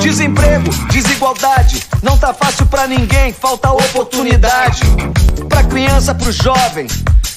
Desemprego, 0.00 0.70
desigualdade, 0.90 1.86
não 2.02 2.16
tá 2.18 2.32
fácil 2.32 2.66
para 2.66 2.86
ninguém, 2.86 3.32
falta 3.32 3.70
oportunidade. 3.70 4.80
Pra 5.48 5.62
criança, 5.64 6.14
pro 6.14 6.32
jovem, 6.32 6.86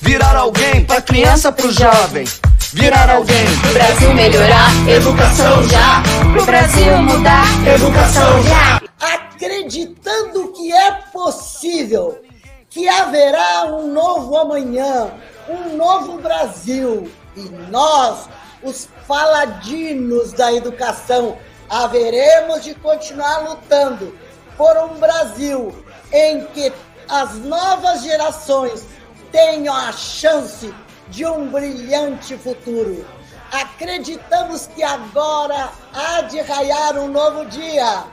virar 0.02 0.36
alguém, 0.36 0.84
pra 0.86 1.02
criança, 1.02 1.52
pro 1.52 1.72
jovem 1.72 2.26
virar 2.74 3.10
alguém. 3.10 3.46
Pro 3.62 3.74
Brasil 3.74 4.14
melhorar, 4.14 4.90
educação 4.90 5.64
já. 5.70 6.04
Pro 6.34 6.46
Brasil 6.46 6.98
mudar, 6.98 7.46
educação 7.68 8.44
já. 8.44 8.82
Acreditando 9.00 10.52
que 10.54 10.72
é 10.72 10.92
possível, 11.12 12.22
que 12.70 12.88
haverá 12.88 13.66
um 13.66 13.94
novo 13.94 14.36
amanhã, 14.38 15.12
um 15.48 15.78
novo 15.78 16.18
Brasil. 16.18 17.10
E 17.36 17.42
nós, 17.70 18.28
os 18.64 18.88
paladinos 19.08 20.34
da 20.34 20.54
educação, 20.54 21.38
haveremos 21.70 22.64
de 22.64 22.76
continuar 22.76 23.50
lutando 23.50 24.18
por 24.58 24.76
um 24.78 25.00
Brasil 25.00 25.74
em 26.12 26.46
que 26.48 26.72
as 27.10 27.36
novas 27.40 28.04
gerações 28.04 28.86
tenham 29.32 29.76
a 29.76 29.92
chance 29.92 30.74
de 31.10 31.26
um 31.26 31.50
brilhante 31.50 32.38
futuro. 32.38 33.06
Acreditamos 33.52 34.68
que 34.68 34.84
agora 34.84 35.70
há 35.94 36.22
de 36.22 36.42
raiar 36.42 36.98
um 36.98 37.08
novo 37.08 37.46
dia, 37.46 38.06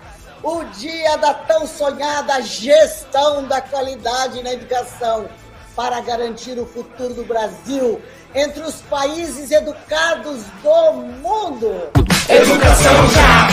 o 0.42 0.64
dia 0.64 1.16
da 1.16 1.32
tão 1.32 1.66
sonhada 1.66 2.40
gestão 2.42 3.45
da 3.45 3.60
qualidade 3.60 4.42
na 4.42 4.52
educação, 4.52 5.28
para 5.74 6.01
garantir 6.01 6.59
o 6.59 6.66
futuro 6.66 7.15
do 7.15 7.24
Brasil 7.24 8.02
entre 8.34 8.62
os 8.62 8.82
países 8.82 9.51
educados 9.51 10.43
do 10.62 10.93
mundo. 10.93 11.90
Educação 12.30 13.10
já! 13.10 13.48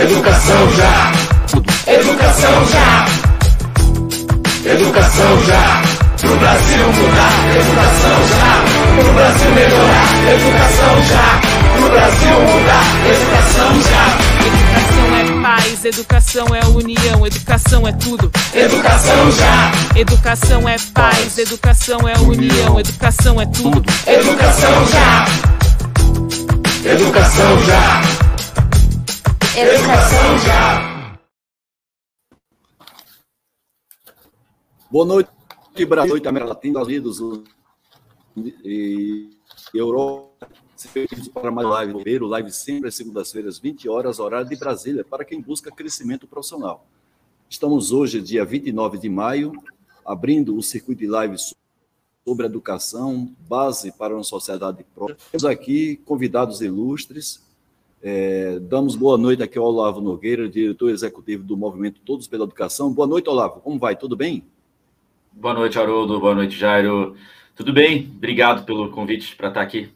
Educação 0.00 0.70
já! 0.76 1.12
Educação 1.92 2.66
já! 2.66 3.06
Educação 4.70 5.44
já! 5.44 5.82
Pro 6.20 6.36
Brasil 6.36 6.92
mudar, 6.92 7.32
educação 7.56 8.28
já. 8.28 9.02
Pro 9.02 9.12
Brasil 9.14 9.50
melhorar, 9.50 10.08
educação 10.32 11.02
já. 11.08 11.40
Pro 11.76 11.90
Brasil 11.90 12.40
mudar, 12.40 12.84
educação 13.10 13.82
já. 13.82 14.04
Educação 14.46 15.16
é 15.16 15.42
paz, 15.42 15.84
educação 15.84 16.46
é 16.54 16.64
união, 16.66 17.26
educação 17.26 17.88
é 17.88 17.92
tudo. 17.92 18.30
Educação 18.54 19.32
já. 19.32 19.72
Educação 19.98 20.68
é 20.68 20.76
paz, 20.94 21.38
educação 21.38 22.08
é 22.08 22.16
união, 22.20 22.78
educação 22.78 23.40
é 23.40 23.46
tudo. 23.46 23.84
Educação 24.06 24.86
já. 24.86 25.57
Educação 26.84 27.58
já. 27.66 28.00
Educação 29.60 30.38
já. 30.46 31.18
Boa 34.88 35.04
noite. 35.04 35.30
Brasil 35.86 36.16
e 36.16 36.28
América 36.28 36.50
Latina, 36.50 36.80
Estados 36.82 37.20
Unidos 37.20 37.44
e 38.64 39.28
Europa, 39.74 40.48
se 40.76 40.88
para 41.30 41.50
mais 41.50 41.68
live. 41.68 41.94
Primeiro, 41.94 42.26
live 42.26 42.52
sempre 42.52 42.88
às 42.88 42.94
segundas-feiras, 42.94 43.58
20 43.58 43.88
horas, 43.88 44.20
horário 44.20 44.48
de 44.48 44.56
Brasília, 44.56 45.04
para 45.04 45.24
quem 45.24 45.40
busca 45.40 45.72
crescimento 45.72 46.26
profissional. 46.28 46.86
Estamos 47.50 47.90
hoje, 47.90 48.22
dia 48.22 48.44
29 48.44 48.98
de 48.98 49.08
maio, 49.08 49.52
abrindo 50.06 50.56
o 50.56 50.62
circuito 50.62 51.00
de 51.00 51.06
lives 51.08 51.54
sobre 52.24 52.46
educação, 52.46 53.34
base 53.48 53.92
para 53.92 54.14
uma 54.14 54.24
sociedade 54.24 54.84
própria. 54.94 55.16
Temos 55.30 55.44
aqui 55.44 55.96
convidados 56.04 56.60
ilustres. 56.60 57.42
É, 58.02 58.58
damos 58.60 58.94
boa 58.94 59.18
noite 59.18 59.42
aqui 59.42 59.58
ao 59.58 59.64
Olavo 59.64 60.00
Nogueira, 60.00 60.48
diretor 60.48 60.90
executivo 60.90 61.42
do 61.42 61.56
Movimento 61.56 62.00
Todos 62.04 62.28
pela 62.28 62.44
Educação. 62.44 62.92
Boa 62.92 63.08
noite, 63.08 63.28
Olavo. 63.28 63.60
Como 63.60 63.78
vai? 63.78 63.96
Tudo 63.96 64.16
bem? 64.16 64.44
Boa 65.32 65.54
noite, 65.54 65.78
Haroldo. 65.78 66.20
Boa 66.20 66.34
noite, 66.34 66.56
Jairo. 66.56 67.16
Tudo 67.56 67.72
bem? 67.72 68.12
Obrigado 68.16 68.64
pelo 68.64 68.90
convite 68.90 69.34
para 69.34 69.48
estar 69.48 69.62
aqui. 69.62 69.90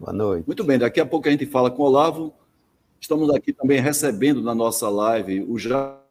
Boa 0.00 0.12
noite. 0.12 0.46
Muito 0.46 0.64
bem, 0.64 0.78
daqui 0.78 1.00
a 1.00 1.06
pouco 1.06 1.28
a 1.28 1.30
gente 1.30 1.46
fala 1.46 1.70
com 1.70 1.82
o 1.82 1.86
Olavo. 1.86 2.34
Estamos 3.00 3.30
aqui 3.30 3.52
também 3.52 3.80
recebendo 3.80 4.42
na 4.42 4.54
nossa 4.54 4.88
live 4.88 5.44
o 5.48 5.58
Jairo 5.58 6.01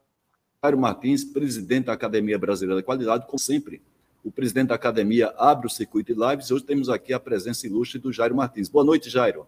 Martins, 0.70 1.24
presidente 1.24 1.86
da 1.86 1.92
Academia 1.92 2.38
Brasileira 2.38 2.80
da 2.80 2.86
Qualidade, 2.86 3.26
como 3.26 3.38
sempre. 3.38 3.82
O 4.24 4.30
presidente 4.30 4.68
da 4.68 4.76
academia 4.76 5.34
abre 5.36 5.66
o 5.66 5.70
circuito 5.70 6.14
de 6.14 6.20
lives 6.20 6.46
e 6.46 6.54
hoje 6.54 6.64
temos 6.64 6.88
aqui 6.88 7.12
a 7.12 7.18
presença 7.18 7.66
ilustre 7.66 7.98
do 7.98 8.12
Jairo 8.12 8.36
Martins. 8.36 8.68
Boa 8.68 8.84
noite, 8.84 9.10
Jairo. 9.10 9.44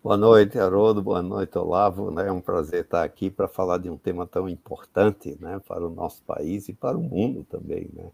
Boa 0.00 0.16
noite, 0.16 0.56
Haroldo. 0.56 1.02
Boa 1.02 1.22
noite, 1.22 1.58
Olavo. 1.58 2.12
Né? 2.12 2.28
É 2.28 2.32
um 2.32 2.40
prazer 2.40 2.84
estar 2.84 3.02
aqui 3.02 3.30
para 3.30 3.48
falar 3.48 3.78
de 3.78 3.90
um 3.90 3.96
tema 3.96 4.24
tão 4.24 4.48
importante 4.48 5.36
né, 5.40 5.60
para 5.66 5.84
o 5.84 5.90
nosso 5.90 6.22
país 6.22 6.68
e 6.68 6.72
para 6.72 6.96
o 6.96 7.02
mundo 7.02 7.44
também. 7.50 7.88
Né? 7.92 8.04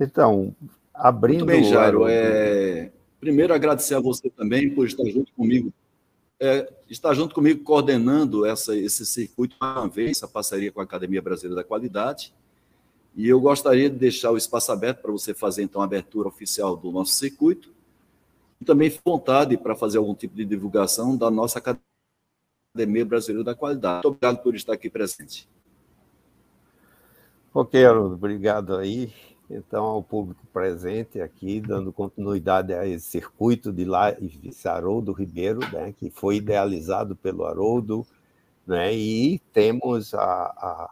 Então, 0.00 0.56
abrindo. 0.94 1.44
Muito 1.44 1.60
bem, 1.60 1.64
Jairo. 1.64 2.08
É... 2.08 2.90
Primeiro, 3.20 3.52
agradecer 3.52 3.94
a 3.94 4.00
você 4.00 4.30
também 4.30 4.74
por 4.74 4.86
estar 4.86 5.04
junto 5.04 5.30
comigo. 5.34 5.70
É, 6.44 6.68
estar 6.90 7.14
junto 7.14 7.36
comigo 7.36 7.62
coordenando 7.62 8.44
essa, 8.44 8.76
esse 8.76 9.06
circuito 9.06 9.54
uma 9.62 9.86
vez, 9.86 10.16
essa 10.16 10.26
parceria 10.26 10.72
com 10.72 10.80
a 10.80 10.82
Academia 10.82 11.22
Brasileira 11.22 11.62
da 11.62 11.64
Qualidade. 11.64 12.34
E 13.14 13.28
eu 13.28 13.40
gostaria 13.40 13.88
de 13.88 13.96
deixar 13.96 14.32
o 14.32 14.36
espaço 14.36 14.72
aberto 14.72 15.02
para 15.02 15.12
você 15.12 15.32
fazer, 15.32 15.62
então, 15.62 15.80
a 15.80 15.84
abertura 15.84 16.26
oficial 16.26 16.76
do 16.76 16.90
nosso 16.90 17.12
circuito 17.12 17.72
e 18.60 18.64
também 18.64 18.92
vontade 19.04 19.56
para 19.56 19.76
fazer 19.76 19.98
algum 19.98 20.16
tipo 20.16 20.34
de 20.34 20.44
divulgação 20.44 21.16
da 21.16 21.30
nossa 21.30 21.60
Academia 21.60 23.04
Brasileira 23.04 23.44
da 23.44 23.54
Qualidade. 23.54 24.04
Muito 24.04 24.08
obrigado 24.08 24.42
por 24.42 24.56
estar 24.56 24.72
aqui 24.72 24.90
presente. 24.90 25.48
Ok, 27.54 27.84
Haroldo, 27.84 28.16
obrigado 28.16 28.76
aí. 28.76 29.12
Então, 29.50 29.84
ao 29.84 30.02
público 30.02 30.46
presente 30.52 31.20
aqui, 31.20 31.60
dando 31.60 31.92
continuidade 31.92 32.72
a 32.72 32.86
esse 32.86 33.06
circuito 33.06 33.72
de 33.72 33.84
lives 33.84 34.66
Haroldo 34.66 35.12
Ribeiro, 35.12 35.60
né, 35.72 35.94
que 35.98 36.10
foi 36.10 36.36
idealizado 36.36 37.14
pelo 37.14 37.44
Haroldo, 37.44 38.06
né, 38.66 38.94
e 38.94 39.38
temos 39.52 40.14
a, 40.14 40.22
a 40.22 40.90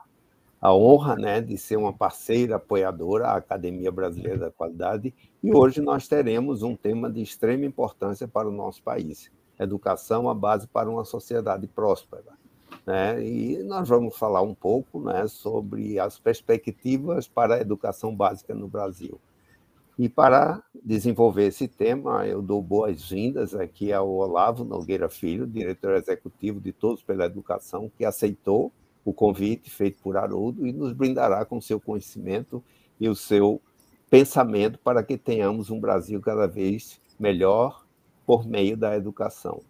a 0.60 0.74
honra 0.74 1.16
né, 1.16 1.40
de 1.40 1.56
ser 1.56 1.76
uma 1.76 1.92
parceira 1.92 2.56
apoiadora, 2.56 3.28
a 3.28 3.36
Academia 3.36 3.90
Brasileira 3.90 4.38
da 4.38 4.50
Qualidade, 4.50 5.14
e 5.42 5.54
hoje 5.54 5.80
nós 5.80 6.06
teremos 6.06 6.62
um 6.62 6.76
tema 6.76 7.10
de 7.10 7.22
extrema 7.22 7.64
importância 7.64 8.28
para 8.28 8.46
o 8.46 8.52
nosso 8.52 8.82
país: 8.82 9.30
educação, 9.58 10.28
a 10.28 10.34
base 10.34 10.66
para 10.66 10.90
uma 10.90 11.04
sociedade 11.04 11.66
próspera. 11.66 12.39
Né? 12.86 13.24
E 13.24 13.62
nós 13.62 13.88
vamos 13.88 14.16
falar 14.16 14.42
um 14.42 14.54
pouco 14.54 15.00
né, 15.00 15.26
sobre 15.28 15.98
as 15.98 16.18
perspectivas 16.18 17.28
para 17.28 17.56
a 17.56 17.60
educação 17.60 18.14
básica 18.14 18.54
no 18.54 18.68
Brasil. 18.68 19.20
E 19.98 20.08
para 20.08 20.62
desenvolver 20.82 21.48
esse 21.48 21.68
tema, 21.68 22.26
eu 22.26 22.40
dou 22.40 22.62
boas-vindas 22.62 23.54
aqui 23.54 23.92
ao 23.92 24.08
Olavo 24.08 24.64
Nogueira 24.64 25.10
Filho, 25.10 25.46
diretor 25.46 25.94
executivo 25.94 26.58
de 26.58 26.72
Todos 26.72 27.02
pela 27.02 27.26
Educação, 27.26 27.90
que 27.98 28.04
aceitou 28.04 28.72
o 29.04 29.12
convite 29.12 29.70
feito 29.70 30.00
por 30.02 30.16
Haroldo 30.16 30.66
e 30.66 30.72
nos 30.72 30.92
brindará 30.94 31.44
com 31.44 31.60
seu 31.60 31.78
conhecimento 31.78 32.62
e 32.98 33.08
o 33.08 33.14
seu 33.14 33.60
pensamento 34.08 34.78
para 34.78 35.02
que 35.02 35.18
tenhamos 35.18 35.70
um 35.70 35.78
Brasil 35.78 36.20
cada 36.20 36.46
vez 36.46 37.00
melhor 37.18 37.84
por 38.24 38.46
meio 38.46 38.76
da 38.76 38.96
educação. 38.96 39.60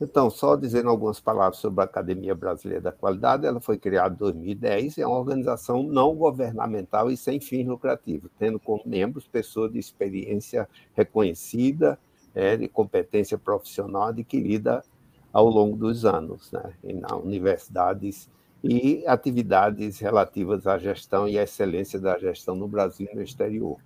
Então, 0.00 0.30
só 0.30 0.56
dizendo 0.56 0.88
algumas 0.88 1.20
palavras 1.20 1.58
sobre 1.58 1.82
a 1.82 1.84
Academia 1.84 2.34
Brasileira 2.34 2.84
da 2.84 2.92
Qualidade, 2.92 3.46
ela 3.46 3.60
foi 3.60 3.76
criada 3.76 4.14
em 4.14 4.18
2010 4.18 4.96
e 4.96 5.02
é 5.02 5.06
uma 5.06 5.18
organização 5.18 5.82
não 5.82 6.16
governamental 6.16 7.10
e 7.10 7.16
sem 7.18 7.38
fins 7.38 7.66
lucrativos, 7.66 8.30
tendo 8.38 8.58
como 8.58 8.82
membros 8.86 9.28
pessoas 9.28 9.70
de 9.70 9.78
experiência 9.78 10.66
reconhecida, 10.94 11.98
é, 12.34 12.56
de 12.56 12.66
competência 12.66 13.36
profissional 13.36 14.04
adquirida 14.04 14.82
ao 15.30 15.48
longo 15.48 15.76
dos 15.76 16.06
anos, 16.06 16.50
né, 16.50 16.72
em 16.82 17.02
universidades 17.22 18.30
e 18.64 19.04
atividades 19.06 19.98
relativas 19.98 20.66
à 20.66 20.78
gestão 20.78 21.28
e 21.28 21.38
à 21.38 21.42
excelência 21.42 22.00
da 22.00 22.18
gestão 22.18 22.54
no 22.54 22.66
Brasil 22.66 23.06
e 23.12 23.16
no 23.16 23.22
exterior. 23.22 23.76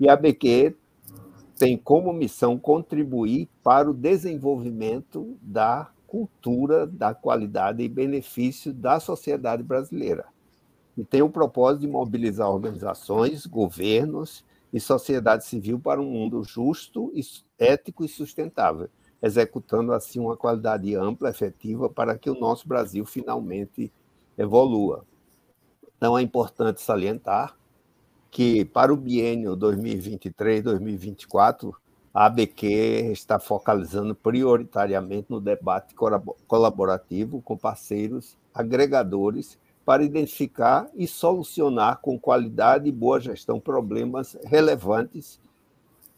E 0.00 0.08
a 0.08 0.16
BQ 0.16 0.74
tem 1.62 1.76
como 1.76 2.12
missão 2.12 2.58
contribuir 2.58 3.48
para 3.62 3.88
o 3.88 3.94
desenvolvimento 3.94 5.38
da 5.40 5.92
cultura 6.08 6.88
da 6.88 7.14
qualidade 7.14 7.84
e 7.84 7.88
benefício 7.88 8.74
da 8.74 8.98
sociedade 8.98 9.62
brasileira. 9.62 10.24
E 10.98 11.04
tem 11.04 11.22
o 11.22 11.30
propósito 11.30 11.82
de 11.82 11.86
mobilizar 11.86 12.50
organizações, 12.50 13.46
governos 13.46 14.44
e 14.72 14.80
sociedade 14.80 15.44
civil 15.44 15.78
para 15.78 16.00
um 16.00 16.10
mundo 16.10 16.42
justo, 16.42 17.12
ético 17.56 18.04
e 18.04 18.08
sustentável, 18.08 18.88
executando 19.22 19.92
assim 19.92 20.18
uma 20.18 20.36
qualidade 20.36 20.96
ampla, 20.96 21.30
efetiva, 21.30 21.88
para 21.88 22.18
que 22.18 22.28
o 22.28 22.34
nosso 22.40 22.66
Brasil 22.66 23.06
finalmente 23.06 23.92
evolua. 24.36 25.06
Então, 25.96 26.18
é 26.18 26.22
importante 26.22 26.80
salientar 26.80 27.56
que, 28.32 28.64
para 28.64 28.92
o 28.92 28.96
biênio 28.96 29.56
2023-2024, 29.58 31.72
a 32.14 32.26
ABQ 32.26 32.66
está 33.12 33.38
focalizando 33.38 34.14
prioritariamente 34.14 35.26
no 35.28 35.38
debate 35.38 35.94
colaborativo 36.46 37.42
com 37.42 37.58
parceiros 37.58 38.38
agregadores 38.54 39.58
para 39.84 40.02
identificar 40.02 40.88
e 40.94 41.06
solucionar 41.06 42.00
com 42.00 42.18
qualidade 42.18 42.88
e 42.88 42.92
boa 42.92 43.20
gestão 43.20 43.60
problemas 43.60 44.34
relevantes 44.44 45.38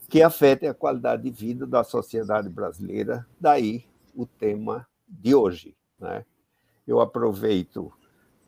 que 0.08 0.22
afetem 0.22 0.68
a 0.68 0.74
qualidade 0.74 1.24
de 1.24 1.30
vida 1.30 1.66
da 1.66 1.82
sociedade 1.82 2.48
brasileira. 2.48 3.26
Daí 3.40 3.84
o 4.14 4.24
tema 4.24 4.86
de 5.08 5.34
hoje. 5.34 5.74
Né? 5.98 6.24
Eu 6.86 7.00
aproveito 7.00 7.92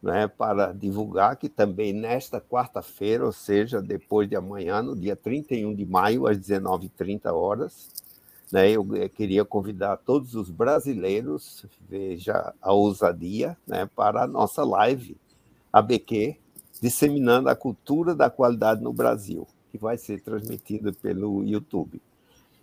né, 0.06 0.28
para 0.28 0.72
divulgar 0.72 1.36
que 1.36 1.48
também 1.48 1.92
nesta 1.92 2.40
quarta-feira, 2.40 3.26
ou 3.26 3.32
seja, 3.32 3.82
depois 3.82 4.28
de 4.28 4.36
amanhã, 4.36 4.80
no 4.80 4.94
dia 4.94 5.16
31 5.16 5.74
de 5.74 5.84
maio, 5.84 6.28
às 6.28 6.38
19h30 6.38 7.32
horas, 7.32 7.90
né, 8.52 8.70
eu 8.70 8.86
queria 9.12 9.44
convidar 9.44 9.96
todos 9.96 10.36
os 10.36 10.48
brasileiros, 10.48 11.66
veja 11.88 12.54
a 12.62 12.72
ousadia, 12.72 13.56
né, 13.66 13.90
para 13.96 14.22
a 14.22 14.26
nossa 14.28 14.62
live 14.62 15.16
ABQ, 15.72 16.36
disseminando 16.80 17.48
a 17.48 17.56
cultura 17.56 18.14
da 18.14 18.30
qualidade 18.30 18.80
no 18.80 18.92
Brasil, 18.92 19.44
que 19.72 19.76
vai 19.76 19.98
ser 19.98 20.20
transmitida 20.20 20.92
pelo 20.92 21.42
YouTube. 21.42 22.00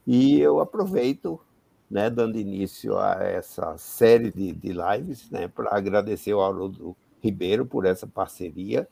E 0.07 0.39
eu 0.39 0.61
aproveito 0.61 1.37
né, 1.91 2.09
dando 2.09 2.39
início 2.39 2.97
a 2.97 3.15
essa 3.21 3.77
série 3.77 4.31
de, 4.31 4.53
de 4.53 4.71
lives, 4.71 5.29
né, 5.29 5.49
para 5.49 5.75
agradecer 5.75 6.31
ao 6.31 6.41
Haroldo 6.41 6.95
Ribeiro 7.23 7.65
por 7.65 7.85
essa 7.85 8.05
parceria. 8.05 8.87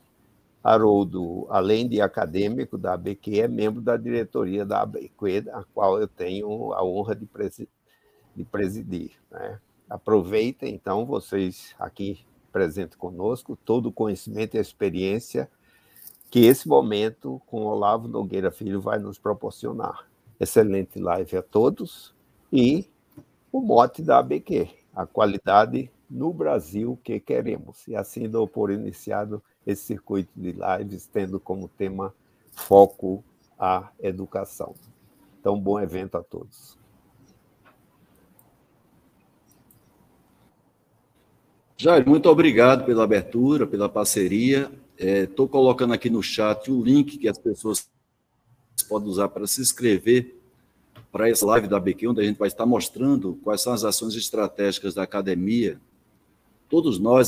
Haroldo, 0.63 1.47
além 1.49 1.89
de 1.89 1.99
acadêmico 1.99 2.77
da 2.77 2.93
ABQ, 2.93 3.41
é 3.41 3.47
membro 3.47 3.81
da 3.81 3.97
diretoria 3.97 4.65
da 4.65 4.81
ABQ, 4.81 5.49
a 5.51 5.63
qual 5.73 5.99
eu 5.99 6.07
tenho 6.07 6.71
a 6.73 6.83
honra 6.83 7.15
de, 7.15 7.25
presi 7.25 7.67
de 8.35 8.45
presidir. 8.45 9.11
Né? 9.29 9.59
Aproveitem, 9.89 10.73
então, 10.73 11.05
vocês 11.05 11.75
aqui 11.77 12.25
presentes 12.51 12.95
conosco, 12.95 13.57
todo 13.65 13.87
o 13.87 13.91
conhecimento 13.91 14.55
e 14.55 14.59
experiência 14.59 15.49
que 16.29 16.45
esse 16.45 16.67
momento 16.67 17.41
com 17.47 17.65
Olavo 17.65 18.07
Nogueira 18.07 18.51
Filho 18.51 18.79
vai 18.79 18.99
nos 18.99 19.17
proporcionar. 19.17 20.07
Excelente 20.39 20.99
live 20.99 21.37
a 21.37 21.41
todos 21.41 22.15
e 22.53 22.87
o 23.51 23.59
mote 23.59 24.01
da 24.01 24.19
ABQ, 24.19 24.69
a 24.95 25.05
qualidade 25.05 25.91
no 26.11 26.33
Brasil 26.33 26.99
que 27.01 27.19
queremos. 27.19 27.87
E 27.87 27.95
assim 27.95 28.27
dou 28.29 28.47
por 28.47 28.69
iniciado 28.69 29.41
esse 29.65 29.83
circuito 29.83 30.29
de 30.35 30.51
lives, 30.51 31.07
tendo 31.07 31.39
como 31.39 31.69
tema 31.69 32.13
foco 32.51 33.23
a 33.57 33.89
educação. 33.99 34.75
Então, 35.39 35.59
bom 35.59 35.79
evento 35.79 36.17
a 36.17 36.23
todos. 36.23 36.77
Jair, 41.77 42.07
muito 42.07 42.29
obrigado 42.29 42.85
pela 42.85 43.03
abertura, 43.03 43.65
pela 43.65 43.89
parceria. 43.89 44.71
Estou 44.97 45.47
é, 45.47 45.49
colocando 45.49 45.93
aqui 45.93 46.09
no 46.09 46.21
chat 46.21 46.71
o 46.71 46.83
link 46.83 47.17
que 47.17 47.27
as 47.27 47.39
pessoas 47.39 47.89
podem 48.87 49.09
usar 49.09 49.29
para 49.29 49.47
se 49.47 49.61
inscrever 49.61 50.39
para 51.11 51.29
essa 51.29 51.45
live 51.45 51.67
da 51.67 51.79
BQ, 51.79 52.09
onde 52.09 52.21
a 52.21 52.23
gente 52.23 52.37
vai 52.37 52.47
estar 52.47 52.65
mostrando 52.65 53.39
quais 53.43 53.61
são 53.61 53.73
as 53.73 53.83
ações 53.83 54.13
estratégicas 54.15 54.93
da 54.93 55.03
academia. 55.03 55.79
Todos 56.71 56.97
nós, 56.97 57.27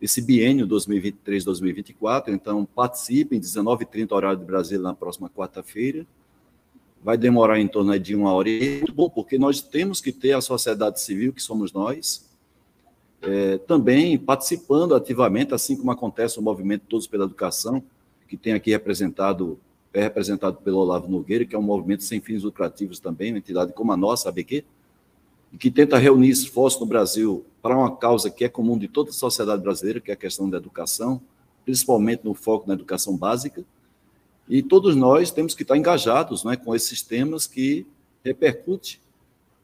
esse 0.00 0.22
biênio 0.22 0.64
2023-2024, 0.68 2.28
então 2.28 2.64
participem, 2.64 3.40
19h30, 3.40 4.12
horário 4.12 4.38
de 4.38 4.44
Brasília, 4.44 4.80
na 4.80 4.94
próxima 4.94 5.28
quarta-feira. 5.28 6.06
Vai 7.02 7.18
demorar 7.18 7.58
em 7.58 7.66
torno 7.66 7.98
de 7.98 8.14
uma 8.14 8.32
hora 8.32 8.48
e 8.48 8.76
muito 8.78 8.94
bom, 8.94 9.10
porque 9.10 9.36
nós 9.36 9.60
temos 9.60 10.00
que 10.00 10.12
ter 10.12 10.34
a 10.34 10.40
sociedade 10.40 11.00
civil, 11.00 11.32
que 11.32 11.42
somos 11.42 11.72
nós, 11.72 12.30
é, 13.22 13.58
também 13.58 14.16
participando 14.16 14.94
ativamente, 14.94 15.52
assim 15.52 15.76
como 15.76 15.90
acontece 15.90 16.38
o 16.38 16.42
movimento 16.42 16.84
Todos 16.88 17.08
pela 17.08 17.24
Educação, 17.24 17.82
que 18.28 18.36
tem 18.36 18.52
aqui 18.52 18.70
representado 18.70 19.58
é 19.92 20.00
representado 20.00 20.58
pelo 20.58 20.78
Olavo 20.78 21.10
Nogueira, 21.10 21.44
que 21.44 21.56
é 21.56 21.58
um 21.58 21.62
movimento 21.62 22.04
sem 22.04 22.20
fins 22.20 22.44
lucrativos 22.44 23.00
também, 23.00 23.32
uma 23.32 23.38
entidade 23.38 23.72
como 23.72 23.92
a 23.92 23.96
nossa, 23.96 24.28
a 24.28 24.30
ABQ, 24.30 24.64
e 25.52 25.58
que 25.58 25.70
tenta 25.70 25.98
reunir 25.98 26.30
esforços 26.30 26.80
no 26.80 26.86
Brasil 26.86 27.44
para 27.60 27.76
uma 27.76 27.94
causa 27.96 28.30
que 28.30 28.44
é 28.44 28.48
comum 28.48 28.78
de 28.78 28.88
toda 28.88 29.10
a 29.10 29.12
sociedade 29.12 29.62
brasileira, 29.62 30.00
que 30.00 30.10
é 30.10 30.14
a 30.14 30.16
questão 30.16 30.48
da 30.48 30.56
educação, 30.56 31.20
principalmente 31.64 32.24
no 32.24 32.34
foco 32.34 32.66
na 32.66 32.74
educação 32.74 33.16
básica. 33.16 33.64
E 34.48 34.62
todos 34.62 34.96
nós 34.96 35.30
temos 35.30 35.54
que 35.54 35.62
estar 35.62 35.76
engajados 35.76 36.42
né, 36.42 36.56
com 36.56 36.74
esses 36.74 37.02
temas 37.02 37.46
que 37.46 37.86
repercutem 38.24 38.98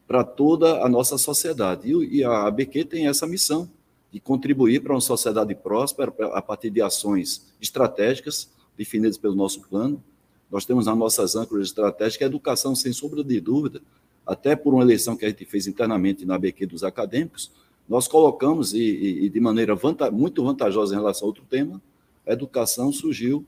para 0.06 0.22
toda 0.22 0.84
a 0.84 0.88
nossa 0.88 1.18
sociedade. 1.18 1.90
E 1.90 2.22
a 2.22 2.46
ABQ 2.46 2.84
tem 2.84 3.08
essa 3.08 3.26
missão 3.26 3.68
de 4.12 4.20
contribuir 4.20 4.82
para 4.82 4.94
uma 4.94 5.00
sociedade 5.00 5.54
próspera 5.54 6.12
a 6.32 6.40
partir 6.40 6.70
de 6.70 6.80
ações 6.80 7.46
estratégicas 7.60 8.48
definidas 8.76 9.18
pelo 9.18 9.34
nosso 9.34 9.60
plano, 9.62 10.02
nós 10.50 10.64
temos 10.64 10.86
nas 10.86 10.96
nossas 10.96 11.36
âncoras 11.36 11.66
estratégicas 11.66 12.24
a 12.24 12.30
educação, 12.30 12.74
sem 12.74 12.92
sombra 12.92 13.22
de 13.22 13.40
dúvida, 13.40 13.82
até 14.28 14.54
por 14.54 14.74
uma 14.74 14.82
eleição 14.82 15.16
que 15.16 15.24
a 15.24 15.28
gente 15.30 15.46
fez 15.46 15.66
internamente 15.66 16.26
na 16.26 16.38
BQ 16.38 16.66
dos 16.66 16.84
acadêmicos, 16.84 17.50
nós 17.88 18.06
colocamos, 18.06 18.74
e, 18.74 19.24
e 19.24 19.30
de 19.30 19.40
maneira 19.40 19.74
vanta, 19.74 20.10
muito 20.10 20.44
vantajosa 20.44 20.94
em 20.94 20.98
relação 20.98 21.24
a 21.24 21.28
outro 21.28 21.44
tema, 21.48 21.80
a 22.26 22.32
educação 22.34 22.92
surgiu 22.92 23.46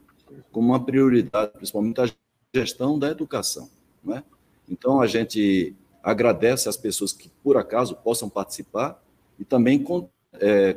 como 0.50 0.68
uma 0.68 0.82
prioridade, 0.82 1.52
principalmente 1.52 2.00
a 2.00 2.10
gestão 2.54 2.98
da 2.98 3.10
educação. 3.10 3.68
É? 4.08 4.22
Então, 4.66 5.02
a 5.02 5.06
gente 5.06 5.76
agradece 6.02 6.66
às 6.66 6.78
pessoas 6.78 7.12
que, 7.12 7.30
por 7.44 7.58
acaso, 7.58 7.94
possam 7.96 8.30
participar 8.30 9.04
e 9.38 9.44
também 9.44 9.82
com, 9.82 10.08
é, 10.40 10.74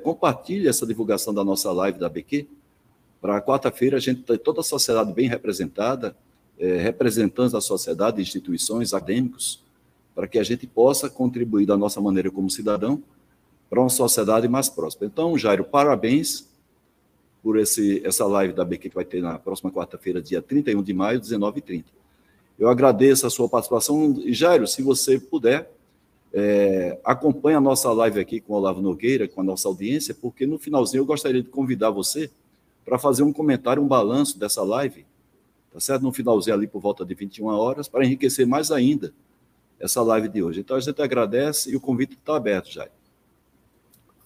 essa 0.67 0.85
divulgação 0.85 1.33
da 1.33 1.45
nossa 1.45 1.71
live 1.71 1.97
da 1.97 2.09
BQ, 2.09 2.45
para 3.21 3.41
quarta-feira, 3.41 3.95
a 3.95 4.01
gente 4.01 4.23
tem 4.23 4.37
toda 4.37 4.59
a 4.59 4.63
sociedade 4.63 5.13
bem 5.13 5.29
representada, 5.29 6.13
é, 6.59 6.75
representantes 6.75 7.53
da 7.53 7.61
sociedade, 7.61 8.21
instituições, 8.21 8.93
acadêmicos, 8.93 9.63
para 10.15 10.27
que 10.27 10.37
a 10.37 10.43
gente 10.43 10.67
possa 10.67 11.09
contribuir 11.09 11.65
da 11.65 11.75
nossa 11.75 11.99
maneira 11.99 12.29
como 12.29 12.49
cidadão 12.49 13.01
para 13.69 13.79
uma 13.79 13.89
sociedade 13.89 14.47
mais 14.47 14.69
próspera. 14.69 15.09
Então, 15.11 15.37
Jairo, 15.37 15.63
parabéns 15.63 16.47
por 17.41 17.57
esse, 17.57 18.05
essa 18.05 18.25
live 18.25 18.53
da 18.53 18.63
BQ 18.63 18.89
que 18.89 18.95
vai 18.95 19.03
ter 19.03 19.21
na 19.21 19.39
próxima 19.39 19.71
quarta-feira, 19.71 20.21
dia 20.21 20.41
31 20.41 20.81
de 20.83 20.93
maio, 20.93 21.19
19h30. 21.19 21.85
Eu 22.57 22.69
agradeço 22.69 23.25
a 23.25 23.29
sua 23.29 23.49
participação. 23.49 24.15
E, 24.23 24.31
Jairo, 24.31 24.67
se 24.67 24.83
você 24.83 25.19
puder, 25.19 25.71
é, 26.31 26.99
acompanhe 27.03 27.57
a 27.57 27.61
nossa 27.61 27.91
live 27.91 28.19
aqui 28.19 28.39
com 28.39 28.53
o 28.53 28.55
Olavo 28.57 28.81
Nogueira, 28.81 29.27
com 29.27 29.41
a 29.41 29.43
nossa 29.43 29.67
audiência, 29.67 30.13
porque 30.13 30.45
no 30.45 30.59
finalzinho 30.59 31.01
eu 31.01 31.05
gostaria 31.05 31.41
de 31.41 31.49
convidar 31.49 31.89
você 31.89 32.29
para 32.85 32.99
fazer 32.99 33.23
um 33.23 33.33
comentário, 33.33 33.81
um 33.81 33.87
balanço 33.87 34.37
dessa 34.37 34.61
live, 34.61 35.05
tá 35.73 35.79
certo? 35.79 36.03
No 36.03 36.13
finalzinho 36.13 36.55
ali 36.55 36.67
por 36.67 36.79
volta 36.79 37.03
de 37.03 37.15
21 37.15 37.47
horas, 37.47 37.87
para 37.87 38.05
enriquecer 38.05 38.45
mais 38.45 38.71
ainda 38.71 39.13
essa 39.83 40.01
live 40.01 40.29
de 40.29 40.41
hoje. 40.41 40.61
Então 40.61 40.77
a 40.77 40.79
gente 40.79 41.01
agradece 41.01 41.69
e 41.69 41.75
o 41.75 41.81
convite 41.81 42.13
está 42.13 42.37
aberto, 42.37 42.71
Jair. 42.71 42.91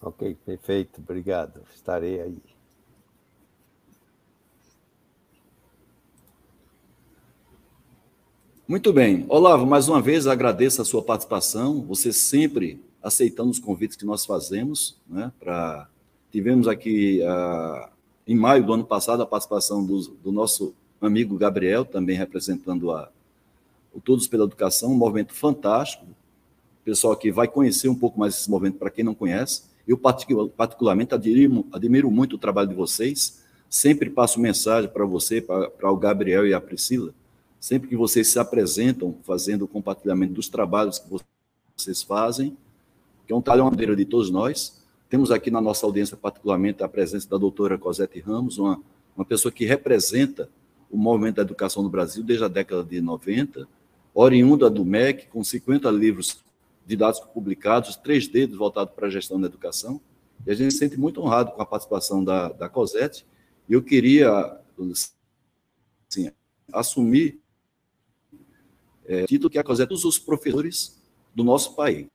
Ok, 0.01 0.37
perfeito, 0.45 1.01
obrigado. 1.01 1.61
Estarei 1.73 2.21
aí. 2.21 2.37
Muito 8.67 8.93
bem. 8.93 9.25
Olavo, 9.27 9.65
mais 9.65 9.87
uma 9.87 10.01
vez 10.01 10.27
agradeço 10.27 10.81
a 10.81 10.85
sua 10.85 11.01
participação, 11.01 11.81
você 11.81 12.13
sempre 12.13 12.83
aceitando 13.01 13.49
os 13.49 13.59
convites 13.59 13.97
que 13.97 14.05
nós 14.05 14.25
fazemos, 14.25 15.01
né, 15.07 15.31
para... 15.39 15.89
Tivemos 16.29 16.67
aqui 16.67 17.23
a 17.23 17.89
em 18.27 18.35
maio 18.35 18.65
do 18.65 18.73
ano 18.73 18.83
passado, 18.83 19.23
a 19.23 19.25
participação 19.25 19.85
do, 19.85 20.01
do 20.21 20.33
nosso 20.33 20.75
amigo 20.99 21.37
Gabriel, 21.37 21.85
também 21.85 22.17
representando 22.17 22.91
a, 22.91 23.09
o 23.97 24.01
Todos 24.01 24.27
pela 24.27 24.43
Educação, 24.43 24.91
um 24.91 24.95
movimento 24.95 25.33
fantástico. 25.33 26.05
O 26.05 26.85
pessoal 26.85 27.15
que 27.17 27.31
vai 27.31 27.47
conhecer 27.47 27.89
um 27.89 27.95
pouco 27.95 28.19
mais 28.19 28.35
esse 28.35 28.49
movimento, 28.49 28.77
para 28.77 28.91
quem 28.91 29.03
não 29.03 29.15
conhece. 29.15 29.63
Eu, 29.87 29.97
particularmente, 29.97 31.15
admiro, 31.15 31.65
admiro 31.71 32.11
muito 32.11 32.35
o 32.35 32.37
trabalho 32.37 32.69
de 32.69 32.75
vocês. 32.75 33.43
Sempre 33.67 34.11
passo 34.11 34.39
mensagem 34.39 34.87
para 34.87 35.03
você, 35.03 35.41
para 35.41 35.91
o 35.91 35.97
Gabriel 35.97 36.45
e 36.45 36.53
a 36.53 36.61
Priscila. 36.61 37.11
Sempre 37.59 37.89
que 37.89 37.97
vocês 37.97 38.27
se 38.27 38.37
apresentam, 38.37 39.15
fazendo 39.23 39.63
o 39.63 39.67
compartilhamento 39.67 40.33
dos 40.33 40.47
trabalhos 40.47 40.99
que 40.99 41.09
vocês 41.75 42.03
fazem, 42.03 42.55
que 43.25 43.33
é 43.33 43.35
um 43.35 43.41
trabalho 43.41 43.95
de 43.95 44.05
todos 44.05 44.29
nós. 44.29 44.79
Temos 45.09 45.31
aqui 45.31 45.49
na 45.49 45.59
nossa 45.59 45.87
audiência, 45.87 46.15
particularmente, 46.15 46.83
a 46.83 46.87
presença 46.87 47.27
da 47.27 47.37
doutora 47.37 47.79
Cosette 47.79 48.19
Ramos, 48.19 48.59
uma, 48.59 48.79
uma 49.15 49.25
pessoa 49.25 49.51
que 49.51 49.65
representa 49.65 50.47
o 50.91 50.97
movimento 50.97 51.37
da 51.37 51.41
educação 51.41 51.81
no 51.81 51.89
Brasil 51.89 52.23
desde 52.23 52.45
a 52.45 52.47
década 52.47 52.83
de 52.83 53.01
90, 53.01 53.67
oriunda 54.19 54.67
do 54.67 54.83
MEC, 54.83 55.27
com 55.27 55.43
50 55.43 55.91
livros 55.91 56.43
didáticos 56.87 57.29
publicados, 57.29 57.95
três 57.95 58.27
dedos 58.27 58.57
voltados 58.57 58.95
para 58.95 59.05
a 59.05 59.09
gestão 59.11 59.39
da 59.39 59.45
educação. 59.47 60.01
E 60.45 60.51
a 60.51 60.55
gente 60.55 60.71
se 60.71 60.79
sente 60.79 60.97
muito 60.97 61.21
honrado 61.21 61.51
com 61.51 61.61
a 61.61 61.65
participação 61.65 62.23
da, 62.23 62.49
da 62.49 62.67
Cosette. 62.67 63.27
E 63.69 63.73
eu 63.73 63.83
queria 63.83 64.59
assim, 66.09 66.31
assumir 66.73 67.39
é, 69.05 69.25
título 69.25 69.51
que 69.51 69.59
acusar 69.59 69.87
todos 69.87 70.03
os 70.03 70.17
professores 70.17 70.99
do 71.35 71.43
nosso 71.43 71.75
país. 71.75 72.07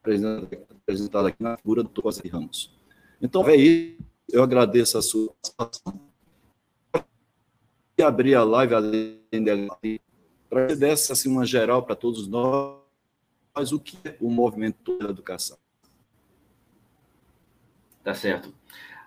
Apresentado 0.00 1.26
aqui 1.26 1.42
na 1.42 1.56
figura 1.56 1.82
do 1.82 1.88
Dr. 1.88 2.28
Ramos. 2.30 2.72
Então, 3.20 3.46
é 3.48 3.56
isso. 3.56 3.98
Eu 4.28 4.44
agradeço 4.44 4.96
a 4.96 5.02
sua 5.02 5.34
participação. 5.56 6.05
Abrir 8.02 8.34
a 8.34 8.44
live 8.44 8.74
dela 9.32 9.78
para 10.50 10.66
que 10.66 10.76
desse 10.76 11.12
assim, 11.12 11.30
uma 11.30 11.44
geral 11.44 11.82
para 11.82 11.96
todos 11.96 12.28
nós, 12.28 12.78
mas 13.54 13.72
o 13.72 13.80
que 13.80 13.96
é 14.04 14.16
o 14.20 14.30
movimento 14.30 14.98
da 14.98 15.08
educação. 15.08 15.58
Tá 18.04 18.14
certo. 18.14 18.54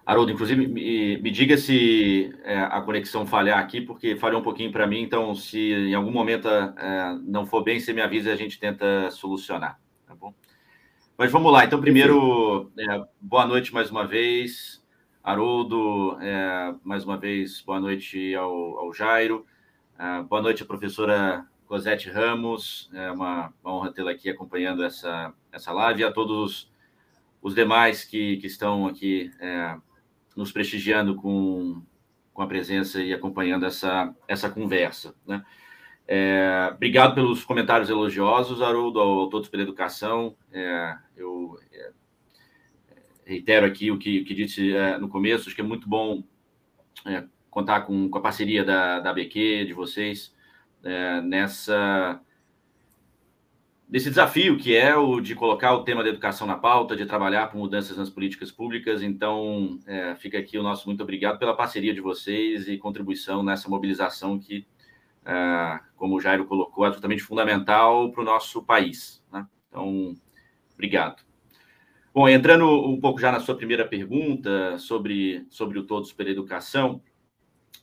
Haroldo, 0.05 0.31
inclusive, 0.31 0.67
me, 0.67 1.17
me 1.17 1.29
diga 1.29 1.55
se 1.55 2.35
é, 2.43 2.59
a 2.59 2.81
conexão 2.81 3.27
falhar 3.27 3.59
aqui, 3.59 3.79
porque 3.79 4.15
falhou 4.15 4.41
um 4.41 4.43
pouquinho 4.43 4.71
para 4.71 4.87
mim, 4.87 5.01
então 5.01 5.35
se 5.35 5.59
em 5.59 5.93
algum 5.93 6.11
momento 6.11 6.47
é, 6.47 7.15
não 7.23 7.45
for 7.45 7.63
bem, 7.63 7.79
você 7.79 7.93
me 7.93 8.01
avisa 8.01 8.29
e 8.29 8.31
a 8.33 8.35
gente 8.35 8.59
tenta 8.59 9.11
solucionar, 9.11 9.79
tá 10.07 10.15
bom? 10.15 10.33
Mas 11.15 11.31
vamos 11.31 11.53
lá, 11.53 11.63
então 11.63 11.79
primeiro, 11.79 12.71
é, 12.77 13.05
boa 13.21 13.45
noite 13.45 13.71
mais 13.71 13.91
uma 13.91 14.03
vez, 14.07 14.78
Haroldo, 15.29 16.17
é, 16.21 16.73
mais 16.83 17.05
uma 17.05 17.15
vez, 17.15 17.61
boa 17.61 17.79
noite 17.79 18.33
ao, 18.33 18.79
ao 18.79 18.91
Jairo, 18.91 19.45
é, 19.99 20.23
boa 20.23 20.41
noite 20.41 20.65
professora 20.65 21.45
Cosete 21.67 22.09
Ramos, 22.09 22.89
é 22.91 23.11
uma, 23.11 23.53
uma 23.63 23.75
honra 23.75 23.93
tê-la 23.93 24.09
aqui 24.09 24.27
acompanhando 24.27 24.83
essa, 24.83 25.31
essa 25.51 25.71
live, 25.71 26.01
e 26.01 26.03
a 26.03 26.11
todos 26.11 26.71
os 27.43 27.53
demais 27.53 28.03
que, 28.03 28.37
que 28.37 28.47
estão 28.47 28.87
aqui 28.87 29.31
é, 29.39 29.77
nos 30.35 30.51
prestigiando 30.51 31.13
com, 31.13 31.79
com 32.33 32.41
a 32.41 32.47
presença 32.47 32.99
e 32.99 33.13
acompanhando 33.13 33.67
essa, 33.67 34.11
essa 34.27 34.49
conversa. 34.49 35.13
Né? 35.27 35.45
É, 36.07 36.71
obrigado 36.73 37.13
pelos 37.13 37.43
comentários 37.43 37.87
elogiosos, 37.87 38.63
Haroldo, 38.63 38.99
ao, 38.99 39.19
ao 39.19 39.29
Todos 39.29 39.47
pela 39.47 39.61
Educação. 39.61 40.35
É, 40.51 40.97
eu 41.15 41.55
é, 41.71 41.91
reitero 43.29 43.65
aqui 43.65 43.91
o 43.91 43.99
que, 43.99 44.23
que 44.23 44.33
disse 44.33 44.75
é, 44.75 44.97
no 44.97 45.07
começo, 45.07 45.47
acho 45.47 45.55
que 45.55 45.61
é 45.61 45.63
muito 45.63 45.87
bom 45.87 46.23
é, 47.05 47.23
contar 47.49 47.81
com, 47.81 48.09
com 48.09 48.17
a 48.17 48.21
parceria 48.21 48.63
da, 48.65 48.99
da 48.99 49.11
ABQ, 49.11 49.65
de 49.65 49.73
vocês, 49.73 50.33
nessa 51.23 52.21
desse 53.89 54.09
desafio 54.09 54.57
que 54.57 54.75
é 54.75 54.95
o 54.95 55.19
de 55.19 55.33
colocar 55.33 55.73
o 55.73 55.83
tema 55.83 56.03
da 56.03 56.09
educação 56.09 56.45
na 56.45 56.55
pauta, 56.55 56.95
de 56.95 57.05
trabalhar 57.05 57.47
por 57.47 57.57
mudanças 57.57 57.97
nas 57.97 58.09
políticas 58.09 58.51
públicas. 58.51 59.01
Então, 59.01 59.79
é, 59.87 60.15
fica 60.15 60.37
aqui 60.37 60.57
o 60.57 60.63
nosso 60.63 60.87
muito 60.87 61.01
obrigado 61.01 61.39
pela 61.39 61.55
parceria 61.55 61.93
de 61.93 61.99
vocês 61.99 62.67
e 62.67 62.77
contribuição 62.77 63.41
nessa 63.41 63.67
mobilização 63.67 64.39
que, 64.39 64.65
é, 65.25 65.79
como 65.97 66.15
o 66.15 66.21
Jairo 66.21 66.45
colocou, 66.45 66.85
é 66.85 66.87
absolutamente 66.87 67.23
fundamental 67.23 68.11
para 68.11 68.21
o 68.21 68.25
nosso 68.25 68.63
país. 68.63 69.23
Né? 69.31 69.45
Então, 69.67 70.15
obrigado. 70.73 71.28
Bom, 72.13 72.27
entrando 72.27 72.65
um 72.87 72.99
pouco 72.99 73.19
já 73.19 73.31
na 73.31 73.39
sua 73.39 73.55
primeira 73.55 73.87
pergunta 73.87 74.77
sobre, 74.79 75.45
sobre 75.49 75.77
o 75.77 75.83
Todos 75.83 76.11
pela 76.11 76.31
Educação, 76.31 77.01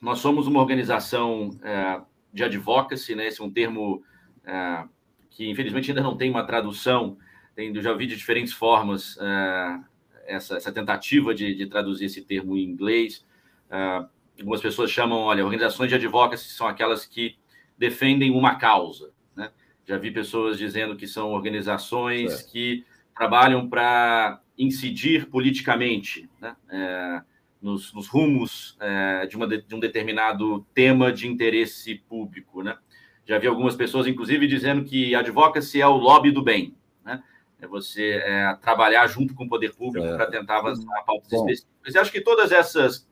nós 0.01 0.19
somos 0.19 0.47
uma 0.47 0.59
organização 0.59 1.49
é, 1.63 2.01
de 2.33 2.43
advocacy, 2.43 3.15
né? 3.15 3.27
esse 3.27 3.41
é 3.41 3.43
um 3.43 3.49
termo 3.49 4.03
é, 4.43 4.83
que 5.29 5.49
infelizmente 5.49 5.91
ainda 5.91 6.01
não 6.01 6.17
tem 6.17 6.29
uma 6.29 6.43
tradução, 6.43 7.17
tem, 7.55 7.73
já 7.81 7.93
vi 7.93 8.05
de 8.05 8.17
diferentes 8.17 8.53
formas 8.53 9.15
uh, 9.15 9.83
essa, 10.25 10.57
essa, 10.57 10.71
tentativa 10.71 11.33
de, 11.33 11.55
de, 11.55 11.65
traduzir 11.65 12.05
esse 12.05 12.21
termo 12.21 12.55
em 12.55 12.63
inglês. 12.63 13.25
Uh, 13.69 14.07
algumas 14.39 14.61
pessoas 14.61 14.91
chamam, 14.91 15.19
olha, 15.19 15.43
organizações 15.43 15.89
de 15.89 15.95
advocacy 15.95 16.49
são 16.49 16.67
aquelas 16.67 17.05
que 17.05 17.35
defendem 17.77 18.31
uma 18.31 18.55
causa. 18.55 19.11
Né? 19.35 19.51
Já 19.85 19.97
vi 19.97 20.11
pessoas 20.11 20.57
dizendo 20.57 20.95
que 20.95 21.07
são 21.07 21.31
organizações 21.31 22.43
que 22.43 22.85
trabalham 23.17 23.67
para 23.67 24.39
incidir 24.57 25.27
politicamente 25.27 26.29
né? 26.39 26.55
É, 26.69 27.21
nos, 27.61 27.93
nos, 27.93 28.07
rumos 28.07 28.77
é, 28.79 29.25
de, 29.25 29.35
uma, 29.35 29.47
de, 29.47 29.75
um 29.75 29.79
determinado 29.79 30.65
tema 30.73 31.11
de 31.11 31.27
interesse 31.27 31.95
público. 31.95 32.61
Né? 32.61 32.77
Já 33.25 33.37
vi 33.37 33.47
algumas 33.47 33.75
pessoas, 33.75 34.07
inclusive, 34.07 34.47
dizendo 34.47 34.83
que 34.83 35.15
advocacy 35.15 35.81
é 35.81 35.87
o 35.87 35.97
lobby 35.97 36.31
do 36.31 36.43
bem. 36.43 36.75
Né? 37.03 37.21
É 37.59 37.67
você 37.67 38.21
é, 38.23 38.55
trabalhar 38.61 39.07
junto 39.07 39.33
com 39.33 39.45
o 39.45 39.49
poder 39.49 39.75
público 39.75 40.07
é. 40.07 40.15
para 40.15 40.27
tentar 40.27 40.59
avançar 40.59 41.03
pautas 41.05 41.29
Bom. 41.31 41.49
específicas. 41.49 41.95
E 41.95 41.97
acho 41.97 42.11
que 42.11 42.21
todas 42.21 42.51
essas 42.51 43.07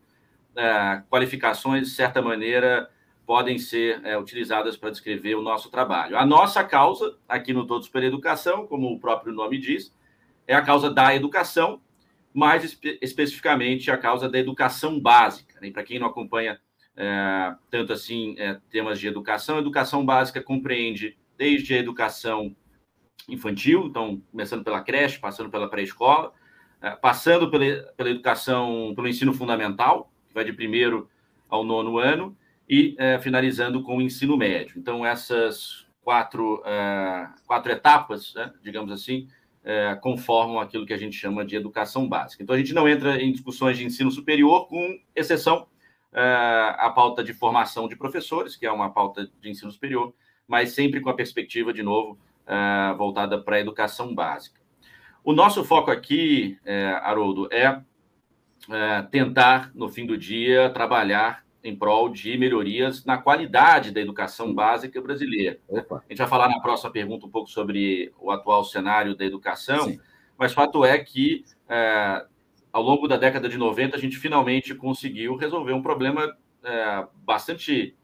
é, 0.55 1.01
qualificações, 1.09 1.88
de 1.88 1.93
certa 1.93 2.21
maneira, 2.21 2.89
podem 3.25 3.58
ser 3.58 4.01
é, 4.05 4.17
utilizadas 4.17 4.77
para 4.77 4.91
descrever 4.91 5.36
o 5.36 5.41
nosso 5.41 5.70
trabalho. 5.70 6.17
A 6.17 6.25
nossa 6.25 6.63
causa, 6.63 7.17
aqui 7.27 7.53
no 7.53 7.65
Todos 7.65 7.89
pela 7.89 8.05
Educação, 8.05 8.67
como 8.67 8.91
o 8.91 9.00
próprio 9.00 9.34
nome 9.34 9.58
diz, 9.58 9.94
é 10.48 10.55
a 10.55 10.62
causa 10.62 10.89
da 10.89 11.15
educação, 11.15 11.82
mais 12.34 12.63
espe 12.63 13.00
especificamente 13.01 13.89
a 13.89 13.98
causa 13.98 14.29
da 14.29 14.38
educação 14.38 15.00
básica. 15.00 15.60
Né? 15.60 15.72
Para 15.72 15.84
quem 15.84 15.98
não 15.98 16.08
acompanha 16.08 16.60
é, 16.96 17.55
tanto 17.70 17.94
assim 17.94 18.36
é, 18.38 18.60
temas 18.70 19.00
de 19.00 19.08
educação. 19.08 19.58
A 19.58 19.62
educação 19.62 20.05
básica 20.05 20.41
compreende 20.41 21.17
desde 21.38 21.74
a 21.74 21.77
educação 21.77 22.55
infantil, 23.27 23.88
então 23.88 24.22
começando 24.32 24.63
pela 24.63 24.82
creche, 24.82 25.20
passando 25.20 25.50
pela 25.50 25.70
pré-escola, 25.70 26.32
é, 26.82 26.91
passando 26.91 27.50
pela, 27.50 27.84
pela 27.98 28.10
educação, 28.10 28.94
pelo 28.96 29.08
ensino 29.08 29.34
fundamental, 29.34 30.12
que 30.27 30.34
vai 30.34 30.46
de 30.46 30.53
primeiro 30.53 31.10
ao 31.50 31.63
nono 31.63 31.98
ano, 31.98 32.38
e 32.67 32.95
é, 32.98 33.19
finalizando 33.19 33.84
com 33.84 33.98
o 33.98 34.01
ensino 34.01 34.38
médio. 34.38 34.77
Então, 34.77 35.05
essas 35.05 35.86
quatro, 36.01 36.62
é, 36.65 37.27
quatro 37.45 37.72
etapas, 37.72 38.34
né, 38.36 38.51
digamos 38.63 38.91
assim, 38.91 39.27
é, 39.63 39.95
conformam 39.95 40.60
aquilo 40.60 40.86
que 40.86 40.93
a 40.93 40.98
gente 40.98 41.15
chama 41.15 41.43
de 41.43 41.55
educação 41.55 42.07
básica. 42.07 42.43
Então, 42.43 42.55
a 42.55 42.57
gente 42.57 42.74
não 42.74 42.88
entra 42.88 43.22
em 43.22 43.31
discussões 43.31 43.77
de 43.77 43.86
ensino 43.86 44.12
superior, 44.12 44.67
com 44.67 45.00
exceção 45.15 45.67
uh, 46.15 46.75
a 46.77 46.89
pauta 46.89 47.24
de 47.24 47.34
formação 47.34 47.88
de 47.88 47.95
professores, 47.95 48.55
que 48.55 48.65
é 48.65 48.72
uma 48.72 48.89
pauta 48.89 49.29
de 49.41 49.50
ensino 49.50 49.72
superior, 49.72 50.13
mas 50.48 50.72
sempre 50.72 51.01
com 51.01 51.10
a 51.10 51.13
perspectiva, 51.13 51.74
de 51.74 51.84
novo, 51.84 52.17
uh, 52.48 52.95
voltada 52.98 53.41
para 53.41 53.57
a 53.57 53.60
educação 53.60 54.15
básica. 54.15 54.60
O 55.24 55.34
nosso 55.34 55.63
foco 55.65 55.91
aqui, 55.91 56.57
uh, 56.65 56.95
Haroldo, 57.03 57.50
é 57.51 57.81
tentar, 59.12 59.69
no 59.75 59.89
fim 59.89 60.07
do 60.07 60.17
dia, 60.17 60.72
trabalhar 60.72 61.44
em 61.67 61.75
prol 61.75 62.10
de 62.10 62.38
melhorias 62.38 63.03
na 63.03 63.17
qualidade 63.17 63.91
da 63.91 64.00
educação 64.00 64.53
básica 64.53 65.01
brasileira. 65.01 65.60
Opa. 65.67 65.98
A 65.98 66.10
gente 66.10 66.19
vai 66.19 66.27
falar 66.27 66.48
na 66.48 66.60
próxima 66.60 66.91
pergunta 66.91 67.25
um 67.25 67.29
pouco 67.29 67.50
sobre 67.50 68.13
o 68.19 68.31
atual 68.31 68.63
cenário 68.63 69.15
da 69.15 69.25
educação, 69.25 69.86
Sim. 69.86 70.00
mas 70.38 70.53
fato 70.53 70.86
é 70.86 70.98
que 71.00 71.43
ao 72.75 72.84
longo 72.84 73.07
da 73.07 73.15
década 73.15 73.48
de 73.48 73.57
90, 73.57 73.95
a 73.95 74.00
gente 74.00 74.17
finalmente 74.17 74.75
conseguiu 74.75 75.38
resolver 75.38 75.72
um 75.72 75.81
problema 75.81 76.36
é, 76.62 77.07
bastante 77.24 77.95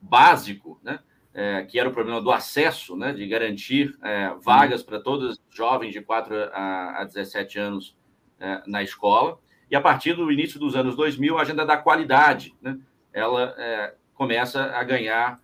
básico, 0.00 0.80
né? 0.84 1.00
É, 1.34 1.62
que 1.64 1.80
era 1.80 1.88
o 1.88 1.92
problema 1.92 2.20
do 2.20 2.30
acesso, 2.30 2.96
né? 2.96 3.12
de 3.12 3.26
garantir 3.26 3.96
é, 4.02 4.32
vagas 4.40 4.84
para 4.84 5.00
todos 5.00 5.32
os 5.32 5.40
jovens 5.50 5.92
de 5.92 6.00
4 6.00 6.34
a, 6.52 7.00
a 7.00 7.04
17 7.04 7.58
anos 7.58 7.96
é, 8.38 8.62
na 8.68 8.84
escola. 8.84 9.36
E 9.68 9.74
a 9.74 9.80
partir 9.80 10.14
do 10.14 10.30
início 10.30 10.60
dos 10.60 10.76
anos 10.76 10.94
2000, 10.94 11.36
a 11.36 11.42
agenda 11.42 11.66
da 11.66 11.76
qualidade, 11.76 12.54
né? 12.62 12.78
Ela 13.12 13.54
é, 13.58 13.94
começa 14.14 14.62
a 14.64 14.82
ganhar 14.84 15.40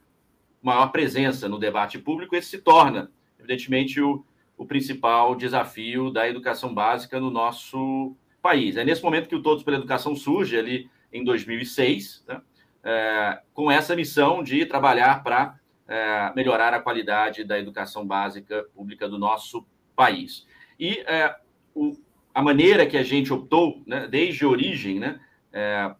maior 0.63 0.89
presença 0.89 1.49
no 1.49 1.59
debate 1.59 1.99
público. 1.99 2.35
Esse 2.35 2.51
se 2.51 2.59
torna, 2.59 3.11
evidentemente, 3.39 4.01
o, 4.01 4.25
o 4.57 4.67
principal 4.67 5.35
desafio 5.35 6.11
da 6.11 6.29
educação 6.29 6.75
básica 6.75 7.21
no 7.21 7.31
nosso 7.31 8.17
país. 8.43 8.77
É 8.77 8.85
nesse 8.85 9.03
momento 9.03 9.29
que 9.29 9.35
o 9.35 9.43
Todos 9.43 9.63
pela 9.65 9.77
Educação 9.77 10.15
surge, 10.15 10.57
ali 10.57 10.91
em 11.13 11.25
2006, 11.25 12.25
né? 12.27 12.41
é, 12.85 13.41
com 13.53 13.71
essa 13.71 13.97
missão 13.97 14.43
de 14.43 14.65
trabalhar 14.65 15.23
para 15.23 15.59
é, 15.89 16.33
melhorar 16.35 16.73
a 16.73 16.81
qualidade 16.81 17.45
da 17.45 17.59
educação 17.59 18.07
básica 18.07 18.65
pública 18.75 19.09
do 19.09 19.19
nosso 19.19 19.67
país. 19.95 20.47
E 20.79 20.99
é, 21.01 21.35
o, 21.75 21.97
a 22.33 22.43
maneira 22.43 22.87
que 22.87 22.97
a 22.97 23.03
gente 23.03 23.33
optou, 23.33 23.83
né, 23.87 24.07
desde 24.07 24.47
origem, 24.47 25.01
né, 25.01 25.21
é, 25.53 25.95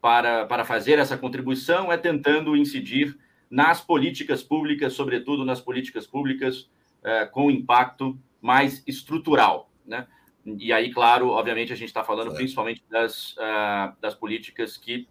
para, 0.00 0.46
para 0.46 0.64
fazer 0.64 0.98
essa 0.98 1.16
contribuição 1.16 1.92
é 1.92 1.96
tentando 1.96 2.56
incidir 2.56 3.16
nas 3.50 3.80
políticas 3.80 4.42
públicas, 4.42 4.92
sobretudo 4.92 5.44
nas 5.44 5.60
políticas 5.60 6.06
públicas 6.06 6.70
é, 7.02 7.26
com 7.26 7.50
impacto 7.50 8.18
mais 8.40 8.82
estrutural. 8.86 9.70
Né? 9.86 10.06
E 10.44 10.72
aí, 10.72 10.92
claro, 10.92 11.28
obviamente, 11.28 11.72
a 11.72 11.76
gente 11.76 11.88
está 11.88 12.02
falando 12.02 12.32
principalmente 12.34 12.82
das, 12.88 13.32
uh, 13.32 13.94
das 14.00 14.14
políticas 14.14 14.76
que, 14.76 15.06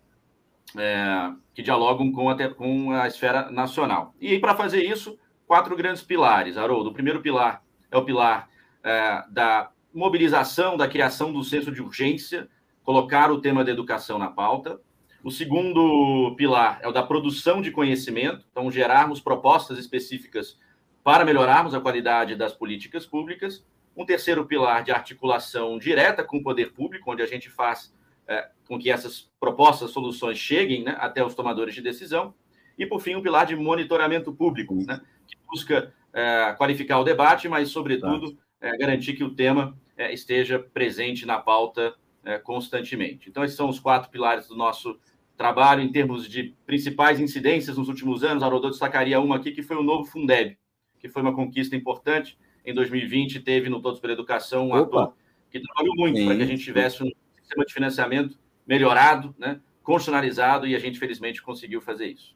uh, 0.74 1.38
que 1.53 1.62
dialogam 1.62 2.12
com 2.12 2.29
a, 2.29 2.50
com 2.50 2.91
a 2.91 3.08
esfera 3.08 3.51
nacional. 3.51 4.15
E 4.19 4.39
para 4.39 4.55
fazer 4.55 4.84
isso, 4.84 5.19
quatro 5.46 5.75
grandes 5.75 6.01
pilares, 6.01 6.58
Haroldo. 6.58 6.89
O 6.89 6.93
primeiro 6.93 7.22
pilar 7.22 7.63
é 7.91 7.98
o 7.98 8.03
pilar 8.03 8.50
uh, 8.79 9.31
da 9.31 9.69
mobilização, 9.93 10.77
da 10.77 10.88
criação 10.88 11.31
do 11.31 11.43
senso 11.43 11.72
de 11.72 11.81
urgência, 11.81 12.50
colocar 12.89 13.31
o 13.31 13.39
tema 13.39 13.63
da 13.63 13.69
educação 13.69 14.17
na 14.17 14.31
pauta. 14.31 14.81
O 15.24 15.29
segundo 15.29 16.34
pilar 16.36 16.79
é 16.81 16.88
o 16.88 16.91
da 16.91 17.03
produção 17.03 17.62
de 17.62 17.69
conhecimento, 17.69 18.43
então 18.51 18.72
gerarmos 18.72 19.22
propostas 19.22 19.77
específicas 19.77 20.58
para 21.03 21.24
melhorarmos 21.24 21.75
a 21.75 21.79
qualidade 21.79 22.36
das 22.36 22.51
políticas 22.51 23.05
públicas. 23.05 23.63
Um 23.96 24.08
terceiro 24.08 24.43
pilar 24.43 24.84
de 24.84 24.89
articulação 24.91 25.77
direta 25.77 26.24
com 26.24 26.38
o 26.38 26.43
poder 26.43 26.74
público, 26.74 27.12
onde 27.12 27.22
a 27.22 27.27
gente 27.27 27.48
faz 27.48 27.93
é, 28.27 28.50
com 28.67 28.79
que 28.79 28.89
essas 28.89 29.29
propostas, 29.39 29.91
soluções 29.91 30.39
cheguem 30.39 30.84
né, 30.84 30.98
até 31.00 31.24
os 31.24 31.36
tomadores 31.36 31.75
de 31.75 31.84
decisão. 31.84 32.34
E, 32.75 32.88
por 32.88 33.01
fim, 33.01 33.13
um 33.13 33.22
pilar 33.22 33.46
de 33.46 33.55
monitoramento 33.55 34.34
público, 34.34 34.74
né, 34.74 35.00
que 35.27 35.38
busca 35.48 35.93
é, 36.12 36.55
qualificar 36.58 36.98
o 36.98 37.03
debate, 37.03 37.48
mas, 37.48 37.69
sobretudo, 37.69 38.36
é, 38.60 38.75
garantir 38.77 39.13
que 39.13 39.24
o 39.24 39.36
tema 39.36 39.77
é, 39.96 40.12
esteja 40.12 40.58
presente 40.58 41.24
na 41.24 41.38
pauta 41.38 41.93
é, 42.24 42.38
constantemente. 42.38 43.30
Então, 43.30 43.44
esses 43.44 43.58
são 43.58 43.70
os 43.70 43.80
quatro 43.80 44.10
pilares 44.10 44.48
do 44.48 44.56
nosso 44.56 45.00
trabalho 45.38 45.82
em 45.82 45.92
termos 45.92 46.28
de 46.28 46.54
principais 46.66 47.20
incidências 47.20 47.78
nos 47.78 47.88
últimos 47.88 48.24
anos. 48.24 48.44
A 48.44 48.48
Rodolfo 48.48 48.72
destacaria 48.72 49.20
uma 49.20 49.38
aqui, 49.38 49.52
que 49.52 49.64
foi 49.64 49.78
o 49.78 49.84
novo 49.84 50.06
Fundeb, 50.06 50.58
que 51.00 51.08
foi 51.08 51.22
uma 51.22 51.34
conquista 51.34 51.76
importante. 51.76 52.38
Em 52.66 52.74
2020, 52.74 53.40
teve 53.40 53.70
no 53.70 53.82
Todos 53.82 54.00
pela 54.00 54.14
Educação 54.14 54.68
um 54.68 54.74
Opa. 54.74 55.04
ator 55.04 55.14
que 55.50 55.60
trabalhou 55.60 55.96
muito 55.96 56.24
para 56.26 56.36
que 56.36 56.44
a 56.44 56.46
gente 56.46 56.64
tivesse 56.64 57.04
um 57.04 57.12
sistema 57.40 57.66
de 57.66 57.74
financiamento 57.74 58.38
melhorado, 58.68 59.34
né, 59.38 59.60
constitucionalizado, 59.82 60.68
e 60.68 60.76
a 60.76 60.80
gente, 60.80 61.00
felizmente, 61.00 61.42
conseguiu 61.42 61.82
fazer 61.82 62.08
isso. 62.08 62.36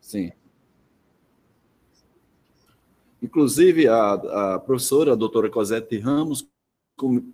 Sim. 0.00 0.32
Inclusive, 3.22 3.88
a, 3.88 4.12
a 4.54 4.58
professora, 4.58 5.12
a 5.12 5.16
doutora 5.16 5.48
Cosette 5.48 5.98
Ramos, 5.98 6.46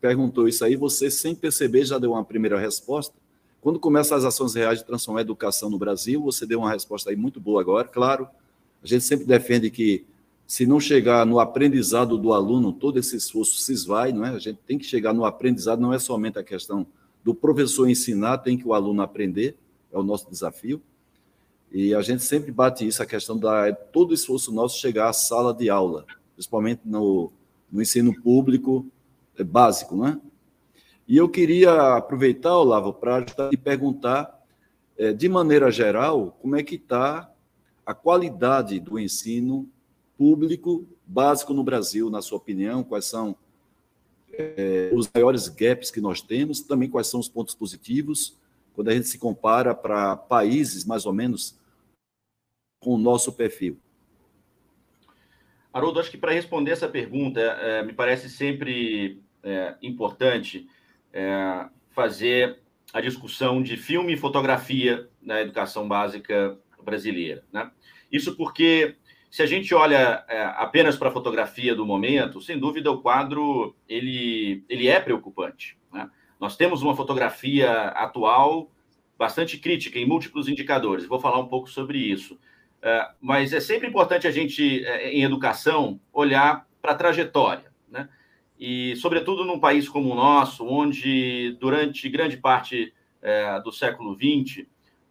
perguntou 0.01 0.49
isso 0.49 0.65
aí, 0.65 0.77
você, 0.77 1.11
sem 1.11 1.35
perceber, 1.35 1.85
já 1.85 1.99
deu 1.99 2.13
uma 2.13 2.25
primeira 2.25 2.59
resposta. 2.59 3.15
Quando 3.61 3.81
começam 3.81 4.17
as 4.17 4.25
ações 4.25 4.55
reais 4.55 4.79
de 4.79 4.85
transformar 4.85 5.21
a 5.21 5.23
educação 5.23 5.69
no 5.69 5.79
Brasil, 5.79 6.23
você 6.23 6.47
deu 6.47 6.61
uma 6.61 6.71
resposta 6.71 7.11
aí 7.11 7.17
muito 7.17 7.41
boa 7.41 7.61
agora, 7.61 7.89
claro. 7.89 8.29
A 8.83 8.87
gente 8.87 9.05
sempre 9.05 9.25
defende 9.25 9.71
que, 9.71 10.05
se 10.47 10.67
não 10.67 10.79
chegar 10.79 11.27
no 11.27 11.41
aprendizado 11.41 12.17
do 12.17 12.33
aluno, 12.33 12.73
todo 12.73 12.99
esse 12.99 13.17
esforço 13.17 13.59
se 13.59 13.73
esvai, 13.73 14.13
não 14.13 14.25
é? 14.25 14.31
A 14.31 14.39
gente 14.39 14.61
tem 14.67 14.79
que 14.79 14.85
chegar 14.85 15.13
no 15.13 15.25
aprendizado, 15.25 15.81
não 15.81 15.93
é 15.93 15.99
somente 15.99 16.39
a 16.39 16.45
questão 16.45 16.87
do 17.25 17.35
professor 17.35 17.89
ensinar, 17.89 18.39
tem 18.39 18.57
que 18.57 18.67
o 18.67 18.73
aluno 18.73 19.03
aprender, 19.03 19.57
é 19.93 19.99
o 19.99 20.03
nosso 20.03 20.31
desafio. 20.31 20.81
E 21.73 21.93
a 21.93 22.03
gente 22.03 22.23
sempre 22.23 22.53
bate 22.53 22.87
isso, 22.87 23.03
a 23.03 23.07
questão 23.07 23.37
da 23.37 23.73
todo 23.73 24.13
o 24.13 24.15
esforço 24.15 24.53
nosso 24.53 24.79
chegar 24.79 25.09
à 25.09 25.13
sala 25.13 25.53
de 25.53 25.69
aula, 25.69 26.07
principalmente 26.35 26.83
no, 26.85 27.33
no 27.73 27.83
ensino 27.83 28.15
público 28.23 28.87
é 28.87 28.96
básico, 29.45 29.97
né? 29.97 30.21
E 31.09 31.17
eu 31.17 31.29
queria 31.29 31.97
aproveitar, 31.97 32.57
Olavo, 32.57 32.93
para 32.93 33.25
te 33.25 33.57
perguntar, 33.57 34.45
é, 34.99 35.13
de 35.13 35.29
maneira 35.29 35.71
geral, 35.71 36.37
como 36.41 36.57
é 36.57 36.63
que 36.63 36.75
está 36.75 37.31
a 37.85 37.95
qualidade 37.95 38.81
do 38.81 38.99
ensino 38.99 39.69
público 40.19 40.85
básico 41.07 41.55
no 41.55 41.63
Brasil, 41.63 42.11
na 42.11 42.21
sua 42.21 42.39
opinião? 42.39 42.83
Quais 42.83 43.05
são 43.05 43.37
é, 44.33 44.91
os 44.93 45.09
maiores 45.15 45.49
gaps 45.49 45.93
que 45.93 46.01
nós 46.01 46.21
temos? 46.21 46.61
Também 46.61 46.91
quais 46.91 47.07
são 47.07 47.21
os 47.21 47.29
pontos 47.29 47.55
positivos? 47.55 48.37
Quando 48.75 48.89
a 48.89 48.95
gente 48.95 49.07
se 49.07 49.19
compara 49.19 49.75
para 49.75 50.17
países 50.17 50.85
mais 50.85 51.07
ou 51.07 51.13
menos 51.13 51.57
com 52.81 52.95
o 52.95 52.99
nosso 52.99 53.33
perfil. 53.33 53.79
Haroldo, 55.73 56.01
acho 56.01 56.11
que 56.11 56.19
para 56.19 56.33
responder 56.33 56.73
essa 56.73 56.89
pergunta, 56.89 57.41
é, 57.41 57.83
me 57.83 57.93
parece 57.93 58.29
sempre 58.31 59.23
é, 59.47 59.77
importante 59.81 60.69
é, 61.13 61.67
fazer 61.91 62.59
a 62.93 63.01
discussão 63.01 63.63
de 63.63 63.77
filme 63.77 64.13
e 64.13 64.17
fotografia 64.17 65.09
na 65.23 65.41
educação 65.41 65.87
básica 65.87 66.59
brasileira. 66.83 67.45
Né? 67.53 67.71
Isso 68.11 68.37
porque, 68.37 68.97
se 69.31 69.43
a 69.43 69.47
gente 69.47 69.75
olha 69.75 70.25
é, 70.29 70.43
apenas 70.57 70.97
para 70.97 71.09
a 71.09 71.13
fotografia 71.13 71.75
do 71.75 71.87
momento, 71.87 72.41
sem 72.41 72.59
dúvida 72.59 72.91
o 72.91 73.01
quadro 73.01 73.77
ele, 73.89 74.65
ele 74.69 74.89
é 74.89 74.99
preocupante. 75.01 75.79
Né? 75.93 76.11
Nós 76.41 76.57
temos 76.57 76.83
uma 76.83 76.97
fotografia 76.97 77.89
atual 77.89 78.71
bastante 79.17 79.59
crítica 79.59 79.99
em 79.99 80.07
múltiplos 80.07 80.49
indicadores. 80.49 81.07
Vou 81.07 81.21
falar 81.21 81.39
um 81.39 81.49
pouco 81.49 81.71
sobre 81.71 81.99
isso. 81.99 82.39
É, 82.83 83.09
mas 83.21 83.53
é 83.53 83.61
sempre 83.61 83.89
importante 83.89 84.27
a 84.27 84.31
gente, 84.31 84.85
é, 84.85 85.11
em 85.11 85.23
educação, 85.23 86.01
olhar 86.13 86.67
para 86.83 86.93
a 86.93 86.97
trajetória. 86.97 87.66
E, 88.59 88.97
sobretudo, 88.97 89.45
num 89.45 89.61
país 89.61 89.89
como 89.89 90.11
o 90.11 90.15
nosso, 90.15 90.67
onde 90.67 91.57
durante 91.61 92.09
grande 92.09 92.37
parte 92.37 92.95
é, 93.21 93.61
do 93.61 93.73
século 93.73 94.15
XX 94.15 94.67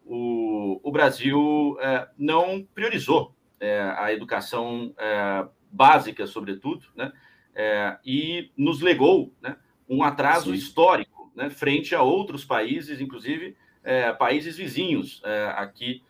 o, 0.05 0.79
o 0.83 0.91
Brasil 0.91 1.77
é, 1.81 2.07
não 2.17 2.65
priorizou 2.73 3.35
é, 3.59 3.81
a 3.97 4.13
educação 4.13 4.93
é, 4.97 5.47
básica, 5.71 6.27
sobretudo, 6.27 6.85
né? 6.95 7.11
É, 7.57 7.97
e 8.05 8.51
nos 8.57 8.81
legou 8.81 9.33
né, 9.41 9.55
um 9.87 10.03
atraso 10.03 10.51
Sim. 10.51 10.57
histórico 10.57 11.31
né, 11.33 11.49
frente 11.49 11.95
a 11.95 12.01
outros 12.01 12.43
países, 12.43 12.99
inclusive 12.99 13.55
é, 13.81 14.11
países 14.11 14.57
vizinhos 14.57 15.21
aqui 15.55 16.03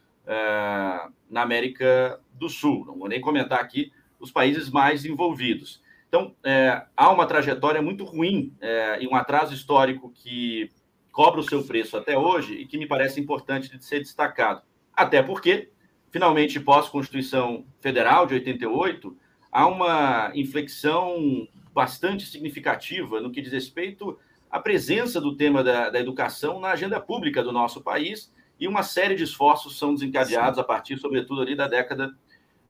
na 1.30 1.44
América 1.44 2.20
do 2.34 2.50
Sul. 2.50 2.84
Não 2.84 2.98
vou 2.98 3.08
nem 3.08 3.22
comentar 3.22 3.60
aqui 3.60 3.92
os 4.20 4.32
países 4.32 4.72
mais 4.72 5.06
envolvidos. 5.06 5.84
Então, 6.16 6.34
é, 6.46 6.82
há 6.96 7.12
uma 7.12 7.26
trajetória 7.26 7.82
muito 7.82 8.06
ruim 8.06 8.56
é, 8.62 9.04
e 9.04 9.08
um 9.08 9.16
atraso 9.16 9.54
histórico 9.54 10.10
que 10.16 10.72
cobra 11.12 11.42
o 11.42 11.44
seu 11.44 11.62
preço 11.62 11.98
até 11.98 12.18
hoje 12.18 12.54
e 12.54 12.66
que 12.66 12.78
me 12.78 12.88
parece 12.88 13.20
importante 13.20 13.70
de 13.70 13.84
ser 13.84 14.00
destacado. 14.00 14.62
Até 14.94 15.22
porque, 15.22 15.72
finalmente, 16.10 16.58
pós-Constituição 16.58 17.66
Federal 17.82 18.26
de 18.26 18.36
88, 18.36 19.18
há 19.52 19.68
uma 19.68 20.32
inflexão 20.34 21.46
bastante 21.74 22.26
significativa 22.26 23.20
no 23.20 23.30
que 23.30 23.42
diz 23.42 23.52
respeito 23.52 24.18
à 24.50 24.58
presença 24.58 25.20
do 25.20 25.36
tema 25.36 25.62
da, 25.66 25.90
da 25.90 26.00
educação 26.00 26.62
na 26.62 26.70
agenda 26.70 26.98
pública 26.98 27.44
do 27.44 27.52
nosso 27.52 27.82
país 27.82 28.34
e 28.58 28.70
uma 28.70 28.84
série 28.84 29.16
de 29.16 29.24
esforços 29.24 29.78
são 29.78 29.94
desencadeados 29.94 30.58
a 30.58 30.64
partir, 30.64 30.98
sobretudo, 30.98 31.42
ali 31.42 31.58
da 31.58 31.68
década 31.68 32.16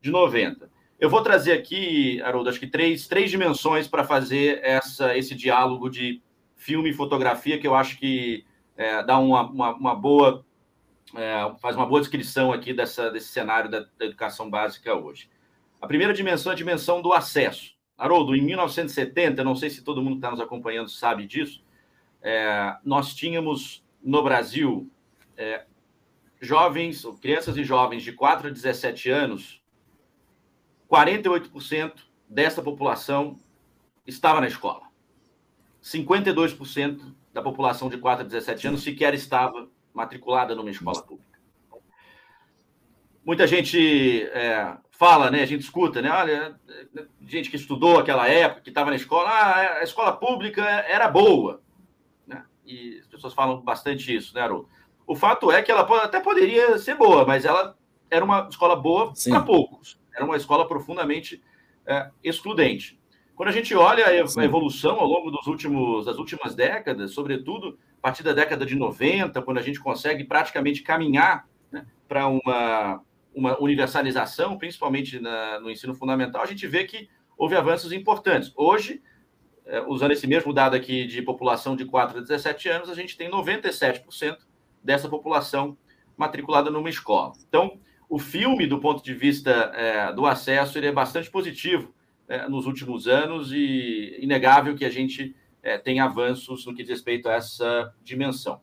de 0.00 0.10
90. 0.10 0.68
Eu 0.98 1.10
vou 1.10 1.22
trazer 1.22 1.52
aqui, 1.52 2.22
Haroldo, 2.22 2.48
acho 2.48 2.58
que 2.58 2.66
três, 2.66 3.06
três 3.06 3.30
dimensões 3.30 3.86
para 3.86 4.02
fazer 4.02 4.60
essa, 4.62 5.16
esse 5.16 5.34
diálogo 5.34 5.90
de 5.90 6.22
filme 6.56 6.90
e 6.90 6.94
fotografia, 6.94 7.58
que 7.58 7.66
eu 7.66 7.74
acho 7.74 7.98
que 7.98 8.46
é, 8.76 9.02
dá 9.02 9.18
uma, 9.18 9.42
uma, 9.42 9.74
uma 9.74 9.94
boa. 9.94 10.44
É, 11.14 11.54
faz 11.60 11.76
uma 11.76 11.86
boa 11.86 12.00
descrição 12.00 12.50
aqui 12.50 12.72
dessa, 12.72 13.10
desse 13.10 13.28
cenário 13.28 13.70
da, 13.70 13.80
da, 13.80 14.06
educação 14.06 14.48
básica 14.48 14.94
hoje. 14.94 15.28
A 15.80 15.86
primeira 15.86 16.14
dimensão 16.14 16.50
é 16.50 16.54
a 16.54 16.58
dimensão 16.58 17.02
do 17.02 17.12
acesso. 17.12 17.76
Haroldo, 17.96 18.34
em 18.34 18.42
1970, 18.42 19.44
não 19.44 19.54
sei 19.54 19.70
se 19.70 19.84
todo 19.84 20.02
mundo 20.02 20.14
que 20.14 20.18
está 20.18 20.30
nos 20.30 20.40
acompanhando 20.40 20.88
sabe 20.88 21.26
disso, 21.26 21.62
é, 22.22 22.74
nós 22.84 23.14
tínhamos 23.14 23.84
no 24.02 24.22
Brasil 24.22 24.90
é, 25.36 25.64
jovens, 26.40 27.04
crianças 27.20 27.56
e 27.56 27.64
jovens 27.64 28.02
de 28.02 28.12
4 28.12 28.48
a 28.48 28.50
17 28.50 29.10
anos 29.10 29.62
48% 30.90 31.92
dessa 32.28 32.62
população 32.62 33.36
estava 34.06 34.40
na 34.40 34.46
escola. 34.46 34.82
52% 35.82 37.14
da 37.32 37.42
população 37.42 37.88
de 37.88 37.98
4 37.98 38.24
a 38.24 38.26
17 38.26 38.68
anos 38.68 38.82
sequer 38.82 39.14
estava 39.14 39.68
matriculada 39.92 40.54
numa 40.54 40.70
escola 40.70 41.02
pública. 41.02 41.38
Muita 43.24 43.46
gente 43.46 44.22
é, 44.32 44.76
fala, 44.90 45.30
né? 45.30 45.42
A 45.42 45.46
gente 45.46 45.62
escuta, 45.62 46.00
né? 46.00 46.10
Olha, 46.10 46.58
gente 47.20 47.50
que 47.50 47.56
estudou 47.56 47.98
aquela 47.98 48.28
época, 48.28 48.62
que 48.62 48.68
estava 48.68 48.90
na 48.90 48.96
escola, 48.96 49.28
ah, 49.28 49.78
a 49.78 49.82
escola 49.82 50.12
pública 50.12 50.62
era 50.62 51.08
boa. 51.08 51.60
Né? 52.26 52.44
E 52.64 52.98
as 53.00 53.06
pessoas 53.06 53.34
falam 53.34 53.60
bastante 53.60 54.14
isso, 54.14 54.34
né, 54.34 54.42
Haroldo? 54.42 54.68
O 55.06 55.14
fato 55.14 55.50
é 55.50 55.62
que 55.62 55.70
ela 55.70 55.82
até 56.02 56.20
poderia 56.20 56.78
ser 56.78 56.96
boa, 56.96 57.24
mas 57.24 57.44
ela 57.44 57.76
era 58.10 58.24
uma 58.24 58.48
escola 58.48 58.74
boa 58.74 59.12
para 59.28 59.40
poucos. 59.40 59.98
Era 60.16 60.24
uma 60.24 60.36
escola 60.36 60.66
profundamente 60.66 61.42
é, 61.86 62.10
excludente. 62.24 62.98
Quando 63.36 63.50
a 63.50 63.52
gente 63.52 63.74
olha 63.74 64.06
a 64.06 64.44
evolução 64.44 64.98
ao 64.98 65.06
longo 65.06 65.30
dos 65.30 65.46
últimos, 65.46 66.06
das 66.06 66.16
últimas 66.16 66.54
décadas, 66.54 67.12
sobretudo 67.12 67.78
a 67.98 68.00
partir 68.00 68.22
da 68.22 68.32
década 68.32 68.64
de 68.64 68.74
90, 68.74 69.42
quando 69.42 69.58
a 69.58 69.62
gente 69.62 69.78
consegue 69.78 70.24
praticamente 70.24 70.82
caminhar 70.82 71.46
né, 71.70 71.86
para 72.08 72.26
uma, 72.28 73.02
uma 73.34 73.60
universalização, 73.60 74.56
principalmente 74.56 75.20
na, 75.20 75.60
no 75.60 75.70
ensino 75.70 75.94
fundamental, 75.94 76.42
a 76.42 76.46
gente 76.46 76.66
vê 76.66 76.84
que 76.84 77.10
houve 77.36 77.54
avanços 77.54 77.92
importantes. 77.92 78.50
Hoje, 78.56 79.02
é, 79.66 79.82
usando 79.82 80.12
esse 80.12 80.26
mesmo 80.26 80.50
dado 80.54 80.74
aqui 80.74 81.06
de 81.06 81.20
população 81.20 81.76
de 81.76 81.84
4 81.84 82.18
a 82.18 82.20
17 82.22 82.68
anos, 82.70 82.88
a 82.88 82.94
gente 82.94 83.18
tem 83.18 83.30
97% 83.30 84.38
dessa 84.82 85.10
população 85.10 85.76
matriculada 86.16 86.70
numa 86.70 86.88
escola. 86.88 87.34
Então, 87.46 87.78
o 88.08 88.18
filme, 88.18 88.66
do 88.66 88.78
ponto 88.78 89.02
de 89.02 89.14
vista 89.14 89.50
é, 89.74 90.12
do 90.12 90.26
acesso, 90.26 90.78
ele 90.78 90.86
é 90.86 90.92
bastante 90.92 91.30
positivo 91.30 91.92
é, 92.28 92.48
nos 92.48 92.66
últimos 92.66 93.08
anos 93.08 93.52
e 93.52 94.16
inegável 94.20 94.76
que 94.76 94.84
a 94.84 94.90
gente 94.90 95.34
é, 95.62 95.76
tem 95.76 95.98
avanços 96.00 96.64
no 96.66 96.74
que 96.74 96.82
diz 96.82 96.90
respeito 96.90 97.28
a 97.28 97.34
essa 97.34 97.92
dimensão. 98.02 98.60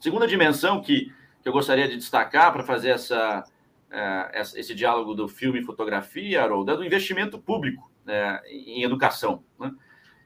Segunda 0.00 0.26
dimensão 0.26 0.80
que, 0.80 1.12
que 1.42 1.48
eu 1.48 1.52
gostaria 1.52 1.88
de 1.88 1.96
destacar 1.96 2.52
para 2.52 2.64
fazer 2.64 2.90
essa, 2.90 3.44
é, 3.90 4.40
esse 4.56 4.74
diálogo 4.74 5.14
do 5.14 5.28
filme 5.28 5.60
e 5.60 5.64
fotografia, 5.64 6.42
Haroldo, 6.42 6.72
é 6.72 6.76
do 6.76 6.84
investimento 6.84 7.38
público 7.38 7.90
né, 8.04 8.40
em 8.48 8.82
educação. 8.82 9.44
Né? 9.58 9.70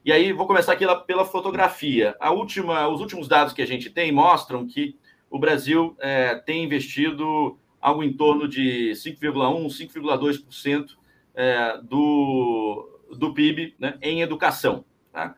E 0.04 0.10
aí, 0.10 0.32
vou 0.32 0.46
começar 0.46 0.72
aqui 0.72 0.86
pela 1.06 1.24
fotografia. 1.24 2.16
A 2.18 2.30
última, 2.30 2.88
os 2.88 3.00
últimos 3.00 3.28
dados 3.28 3.52
que 3.52 3.60
a 3.60 3.66
gente 3.66 3.90
tem 3.90 4.10
mostram 4.10 4.66
que 4.66 4.96
o 5.30 5.38
Brasil 5.38 5.94
é, 5.98 6.36
tem 6.36 6.64
investido 6.64 7.58
algo 7.88 8.02
em 8.02 8.12
torno 8.12 8.46
de 8.46 8.92
5,1%, 8.92 9.92
5,2% 9.92 10.96
é, 11.34 11.78
do, 11.82 13.00
do 13.16 13.34
PIB 13.34 13.74
né, 13.78 13.98
em 14.00 14.22
educação. 14.22 14.84
Tá? 15.12 15.34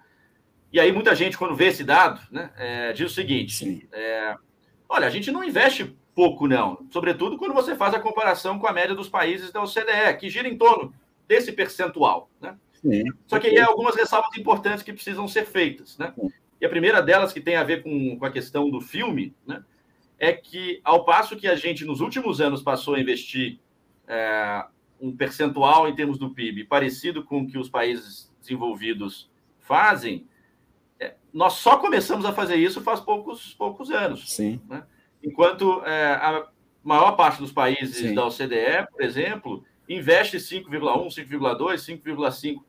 E 0.72 0.78
aí, 0.78 0.92
muita 0.92 1.14
gente, 1.14 1.36
quando 1.36 1.56
vê 1.56 1.66
esse 1.66 1.82
dado, 1.82 2.20
né, 2.30 2.50
é, 2.56 2.92
diz 2.92 3.10
o 3.10 3.14
seguinte: 3.14 3.88
é, 3.92 4.36
olha, 4.88 5.06
a 5.06 5.10
gente 5.10 5.30
não 5.30 5.42
investe 5.42 5.96
pouco, 6.14 6.46
não. 6.46 6.86
Sobretudo 6.90 7.38
quando 7.38 7.54
você 7.54 7.74
faz 7.74 7.94
a 7.94 8.00
comparação 8.00 8.58
com 8.58 8.66
a 8.66 8.72
média 8.72 8.94
dos 8.94 9.08
países 9.08 9.50
da 9.50 9.62
OCDE, 9.62 10.18
que 10.18 10.28
gira 10.28 10.48
em 10.48 10.56
torno 10.56 10.92
desse 11.26 11.52
percentual. 11.52 12.30
Né? 12.40 12.56
Sim, 12.72 13.04
Só 13.26 13.38
que 13.38 13.46
aí 13.46 13.58
há 13.58 13.66
algumas 13.66 13.94
ressalvas 13.94 14.36
importantes 14.36 14.82
que 14.82 14.92
precisam 14.92 15.26
ser 15.26 15.46
feitas. 15.46 15.96
Né? 15.98 16.12
E 16.60 16.66
a 16.66 16.68
primeira 16.68 17.00
delas, 17.00 17.32
que 17.32 17.40
tem 17.40 17.56
a 17.56 17.64
ver 17.64 17.82
com, 17.82 18.18
com 18.18 18.24
a 18.24 18.30
questão 18.30 18.70
do 18.70 18.80
filme, 18.80 19.34
né, 19.46 19.64
é 20.20 20.34
que, 20.34 20.82
ao 20.84 21.04
passo 21.04 21.34
que 21.34 21.48
a 21.48 21.56
gente, 21.56 21.82
nos 21.82 22.00
últimos 22.00 22.42
anos, 22.42 22.62
passou 22.62 22.94
a 22.94 23.00
investir 23.00 23.58
é, 24.06 24.66
um 25.00 25.16
percentual 25.16 25.88
em 25.88 25.94
termos 25.94 26.18
do 26.18 26.28
PIB 26.28 26.64
parecido 26.64 27.24
com 27.24 27.40
o 27.40 27.46
que 27.46 27.56
os 27.56 27.70
países 27.70 28.30
desenvolvidos 28.38 29.30
fazem, 29.58 30.26
é, 31.00 31.14
nós 31.32 31.54
só 31.54 31.78
começamos 31.78 32.26
a 32.26 32.34
fazer 32.34 32.56
isso 32.56 32.82
faz 32.82 33.00
poucos, 33.00 33.54
poucos 33.54 33.90
anos. 33.90 34.30
Sim. 34.30 34.60
Né? 34.68 34.84
Enquanto 35.24 35.82
é, 35.86 36.12
a 36.12 36.46
maior 36.84 37.12
parte 37.12 37.38
dos 37.38 37.50
países 37.50 37.96
Sim. 37.96 38.14
da 38.14 38.26
OCDE, 38.26 38.86
por 38.92 39.02
exemplo, 39.02 39.64
investe 39.88 40.36
5,1, 40.36 41.08
5,2, 41.08 42.02
5,5% 42.04 42.60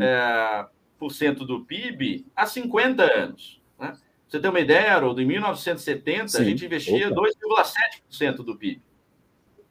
é, 0.00 0.66
por 0.98 1.12
cento 1.12 1.44
do 1.44 1.64
PIB 1.66 2.24
há 2.34 2.46
50 2.46 3.02
anos. 3.02 3.60
Você 4.34 4.40
tem 4.40 4.50
uma 4.50 4.58
ideia, 4.58 4.96
Haroldo? 4.96 5.22
Em 5.22 5.26
1970, 5.26 6.26
Sim. 6.26 6.42
a 6.42 6.44
gente 6.44 6.64
investia 6.64 7.08
2,7% 7.08 8.38
do 8.38 8.56
PIB. 8.56 8.82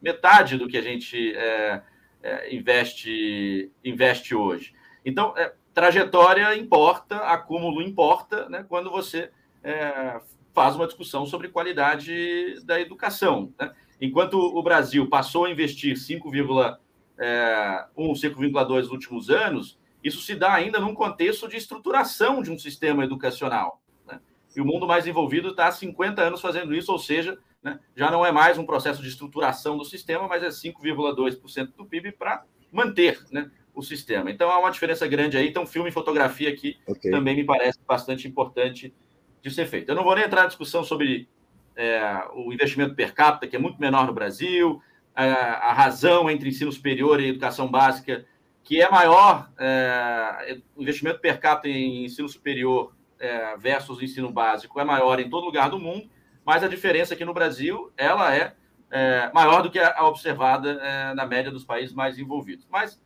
Metade 0.01 0.57
do 0.57 0.69
que 0.69 0.77
a 0.77 0.81
gente 0.81 1.35
é, 1.35 1.81
é, 2.23 2.55
investe, 2.55 3.69
investe 3.83 4.33
hoje. 4.33 4.73
Então, 5.03 5.37
é, 5.37 5.53
trajetória 5.73 6.55
importa, 6.55 7.17
acúmulo 7.17 7.81
importa, 7.81 8.47
né, 8.47 8.65
quando 8.69 8.89
você 8.89 9.31
é, 9.61 10.21
faz 10.53 10.77
uma 10.77 10.87
discussão 10.87 11.25
sobre 11.25 11.49
qualidade 11.49 12.63
da 12.63 12.79
educação. 12.79 13.53
Né? 13.59 13.69
Enquanto 13.99 14.35
o 14.35 14.63
Brasil 14.63 15.09
passou 15.09 15.43
a 15.43 15.51
investir 15.51 15.97
5,1, 15.97 16.77
é, 17.17 17.85
5,2 17.97 18.75
nos 18.83 18.89
últimos 18.91 19.29
anos, 19.29 19.77
isso 20.01 20.21
se 20.21 20.35
dá 20.35 20.53
ainda 20.53 20.79
num 20.79 20.95
contexto 20.95 21.49
de 21.49 21.57
estruturação 21.57 22.41
de 22.41 22.49
um 22.49 22.57
sistema 22.57 23.03
educacional. 23.03 23.82
E 24.55 24.61
o 24.61 24.65
mundo 24.65 24.87
mais 24.87 25.07
envolvido 25.07 25.49
está 25.49 25.67
há 25.67 25.71
50 25.71 26.21
anos 26.21 26.41
fazendo 26.41 26.75
isso, 26.75 26.91
ou 26.91 26.99
seja, 26.99 27.37
né, 27.61 27.79
já 27.95 28.11
não 28.11 28.25
é 28.25 28.31
mais 28.31 28.57
um 28.57 28.65
processo 28.65 29.01
de 29.01 29.09
estruturação 29.09 29.77
do 29.77 29.85
sistema, 29.85 30.27
mas 30.27 30.43
é 30.43 30.49
5,2% 30.49 31.73
do 31.75 31.85
PIB 31.85 32.11
para 32.11 32.43
manter 32.71 33.19
né, 33.31 33.49
o 33.73 33.81
sistema. 33.81 34.29
Então 34.29 34.49
há 34.49 34.59
uma 34.59 34.71
diferença 34.71 35.07
grande 35.07 35.37
aí. 35.37 35.47
Então, 35.47 35.65
filme 35.65 35.89
e 35.89 35.93
fotografia 35.93 36.49
aqui 36.49 36.77
okay. 36.85 37.09
também 37.11 37.35
me 37.35 37.43
parece 37.43 37.79
bastante 37.87 38.27
importante 38.27 38.93
de 39.41 39.51
ser 39.51 39.65
feito. 39.65 39.89
Eu 39.89 39.95
não 39.95 40.03
vou 40.03 40.15
nem 40.15 40.25
entrar 40.25 40.43
na 40.43 40.47
discussão 40.47 40.83
sobre 40.83 41.27
é, 41.75 42.01
o 42.33 42.53
investimento 42.53 42.95
per 42.95 43.13
capita, 43.13 43.47
que 43.47 43.55
é 43.55 43.59
muito 43.59 43.79
menor 43.79 44.05
no 44.05 44.13
Brasil, 44.13 44.81
a, 45.15 45.23
a 45.23 45.73
razão 45.73 46.29
entre 46.29 46.49
ensino 46.49 46.71
superior 46.71 47.19
e 47.19 47.29
educação 47.29 47.69
básica, 47.69 48.25
que 48.63 48.81
é 48.81 48.89
maior, 48.89 49.49
é, 49.57 50.59
o 50.75 50.81
investimento 50.81 51.19
per 51.19 51.39
capita 51.39 51.67
em 51.67 52.05
ensino 52.05 52.29
superior 52.29 52.93
é, 53.23 53.57
versus 53.57 54.01
ensino 54.01 54.31
básico 54.31 54.79
é 54.79 54.83
maior 54.83 55.19
em 55.19 55.29
todo 55.29 55.45
lugar 55.45 55.69
do 55.69 55.79
mundo, 55.79 56.09
mas 56.45 56.63
a 56.63 56.67
diferença 56.67 57.13
aqui 57.13 57.25
no 57.25 57.33
Brasil 57.33 57.91
ela 57.97 58.35
é, 58.35 58.53
é 58.91 59.31
maior 59.33 59.61
do 59.61 59.71
que 59.71 59.79
a 59.79 60.05
observada 60.05 60.71
é, 60.81 61.13
na 61.13 61.25
média 61.25 61.51
dos 61.51 61.63
países 61.63 61.93
mais 61.93 62.19
envolvidos. 62.19 62.67
Mas 62.69 63.01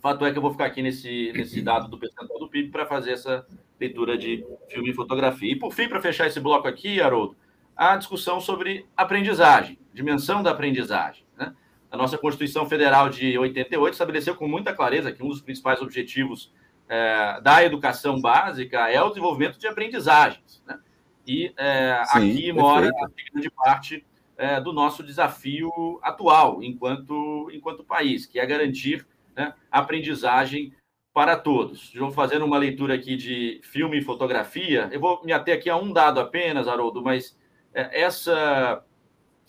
Fato 0.00 0.24
é 0.24 0.30
que 0.30 0.38
eu 0.38 0.42
vou 0.42 0.52
ficar 0.52 0.66
aqui 0.66 0.82
nesse, 0.82 1.32
nesse 1.34 1.60
dado 1.60 1.88
do 1.88 1.98
percentual 1.98 2.38
do 2.38 2.48
PIB 2.48 2.70
para 2.70 2.86
fazer 2.86 3.12
essa 3.12 3.46
leitura 3.78 4.16
de 4.16 4.44
filme 4.68 4.90
e 4.90 4.94
fotografia. 4.94 5.50
E 5.50 5.56
por 5.56 5.72
fim, 5.72 5.88
para 5.88 6.00
fechar 6.00 6.26
esse 6.26 6.38
bloco 6.38 6.68
aqui, 6.68 7.00
Haroldo, 7.00 7.36
a 7.76 7.96
discussão 7.96 8.40
sobre 8.40 8.86
aprendizagem, 8.96 9.78
dimensão 9.92 10.42
da 10.42 10.50
aprendizagem. 10.50 11.24
Né? 11.36 11.54
A 11.90 11.96
nossa 11.96 12.16
Constituição 12.16 12.66
Federal 12.66 13.08
de 13.08 13.36
88 13.38 13.94
estabeleceu 13.94 14.36
com 14.36 14.46
muita 14.46 14.72
clareza 14.72 15.10
que 15.10 15.22
um 15.22 15.28
dos 15.28 15.40
principais 15.40 15.80
objetivos 15.80 16.52
é, 16.88 17.40
da 17.40 17.64
educação 17.64 18.20
básica 18.20 18.90
é 18.90 19.00
o 19.02 19.08
desenvolvimento 19.08 19.58
de 19.58 19.66
aprendizagens. 19.66 20.62
Né? 20.66 20.78
E 21.26 21.52
é, 21.56 22.02
Sim, 22.06 22.18
aqui 22.18 22.52
mora 22.52 22.88
a 22.88 23.30
grande 23.32 23.50
parte 23.50 24.04
é, 24.36 24.60
do 24.60 24.72
nosso 24.72 25.02
desafio 25.02 25.70
atual 26.02 26.62
enquanto, 26.62 27.50
enquanto 27.52 27.84
país, 27.84 28.26
que 28.26 28.38
é 28.38 28.46
garantir 28.46 29.06
né, 29.34 29.54
aprendizagem 29.70 30.72
para 31.12 31.36
todos. 31.36 31.92
Vou 31.94 32.10
fazendo 32.10 32.44
uma 32.44 32.58
leitura 32.58 32.94
aqui 32.94 33.16
de 33.16 33.60
filme 33.62 33.98
e 33.98 34.02
fotografia. 34.02 34.88
Eu 34.92 35.00
vou 35.00 35.24
me 35.24 35.32
ater 35.32 35.56
aqui 35.56 35.70
a 35.70 35.76
um 35.76 35.92
dado 35.92 36.20
apenas, 36.20 36.68
Haroldo, 36.68 37.02
mas 37.02 37.36
é, 37.72 38.02
essa, 38.02 38.84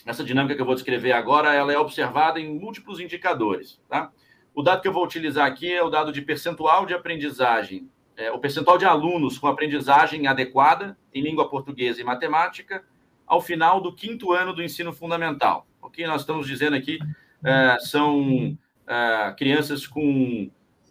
essa 0.06 0.24
dinâmica 0.24 0.56
que 0.56 0.62
eu 0.62 0.66
vou 0.66 0.76
descrever 0.76 1.12
agora, 1.12 1.54
ela 1.54 1.74
é 1.74 1.78
observada 1.78 2.40
em 2.40 2.58
múltiplos 2.58 3.00
indicadores. 3.00 3.82
Tá? 3.90 4.12
O 4.58 4.64
dado 4.64 4.82
que 4.82 4.88
eu 4.88 4.92
vou 4.92 5.06
utilizar 5.06 5.46
aqui 5.46 5.72
é 5.72 5.84
o 5.84 5.90
dado 5.90 6.12
de 6.12 6.20
percentual 6.20 6.84
de 6.88 6.96
aprendizagem, 6.96 7.88
é, 8.16 8.32
o 8.32 8.40
percentual 8.40 8.76
de 8.76 8.86
alunos 8.86 9.38
com 9.38 9.46
aprendizagem 9.46 10.26
adequada 10.26 10.98
em 11.14 11.22
língua 11.22 11.48
portuguesa 11.48 12.02
e 12.02 12.04
matemática 12.04 12.84
ao 13.28 13.40
final 13.40 13.80
do 13.80 13.94
quinto 13.94 14.34
ano 14.34 14.54
do 14.54 14.64
ensino 14.64 14.92
fundamental. 14.92 15.68
O 15.80 15.92
que 15.92 16.08
nós 16.08 16.22
estamos 16.22 16.48
dizendo 16.48 16.76
aqui 16.76 16.98
é, 17.44 17.78
são 17.82 18.58
uh, 18.58 19.36
crianças 19.38 19.86
com 19.86 20.50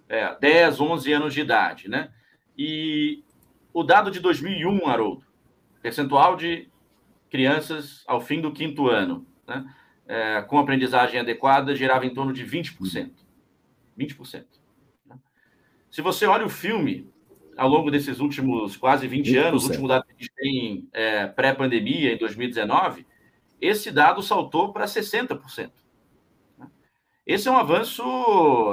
é, 0.09 0.33
10, 0.39 0.81
11 0.81 1.13
anos 1.13 1.35
de 1.35 1.41
idade, 1.41 1.91
né? 1.91 2.13
E 2.57 3.25
o 3.75 3.83
dado 3.83 4.13
de 4.13 4.21
2001, 4.21 4.87
Haroldo, 4.87 5.25
percentual 5.83 6.37
de 6.37 6.69
crianças 7.29 8.05
ao 8.07 8.21
fim 8.21 8.41
do 8.41 8.53
quinto 8.53 8.89
ano, 8.89 9.27
né? 9.45 9.67
É, 10.07 10.43
com 10.43 10.57
aprendizagem 10.57 11.19
adequada, 11.19 11.75
gerava 11.75 12.07
em 12.07 12.15
torno 12.15 12.33
de 12.33 12.47
20%. 12.47 13.26
20%. 13.99 14.45
Né? 15.07 15.19
Se 15.91 16.01
você 16.01 16.27
olha 16.27 16.47
o 16.47 16.51
filme, 16.51 17.11
ao 17.57 17.69
longo 17.69 17.91
desses 17.91 18.21
últimos 18.21 18.77
quase 18.77 19.09
20 19.09 19.33
20%. 19.33 19.47
anos, 19.47 19.65
o 19.65 19.69
último 19.69 19.89
dado 19.89 20.05
que 20.05 20.13
a 20.13 20.17
gente 20.17 20.33
tem 20.35 20.89
é, 20.93 21.27
pré-pandemia, 21.27 22.13
em 22.13 22.19
2019, 22.19 23.07
esse 23.61 23.91
dado 23.91 24.23
saltou 24.23 24.73
para 24.73 24.85
60%. 24.85 25.71
Esse 27.27 27.49
é 27.49 27.51
um 27.51 27.57
avanço 27.57 28.05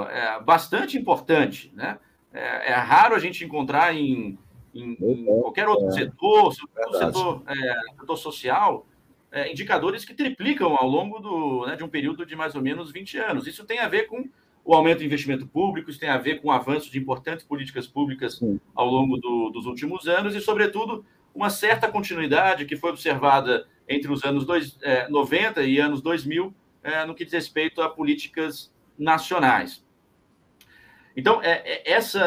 é, 0.09 0.39
bastante 0.41 0.97
importante. 0.97 1.71
Né? 1.73 1.97
É, 2.31 2.71
é, 2.71 2.75
raro 2.75 3.15
a 3.15 3.19
gente 3.19 3.43
encontrar 3.43 3.95
em, 3.95 4.37
em, 4.73 4.97
em 4.99 5.25
qualquer 5.25 5.67
outro 5.67 5.87
é. 5.87 5.91
setor, 5.91 6.53
setor, 6.53 7.43
é, 7.47 7.99
setor 7.99 8.17
social, 8.17 8.85
é, 9.31 9.51
indicadores 9.51 10.05
que 10.05 10.13
triplicam 10.13 10.75
ao 10.75 10.87
longo 10.87 11.19
do, 11.19 11.65
né, 11.65 11.75
de 11.75 11.83
um 11.83 11.89
período 11.89 12.25
de 12.25 12.35
mais 12.35 12.53
ou 12.53 12.61
menos 12.61 12.91
20 12.91 13.17
anos. 13.17 13.47
Isso 13.47 13.65
tem 13.65 13.79
a 13.79 13.87
ver 13.87 14.03
com 14.03 14.29
o 14.65 14.73
aumento 14.73 14.99
do 14.99 15.03
investimento 15.03 15.45
público, 15.45 15.89
isso 15.89 15.99
tem 15.99 16.09
a 16.09 16.17
ver 16.17 16.41
com 16.41 16.47
o 16.47 16.51
avanço 16.51 16.91
de 16.91 16.97
importantes 16.97 17.45
políticas 17.45 17.85
públicas 17.85 18.39
ao 18.73 18.87
longo 18.87 19.17
do, 19.17 19.49
dos 19.49 19.65
últimos 19.65 20.07
anos 20.07 20.35
e, 20.35 20.41
sobretudo, 20.41 21.05
uma 21.35 21.49
certa 21.49 21.91
continuidade 21.91 22.65
que 22.65 22.77
foi 22.77 22.91
observada 22.91 23.67
entre 23.87 24.11
os 24.11 24.23
anos 24.23 24.45
dois, 24.45 24.77
90 25.09 25.63
e 25.63 25.79
anos 25.79 26.01
2000 26.01 26.53
é, 26.83 27.05
no 27.05 27.15
que 27.15 27.25
diz 27.25 27.33
respeito 27.33 27.81
a 27.81 27.89
políticas 27.89 28.71
nacionais. 28.97 29.83
Então, 31.15 31.41
é, 31.43 31.81
essa, 31.89 32.23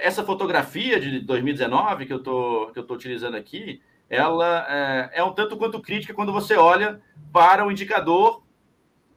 essa 0.00 0.24
fotografia 0.24 1.00
de 1.00 1.20
2019 1.20 2.06
que 2.06 2.12
eu 2.12 2.22
tô, 2.22 2.70
que 2.72 2.78
eu 2.78 2.82
estou 2.82 2.96
utilizando 2.96 3.36
aqui, 3.36 3.80
ela 4.08 4.66
é, 4.68 5.20
é, 5.20 5.24
um 5.24 5.32
tanto 5.32 5.56
quanto 5.56 5.80
crítica 5.80 6.14
quando 6.14 6.32
você 6.32 6.54
olha 6.54 7.00
para 7.32 7.66
o 7.66 7.72
indicador 7.72 8.42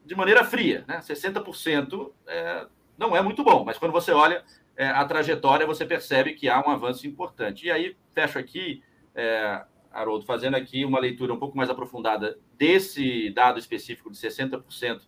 de 0.06 0.15
maneira 0.15 0.44
fria. 0.44 0.86
Né? 0.88 1.00
60% 1.00 2.12
é, 2.28 2.68
não 2.98 3.15
é 3.15 3.22
muito 3.22 3.44
bom, 3.44 3.65
mas 3.65 3.78
quando 3.78 3.91
você 3.91 4.12
olha 4.12 4.44
é, 4.78 4.88
a 4.88 5.04
trajetória, 5.06 5.65
você 5.65 5.86
percebe 5.86 6.34
que 6.34 6.48
há 6.48 6.60
um 6.65 6.70
avanço 6.70 7.08
importante. 7.08 7.65
E 7.65 7.72
aí, 7.72 7.96
fecho 8.13 8.38
aqui, 8.38 8.84
é, 9.13 9.63
Haroldo, 9.91 10.26
fazendo 10.26 10.56
aqui 10.56 10.86
uma 10.86 11.00
leitura 11.00 11.34
um 11.34 11.39
pouco 11.39 11.58
mais 11.58 11.70
aprofundada 11.70 12.38
desse 12.58 13.30
dado 13.32 13.58
específico 13.58 14.12
de 14.12 14.18
60% 14.18 15.02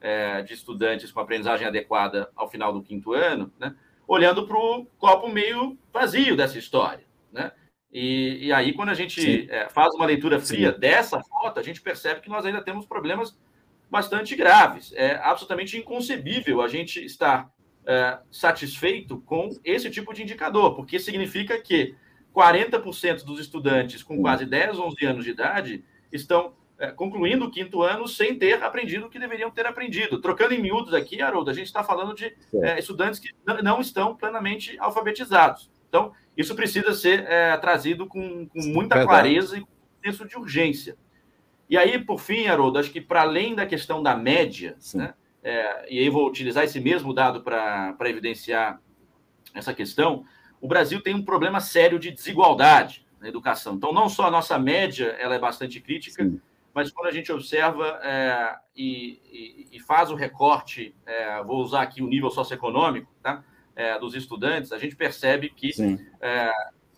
é, 0.00 0.42
de 0.42 0.52
estudantes 0.52 1.10
com 1.10 1.20
aprendizagem 1.20 1.66
adequada 1.66 2.30
ao 2.36 2.48
final 2.48 2.72
do 2.72 2.82
quinto 2.82 3.14
ano, 3.14 3.50
né, 3.58 3.74
olhando 4.06 4.46
para 4.46 4.56
o 4.58 4.84
copo 4.98 5.28
meio 5.28 5.78
vazio 5.90 6.36
dessa 6.36 6.58
história. 6.58 7.04
Né? 7.32 7.50
E, 7.90 8.46
e 8.46 8.52
aí, 8.52 8.74
quando 8.74 8.90
a 8.90 8.94
gente 8.94 9.50
é, 9.50 9.68
faz 9.70 9.94
uma 9.94 10.04
leitura 10.04 10.38
fria 10.38 10.72
Sim. 10.72 10.78
dessa 10.78 11.22
foto, 11.22 11.58
a 11.58 11.62
gente 11.62 11.80
percebe 11.80 12.20
que 12.20 12.28
nós 12.28 12.44
ainda 12.44 12.60
temos 12.60 12.84
problemas 12.84 13.38
bastante 13.94 14.34
graves. 14.34 14.92
É 14.96 15.14
absolutamente 15.22 15.78
inconcebível 15.78 16.60
a 16.60 16.66
gente 16.66 17.04
estar 17.04 17.48
é, 17.86 18.18
satisfeito 18.28 19.18
com 19.20 19.48
esse 19.64 19.88
tipo 19.88 20.12
de 20.12 20.24
indicador, 20.24 20.74
porque 20.74 20.98
significa 20.98 21.60
que 21.60 21.94
40% 22.34 23.24
dos 23.24 23.38
estudantes 23.38 24.02
com 24.02 24.20
quase 24.20 24.44
10, 24.44 24.80
11 24.80 25.06
anos 25.06 25.24
de 25.24 25.30
idade 25.30 25.84
estão 26.10 26.54
é, 26.76 26.90
concluindo 26.90 27.44
o 27.44 27.50
quinto 27.52 27.82
ano 27.82 28.08
sem 28.08 28.36
ter 28.36 28.60
aprendido 28.64 29.06
o 29.06 29.08
que 29.08 29.16
deveriam 29.16 29.48
ter 29.48 29.64
aprendido. 29.64 30.20
Trocando 30.20 30.54
em 30.54 30.60
miúdos 30.60 30.92
aqui, 30.92 31.22
Haroldo, 31.22 31.52
a 31.52 31.54
gente 31.54 31.66
está 31.66 31.84
falando 31.84 32.16
de 32.16 32.36
é, 32.64 32.76
estudantes 32.80 33.20
que 33.20 33.28
não 33.62 33.80
estão 33.80 34.16
plenamente 34.16 34.76
alfabetizados. 34.80 35.70
Então, 35.88 36.12
isso 36.36 36.56
precisa 36.56 36.92
ser 36.94 37.24
é, 37.28 37.56
trazido 37.58 38.08
com, 38.08 38.48
com 38.48 38.60
muita 38.60 38.96
Verdade. 38.96 39.06
clareza 39.06 39.56
e 39.56 39.60
com 39.60 39.68
senso 40.04 40.26
de 40.26 40.36
urgência. 40.36 40.96
E 41.68 41.76
aí, 41.76 41.98
por 41.98 42.20
fim, 42.20 42.46
Haroldo, 42.46 42.78
acho 42.78 42.90
que 42.90 43.00
para 43.00 43.22
além 43.22 43.54
da 43.54 43.66
questão 43.66 44.02
da 44.02 44.16
média, 44.16 44.76
né, 44.94 45.14
é, 45.42 45.92
e 45.94 45.98
aí 45.98 46.08
vou 46.08 46.26
utilizar 46.28 46.64
esse 46.64 46.80
mesmo 46.80 47.12
dado 47.12 47.42
para 47.42 47.96
evidenciar 48.02 48.80
essa 49.54 49.72
questão, 49.72 50.24
o 50.60 50.68
Brasil 50.68 51.02
tem 51.02 51.14
um 51.14 51.24
problema 51.24 51.60
sério 51.60 51.98
de 51.98 52.10
desigualdade 52.10 53.06
na 53.20 53.28
educação. 53.28 53.74
Então, 53.74 53.92
não 53.92 54.08
só 54.08 54.26
a 54.26 54.30
nossa 54.30 54.58
média 54.58 55.16
ela 55.18 55.34
é 55.34 55.38
bastante 55.38 55.80
crítica, 55.80 56.22
Sim. 56.22 56.40
mas 56.74 56.90
quando 56.90 57.08
a 57.08 57.12
gente 57.12 57.30
observa 57.32 58.00
é, 58.02 58.56
e, 58.76 59.20
e, 59.30 59.76
e, 59.76 59.80
faz 59.80 60.10
o 60.10 60.14
recorte, 60.14 60.94
é, 61.06 61.42
vou 61.42 61.62
usar 61.62 61.82
aqui 61.82 62.02
o 62.02 62.06
nível 62.06 62.30
socioeconômico, 62.30 63.12
tá? 63.22 63.44
é, 63.76 63.98
dos 63.98 64.14
estudantes, 64.14 64.72
a 64.72 64.78
gente 64.78 64.96
percebe 64.96 65.50
que 65.50 65.70
é, 66.20 66.50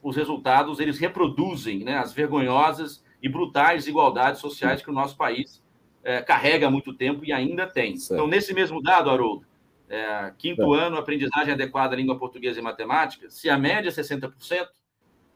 os 0.02 0.16
resultados 0.16 0.78
eles 0.78 0.98
reproduzem 0.98 1.84
né, 1.84 1.98
as 1.98 2.12
vergonhosas 2.12 3.02
e 3.22 3.28
brutais 3.28 3.84
desigualdades 3.84 4.40
sociais 4.40 4.82
que 4.82 4.90
o 4.90 4.92
nosso 4.92 5.16
país 5.16 5.62
é, 6.02 6.22
carrega 6.22 6.66
há 6.66 6.70
muito 6.70 6.94
tempo 6.94 7.24
e 7.24 7.32
ainda 7.32 7.66
tem. 7.66 7.96
Certo. 7.96 8.14
Então, 8.14 8.26
nesse 8.26 8.54
mesmo 8.54 8.82
dado, 8.82 9.10
Haroldo, 9.10 9.46
é, 9.88 10.32
quinto 10.38 10.62
certo. 10.62 10.74
ano, 10.74 10.96
aprendizagem 10.96 11.54
adequada 11.54 11.94
à 11.94 11.96
língua 11.96 12.18
portuguesa 12.18 12.60
e 12.60 12.62
matemática, 12.62 13.30
se 13.30 13.48
a 13.48 13.58
média 13.58 13.88
é 13.88 13.92
60%, 13.92 14.32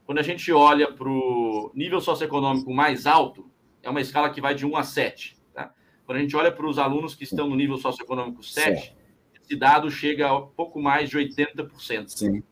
quando 0.05 0.19
a 0.19 0.23
gente 0.23 0.51
olha 0.51 0.91
para 0.91 1.09
o 1.09 1.71
nível 1.73 2.01
socioeconômico 2.01 2.73
mais 2.73 3.05
alto, 3.05 3.49
é 3.81 3.89
uma 3.89 4.01
escala 4.01 4.29
que 4.29 4.41
vai 4.41 4.53
de 4.53 4.65
1 4.65 4.77
a 4.77 4.83
7. 4.83 5.37
Tá? 5.53 5.73
Quando 6.05 6.17
a 6.17 6.21
gente 6.21 6.35
olha 6.35 6.51
para 6.51 6.67
os 6.67 6.77
alunos 6.77 7.15
que 7.15 7.23
estão 7.23 7.49
no 7.49 7.55
nível 7.55 7.77
socioeconômico 7.77 8.43
7, 8.43 8.81
certo 8.81 9.01
esse 9.51 9.55
dado 9.57 9.91
chega 9.91 10.31
a 10.31 10.41
pouco 10.41 10.81
mais 10.81 11.09
de 11.09 11.17
80%. 11.17 12.07
Sim. 12.07 12.43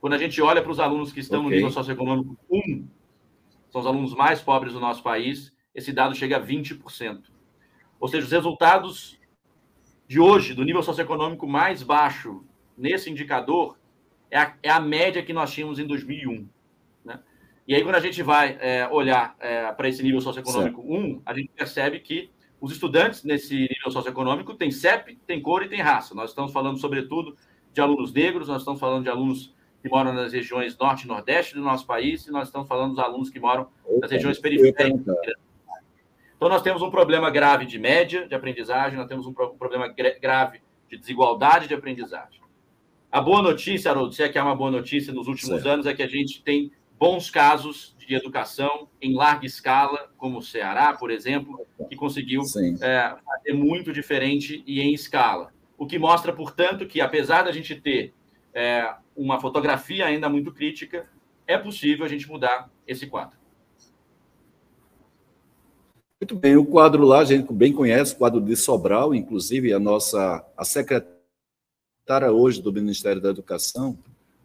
Quando 0.00 0.14
a 0.14 0.18
gente 0.18 0.40
olha 0.40 0.62
para 0.62 0.72
os 0.72 0.80
alunos 0.80 1.12
que 1.12 1.20
estão 1.20 1.40
okay. 1.40 1.50
no 1.50 1.56
nível 1.56 1.70
socioeconômico 1.70 2.38
1, 2.50 2.86
são 3.76 3.80
os 3.80 3.86
alunos 3.86 4.14
mais 4.14 4.40
pobres 4.40 4.72
do 4.72 4.80
nosso 4.80 5.02
país, 5.02 5.52
esse 5.74 5.92
dado 5.92 6.14
chega 6.14 6.38
a 6.38 6.40
20%. 6.40 7.24
Ou 8.00 8.08
seja, 8.08 8.24
os 8.24 8.32
resultados 8.32 9.18
de 10.08 10.18
hoje, 10.18 10.54
do 10.54 10.64
nível 10.64 10.82
socioeconômico 10.82 11.46
mais 11.46 11.82
baixo, 11.82 12.44
nesse 12.76 13.10
indicador, 13.10 13.78
é 14.30 14.38
a, 14.38 14.54
é 14.62 14.70
a 14.70 14.80
média 14.80 15.22
que 15.22 15.32
nós 15.32 15.52
tínhamos 15.52 15.78
em 15.78 15.86
2001. 15.86 16.48
Né? 17.04 17.20
E 17.68 17.74
aí, 17.74 17.82
quando 17.82 17.96
a 17.96 18.00
gente 18.00 18.22
vai 18.22 18.56
é, 18.60 18.88
olhar 18.88 19.36
é, 19.40 19.70
para 19.72 19.88
esse 19.88 20.02
nível 20.02 20.20
socioeconômico 20.20 20.80
certo. 20.80 20.94
1, 20.94 21.22
a 21.26 21.34
gente 21.34 21.50
percebe 21.54 22.00
que 22.00 22.30
os 22.58 22.72
estudantes 22.72 23.24
nesse 23.24 23.54
nível 23.54 23.90
socioeconômico 23.90 24.54
têm 24.54 24.70
CEP, 24.70 25.16
têm 25.26 25.42
cor 25.42 25.62
e 25.62 25.68
têm 25.68 25.82
raça. 25.82 26.14
Nós 26.14 26.30
estamos 26.30 26.52
falando, 26.52 26.78
sobretudo, 26.78 27.36
de 27.74 27.80
alunos 27.80 28.12
negros, 28.12 28.48
nós 28.48 28.62
estamos 28.62 28.80
falando 28.80 29.02
de 29.02 29.10
alunos 29.10 29.54
que 29.86 29.90
moram 29.90 30.12
nas 30.12 30.32
regiões 30.32 30.76
norte 30.76 31.04
e 31.04 31.06
nordeste 31.06 31.54
do 31.54 31.60
nosso 31.60 31.86
país, 31.86 32.26
e 32.26 32.32
nós 32.32 32.48
estamos 32.48 32.66
falando 32.66 32.90
dos 32.90 32.98
alunos 32.98 33.30
que 33.30 33.38
moram 33.38 33.68
nas 34.00 34.10
regiões 34.10 34.38
periféricas. 34.38 35.16
Então, 36.36 36.48
nós 36.48 36.60
temos 36.60 36.82
um 36.82 36.90
problema 36.90 37.30
grave 37.30 37.64
de 37.64 37.78
média 37.78 38.26
de 38.26 38.34
aprendizagem, 38.34 38.98
nós 38.98 39.06
temos 39.06 39.26
um 39.26 39.32
problema 39.32 39.88
grave 40.20 40.60
de 40.88 40.98
desigualdade 40.98 41.68
de 41.68 41.74
aprendizagem. 41.74 42.40
A 43.10 43.20
boa 43.20 43.40
notícia, 43.40 43.90
Haroldo, 43.90 44.12
se 44.12 44.22
é 44.22 44.28
que 44.28 44.36
há 44.36 44.44
uma 44.44 44.56
boa 44.56 44.70
notícia 44.70 45.12
nos 45.12 45.28
últimos 45.28 45.62
certo. 45.62 45.68
anos, 45.68 45.86
é 45.86 45.94
que 45.94 46.02
a 46.02 46.08
gente 46.08 46.42
tem 46.42 46.72
bons 46.98 47.30
casos 47.30 47.94
de 47.96 48.14
educação 48.14 48.88
em 49.00 49.14
larga 49.14 49.46
escala, 49.46 50.10
como 50.18 50.38
o 50.38 50.42
Ceará, 50.42 50.92
por 50.94 51.10
exemplo, 51.10 51.64
que 51.88 51.94
conseguiu 51.94 52.42
é, 52.82 53.14
fazer 53.24 53.52
muito 53.54 53.92
diferente 53.92 54.62
e 54.66 54.80
em 54.80 54.92
escala. 54.92 55.52
O 55.78 55.86
que 55.86 55.98
mostra, 55.98 56.32
portanto, 56.32 56.86
que 56.86 57.00
apesar 57.00 57.42
da 57.42 57.52
gente 57.52 57.74
ter 57.76 58.12
é, 58.56 58.94
uma 59.14 59.38
fotografia 59.38 60.06
ainda 60.06 60.30
muito 60.30 60.50
crítica, 60.50 61.06
é 61.46 61.58
possível 61.58 62.06
a 62.06 62.08
gente 62.08 62.26
mudar 62.26 62.70
esse 62.86 63.06
quadro. 63.06 63.36
Muito 66.18 66.34
bem, 66.34 66.56
o 66.56 66.64
quadro 66.64 67.04
lá 67.04 67.18
a 67.18 67.24
gente 67.26 67.52
bem 67.52 67.70
conhece, 67.70 68.14
o 68.14 68.16
quadro 68.16 68.40
de 68.40 68.56
Sobral, 68.56 69.14
inclusive 69.14 69.74
a 69.74 69.78
nossa 69.78 70.42
a 70.56 70.64
secretária 70.64 72.32
hoje 72.32 72.62
do 72.62 72.72
Ministério 72.72 73.20
da 73.20 73.28
Educação, 73.28 73.98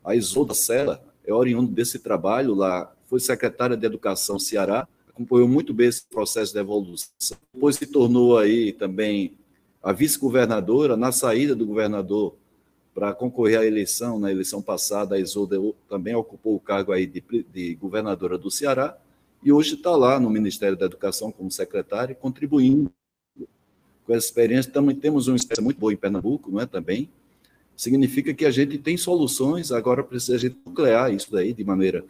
a 0.03 0.13
Isolda 0.13 0.53
Sela, 0.53 1.01
é 1.25 1.33
oriundo 1.33 1.71
desse 1.71 1.97
trabalho 1.97 2.53
lá, 2.53 2.93
foi 3.05 3.21
secretária 3.21 3.77
de 3.77 3.85
Educação 3.85 4.37
Ceará, 4.37 4.85
acompanhou 5.07 5.47
muito 5.47 5.73
bem 5.73 5.87
esse 5.87 6.05
processo 6.05 6.51
de 6.51 6.59
evolução. 6.59 7.37
Depois 7.53 7.77
se 7.77 7.85
tornou 7.85 8.37
aí 8.37 8.73
também 8.73 9.37
a 9.81 9.93
vice-governadora, 9.93 10.97
na 10.97 11.13
saída 11.13 11.55
do 11.55 11.65
governador 11.65 12.35
para 12.93 13.13
concorrer 13.13 13.59
à 13.59 13.65
eleição, 13.65 14.19
na 14.19 14.31
eleição 14.31 14.61
passada, 14.61 15.15
a 15.15 15.19
Isolda 15.19 15.57
também 15.87 16.13
ocupou 16.15 16.55
o 16.55 16.59
cargo 16.59 16.91
aí 16.91 17.05
de, 17.05 17.23
de 17.51 17.75
governadora 17.75 18.37
do 18.37 18.51
Ceará, 18.51 18.97
e 19.43 19.51
hoje 19.51 19.75
está 19.75 19.95
lá 19.95 20.19
no 20.19 20.29
Ministério 20.29 20.77
da 20.77 20.85
Educação 20.85 21.31
como 21.31 21.49
secretária, 21.49 22.13
contribuindo 22.13 22.91
com 24.05 24.13
essa 24.13 24.27
experiência. 24.27 24.71
Também 24.71 24.95
temos 24.95 25.27
uma 25.27 25.35
experiência 25.35 25.63
muito 25.63 25.79
boa 25.79 25.91
em 25.93 25.97
Pernambuco, 25.97 26.51
não 26.51 26.61
é, 26.61 26.65
também, 26.65 27.09
significa 27.75 28.33
que 28.33 28.45
a 28.45 28.51
gente 28.51 28.77
tem 28.77 28.95
soluções, 28.97 29.71
agora 29.71 30.03
precisa 30.03 30.35
a 30.35 30.39
gente 30.39 30.57
nuclear 30.63 31.11
isso 31.11 31.31
daí 31.31 31.53
de 31.53 31.63
maneira 31.63 32.05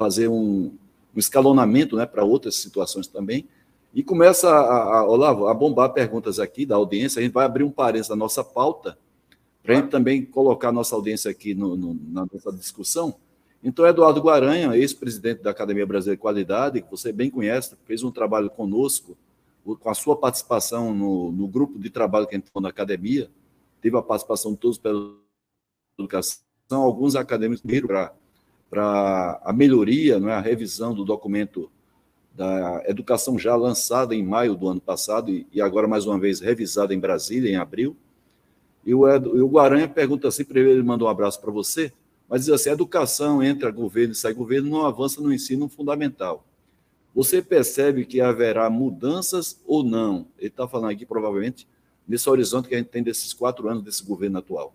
fazer 0.00 0.28
um, 0.28 0.72
um 1.14 1.18
escalonamento 1.18 1.96
né, 1.96 2.06
para 2.06 2.24
outras 2.24 2.56
situações 2.56 3.08
também. 3.08 3.48
E 3.92 4.02
começa, 4.02 4.48
a, 4.48 4.98
a, 4.98 5.08
Olavo, 5.08 5.48
a 5.48 5.54
bombar 5.54 5.92
perguntas 5.92 6.38
aqui 6.38 6.66
da 6.66 6.76
audiência. 6.76 7.18
A 7.18 7.22
gente 7.22 7.32
vai 7.32 7.46
abrir 7.46 7.64
um 7.64 7.70
parênteses 7.70 8.08
da 8.08 8.14
nossa 8.14 8.44
pauta, 8.44 8.98
para 9.66 9.74
a 9.74 9.80
gente 9.80 9.90
também 9.90 10.24
colocar 10.24 10.70
nossa 10.70 10.94
audiência 10.94 11.28
aqui 11.28 11.52
no, 11.52 11.76
no, 11.76 11.94
na 12.08 12.24
nossa 12.32 12.52
discussão. 12.52 13.16
Então, 13.62 13.84
Eduardo 13.84 14.20
Guaranha, 14.20 14.76
ex-presidente 14.76 15.42
da 15.42 15.50
Academia 15.50 15.84
Brasileira 15.84 16.16
de 16.16 16.22
Qualidade, 16.22 16.80
que 16.80 16.88
você 16.88 17.10
bem 17.12 17.28
conhece, 17.28 17.76
fez 17.84 18.04
um 18.04 18.12
trabalho 18.12 18.48
conosco, 18.48 19.18
com 19.64 19.90
a 19.90 19.94
sua 19.94 20.16
participação 20.16 20.94
no, 20.94 21.32
no 21.32 21.48
grupo 21.48 21.80
de 21.80 21.90
trabalho 21.90 22.28
que 22.28 22.36
a 22.36 22.38
gente 22.38 22.48
tem 22.48 22.62
na 22.62 22.68
academia, 22.68 23.28
teve 23.82 23.96
a 23.96 24.02
participação 24.02 24.52
de 24.52 24.58
todos 24.58 24.78
pela 24.78 25.16
educação, 25.98 26.44
alguns 26.70 27.16
acadêmicos 27.16 27.64
para 28.70 29.40
a 29.42 29.52
melhoria, 29.52 30.20
não 30.20 30.28
é, 30.28 30.34
a 30.34 30.40
revisão 30.40 30.94
do 30.94 31.04
documento 31.04 31.68
da 32.32 32.84
educação 32.86 33.36
já 33.36 33.56
lançada 33.56 34.14
em 34.14 34.22
maio 34.22 34.54
do 34.54 34.68
ano 34.68 34.80
passado 34.80 35.28
e, 35.28 35.44
e 35.52 35.60
agora 35.60 35.88
mais 35.88 36.06
uma 36.06 36.20
vez 36.20 36.38
revisada 36.38 36.94
em 36.94 37.00
Brasília 37.00 37.50
em 37.50 37.56
abril. 37.56 37.96
E 38.86 38.94
o, 38.94 39.08
Ed, 39.08 39.28
o 39.28 39.48
Guaranha 39.48 39.88
pergunta 39.88 40.28
assim, 40.28 40.44
para 40.44 40.60
ele, 40.60 40.80
manda 40.80 41.04
um 41.04 41.08
abraço 41.08 41.40
para 41.40 41.50
você, 41.50 41.92
mas 42.28 42.44
diz 42.44 42.54
assim, 42.54 42.70
a 42.70 42.74
educação 42.74 43.42
entre 43.42 43.70
governo 43.72 44.12
e 44.12 44.16
sai 44.16 44.32
governo 44.32 44.70
não 44.70 44.86
avança 44.86 45.20
no 45.20 45.32
ensino 45.32 45.68
fundamental. 45.68 46.46
Você 47.12 47.42
percebe 47.42 48.04
que 48.04 48.20
haverá 48.20 48.70
mudanças 48.70 49.60
ou 49.66 49.82
não? 49.82 50.28
Ele 50.38 50.48
está 50.48 50.68
falando 50.68 50.92
aqui, 50.92 51.04
provavelmente, 51.04 51.66
nesse 52.06 52.30
horizonte 52.30 52.68
que 52.68 52.74
a 52.74 52.78
gente 52.78 52.90
tem 52.90 53.02
desses 53.02 53.32
quatro 53.32 53.68
anos 53.68 53.82
desse 53.82 54.04
governo 54.04 54.38
atual. 54.38 54.72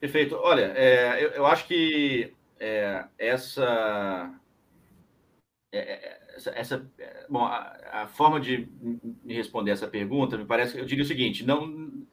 Perfeito. 0.00 0.34
Olha, 0.34 0.72
é, 0.74 1.24
eu, 1.24 1.28
eu, 1.30 1.46
acho 1.46 1.68
que 1.68 2.32
é, 2.58 3.04
essa, 3.16 4.34
é, 5.70 5.78
é 5.78 6.21
essa, 6.50 6.84
bom, 7.28 7.44
a, 7.44 7.76
a, 7.92 8.06
forma 8.06 8.40
de 8.40 8.68
me 9.24 9.34
responder 9.34 9.70
essa 9.70 9.86
pergunta 9.86 10.36
me 10.36 10.44
parece 10.44 10.74
que 10.74 10.80
eu 10.80 10.84
diria 10.84 11.04
o 11.04 11.06
seguinte: 11.06 11.44
não, 11.44 12.04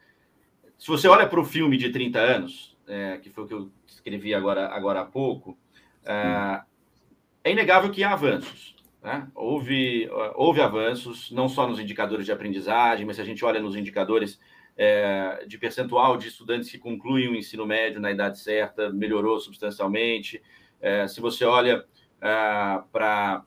se 0.77 0.87
você 0.87 1.07
olha 1.07 1.27
para 1.27 1.39
o 1.39 1.45
filme 1.45 1.77
de 1.77 1.89
30 1.89 2.19
anos, 2.19 2.77
é, 2.87 3.17
que 3.17 3.29
foi 3.29 3.43
o 3.43 3.47
que 3.47 3.53
eu 3.53 3.71
escrevi 3.85 4.33
agora, 4.33 4.67
agora 4.67 5.01
há 5.01 5.05
pouco, 5.05 5.57
é, 6.05 6.61
é 7.43 7.51
inegável 7.51 7.91
que 7.91 8.03
há 8.03 8.13
avanços. 8.13 8.75
Né? 9.01 9.27
Houve, 9.33 10.09
houve 10.35 10.61
avanços, 10.61 11.31
não 11.31 11.47
só 11.47 11.67
nos 11.67 11.79
indicadores 11.79 12.25
de 12.25 12.31
aprendizagem, 12.31 13.05
mas 13.05 13.15
se 13.15 13.21
a 13.21 13.25
gente 13.25 13.43
olha 13.45 13.61
nos 13.61 13.75
indicadores 13.75 14.39
é, 14.77 15.45
de 15.45 15.57
percentual 15.57 16.17
de 16.17 16.29
estudantes 16.29 16.69
que 16.69 16.77
concluem 16.77 17.27
o 17.27 17.35
ensino 17.35 17.65
médio 17.65 17.99
na 17.99 18.11
idade 18.11 18.39
certa, 18.39 18.89
melhorou 18.89 19.39
substancialmente. 19.39 20.41
É, 20.81 21.07
se 21.07 21.19
você 21.19 21.43
olha 21.43 21.85
é, 22.21 22.81
para 22.91 23.43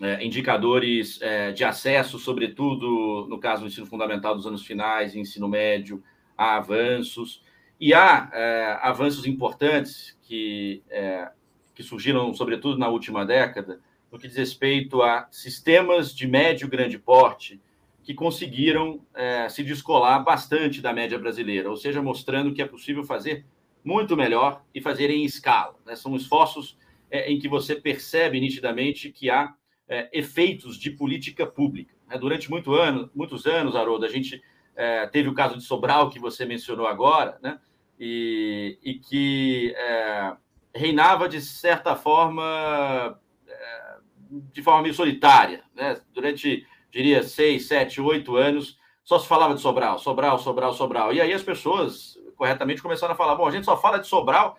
é, 0.00 0.24
indicadores 0.24 1.20
é, 1.22 1.52
de 1.52 1.64
acesso, 1.64 2.18
sobretudo 2.18 3.26
no 3.28 3.38
caso 3.38 3.62
do 3.62 3.68
ensino 3.68 3.86
fundamental 3.86 4.34
dos 4.34 4.46
anos 4.46 4.64
finais, 4.64 5.14
ensino 5.14 5.48
médio, 5.48 6.02
há 6.36 6.56
avanços. 6.56 7.42
E 7.80 7.92
há 7.92 8.30
é, 8.32 8.78
avanços 8.82 9.26
importantes 9.26 10.16
que, 10.22 10.82
é, 10.90 11.30
que 11.74 11.82
surgiram, 11.82 12.32
sobretudo 12.34 12.78
na 12.78 12.88
última 12.88 13.24
década, 13.24 13.80
no 14.10 14.18
que 14.18 14.28
diz 14.28 14.36
respeito 14.36 15.02
a 15.02 15.28
sistemas 15.30 16.14
de 16.14 16.26
médio 16.26 16.68
grande 16.68 16.98
porte 16.98 17.60
que 18.02 18.14
conseguiram 18.14 19.04
é, 19.14 19.48
se 19.48 19.64
descolar 19.64 20.22
bastante 20.22 20.80
da 20.80 20.92
média 20.92 21.18
brasileira, 21.18 21.68
ou 21.68 21.76
seja, 21.76 22.00
mostrando 22.00 22.54
que 22.54 22.62
é 22.62 22.66
possível 22.66 23.02
fazer 23.02 23.44
muito 23.84 24.16
melhor 24.16 24.62
e 24.72 24.80
fazer 24.80 25.10
em 25.10 25.24
escala. 25.24 25.74
Né? 25.84 25.96
São 25.96 26.14
esforços 26.14 26.78
é, 27.10 27.30
em 27.30 27.38
que 27.38 27.48
você 27.48 27.74
percebe 27.74 28.40
nitidamente 28.40 29.10
que 29.10 29.28
há 29.28 29.52
é, 29.88 30.08
efeitos 30.12 30.76
de 30.78 30.90
política 30.90 31.46
pública. 31.46 31.94
Né? 32.08 32.18
Durante 32.18 32.50
muito 32.50 32.74
ano, 32.74 33.10
muitos 33.14 33.46
anos, 33.46 33.76
Haroldo, 33.76 34.04
a 34.04 34.08
gente 34.08 34.42
é, 34.74 35.06
teve 35.06 35.28
o 35.28 35.34
caso 35.34 35.56
de 35.56 35.62
Sobral, 35.62 36.10
que 36.10 36.18
você 36.18 36.44
mencionou 36.44 36.86
agora, 36.86 37.38
né? 37.42 37.58
e, 37.98 38.78
e 38.82 38.94
que 38.94 39.74
é, 39.76 40.36
reinava, 40.74 41.28
de 41.28 41.40
certa 41.40 41.96
forma, 41.96 43.18
é, 43.48 43.96
de 44.52 44.62
forma 44.62 44.82
meio 44.82 44.94
solitária. 44.94 45.62
Né? 45.74 46.00
Durante, 46.12 46.66
diria, 46.90 47.22
seis, 47.22 47.66
sete, 47.66 48.00
oito 48.00 48.36
anos, 48.36 48.78
só 49.04 49.18
se 49.18 49.28
falava 49.28 49.54
de 49.54 49.60
Sobral, 49.60 49.98
Sobral, 49.98 50.38
Sobral, 50.38 50.74
Sobral. 50.74 51.12
E 51.12 51.20
aí 51.20 51.32
as 51.32 51.42
pessoas, 51.42 52.18
corretamente, 52.36 52.82
começaram 52.82 53.14
a 53.14 53.16
falar: 53.16 53.36
bom, 53.36 53.46
a 53.46 53.52
gente 53.52 53.64
só 53.64 53.80
fala 53.80 53.98
de 53.98 54.06
Sobral, 54.08 54.58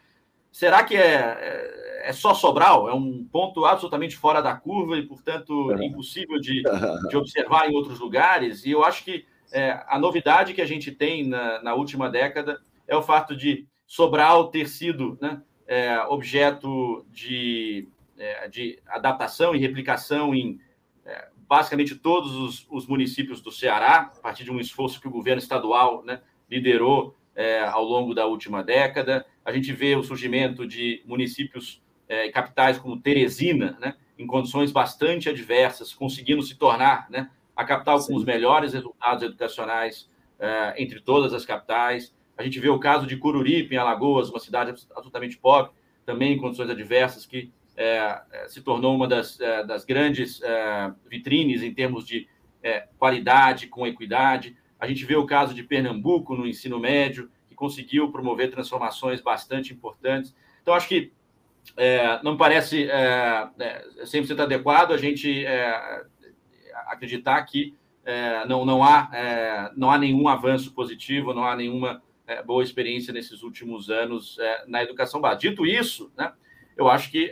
será 0.52 0.86
que 0.86 0.96
é, 0.96 1.97
é, 2.08 2.14
só 2.14 2.34
Sobral? 2.34 2.88
É 2.88 2.94
um 2.94 3.26
ponto 3.26 3.66
absolutamente 3.66 4.16
fora 4.16 4.42
da 4.42 4.56
curva 4.56 4.98
e, 4.98 5.06
portanto, 5.06 5.74
é. 5.74 5.86
impossível 5.86 6.40
de, 6.40 6.64
de 7.10 7.18
observar 7.18 7.70
em 7.70 7.76
outros 7.76 8.00
lugares. 8.00 8.66
E 8.66 8.72
eu 8.72 8.84
acho 8.84 9.04
que 9.04 9.26
é, 9.52 9.84
a 9.88 10.00
novidade 10.00 10.54
que 10.54 10.62
a 10.62 10.66
gente 10.66 10.92
tem 10.92 11.28
na, 11.28 11.62
na, 11.62 11.74
última 11.74 12.10
década 12.10 12.62
é 12.88 12.96
o 12.96 13.02
fato 13.02 13.36
de 13.36 13.68
Sobral 13.86 14.50
ter 14.50 14.68
sido 14.68 15.18
né, 15.22 15.42
é, 15.68 16.00
objeto 16.04 17.06
de, 17.10 17.88
é, 18.18 18.48
de 18.48 18.80
adaptação 18.88 19.54
e 19.54 19.60
replicação 19.60 20.34
em 20.34 20.60
é, 21.06 21.28
basicamente 21.48 21.96
todos 21.96 22.36
os, 22.36 22.68
os, 22.70 22.88
municípios 22.88 23.42
do 23.42 23.52
Ceará, 23.52 24.12
a 24.18 24.22
partir 24.22 24.44
de 24.44 24.52
um 24.52 24.60
esforço 24.60 25.00
que 25.00 25.08
o 25.08 25.12
governo 25.12 25.42
estadual 25.42 26.04
né, 26.06 26.22
liderou 26.50 27.16
é, 27.36 27.62
ao 27.66 27.84
longo 27.84 28.14
da 28.14 28.26
última 28.26 28.64
década. 28.64 29.26
A 29.44 29.52
gente 29.52 29.72
vê 29.72 29.96
o 29.96 30.04
surgimento 30.04 30.68
de 30.68 31.02
municípios 31.06 31.82
é, 32.08 32.30
capitais 32.30 32.78
como 32.78 33.00
Teresina, 33.00 33.78
né, 33.80 33.96
em 34.18 34.26
condições 34.26 34.72
bastante 34.72 35.30
adversas, 35.30 35.94
conseguindo 35.94 36.42
se 36.42 36.56
tornar 36.56 37.10
né, 37.10 37.30
a 37.56 37.64
capital 37.64 38.00
Sim. 38.00 38.12
com 38.12 38.18
os 38.18 38.26
melhores 38.26 38.74
resultados 38.74 39.24
educacionais 39.24 40.10
uh, 40.40 40.74
entre 40.78 41.00
todas 41.00 41.34
as 41.34 41.46
capitais. 41.46 42.16
A 42.38 42.44
gente 42.44 42.60
vê 42.60 42.70
o 42.70 42.80
caso 42.80 43.08
de 43.08 43.18
Cururipe, 43.18 43.76
em 43.76 43.78
Alagoas, 43.78 44.30
uma 44.30 44.40
cidade 44.40 44.70
absolutamente 44.70 45.38
pobre, 45.38 45.72
também 46.06 46.34
em 46.34 46.38
condições 46.38 46.70
adversas, 46.70 47.26
que 47.26 47.52
uh, 47.74 48.50
se 48.50 48.62
tornou 48.62 48.96
uma 48.96 49.08
das, 49.08 49.40
uh, 49.40 49.66
das 49.66 49.84
grandes 49.86 50.40
vitrines 51.10 51.64
em 51.64 51.74
termos 51.74 52.06
de 52.06 52.28
qualidade 52.98 53.68
com 53.68 53.88
equidade. 53.88 54.58
A 54.78 54.86
gente 54.86 55.06
vê 55.06 55.16
o 55.16 55.26
caso 55.26 55.54
de 55.54 55.64
Pernambuco 55.64 56.36
no 56.36 56.46
ensino 56.46 56.78
médio, 56.78 57.32
que 57.48 57.56
conseguiu 57.56 58.12
promover 58.12 58.52
transformações 58.52 59.22
bastante 59.22 59.72
importantes. 59.72 60.36
Então, 60.62 60.74
acho 60.74 60.90
que 60.90 61.14
é, 61.76 62.20
não 62.24 62.38
parece 62.38 62.90
é, 62.90 63.48
é, 63.60 63.86
100% 64.04 64.40
adequado 64.40 64.94
a 64.94 64.98
gente 64.98 65.46
é, 65.46 66.04
acreditar 66.88 67.42
que 67.44 67.76
é, 68.06 68.46
não, 68.46 68.66
não, 68.66 68.84
há, 68.84 69.10
é, 69.14 69.72
não 69.76 69.92
há 69.92 69.98
nenhum 69.98 70.28
avanço 70.28 70.74
positivo, 70.74 71.34
não 71.34 71.44
há 71.44 71.56
nenhuma 71.56 72.02
é, 72.26 72.42
boa 72.42 72.64
experiência 72.64 73.14
nesses 73.14 73.44
últimos 73.44 73.90
anos 73.90 74.38
na 74.68 74.82
educação 74.82 75.20
básica. 75.20 75.50
Dito 75.50 75.66
isso, 75.66 76.12
né, 76.18 76.32
eu 76.78 76.88
acho 76.88 77.12
que, 77.12 77.32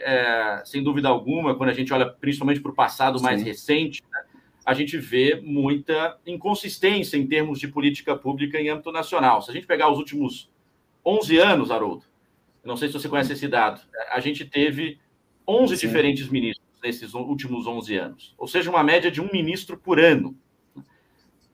sem 0.66 0.84
dúvida 0.84 1.08
alguma, 1.08 1.56
quando 1.56 1.70
a 1.70 1.74
gente 1.74 1.94
olha 1.94 2.08
principalmente 2.08 2.60
para 2.60 2.72
o 2.72 2.76
passado 2.76 3.22
mais 3.22 3.40
Sim. 3.40 3.46
recente, 3.46 4.04
né, 4.12 4.24
a 4.66 4.74
gente 4.74 4.98
vê 4.98 5.40
muita 5.44 6.18
inconsistência 6.26 7.18
em 7.18 7.28
termos 7.28 7.60
de 7.60 7.68
política 7.68 8.16
pública 8.16 8.60
em 8.60 8.70
âmbito 8.70 8.92
nacional. 8.92 9.42
Se 9.42 9.52
a 9.52 9.54
gente 9.54 9.68
pegar 9.68 9.92
os 9.92 10.00
últimos 10.00 10.50
11 11.06 11.38
anos, 11.38 11.72
Haroldo, 11.72 12.04
não 12.66 12.76
sei 12.76 12.90
se 12.90 12.94
você 12.94 13.08
conhece 13.08 13.34
esse 13.34 13.48
dado, 13.48 13.80
a 14.12 14.20
gente 14.20 14.44
teve 14.44 15.00
11 15.48 15.78
Sim. 15.78 15.88
diferentes 15.88 16.28
ministros 16.28 16.66
nesses 16.84 17.14
últimos 17.14 17.68
11 17.68 17.96
anos, 17.96 18.36
ou 18.38 18.48
seja, 18.48 18.70
uma 18.70 18.84
média 18.84 19.12
de 19.12 19.22
um 19.22 19.30
ministro 19.32 19.78
por 19.78 20.00
ano. 20.00 20.36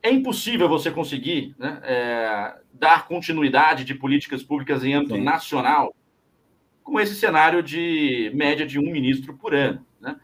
É 0.02 0.10
impossível 0.10 0.68
você 0.68 0.90
conseguir 0.90 1.54
né, 1.56 1.80
é, 1.84 2.54
dar 2.72 3.06
continuidade 3.06 3.84
de 3.84 3.94
políticas 3.94 4.42
públicas 4.42 4.82
em 4.82 4.94
âmbito 4.94 5.14
Sim. 5.14 5.22
nacional 5.22 5.94
com 6.82 6.98
esse 6.98 7.14
cenário 7.14 7.62
de 7.62 8.32
média 8.34 8.66
de 8.66 8.78
um 8.78 8.90
ministro 8.90 9.36
por 9.36 9.54
ano. 9.54 9.86
Né? 10.00 10.16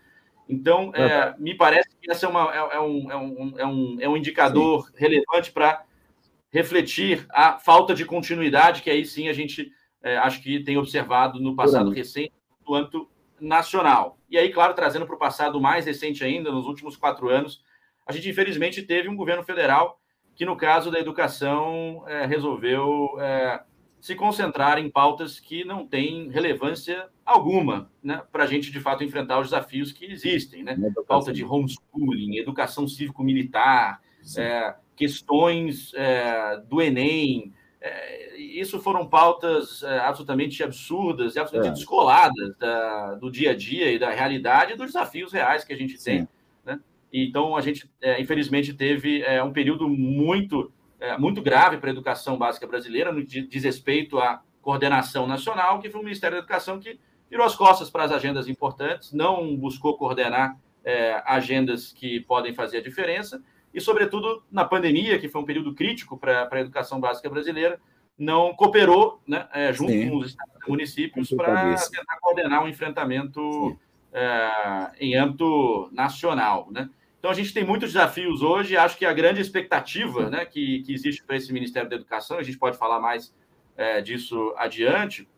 Então, 0.48 0.90
é, 0.94 1.34
me 1.38 1.54
parece 1.54 1.90
que 2.00 2.10
esse 2.10 2.24
é, 2.24 2.28
uma, 2.28 2.52
é, 2.52 2.76
é, 2.76 2.80
um, 2.80 3.12
é, 3.12 3.16
um, 3.16 3.54
é, 3.58 3.66
um, 3.66 3.96
é 4.00 4.08
um 4.08 4.16
indicador 4.16 4.86
sim. 4.86 4.92
relevante 4.96 5.52
para 5.52 5.84
refletir 6.50 7.26
a 7.30 7.58
falta 7.58 7.94
de 7.94 8.04
continuidade 8.04 8.82
que 8.82 8.90
aí 8.90 9.04
sim 9.04 9.28
a 9.28 9.32
gente 9.32 9.70
é, 10.02 10.16
acho 10.18 10.42
que 10.42 10.60
tem 10.60 10.76
observado 10.76 11.40
no 11.40 11.54
passado 11.54 11.90
recente, 11.90 12.32
quanto 12.64 13.08
nacional. 13.40 14.18
E 14.28 14.36
aí, 14.36 14.50
claro, 14.50 14.74
trazendo 14.74 15.06
para 15.06 15.14
o 15.14 15.18
passado 15.18 15.60
mais 15.60 15.86
recente 15.86 16.24
ainda, 16.24 16.50
nos 16.50 16.66
últimos 16.66 16.96
quatro 16.96 17.28
anos, 17.28 17.62
a 18.06 18.12
gente 18.12 18.28
infelizmente 18.28 18.82
teve 18.82 19.08
um 19.08 19.16
governo 19.16 19.42
federal 19.42 20.00
que, 20.34 20.44
no 20.44 20.56
caso 20.56 20.90
da 20.90 20.98
educação, 20.98 22.04
é, 22.06 22.26
resolveu 22.26 23.16
é, 23.20 23.60
se 24.00 24.14
concentrar 24.14 24.78
em 24.78 24.90
pautas 24.90 25.40
que 25.40 25.64
não 25.64 25.86
têm 25.86 26.30
relevância 26.30 27.08
alguma 27.24 27.90
né, 28.02 28.22
para 28.32 28.44
a 28.44 28.46
gente, 28.46 28.70
de 28.70 28.80
fato, 28.80 29.04
enfrentar 29.04 29.38
os 29.40 29.48
desafios 29.48 29.92
que 29.92 30.06
existem. 30.06 30.62
Né? 30.62 30.76
Pauta 31.06 31.32
de 31.32 31.44
homeschooling, 31.44 32.38
educação 32.38 32.86
cívico-militar, 32.86 34.00
é, 34.36 34.74
questões 34.96 35.92
é, 35.94 36.60
do 36.68 36.80
Enem, 36.80 37.52
é, 37.80 38.27
isso 38.58 38.80
foram 38.80 39.06
pautas 39.06 39.82
é, 39.82 39.98
absolutamente 40.00 40.62
absurdas 40.62 41.34
e 41.34 41.38
absolutamente 41.38 41.76
é. 41.76 41.78
descoladas 41.78 42.56
da, 42.58 43.14
do 43.14 43.30
dia 43.30 43.52
a 43.52 43.54
dia 43.54 43.92
e 43.92 43.98
da 43.98 44.10
realidade 44.10 44.72
e 44.72 44.76
dos 44.76 44.86
desafios 44.86 45.32
reais 45.32 45.64
que 45.64 45.72
a 45.72 45.76
gente 45.76 46.02
tem. 46.02 46.28
Né? 46.64 46.80
Então, 47.12 47.56
a 47.56 47.60
gente, 47.60 47.90
é, 48.00 48.20
infelizmente, 48.20 48.74
teve 48.74 49.22
é, 49.22 49.42
um 49.42 49.52
período 49.52 49.88
muito, 49.88 50.72
é, 51.00 51.16
muito 51.18 51.42
grave 51.42 51.78
para 51.78 51.90
a 51.90 51.92
educação 51.92 52.36
básica 52.36 52.66
brasileira, 52.66 53.12
no 53.12 53.24
que 53.24 53.42
diz 53.42 53.64
respeito 53.64 54.18
à 54.18 54.42
coordenação 54.62 55.26
nacional, 55.26 55.80
que 55.80 55.90
foi 55.90 56.00
o 56.00 56.04
Ministério 56.04 56.36
da 56.36 56.40
Educação 56.40 56.78
que 56.78 56.98
virou 57.30 57.46
as 57.46 57.54
costas 57.54 57.90
para 57.90 58.04
as 58.04 58.12
agendas 58.12 58.48
importantes, 58.48 59.12
não 59.12 59.56
buscou 59.56 59.96
coordenar 59.96 60.58
agendas 61.26 61.92
que 61.92 62.20
podem 62.20 62.54
fazer 62.54 62.78
a 62.78 62.82
diferença 62.82 63.42
e, 63.72 63.80
sobretudo, 63.80 64.42
na 64.50 64.64
pandemia, 64.64 65.18
que 65.18 65.28
foi 65.28 65.40
um 65.40 65.44
período 65.44 65.74
crítico 65.74 66.16
para 66.16 66.48
a 66.50 66.60
educação 66.60 66.98
básica 66.98 67.28
brasileira, 67.28 67.78
não 68.18 68.52
cooperou 68.54 69.20
né, 69.26 69.46
é, 69.52 69.72
junto 69.72 69.92
Sim. 69.92 70.10
com 70.10 70.16
os 70.16 70.36
municípios 70.66 71.30
para 71.30 71.74
tentar 71.76 72.18
coordenar 72.20 72.64
um 72.64 72.68
enfrentamento 72.68 73.78
é, 74.12 74.90
em 75.00 75.14
âmbito 75.14 75.88
nacional. 75.92 76.68
Né? 76.70 76.90
Então, 77.18 77.30
a 77.30 77.34
gente 77.34 77.54
tem 77.54 77.64
muitos 77.64 77.92
desafios 77.92 78.42
hoje. 78.42 78.76
Acho 78.76 78.98
que 78.98 79.06
a 79.06 79.12
grande 79.12 79.40
expectativa 79.40 80.28
né, 80.28 80.44
que, 80.44 80.82
que 80.82 80.92
existe 80.92 81.22
para 81.22 81.36
esse 81.36 81.52
Ministério 81.52 81.88
da 81.88 81.96
Educação, 81.96 82.38
a 82.38 82.42
gente 82.42 82.58
pode 82.58 82.76
falar 82.76 83.00
mais 83.00 83.34
é, 83.76 84.00
disso 84.00 84.52
adiante, 84.56 85.28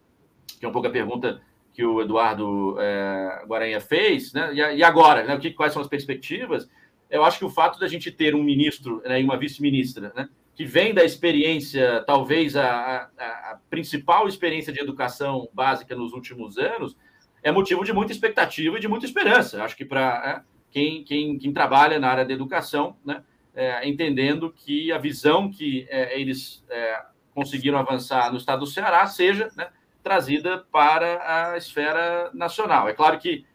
que 0.59 0.65
é 0.65 0.69
um 0.69 0.73
pouco 0.73 0.89
a 0.89 0.91
pergunta 0.91 1.43
que 1.73 1.85
o 1.85 2.01
Eduardo 2.01 2.77
é, 2.81 3.45
Guaranha 3.47 3.81
fez, 3.81 4.33
né? 4.33 4.53
e, 4.55 4.79
e 4.79 4.83
agora, 4.83 5.23
né, 5.25 5.35
o 5.35 5.39
que, 5.39 5.51
quais 5.53 5.73
são 5.73 5.83
as 5.83 5.89
perspectivas? 5.89 6.69
eu 7.11 7.25
acho 7.25 7.39
que 7.39 7.45
o 7.45 7.51
fato 7.51 7.79
da 7.79 7.89
gente 7.89 8.11
ter 8.11 8.35
um 8.35 8.43
ministro 8.43 9.03
né, 9.05 9.21
e 9.21 9.25
uma 9.25 9.37
vice-ministra, 9.37 10.13
né, 10.15 10.29
que 10.61 10.67
vem 10.67 10.93
da 10.93 11.03
experiência, 11.03 12.05
talvez 12.07 12.55
a, 12.55 13.11
a, 13.17 13.25
a, 13.25 13.59
principal 13.71 14.29
experiência 14.29 14.71
de 14.71 14.79
educação 14.79 15.49
básica 15.55 15.97
nos 15.97 16.13
últimos 16.13 16.59
anos, 16.59 16.95
é 17.43 17.51
motivo 17.51 17.83
de 17.83 17.95
muita 17.95 18.13
expectativa 18.13 18.77
e 18.77 18.81
de 18.81 18.87
muita 18.87 19.07
esperança. 19.07 19.65
Acho 19.65 19.75
que 19.75 19.87
para 19.87 20.45
é, 20.45 20.51
quem, 20.71 21.03
quem, 21.03 21.39
quem, 21.39 21.51
trabalha 21.51 21.99
na 21.99 22.11
área 22.11 22.27
da 22.27 22.35
educação, 22.35 22.95
né, 23.03 23.25
é, 23.55 23.89
entendendo 23.89 24.53
que 24.55 24.93
a 24.93 24.99
visão 24.99 25.51
que 25.51 25.87
é, 25.89 26.21
eles 26.21 26.63
é, 26.69 27.05
conseguiram 27.35 27.79
avançar 27.79 28.31
no 28.31 28.37
estado 28.37 28.59
do 28.59 28.67
Ceará 28.67 29.07
seja 29.07 29.49
né, 29.57 29.69
trazida 30.03 30.59
para 30.71 31.53
a 31.55 31.57
esfera 31.57 32.31
nacional. 32.35 32.87
É 32.87 32.93
claro 32.93 33.19
que 33.19 33.47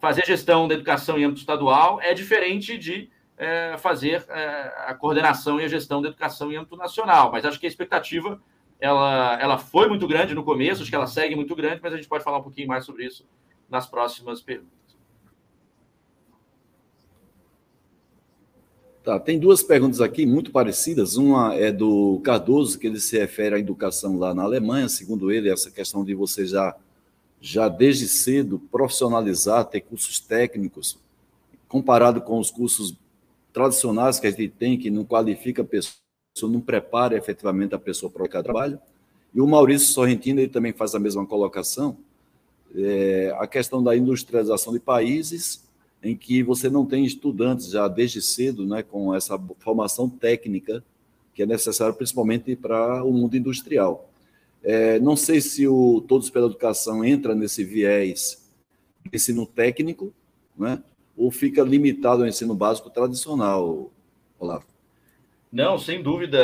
fazer 0.00 0.24
gestão 0.24 0.66
da 0.66 0.72
educação 0.72 1.18
em 1.18 1.24
âmbito 1.24 1.40
estadual 1.40 2.00
é 2.00 2.14
diferente 2.14 2.78
de 2.78 3.10
é, 3.36 3.76
fazer 3.78 4.24
é, 4.28 4.74
a 4.86 4.94
coordenação 4.94 5.60
e 5.60 5.64
a 5.64 5.68
gestão 5.68 6.00
da 6.00 6.08
educação 6.08 6.50
em 6.50 6.56
âmbito 6.56 6.76
nacional. 6.76 7.30
Mas 7.30 7.44
acho 7.44 7.60
que 7.60 7.66
a 7.66 7.68
expectativa 7.68 8.40
ela, 8.80 9.38
ela 9.40 9.58
foi 9.58 9.88
muito 9.88 10.06
grande 10.06 10.34
no 10.34 10.44
começo, 10.44 10.82
acho 10.82 10.90
que 10.90 10.96
ela 10.96 11.06
segue 11.06 11.34
muito 11.34 11.54
grande, 11.54 11.80
mas 11.82 11.92
a 11.92 11.96
gente 11.96 12.08
pode 12.08 12.24
falar 12.24 12.38
um 12.38 12.42
pouquinho 12.42 12.68
mais 12.68 12.84
sobre 12.84 13.06
isso 13.06 13.24
nas 13.68 13.86
próximas 13.86 14.40
perguntas. 14.40 14.76
Tá, 19.02 19.20
tem 19.20 19.38
duas 19.38 19.62
perguntas 19.62 20.00
aqui 20.00 20.26
muito 20.26 20.50
parecidas. 20.50 21.16
Uma 21.16 21.54
é 21.54 21.70
do 21.70 22.20
Cardoso, 22.24 22.76
que 22.76 22.88
ele 22.88 22.98
se 22.98 23.16
refere 23.16 23.54
à 23.54 23.58
educação 23.58 24.18
lá 24.18 24.34
na 24.34 24.42
Alemanha. 24.42 24.88
Segundo 24.88 25.30
ele, 25.30 25.48
essa 25.48 25.70
questão 25.70 26.04
de 26.04 26.12
você 26.12 26.44
já, 26.44 26.74
já 27.40 27.68
desde 27.68 28.08
cedo 28.08 28.58
profissionalizar, 28.58 29.64
ter 29.64 29.82
cursos 29.82 30.18
técnicos, 30.18 30.98
comparado 31.68 32.20
com 32.20 32.40
os 32.40 32.50
cursos 32.50 32.96
tradicionais 33.56 34.20
que 34.20 34.26
a 34.26 34.30
gente 34.30 34.48
tem, 34.50 34.76
que 34.76 34.90
não 34.90 35.02
qualifica 35.02 35.62
a 35.62 35.64
pessoa, 35.64 35.96
não 36.42 36.60
prepara 36.60 37.16
efetivamente 37.16 37.74
a 37.74 37.78
pessoa 37.78 38.12
para 38.12 38.22
o 38.22 38.28
trabalho. 38.28 38.78
E 39.34 39.40
o 39.40 39.46
Maurício 39.46 39.88
Sorrentino 39.88 40.40
ele 40.40 40.50
também 40.50 40.74
faz 40.74 40.94
a 40.94 40.98
mesma 40.98 41.24
colocação. 41.24 41.96
É, 42.74 43.34
a 43.38 43.46
questão 43.46 43.82
da 43.82 43.96
industrialização 43.96 44.74
de 44.74 44.78
países 44.78 45.64
em 46.02 46.14
que 46.14 46.42
você 46.42 46.68
não 46.68 46.84
tem 46.84 47.06
estudantes 47.06 47.70
já 47.70 47.88
desde 47.88 48.20
cedo, 48.20 48.66
né, 48.66 48.82
com 48.82 49.14
essa 49.14 49.40
formação 49.60 50.06
técnica 50.06 50.84
que 51.32 51.42
é 51.42 51.46
necessária 51.46 51.94
principalmente 51.94 52.54
para 52.54 53.02
o 53.02 53.10
mundo 53.10 53.38
industrial. 53.38 54.10
É, 54.62 54.98
não 55.00 55.16
sei 55.16 55.40
se 55.40 55.66
o 55.66 56.02
Todos 56.06 56.28
pela 56.28 56.44
Educação 56.44 57.02
entra 57.02 57.34
nesse 57.34 57.64
viés 57.64 58.46
ensino 59.10 59.46
técnico, 59.46 60.12
né, 60.58 60.82
ou 61.16 61.30
fica 61.30 61.62
limitado 61.62 62.22
ao 62.22 62.28
ensino 62.28 62.54
básico 62.54 62.90
tradicional, 62.90 63.90
Olavo? 64.38 64.66
Não, 65.50 65.78
sem 65.78 66.02
dúvida, 66.02 66.38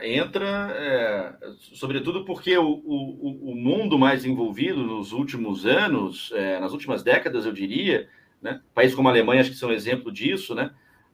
é, 0.00 0.16
entra, 0.16 0.46
é, 0.74 1.34
sobretudo 1.74 2.24
porque 2.24 2.56
o, 2.56 2.82
o, 2.84 3.52
o, 3.52 3.54
mundo 3.54 3.98
mais 3.98 4.24
envolvido 4.24 4.82
nos 4.82 5.12
últimos 5.12 5.64
anos, 5.64 6.32
é, 6.34 6.58
nas 6.58 6.72
últimas 6.72 7.02
décadas, 7.02 7.46
eu 7.46 7.52
diria, 7.52 8.08
né? 8.40 8.60
Países 8.74 8.96
como 8.96 9.06
a 9.08 9.12
Alemanha, 9.12 9.42
acho 9.42 9.50
que 9.50 9.56
são 9.56 9.70
exemplo 9.70 10.10
disso, 10.10 10.54
né? 10.54 10.72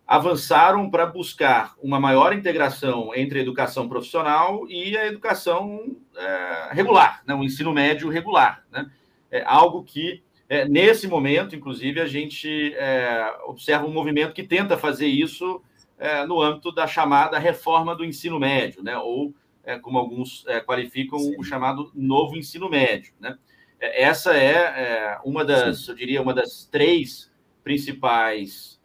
avançaram 0.09 0.89
para 0.89 1.05
buscar 1.05 1.75
uma 1.83 2.01
maior 2.01 2.33
integração 2.33 3.15
entre 3.15 3.39
a 3.41 3.43
educação 3.43 3.87
profissional 3.87 4.67
e 4.67 4.97
a 4.97 5.07
educação 5.07 5.99
é, 6.17 6.71
regular, 6.73 7.23
né? 7.27 7.35
o 7.35 7.45
ensino 7.45 7.75
médio 7.75 8.09
regular. 8.09 8.65
Né? 8.73 8.91
É 9.31 9.45
algo 9.45 9.85
que, 9.85 10.23
é, 10.49 10.67
nesse 10.67 11.07
momento, 11.07 11.55
inclusive, 11.55 12.01
a 12.01 12.07
gente 12.07 12.73
é, 12.75 13.37
observa 13.45 13.87
um 13.87 13.93
movimento 13.93 14.33
que 14.33 14.43
tenta 14.43 14.79
fazer 14.79 15.07
isso 15.07 15.63
é, 15.99 16.25
no 16.25 16.41
âmbito 16.41 16.73
da 16.73 16.87
chamada 16.87 17.39
reforma 17.39 17.95
do 17.95 18.05
ensino 18.05 18.41
médio, 18.41 18.83
né? 18.83 18.97
ou, 18.97 19.35
é, 19.63 19.79
como 19.79 19.99
alguns 19.99 20.47
é, 20.47 20.59
qualificam, 20.61 21.19
Sim. 21.19 21.37
o 21.39 21.43
chamado 21.43 21.93
novo 21.95 22.35
ensino 22.35 22.71
médio. 22.71 23.13
Né? 23.21 23.37
É, 23.79 24.05
essa 24.05 24.35
é, 24.35 25.19
uma 25.23 25.45
das, 25.45 25.85
Sim. 25.85 25.91
eu 25.91 25.97
diria, 25.97 26.23
uma 26.23 26.33
das 26.33 26.65
três 26.65 27.31
principais 27.63 28.81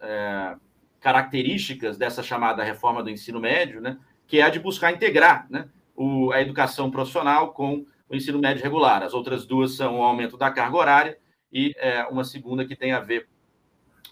características 0.99 1.97
dessa 1.97 2.21
chamada 2.21 2.61
reforma 2.61 3.01
do 3.01 3.09
ensino 3.09 3.39
médio, 3.39 3.79
né, 3.79 3.97
que 4.27 4.39
é 4.39 4.43
a 4.43 4.49
de 4.49 4.59
buscar 4.59 4.91
integrar 4.91 5.47
né, 5.49 5.69
o, 5.95 6.33
a 6.33 6.41
educação 6.41 6.91
profissional 6.91 7.53
com 7.53 7.85
o 8.09 8.15
ensino 8.15 8.39
médio 8.39 8.61
regular. 8.61 9.01
As 9.01 9.13
outras 9.13 9.45
duas 9.45 9.77
são 9.77 9.99
o 9.99 10.03
aumento 10.03 10.35
da 10.35 10.51
carga 10.51 10.75
horária 10.75 11.17
e 11.53 11.73
é, 11.77 12.03
uma 12.05 12.23
segunda 12.23 12.65
que 12.65 12.75
tem 12.75 12.91
a 12.91 12.99
ver 12.99 13.27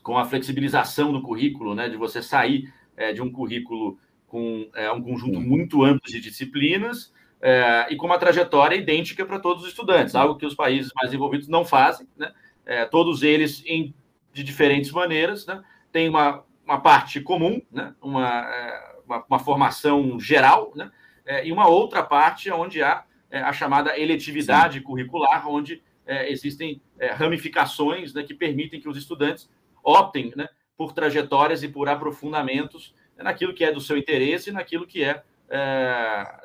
com 0.04 0.18
a 0.18 0.26
flexibilização 0.26 1.12
do 1.12 1.22
currículo, 1.22 1.74
né, 1.74 1.90
de 1.90 1.98
você 1.98 2.22
sair 2.22 2.72
é, 2.96 3.12
de 3.12 3.22
um 3.22 3.32
currículo 3.32 3.98
com 4.28 4.70
é, 4.76 4.92
um 4.92 5.02
conjunto 5.02 5.42
muito 5.42 5.84
amplo 5.84 6.10
de 6.10 6.22
disciplinas 6.22 7.12
é, 7.42 7.88
e 7.90 7.96
com 7.96 8.06
uma 8.06 8.20
trajetória 8.20 8.76
idêntica 8.76 9.26
para 9.26 9.40
todos 9.40 9.64
os 9.64 9.70
estudantes, 9.70 10.16
algo 10.16 10.36
que 10.38 10.46
os 10.46 10.54
países 10.54 10.92
mais 10.96 11.14
envolvidos 11.14 11.48
não 11.48 11.66
fazem, 11.66 12.08
né? 12.16 12.32
É, 12.64 12.86
todos 12.86 13.24
eles 13.24 13.64
em, 13.66 13.94
de 14.32 14.44
diferentes 14.44 14.92
maneiras, 14.92 15.48
né? 15.48 15.64
tem 15.92 16.08
uma, 16.08 16.44
uma 16.64 16.80
parte 16.80 17.20
comum, 17.20 17.60
né? 17.72 17.96
uma, 18.00 18.46
é, 18.48 18.96
uma, 19.04 19.26
uma, 19.28 19.40
formação 19.40 20.20
geral, 20.20 20.72
né? 20.76 20.92
E 21.44 21.52
uma 21.52 21.68
outra 21.68 22.04
parte 22.04 22.52
onde 22.52 22.84
há 22.84 23.04
a 23.32 23.54
chamada 23.54 23.98
eletividade 23.98 24.80
Sim. 24.80 24.84
curricular, 24.84 25.48
onde 25.48 25.82
é, 26.12 26.32
existem 26.32 26.82
ramificações 27.16 28.14
né, 28.14 28.24
que 28.24 28.34
permitem 28.34 28.80
que 28.80 28.90
os 28.90 28.98
estudantes 28.98 29.50
optem 29.84 30.34
né, 30.36 30.50
por 30.78 30.94
trajetórias 30.94 31.64
e 31.64 31.68
por 31.68 31.88
aprofundamentos 31.88 32.94
naquilo 33.18 33.54
que 33.54 33.64
é 33.64 33.72
do 33.72 33.80
seu 33.80 33.98
interesse 33.98 34.50
e 34.50 34.54
naquilo 34.54 34.86
que 34.86 35.04
é, 35.04 35.24
é 35.50 36.42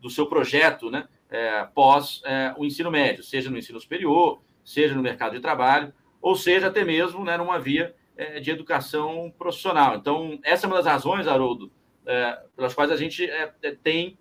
do 0.00 0.10
seu 0.10 0.26
projeto 0.26 0.90
né, 0.90 1.06
é, 1.30 1.64
pós 1.74 2.20
é, 2.24 2.52
o 2.58 2.64
ensino 2.64 2.90
médio, 2.90 3.22
seja 3.22 3.48
no 3.48 3.56
ensino 3.56 3.80
superior, 3.80 4.42
seja 4.64 4.94
no 4.94 5.02
mercado 5.02 5.32
de 5.32 5.40
trabalho, 5.40 5.92
ou 6.20 6.36
seja 6.36 6.66
até 6.66 6.84
mesmo 6.84 7.24
né, 7.24 7.36
numa 7.36 7.58
via 7.58 7.94
é, 8.16 8.38
de 8.38 8.50
educação 8.50 9.32
profissional. 9.38 9.96
Então, 9.96 10.38
essa 10.42 10.66
é 10.66 10.68
uma 10.68 10.76
das 10.76 10.86
razões, 10.86 11.26
Haroldo, 11.26 11.72
é, 12.04 12.38
pelas 12.54 12.74
quais 12.74 12.90
a 12.90 12.96
gente 12.96 13.24
é, 13.24 13.52
é, 13.62 13.70
tem 13.72 14.18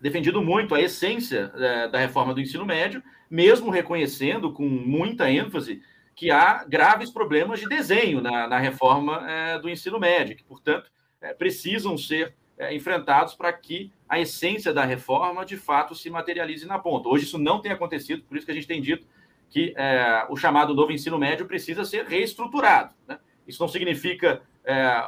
defendido 0.00 0.42
muito 0.42 0.74
a 0.74 0.80
essência 0.80 1.48
da 1.90 1.98
reforma 1.98 2.32
do 2.34 2.40
ensino 2.40 2.64
médio, 2.64 3.02
mesmo 3.30 3.70
reconhecendo 3.70 4.52
com 4.52 4.68
muita 4.68 5.30
ênfase 5.30 5.82
que 6.14 6.30
há 6.30 6.64
graves 6.64 7.10
problemas 7.10 7.60
de 7.60 7.68
desenho 7.68 8.20
na, 8.20 8.46
na 8.48 8.58
reforma 8.58 9.22
do 9.60 9.68
ensino 9.68 9.98
médio, 9.98 10.36
que, 10.36 10.44
portanto, 10.44 10.90
precisam 11.38 11.96
ser 11.96 12.34
é, 12.58 12.74
enfrentados 12.74 13.34
para 13.34 13.52
que 13.52 13.92
a 14.08 14.18
essência 14.18 14.72
da 14.72 14.84
reforma 14.84 15.46
de 15.46 15.56
fato 15.56 15.94
se 15.94 16.10
materialize 16.10 16.66
na 16.66 16.76
ponta. 16.76 17.08
Hoje 17.08 17.24
isso 17.24 17.38
não 17.38 17.60
tem 17.60 17.70
acontecido, 17.70 18.24
por 18.24 18.36
isso 18.36 18.44
que 18.44 18.50
a 18.50 18.54
gente 18.54 18.66
tem 18.66 18.82
dito 18.82 19.06
que 19.48 19.72
é, 19.76 20.26
o 20.28 20.36
chamado 20.36 20.74
novo 20.74 20.90
ensino 20.90 21.18
médio 21.18 21.46
precisa 21.46 21.84
ser 21.84 22.04
reestruturado. 22.06 22.94
Né? 23.06 23.18
Isso 23.46 23.62
não 23.62 23.68
significa 23.68 24.42
é, 24.64 25.06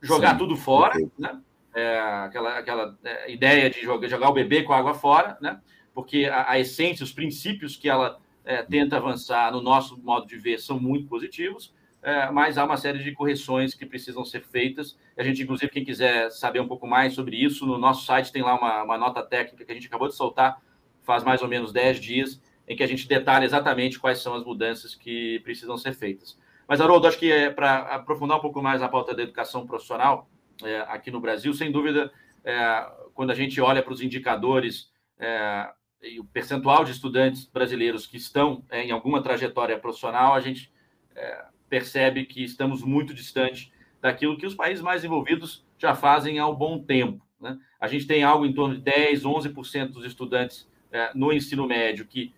jogar 0.00 0.32
Sim, 0.32 0.38
tudo 0.38 0.56
fora, 0.56 0.94
né? 1.18 1.40
É, 1.74 1.98
aquela, 1.98 2.58
aquela 2.58 2.98
é, 3.02 3.32
ideia 3.32 3.70
de 3.70 3.80
jogar, 3.80 4.06
jogar, 4.06 4.28
o 4.28 4.34
bebê 4.34 4.62
com 4.62 4.74
a 4.74 4.78
água 4.78 4.92
fora, 4.92 5.38
né? 5.40 5.58
porque 5.94 6.26
a, 6.26 6.50
a 6.50 6.58
essência, 6.58 7.02
os 7.02 7.12
princípios 7.12 7.76
que 7.76 7.88
ela 7.88 8.18
é, 8.44 8.62
tenta 8.62 8.96
avançar 8.96 9.50
no 9.52 9.62
nosso 9.62 9.96
modo 10.02 10.26
de 10.26 10.36
ver 10.36 10.58
são 10.58 10.78
muito 10.78 11.06
positivos, 11.08 11.74
é, 12.02 12.30
mas 12.30 12.58
há 12.58 12.64
uma 12.64 12.76
série 12.76 12.98
de 12.98 13.12
correções 13.12 13.74
que 13.74 13.86
precisam 13.86 14.24
ser 14.24 14.42
feitas. 14.42 14.98
A 15.16 15.22
gente, 15.22 15.42
inclusive, 15.42 15.70
quem 15.70 15.84
quiser 15.84 16.30
saber 16.30 16.60
um 16.60 16.66
pouco 16.66 16.86
mais 16.86 17.14
sobre 17.14 17.36
isso, 17.36 17.64
no 17.64 17.78
nosso 17.78 18.04
site 18.04 18.32
tem 18.32 18.42
lá 18.42 18.58
uma, 18.58 18.82
uma 18.82 18.98
nota 18.98 19.22
técnica 19.22 19.64
que 19.64 19.70
a 19.70 19.74
gente 19.74 19.86
acabou 19.86 20.08
de 20.08 20.14
soltar 20.16 20.60
faz 21.02 21.24
mais 21.24 21.42
ou 21.42 21.48
menos 21.48 21.72
10 21.72 22.00
dias, 22.00 22.40
em 22.66 22.76
que 22.76 22.82
a 22.82 22.86
gente 22.86 23.06
detalha 23.08 23.44
exatamente 23.44 23.98
quais 23.98 24.20
são 24.20 24.34
as 24.34 24.44
mudanças 24.44 24.94
que 24.94 25.40
precisam 25.40 25.76
ser 25.76 25.94
feitas. 25.94 26.38
Mas, 26.66 26.80
Haroldo, 26.80 27.06
acho 27.06 27.18
que 27.18 27.30
é 27.30 27.50
para 27.50 27.78
aprofundar 27.96 28.38
um 28.38 28.40
pouco 28.40 28.62
mais 28.62 28.82
a 28.82 28.88
pauta 28.88 29.14
da 29.14 29.22
educação 29.22 29.66
profissional 29.66 30.28
é, 30.64 30.80
aqui 30.88 31.10
no 31.10 31.20
Brasil, 31.20 31.52
sem 31.54 31.70
dúvida, 31.70 32.12
é, 32.44 32.86
quando 33.14 33.30
a 33.30 33.34
gente 33.34 33.60
olha 33.60 33.82
para 33.82 33.92
os 33.92 34.00
indicadores 34.00 34.90
é, 35.18 35.70
e 36.02 36.18
o 36.18 36.24
percentual 36.24 36.84
de 36.84 36.90
estudantes 36.90 37.46
brasileiros 37.46 38.06
que 38.06 38.16
estão 38.16 38.64
é, 38.68 38.82
em 38.82 38.90
alguma 38.90 39.22
trajetória 39.22 39.78
profissional, 39.78 40.34
a 40.34 40.40
gente 40.40 40.72
é, 41.14 41.44
percebe 41.68 42.24
que 42.24 42.42
estamos 42.42 42.82
muito 42.82 43.14
distante 43.14 43.72
daquilo 44.00 44.36
que 44.36 44.46
os 44.46 44.54
países 44.54 44.82
mais 44.82 45.04
envolvidos 45.04 45.64
já 45.78 45.94
fazem 45.94 46.38
há 46.38 46.46
um 46.48 46.54
bom 46.54 46.82
tempo. 46.82 47.24
Né? 47.40 47.56
A 47.80 47.86
gente 47.86 48.06
tem 48.06 48.24
algo 48.24 48.44
em 48.44 48.52
torno 48.52 48.74
de 48.74 48.80
10, 48.80 49.22
11% 49.22 49.88
dos 49.88 50.04
estudantes 50.04 50.68
é, 50.90 51.12
no 51.14 51.32
ensino 51.32 51.66
médio 51.66 52.06
que 52.06 52.34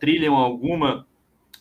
trilham 0.00 0.34
alguma 0.34 1.06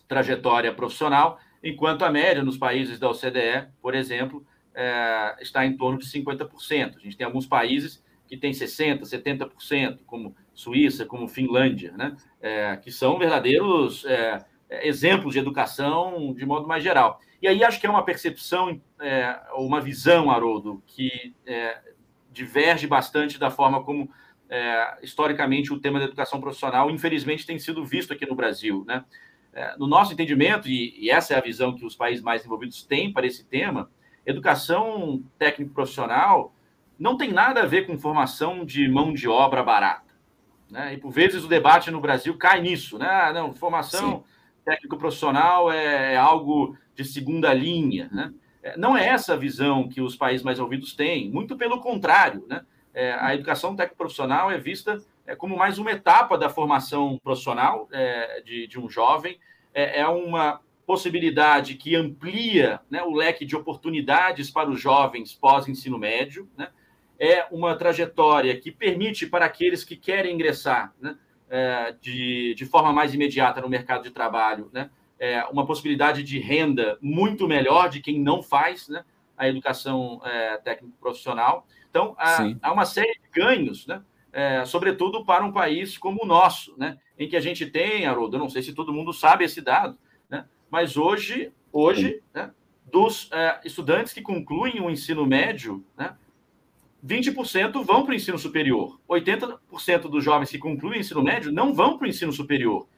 trajetória 0.07 0.73
profissional, 0.73 1.37
enquanto 1.61 2.03
a 2.05 2.09
média 2.09 2.41
nos 2.41 2.57
países 2.57 2.97
da 2.97 3.09
OCDE, 3.09 3.67
por 3.81 3.93
exemplo, 3.93 4.47
é, 4.75 5.37
está 5.41 5.65
em 5.65 5.75
torno 5.75 5.97
de 5.97 6.05
50%. 6.05 6.97
A 6.97 6.99
gente 6.99 7.17
tem 7.17 7.25
alguns 7.25 7.47
países 7.47 8.03
que 8.27 8.35
têm 8.35 8.51
60%, 8.51 9.01
70%, 9.01 9.99
como 10.05 10.35
Suíça, 10.53 11.05
como 11.05 11.27
Finlândia, 11.27 11.93
né? 11.93 12.15
É, 12.41 12.75
que 12.77 12.91
são 12.91 13.17
verdadeiros 13.17 14.05
é, 14.05 14.43
exemplos 14.69 15.33
de 15.33 15.39
educação 15.39 16.33
de 16.33 16.45
modo 16.45 16.67
mais 16.67 16.83
geral. 16.83 17.19
E 17.41 17.47
aí 17.47 17.63
acho 17.63 17.79
que 17.79 17.85
é 17.85 17.89
uma 17.89 18.03
percepção, 18.03 18.81
é, 18.99 19.39
uma 19.55 19.79
visão, 19.79 20.31
Haroldo, 20.31 20.81
que 20.87 21.35
é, 21.45 21.79
diverge 22.31 22.87
bastante 22.87 23.37
da 23.39 23.51
forma 23.51 23.83
como, 23.83 24.09
é, 24.49 24.97
historicamente, 25.01 25.71
o 25.71 25.79
tema 25.79 25.99
da 25.99 26.05
educação 26.05 26.41
profissional, 26.41 26.89
infelizmente, 26.89 27.45
tem 27.45 27.59
sido 27.59 27.85
visto 27.85 28.13
aqui 28.13 28.25
no 28.25 28.35
Brasil. 28.35 28.83
Né? 28.87 29.03
É, 29.53 29.77
no 29.77 29.87
nosso 29.87 30.13
entendimento, 30.13 30.67
e, 30.67 30.97
e, 30.99 31.09
essa 31.09 31.33
é 31.33 31.37
a 31.37 31.41
visão 31.41 31.75
que 31.75 31.85
os 31.85 31.95
países 31.95 32.23
mais 32.23 32.45
envolvidos 32.45 32.83
têm 32.83 33.13
para 33.13 33.27
esse 33.27 33.45
tema, 33.45 33.89
educação 34.25 35.23
técnico-profissional 35.37 36.53
não 36.97 37.17
tem 37.17 37.31
nada 37.31 37.63
a 37.63 37.65
ver 37.65 37.85
com 37.85 37.97
formação 37.97 38.65
de 38.65 38.87
mão 38.87 39.13
de 39.13 39.27
obra 39.27 39.63
barata. 39.63 40.13
Né? 40.69 40.93
E, 40.93 40.97
por 40.97 41.11
vezes, 41.11 41.43
o 41.43 41.47
debate 41.47 41.91
no 41.91 42.01
Brasil 42.01 42.37
cai 42.37 42.61
nisso. 42.61 42.97
Né? 42.97 43.07
Ah, 43.07 43.33
não, 43.33 43.53
formação... 43.53 44.23
Sim 44.25 44.35
técnico 44.65 44.97
profissional 44.97 45.71
é, 45.71 46.15
é 46.15 46.17
algo 46.17 46.75
de 46.95 47.05
segunda 47.05 47.53
linha, 47.53 48.09
né? 48.11 48.33
É, 48.63 48.75
não 48.75 48.97
é 48.97 49.07
essa 49.07 49.35
a 49.35 49.37
visão 49.37 49.87
que 49.87 50.01
os 50.01 50.15
países 50.15 50.43
mais 50.43 50.59
ouvidos 50.59 50.93
têm, 50.93 51.29
muito 51.29 51.55
pelo 51.55 51.79
contrário, 51.79 52.43
né? 52.49 52.65
É, 52.93 53.13
a 53.13 53.35
educação 53.35 53.75
técnico 53.75 53.97
profissional 53.97 54.49
é 54.49 54.57
vista 54.57 54.97
é, 55.27 55.35
como 55.35 55.55
mais 55.55 55.77
uma 55.77 55.91
etapa 55.91 56.37
da 56.37 56.49
formação 56.49 57.19
profissional 57.23 57.87
é, 57.91 58.41
de, 58.41 58.67
de, 58.67 58.79
um 58.79 58.89
jovem, 58.89 59.37
é, 59.73 59.99
é 59.99 60.07
uma 60.07 60.61
possibilidade 60.85 61.75
que 61.75 61.95
amplia 61.95 62.79
né, 62.89 63.01
o 63.01 63.13
leque 63.13 63.45
de 63.45 63.55
oportunidades 63.55 64.51
para 64.51 64.69
os 64.69 64.79
jovens 64.79 65.33
pós-ensino 65.33 65.97
médio, 65.97 66.49
né? 66.57 66.69
é 67.19 67.45
uma 67.51 67.75
trajetória 67.75 68.59
que 68.59 68.71
permite 68.71 69.25
para 69.25 69.45
aqueles 69.45 69.83
que 69.83 69.95
querem 69.95 70.35
ingressar 70.35 70.93
né, 70.99 71.17
é, 71.49 71.95
de, 72.01 72.53
de 72.55 72.65
forma 72.65 72.91
mais 72.91 73.13
imediata 73.13 73.61
no 73.61 73.69
mercado 73.69 74.03
de 74.03 74.11
trabalho, 74.11 74.69
né, 74.73 74.89
é, 75.17 75.43
uma 75.45 75.65
possibilidade 75.65 76.23
de 76.23 76.39
renda 76.39 76.97
muito 77.01 77.47
melhor 77.47 77.89
de 77.89 78.01
quem 78.01 78.19
não 78.19 78.43
faz 78.43 78.87
né, 78.89 79.03
a 79.37 79.47
educação 79.47 80.21
é, 80.25 80.57
técnico-profissional. 80.57 81.65
Então, 81.89 82.15
há, 82.17 82.39
há, 82.61 82.71
uma 82.73 82.85
série 82.85 83.13
de 83.13 83.41
ganhos, 83.41 83.87
né, 83.87 84.01
é, 84.33 84.65
sobretudo 84.65 85.23
para 85.23 85.45
um 85.45 85.51
país 85.51 85.97
como 85.97 86.23
o 86.23 86.27
nosso, 86.27 86.75
em 87.17 87.29
que 87.29 87.37
a 87.37 87.39
gente 87.39 87.65
tem, 87.65 88.05
Haroldo, 88.05 88.35
eu 88.35 88.39
não 88.41 88.49
sei 88.49 88.61
se 88.61 88.73
todo 88.73 88.93
mundo 88.93 89.13
sabe 89.13 89.45
esse 89.45 89.61
dado, 89.61 89.97
mas 90.75 90.97
hoje, 90.97 91.53
hoje 91.71 92.21
né, 92.33 92.51
dos 92.91 93.29
é, 93.31 93.61
estudantes 93.63 94.11
que 94.11 94.21
concluem 94.21 94.81
o 94.81 94.89
ensino 94.89 95.25
médio, 95.25 95.85
né, 95.97 96.17
20% 97.01 97.81
vão 97.81 98.03
para 98.03 98.11
o 98.11 98.13
ensino 98.13 98.37
superior. 98.37 98.99
80% 99.09 100.09
dos 100.09 100.21
jovens 100.21 100.49
que 100.49 100.57
concluem 100.57 100.97
o 100.97 100.99
ensino 100.99 101.23
médio 101.23 101.49
não 101.49 101.73
vão 101.73 101.97
para 101.97 102.07
o 102.07 102.09
ensino 102.09 102.33
superior. 102.33 102.89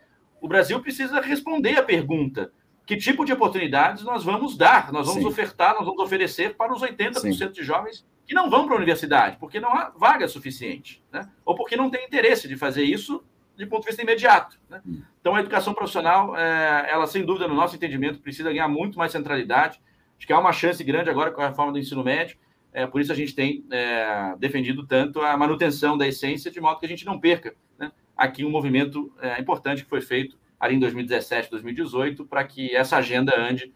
O 0.41 0.47
Brasil 0.47 0.82
precisa 0.82 1.21
responder 1.21 1.78
à 1.78 1.84
pergunta: 1.84 2.51
que 2.84 2.97
tipo 2.97 3.23
de 3.23 3.34
oportunidades 3.34 4.03
nós 4.03 4.23
vamos 4.23 4.57
dar, 4.57 4.91
nós 4.91 5.05
vamos 5.05 5.21
Sim. 5.21 5.30
ofertar, 5.30 5.75
nós 5.75 5.86
vamos 5.86 6.01
oferecer 6.01 6.55
para 6.55 6.73
os 6.73 6.82
80% 6.82 7.19
Sim. 7.19 7.51
de 7.51 7.61
jovens 7.63 8.07
que 8.25 8.34
não 8.34 8.49
vão 8.49 8.65
para 8.65 8.73
a 8.73 8.78
universidade, 8.78 9.38
porque 9.39 9.59
não 9.59 9.71
há 9.71 9.91
vaga 9.95 10.28
suficiente, 10.28 11.03
né? 11.11 11.30
ou 11.45 11.53
porque 11.53 11.78
não 11.78 11.91
tem 11.91 12.03
interesse 12.07 12.47
de 12.47 12.57
fazer 12.57 12.84
isso 12.86 13.23
de 13.58 13.66
ponto 13.66 13.82
de 13.82 13.88
vista 13.88 14.01
imediato. 14.01 14.58
Né? 14.70 14.82
Hum. 14.86 15.01
Então, 15.20 15.36
a 15.36 15.39
educação 15.39 15.74
profissional, 15.74 16.38
é, 16.38 16.88
ela, 16.89 17.08
sem 17.08 17.26
dúvida, 17.26 17.47
no 17.47 17.55
nosso 17.55 17.76
entendimento, 17.76 18.20
precisa 18.20 18.51
ganhar 18.51 18.68
muito 18.68 18.97
mais 18.97 19.12
centralidade. 19.12 19.82
Acho 20.18 20.28
que 20.28 20.34
há 20.34 20.39
uma 20.39 20.53
chance 20.53 20.84
grande 20.84 21.10
agora 21.10 21.32
com 21.32 21.41
a 21.41 21.47
reforma 21.47 21.72
do 21.72 21.80
ensino 21.80 22.03
médio 22.03 22.38
é, 22.78 22.86
por 22.86 23.01
isso 23.01 23.12
a 23.12 23.16
gente 23.16 23.34
tem 23.34 23.66
é, 23.72 24.36
defendido 24.38 24.86
tanto 24.86 25.20
a 25.22 25.36
manutenção 25.36 25.97
da 25.97 26.08
essência, 26.08 26.51
de 26.51 26.62
modo 26.62 26.80
que 26.80 26.86
a 26.86 26.89
gente 26.89 27.08
não 27.08 27.20
perca 27.20 27.55
né, 27.76 27.91
aqui 28.16 28.45
um 28.45 28.51
movimento 28.51 29.12
é, 29.20 29.41
importante 29.41 29.84
que 29.84 29.89
foi 29.89 29.99
feito 29.99 30.38
ali 30.60 30.76
em 30.76 30.80
2017, 30.80 31.49
2018, 31.49 32.24
para 32.26 32.43
que 32.43 32.76
essa 32.76 32.97
agenda 32.97 33.34
ande 33.36 33.74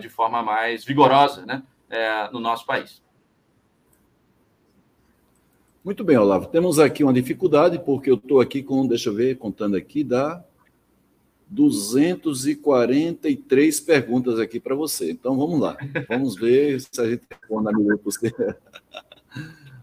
de 0.00 0.08
forma 0.08 0.40
mais 0.40 0.84
vigorosa 0.84 1.44
né, 1.44 1.64
no 2.32 2.38
nosso 2.38 2.64
país. 2.64 3.02
Muito 5.88 6.04
bem, 6.04 6.18
Olavo. 6.18 6.46
Temos 6.48 6.78
aqui 6.78 7.02
uma 7.02 7.14
dificuldade, 7.14 7.78
porque 7.78 8.10
eu 8.10 8.16
estou 8.16 8.42
aqui 8.42 8.62
com, 8.62 8.86
deixa 8.86 9.08
eu 9.08 9.14
ver, 9.14 9.38
contando 9.38 9.74
aqui, 9.74 10.04
dá 10.04 10.44
243 11.48 13.80
perguntas 13.80 14.38
aqui 14.38 14.60
para 14.60 14.74
você. 14.74 15.10
Então 15.10 15.34
vamos 15.34 15.58
lá. 15.58 15.78
Vamos 16.06 16.36
ver 16.36 16.78
se 16.78 17.00
a 17.00 17.08
gente 17.08 17.22
responde 17.30 17.64
na 17.64 17.72
medida 17.72 17.94
do 17.94 18.00
possível. 18.00 18.36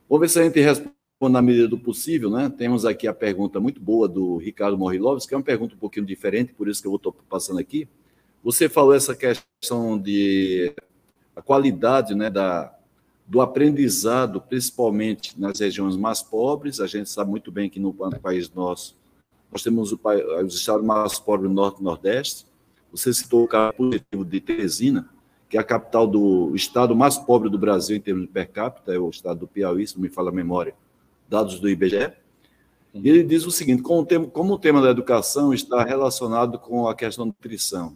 Vamos 0.08 0.22
ver 0.22 0.30
se 0.30 0.40
a 0.40 0.44
gente 0.44 0.62
responde 0.62 0.94
na 1.22 1.42
medida 1.42 1.68
do 1.68 1.80
possível, 1.80 2.30
né? 2.30 2.54
Temos 2.56 2.86
aqui 2.86 3.08
a 3.08 3.14
pergunta 3.14 3.60
muito 3.60 3.82
boa 3.82 4.08
do 4.08 4.38
Ricardo 4.38 4.78
Morilovski, 4.78 5.30
que 5.30 5.34
é 5.34 5.38
uma 5.38 5.44
pergunta 5.44 5.74
um 5.74 5.80
pouquinho 5.80 6.06
diferente, 6.06 6.54
por 6.54 6.68
isso 6.68 6.84
que 6.84 6.88
eu 6.88 6.96
estou 6.96 7.16
passando 7.28 7.60
aqui. 7.60 7.88
Você 8.44 8.70
falou 8.70 8.94
essa 8.94 9.16
questão 9.16 9.98
de 9.98 10.72
a 11.36 11.42
qualidade, 11.42 12.14
né, 12.14 12.30
da 12.30 12.75
do 13.28 13.42
aprendizado, 13.42 14.40
principalmente 14.40 15.40
nas 15.40 15.60
regiões 15.60 15.98
mais 15.98 16.22
pobres. 16.22 16.80
A 16.80 16.88
gente 16.88 17.10
sabe 17.10 17.32
muito 17.32 17.52
bem 17.52 17.70
que 17.70 17.80
no 17.80 17.94
país 17.94 18.52
nosso 18.52 18.96
nós 19.52 19.64
temos 19.64 19.92
os 19.92 20.56
estados 20.56 20.86
mais 20.86 21.18
pobres 21.18 21.50
do 21.50 21.56
Norte 21.56 21.80
e 21.80 21.84
Nordeste. 21.84 22.46
Você 22.92 23.14
citou 23.14 23.44
o 23.44 23.48
caso 23.48 23.74
positivo 23.74 24.26
de 24.26 24.42
Teresina, 24.42 25.10
que 25.50 25.58
é 25.58 25.60
a 25.60 25.64
capital 25.64 26.06
do 26.06 26.54
estado 26.56 26.96
mais 26.96 27.18
pobre 27.18 27.50
do 27.50 27.58
Brasil 27.58 27.96
em 27.96 28.02
termos 28.02 28.24
de 28.24 28.28
per 28.28 28.50
capita, 28.50 28.94
é 28.94 29.00
o 29.00 29.10
estado 29.10 29.42
do 29.42 29.48
Piauí, 29.48 29.88
se 29.88 29.96
não 29.96 30.02
me 30.02 30.10
fala 30.10 30.30
a 30.30 30.34
memória, 30.34 30.76
dados 31.30 31.60
do 31.60 31.70
IBGE. 31.70 32.12
E 32.94 33.10
ele 33.10 33.24
diz 33.24 33.46
o 33.46 33.52
seguinte: 33.52 33.82
como 33.82 34.54
o 34.54 34.60
tema 34.60 34.82
da 34.82 34.90
educação 34.90 35.54
está 35.54 35.84
relacionado 35.84 36.60
com 36.60 36.88
a 36.88 36.96
questão 36.96 37.26
da 37.26 37.34
nutrição, 37.34 37.96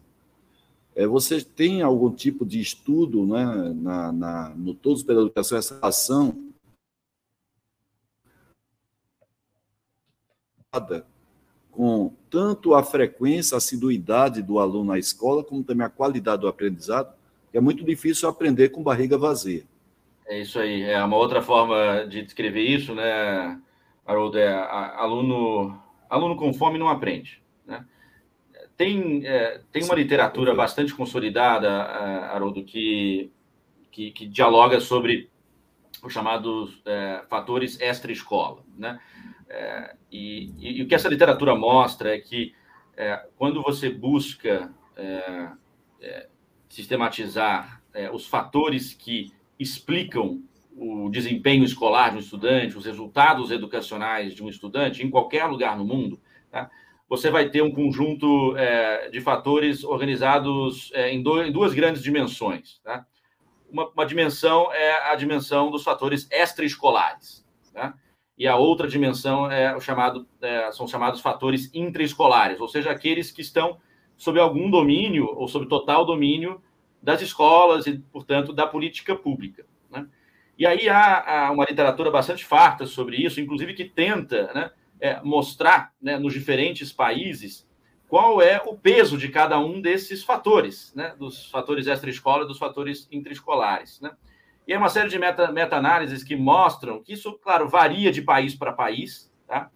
é, 0.99 1.07
você 1.07 1.41
tem 1.41 1.81
algum 1.81 2.11
tipo 2.11 2.45
de 2.45 2.59
estudo 2.59 3.25
né, 3.25 3.73
na, 3.73 4.11
na, 4.11 4.49
no 4.49 4.73
Todos 4.73 5.01
pela 5.01 5.21
Educação, 5.21 5.57
essa 5.57 5.79
ação 5.81 6.35
com 11.71 12.13
tanto 12.29 12.75
a 12.75 12.83
frequência, 12.83 13.55
a 13.55 13.59
assiduidade 13.59 14.41
do 14.41 14.59
aluno 14.59 14.91
na 14.91 14.99
escola, 14.99 15.41
como 15.41 15.63
também 15.63 15.87
a 15.87 15.89
qualidade 15.89 16.41
do 16.41 16.49
aprendizado, 16.49 17.13
é 17.53 17.61
muito 17.61 17.81
difícil 17.85 18.27
aprender 18.27 18.67
com 18.67 18.83
barriga 18.83 19.17
vazia. 19.17 19.63
É 20.27 20.41
isso 20.41 20.59
aí. 20.59 20.81
É 20.81 21.01
uma 21.01 21.15
outra 21.15 21.41
forma 21.41 22.05
de 22.09 22.23
descrever 22.23 22.61
isso, 22.61 22.93
né, 22.93 23.57
Haroldo? 24.05 24.37
É, 24.37 24.53
aluno, 24.97 25.81
aluno 26.09 26.35
com 26.35 26.53
fome 26.53 26.77
não 26.77 26.89
aprende. 26.89 27.41
Tem, 28.79 29.27
é, 29.27 29.59
tem 29.73 29.83
uma 29.83 29.93
literatura 29.93 30.55
bastante 30.55 30.95
consolidada, 30.95 31.69
Haroldo, 32.31 32.63
que, 32.63 33.29
que, 33.91 34.09
que 34.11 34.25
dialoga 34.25 34.79
sobre 34.79 35.29
os 36.01 36.13
chamados 36.13 36.81
é, 36.85 37.25
fatores 37.29 37.77
extra-escola. 37.81 38.63
Né? 38.77 38.97
É, 39.49 39.95
e, 40.09 40.53
e, 40.57 40.81
o 40.81 40.87
que 40.87 40.95
essa 40.95 41.09
literatura 41.09 41.55
mostra 41.55 42.15
é 42.15 42.19
que 42.19 42.55
é, 42.95 43.21
quando 43.35 43.61
você 43.61 43.89
busca 43.89 44.73
é, 44.95 45.49
é 45.99 46.29
sistematizar 46.69 47.83
é, 47.93 48.09
os 48.09 48.27
fatores 48.27 48.93
que 48.93 49.33
explicam 49.59 50.41
o 50.73 51.09
desempenho 51.09 51.65
escolar 51.65 52.11
de 52.11 52.15
um 52.15 52.19
estudante, 52.19 52.77
os 52.77 52.85
resultados 52.85 53.51
educacionais 53.51 54.33
de 54.33 54.41
um 54.41 54.47
estudante 54.47 55.05
em 55.05 55.09
qualquer 55.09 55.47
lugar 55.47 55.77
no 55.77 55.83
mundo, 55.83 56.17
tá? 56.49 56.71
Você 57.09 57.31
vai 57.31 57.49
ter 57.49 57.63
um 57.63 57.71
conjunto 57.71 58.55
é, 58.55 59.09
de 59.09 59.19
fatores 59.19 59.83
organizados 59.83 60.91
em, 60.93 61.23
do, 61.23 61.41
em, 61.41 61.51
duas 61.51 61.73
grandes 61.73 62.03
dimensões. 62.03 62.79
Tá? 62.83 63.05
Uma, 63.69 63.89
uma, 63.89 64.05
dimensão 64.05 64.71
é 64.71 65.11
a 65.11 65.15
dimensão 65.15 65.71
dos 65.71 65.83
fatores 65.83 66.27
extraescolares. 66.31 67.43
Tá? 67.73 67.95
e 68.39 68.47
a 68.47 68.55
outra 68.55 68.87
dimensão 68.87 69.51
é 69.51 69.75
o 69.75 69.81
chamado, 69.81 70.25
é, 70.41 70.71
são 70.71 70.87
chamados 70.87 71.19
fatores 71.19 71.69
intraescolares, 71.73 72.61
ou 72.61 72.69
seja, 72.69 72.89
aqueles 72.89 73.31
que 73.31 73.41
estão 73.41 73.77
sob 74.15 74.39
algum 74.39 74.71
domínio 74.71 75.25
ou 75.35 75.45
sob 75.49 75.67
total 75.67 76.05
domínio 76.05 76.63
das 77.03 77.21
escolas 77.21 77.85
e, 77.85 77.99
portanto, 77.99 78.53
da 78.53 78.65
política 78.65 79.13
pública. 79.13 79.65
Né? 79.91 80.07
E 80.57 80.65
aí 80.65 80.87
há, 80.87 81.47
há, 81.47 81.51
uma 81.51 81.65
literatura 81.65 82.09
bastante 82.09 82.45
farta 82.45 82.85
sobre 82.85 83.17
isso, 83.17 83.41
inclusive 83.41 83.73
que 83.73 83.83
tenta 83.83 84.53
né, 84.53 84.71
é, 84.99 85.21
mostrar 85.21 85.93
né, 86.01 86.17
nos 86.17 86.33
diferentes 86.33 86.91
países 86.91 87.67
qual 88.07 88.41
é 88.41 88.59
o 88.65 88.75
peso 88.75 89.17
de 89.17 89.29
cada 89.29 89.59
um 89.59 89.79
desses 89.79 90.23
fatores, 90.23 90.91
né, 90.95 91.13
dos 91.17 91.45
fatores 91.51 91.85
extra-escola 91.85 92.43
e 92.43 92.47
dos 92.47 92.57
fatores 92.57 93.07
intraescolares. 93.11 94.01
Né? 94.01 94.11
E 94.67 94.73
é 94.73 94.77
uma 94.77 94.89
série 94.89 95.09
de 95.09 95.19
meta-análises 95.19 96.19
meta 96.19 96.27
que 96.27 96.35
mostram 96.35 97.03
que 97.03 97.13
isso, 97.13 97.33
claro, 97.33 97.69
varia 97.69 98.11
de 98.11 98.23
país 98.23 98.55
para 98.55 98.73
país, 98.73 99.31
tá? 99.47 99.69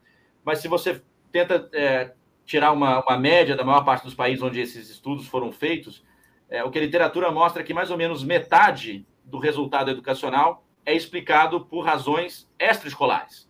mas 0.43 0.59
se 0.59 0.67
você 0.67 1.01
tenta 1.31 1.69
é, 1.73 2.13
tirar 2.43 2.71
uma, 2.71 3.03
uma, 3.03 3.17
média 3.17 3.55
da 3.55 3.63
maior 3.63 3.83
parte 3.83 4.03
dos 4.03 4.15
países 4.15 4.41
onde 4.41 4.59
esses 4.59 4.89
estudos 4.89 5.27
foram 5.27 5.51
feitos, 5.51 6.03
é, 6.49 6.63
o 6.63 6.71
que 6.71 6.79
a 6.79 6.81
literatura 6.81 7.31
mostra 7.31 7.61
é 7.61 7.65
que 7.65 7.73
mais 7.73 7.91
ou 7.91 7.97
menos 7.97 8.23
metade 8.23 9.05
do 9.23 9.37
resultado 9.37 9.91
educacional 9.91 10.65
é 10.85 10.93
explicado 10.93 11.65
por 11.65 11.85
razões 11.85 12.49
extraescolares. 12.59 13.49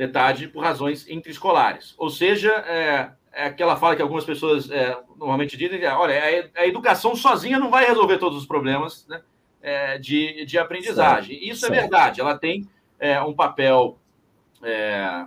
Metade 0.00 0.48
por 0.48 0.64
razões 0.64 1.06
intraescolares. 1.10 1.94
Ou 1.98 2.08
seja, 2.08 2.50
é, 2.66 3.10
é 3.30 3.44
aquela 3.44 3.76
fala 3.76 3.94
que 3.94 4.00
algumas 4.00 4.24
pessoas 4.24 4.70
é, 4.70 4.96
normalmente 5.18 5.58
dizem, 5.58 5.84
olha, 5.88 6.50
a, 6.56 6.66
educação 6.66 7.14
sozinha 7.14 7.58
não 7.58 7.70
vai 7.70 7.84
resolver 7.84 8.16
todos 8.16 8.38
os 8.38 8.46
problemas, 8.46 9.06
né? 9.06 9.20
é, 9.60 9.98
de, 9.98 10.46
de 10.46 10.58
aprendizagem. 10.58 11.38
Certo. 11.38 11.52
Isso 11.52 11.66
é 11.66 11.70
verdade, 11.70 12.18
ela 12.18 12.38
tem 12.38 12.66
é, 12.98 13.20
um 13.20 13.34
papel 13.34 13.98
é, 14.62 15.26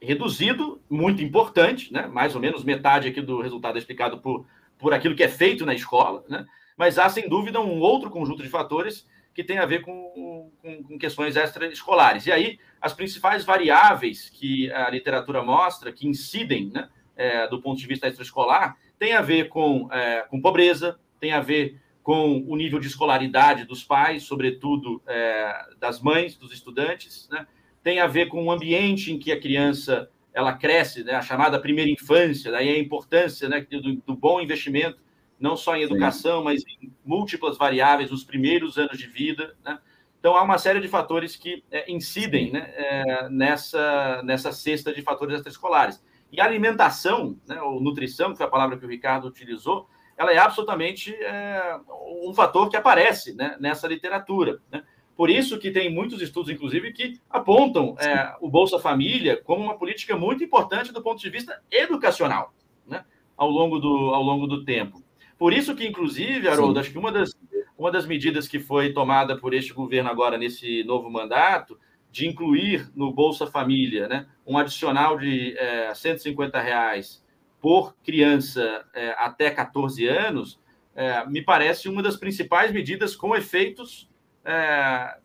reduzido, 0.00 0.80
muito 0.90 1.22
importante, 1.22 1.92
né? 1.92 2.08
mais 2.08 2.34
ou 2.34 2.40
menos 2.40 2.64
metade 2.64 3.06
aqui 3.06 3.20
do 3.20 3.40
resultado 3.40 3.76
é 3.76 3.78
explicado 3.78 4.18
por, 4.18 4.44
por 4.78 4.92
aquilo 4.92 5.14
que 5.14 5.22
é 5.22 5.28
feito 5.28 5.64
na 5.64 5.74
escola, 5.74 6.24
né? 6.28 6.44
mas 6.76 6.98
há, 6.98 7.08
sem 7.08 7.28
dúvida, 7.28 7.60
um 7.60 7.78
outro 7.78 8.10
conjunto 8.10 8.42
de 8.42 8.48
fatores 8.48 9.06
que 9.32 9.44
tem 9.44 9.58
a 9.58 9.66
ver 9.66 9.82
com, 9.82 10.50
com, 10.60 10.82
com 10.82 10.98
questões 10.98 11.36
extraescolares. 11.36 12.26
E 12.26 12.32
aí, 12.32 12.58
as 12.82 12.92
principais 12.92 13.44
variáveis 13.44 14.28
que 14.28 14.70
a 14.72 14.90
literatura 14.90 15.42
mostra, 15.42 15.92
que 15.92 16.08
incidem 16.08 16.70
né, 16.70 16.88
é, 17.16 17.46
do 17.46 17.62
ponto 17.62 17.78
de 17.78 17.86
vista 17.86 18.08
extraescolar, 18.08 18.76
tem 18.98 19.12
a 19.12 19.22
ver 19.22 19.48
com, 19.48 19.88
é, 19.92 20.22
com 20.22 20.40
pobreza, 20.40 20.98
tem 21.20 21.32
a 21.32 21.40
ver 21.40 21.80
com 22.02 22.44
o 22.48 22.56
nível 22.56 22.80
de 22.80 22.88
escolaridade 22.88 23.64
dos 23.64 23.84
pais, 23.84 24.24
sobretudo 24.24 25.00
é, 25.06 25.66
das 25.78 26.00
mães, 26.00 26.36
dos 26.36 26.52
estudantes, 26.52 27.28
né? 27.30 27.46
tem 27.84 28.00
a 28.00 28.08
ver 28.08 28.26
com 28.26 28.44
o 28.44 28.50
ambiente 28.50 29.12
em 29.12 29.18
que 29.18 29.30
a 29.30 29.40
criança 29.40 30.10
ela 30.34 30.54
cresce, 30.54 31.04
né, 31.04 31.12
a 31.12 31.22
chamada 31.22 31.60
primeira 31.60 31.90
infância, 31.90 32.50
daí 32.50 32.68
a 32.68 32.78
importância 32.78 33.48
né, 33.48 33.60
do, 33.60 33.96
do 33.96 34.16
bom 34.16 34.40
investimento, 34.40 34.98
não 35.38 35.56
só 35.56 35.76
em 35.76 35.82
educação, 35.82 36.38
Sim. 36.38 36.44
mas 36.44 36.64
em 36.80 36.92
múltiplas 37.04 37.58
variáveis 37.58 38.10
nos 38.10 38.24
primeiros 38.24 38.78
anos 38.78 38.98
de 38.98 39.06
vida. 39.06 39.54
Né? 39.64 39.78
Então, 40.22 40.36
há 40.36 40.42
uma 40.44 40.56
série 40.56 40.78
de 40.78 40.86
fatores 40.86 41.34
que 41.34 41.64
é, 41.68 41.90
incidem 41.90 42.52
né, 42.52 42.72
é, 42.76 43.28
nessa, 43.28 44.22
nessa 44.22 44.52
cesta 44.52 44.94
de 44.94 45.02
fatores 45.02 45.34
extraescolares. 45.34 46.00
E 46.30 46.40
a 46.40 46.44
alimentação, 46.44 47.36
né, 47.44 47.60
ou 47.60 47.80
nutrição, 47.80 48.30
que 48.30 48.36
foi 48.36 48.46
a 48.46 48.48
palavra 48.48 48.78
que 48.78 48.86
o 48.86 48.88
Ricardo 48.88 49.26
utilizou, 49.26 49.88
ela 50.16 50.32
é 50.32 50.38
absolutamente 50.38 51.12
é, 51.12 51.76
um 52.24 52.32
fator 52.32 52.70
que 52.70 52.76
aparece 52.76 53.34
né, 53.34 53.56
nessa 53.58 53.88
literatura. 53.88 54.60
Né? 54.70 54.84
Por 55.16 55.28
isso 55.28 55.58
que 55.58 55.72
tem 55.72 55.92
muitos 55.92 56.22
estudos, 56.22 56.52
inclusive, 56.52 56.92
que 56.92 57.20
apontam 57.28 57.96
é, 57.98 58.32
o 58.40 58.48
Bolsa 58.48 58.78
Família 58.78 59.42
como 59.42 59.64
uma 59.64 59.76
política 59.76 60.16
muito 60.16 60.44
importante 60.44 60.92
do 60.92 61.02
ponto 61.02 61.20
de 61.20 61.30
vista 61.30 61.60
educacional, 61.68 62.54
né, 62.86 63.04
ao, 63.36 63.50
longo 63.50 63.80
do, 63.80 64.14
ao 64.14 64.22
longo 64.22 64.46
do 64.46 64.64
tempo. 64.64 65.02
Por 65.36 65.52
isso 65.52 65.74
que, 65.74 65.84
inclusive, 65.84 66.46
Haroldo, 66.46 66.74
Sim. 66.74 66.80
acho 66.80 66.92
que 66.92 66.98
uma 66.98 67.10
das, 67.10 67.36
uma 67.82 67.90
das 67.90 68.06
medidas 68.06 68.46
que 68.46 68.60
foi 68.60 68.92
tomada 68.92 69.36
por 69.36 69.52
este 69.52 69.72
governo 69.72 70.08
agora, 70.08 70.38
nesse 70.38 70.84
novo 70.84 71.10
mandato, 71.10 71.76
de 72.12 72.28
incluir 72.28 72.88
no 72.94 73.12
Bolsa 73.12 73.44
Família 73.44 74.06
né, 74.06 74.26
um 74.46 74.56
adicional 74.56 75.18
de 75.18 75.56
é, 75.58 75.92
150 75.92 76.60
reais 76.60 77.24
por 77.60 77.96
criança 78.04 78.84
é, 78.94 79.10
até 79.18 79.50
14 79.50 80.06
anos, 80.06 80.60
é, 80.94 81.26
me 81.26 81.42
parece 81.42 81.88
uma 81.88 82.02
das 82.02 82.16
principais 82.16 82.70
medidas 82.70 83.16
com 83.16 83.34
efeitos 83.34 84.08
é, 84.44 85.18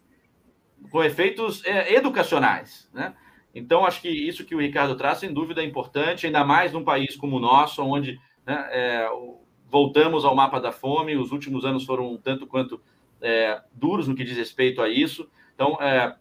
com 0.90 1.04
efeitos 1.04 1.64
é, 1.64 1.94
educacionais, 1.94 2.90
né? 2.94 3.14
Então, 3.54 3.86
acho 3.86 4.02
que 4.02 4.10
isso 4.10 4.46
que 4.46 4.54
o 4.54 4.60
Ricardo 4.60 4.96
traz, 4.96 5.18
sem 5.18 5.34
dúvida, 5.34 5.62
é 5.62 5.66
importante, 5.66 6.28
ainda 6.28 6.46
mais 6.46 6.72
num 6.72 6.84
país 6.84 7.16
como 7.16 7.38
o 7.38 7.40
nosso, 7.40 7.84
onde 7.84 8.20
né, 8.46 8.68
é, 8.70 9.10
voltamos 9.70 10.26
ao 10.26 10.36
mapa 10.36 10.60
da 10.60 10.72
fome, 10.72 11.16
os 11.16 11.32
últimos 11.32 11.66
anos 11.66 11.84
foram 11.86 12.12
um 12.12 12.18
tanto 12.18 12.48
quanto 12.48 12.82
é, 13.22 13.62
duros 13.74 14.08
no 14.08 14.16
que 14.16 14.24
diz 14.24 14.38
respeito 14.38 14.82
a 14.82 14.90
isso. 14.90 15.30
Então, 15.54 15.78
é, 15.82 16.16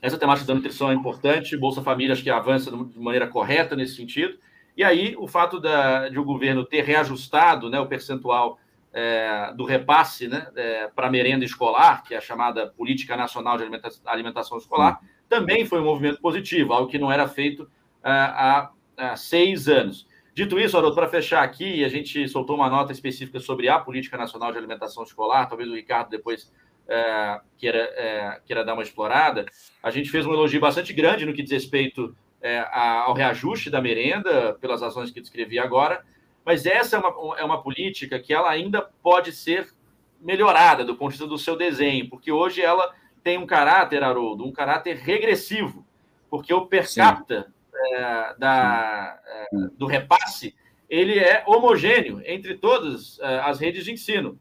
essa 0.00 0.18
temática 0.18 0.46
da 0.46 0.54
nutrição 0.54 0.90
é 0.90 0.94
importante, 0.94 1.56
Bolsa 1.56 1.82
Família 1.82 2.12
acho 2.12 2.22
que 2.22 2.30
avança 2.30 2.70
de 2.70 3.00
maneira 3.00 3.26
correta 3.26 3.74
nesse 3.74 3.96
sentido. 3.96 4.38
E 4.76 4.84
aí, 4.84 5.16
o 5.18 5.26
fato 5.26 5.58
da, 5.58 6.08
de 6.08 6.18
o 6.18 6.24
governo 6.24 6.64
ter 6.64 6.84
reajustado 6.84 7.70
né, 7.70 7.80
o 7.80 7.86
percentual 7.86 8.58
é, 8.92 9.52
do 9.54 9.64
repasse 9.64 10.28
né, 10.28 10.48
é, 10.54 10.88
para 10.88 11.10
merenda 11.10 11.44
escolar, 11.44 12.02
que 12.02 12.14
é 12.14 12.18
a 12.18 12.20
chamada 12.20 12.66
Política 12.66 13.16
Nacional 13.16 13.56
de 13.56 13.62
Alimentação, 13.62 14.02
Alimentação 14.06 14.58
Escolar, 14.58 15.00
também 15.28 15.66
foi 15.66 15.80
um 15.80 15.84
movimento 15.84 16.20
positivo, 16.20 16.72
algo 16.72 16.90
que 16.90 16.98
não 16.98 17.10
era 17.10 17.26
feito 17.26 17.68
é, 18.04 18.10
há, 18.10 18.70
há, 18.96 19.16
seis 19.16 19.68
anos. 19.68 20.06
Dito 20.36 20.60
isso, 20.60 20.76
Haroldo, 20.76 20.94
para 20.94 21.08
fechar 21.08 21.42
aqui, 21.42 21.82
a 21.82 21.88
gente 21.88 22.28
soltou 22.28 22.56
uma 22.56 22.68
nota 22.68 22.92
específica 22.92 23.40
sobre 23.40 23.70
a 23.70 23.78
Política 23.78 24.18
Nacional 24.18 24.52
de 24.52 24.58
Alimentação 24.58 25.02
Escolar, 25.02 25.48
talvez 25.48 25.66
o 25.66 25.74
Ricardo 25.74 26.10
depois 26.10 26.52
é, 26.86 27.40
queira, 27.56 27.78
é, 27.78 28.40
queira 28.44 28.62
dar 28.62 28.74
uma 28.74 28.82
explorada. 28.82 29.46
A 29.82 29.90
gente 29.90 30.10
fez 30.10 30.26
um 30.26 30.34
elogio 30.34 30.60
bastante 30.60 30.92
grande 30.92 31.24
no 31.24 31.32
que 31.32 31.42
diz 31.42 31.52
respeito 31.52 32.14
é, 32.42 32.58
ao 32.70 33.14
reajuste 33.14 33.70
da 33.70 33.80
merenda, 33.80 34.52
pelas 34.60 34.82
ações 34.82 35.10
que 35.10 35.22
descrevi 35.22 35.58
agora, 35.58 36.04
mas 36.44 36.66
essa 36.66 36.96
é 36.96 36.98
uma, 36.98 37.38
é 37.38 37.42
uma 37.42 37.62
política 37.62 38.18
que 38.18 38.34
ela 38.34 38.50
ainda 38.50 38.82
pode 39.02 39.32
ser 39.32 39.72
melhorada 40.20 40.84
do 40.84 40.96
ponto 40.96 41.12
de 41.12 41.16
vista 41.16 41.26
do 41.26 41.38
seu 41.38 41.56
desenho, 41.56 42.10
porque 42.10 42.30
hoje 42.30 42.60
ela 42.60 42.94
tem 43.24 43.38
um 43.38 43.46
caráter, 43.46 44.04
Haroldo, 44.04 44.44
um 44.44 44.52
caráter 44.52 44.96
regressivo, 44.96 45.86
porque 46.28 46.52
o 46.52 46.66
per 46.66 46.94
capita 46.94 47.55
é, 47.92 48.34
da, 48.38 49.20
é, 49.26 49.46
do 49.76 49.86
repasse 49.86 50.54
ele 50.88 51.18
é 51.18 51.42
homogêneo 51.46 52.22
entre 52.24 52.56
todas 52.56 53.18
é, 53.20 53.40
as 53.40 53.58
redes 53.58 53.84
de 53.84 53.92
ensino. 53.92 54.38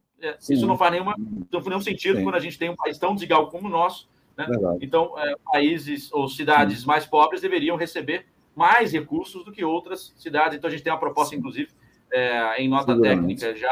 Isso 0.50 0.66
não 0.66 0.78
faz, 0.78 0.92
nenhuma, 0.92 1.16
não 1.18 1.60
faz 1.60 1.68
nenhum 1.68 1.82
sentido 1.82 2.18
Sim. 2.18 2.24
quando 2.24 2.36
a 2.36 2.40
gente 2.40 2.58
tem 2.58 2.70
um 2.70 2.76
país 2.76 2.98
tão 2.98 3.14
desigual 3.14 3.50
como 3.50 3.68
o 3.68 3.72
nosso. 3.72 4.10
Né? 4.38 4.48
Então, 4.82 5.14
países 5.52 6.12
ou 6.12 6.28
cidades 6.28 6.82
Sim. 6.82 6.88
mais 6.88 7.06
pobres 7.06 7.42
deveriam 7.42 7.76
receber 7.76 8.26
mais 8.56 8.92
recursos 8.92 9.44
do 9.44 9.52
que 9.52 9.64
outras 9.64 10.14
cidades. 10.18 10.58
Então, 10.58 10.68
a 10.68 10.72
gente 10.72 10.84
tem 10.84 10.92
uma 10.92 11.00
proposta, 11.00 11.36
inclusive, 11.36 11.70
em 12.58 12.68
nota 12.68 13.00
técnica 13.00 13.56
já, 13.56 13.72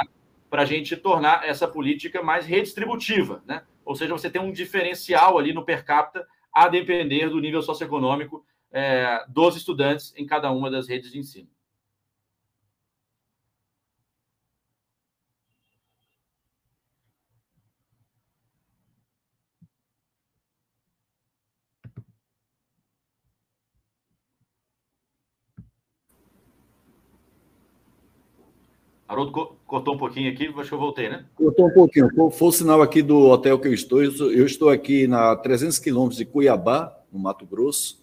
para 0.50 0.62
a 0.62 0.66
gente 0.66 0.96
tornar 0.96 1.48
essa 1.48 1.68
política 1.68 2.22
mais 2.22 2.46
redistributiva, 2.46 3.42
né? 3.48 3.64
Ou 3.84 3.96
seja, 3.96 4.14
você 4.14 4.30
tem 4.30 4.42
um 4.42 4.52
diferencial 4.52 5.38
ali 5.38 5.54
no 5.54 5.66
per 5.66 5.84
capita 5.84 6.28
a 6.54 6.68
depender 6.68 7.30
do 7.30 7.40
nível 7.40 7.62
socioeconômico 7.62 8.46
é, 8.74 9.24
dos 9.30 9.56
estudantes 9.56 10.14
em 10.18 10.26
cada 10.26 10.52
uma 10.52 10.70
das 10.70 10.88
redes 10.88 11.12
de 11.12 11.20
ensino. 11.20 11.48
Haroldo 29.08 29.58
cortou 29.68 29.94
um 29.94 29.98
pouquinho 29.98 30.32
aqui, 30.32 30.48
acho 30.48 30.70
que 30.70 30.74
eu 30.74 30.80
voltei, 30.80 31.08
né? 31.08 31.26
Cortou 31.36 31.68
um 31.68 31.74
pouquinho. 31.74 32.10
Foi 32.32 32.48
o 32.48 32.52
sinal 32.52 32.82
aqui 32.82 33.04
do 33.04 33.28
hotel 33.28 33.60
que 33.60 33.68
eu 33.68 33.74
estou. 33.74 34.02
Eu 34.02 34.46
estou 34.46 34.70
aqui 34.70 35.06
na 35.06 35.36
300 35.36 35.78
quilômetros 35.78 36.18
de 36.18 36.26
Cuiabá, 36.26 37.00
no 37.12 37.20
Mato 37.20 37.46
Grosso. 37.46 38.03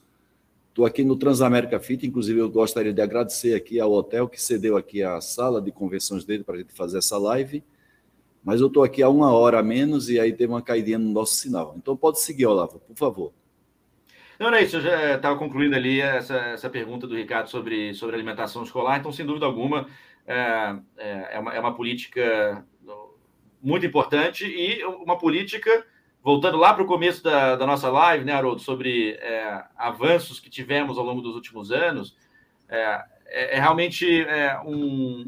Estou 0.81 0.89
aqui 0.89 1.05
no 1.05 1.15
Transamérica 1.15 1.79
Fit, 1.79 2.07
inclusive 2.07 2.41
eu 2.41 2.49
gostaria 2.49 2.91
de 2.91 3.03
agradecer 3.03 3.55
aqui 3.55 3.79
ao 3.79 3.93
hotel 3.93 4.27
que 4.27 4.41
cedeu 4.41 4.79
aqui 4.79 5.03
a 5.03 5.21
sala 5.21 5.61
de 5.61 5.71
convenções 5.71 6.25
dele 6.25 6.43
para 6.43 6.55
a 6.55 6.59
gente 6.59 6.73
fazer 6.73 6.97
essa 6.97 7.19
live. 7.19 7.63
Mas 8.43 8.63
eu 8.63 8.69
estou 8.69 8.83
aqui 8.83 9.03
há 9.03 9.09
uma 9.11 9.31
hora 9.31 9.59
a 9.59 9.63
menos 9.63 10.09
e 10.09 10.19
aí 10.19 10.33
tem 10.33 10.47
uma 10.47 10.63
caidinha 10.63 10.99
no 10.99 11.13
nosso 11.13 11.35
sinal. 11.35 11.75
Então 11.77 11.95
pode 11.95 12.19
seguir, 12.21 12.47
Olavo, 12.47 12.79
por 12.79 12.97
favor. 12.97 13.31
Não, 14.39 14.51
não 14.51 14.57
é 14.57 14.63
isso. 14.63 14.79
Eu 14.79 14.81
já 14.81 15.17
estava 15.17 15.39
concluindo 15.39 15.77
ali 15.77 16.01
essa, 16.01 16.35
essa 16.37 16.71
pergunta 16.71 17.07
do 17.07 17.15
Ricardo 17.15 17.51
sobre, 17.51 17.93
sobre 17.93 18.17
alimentação 18.17 18.63
escolar. 18.63 18.99
Então, 18.99 19.13
sem 19.13 19.27
dúvida 19.27 19.45
alguma, 19.45 19.87
é, 20.27 20.77
é, 20.97 21.29
é, 21.33 21.39
uma, 21.41 21.55
é 21.57 21.61
uma 21.61 21.75
política 21.75 22.65
muito 23.61 23.85
importante 23.85 24.47
e 24.47 24.83
uma 24.83 25.19
política, 25.19 25.85
voltando 26.23 26.59
lá 26.59 26.75
para 26.75 26.83
o 26.83 26.87
começo 26.87 27.23
da, 27.23 27.57
da, 27.57 27.67
nossa 27.67 27.89
live, 27.89 28.25
né, 28.25 28.33
Haroldo, 28.33 28.61
sobre 28.61 29.13
é, 29.13 29.65
avanços 29.77 30.39
que 30.39 30.51
tivemos 30.51 30.99
ao 30.99 31.05
longo 31.05 31.23
dos 31.23 31.35
últimos 31.35 31.73
anos, 31.73 32.17
é, 32.69 33.03
é, 33.27 33.57
é 33.57 33.61
realmente 33.61 34.23
é, 34.23 34.59
um, 34.65 35.25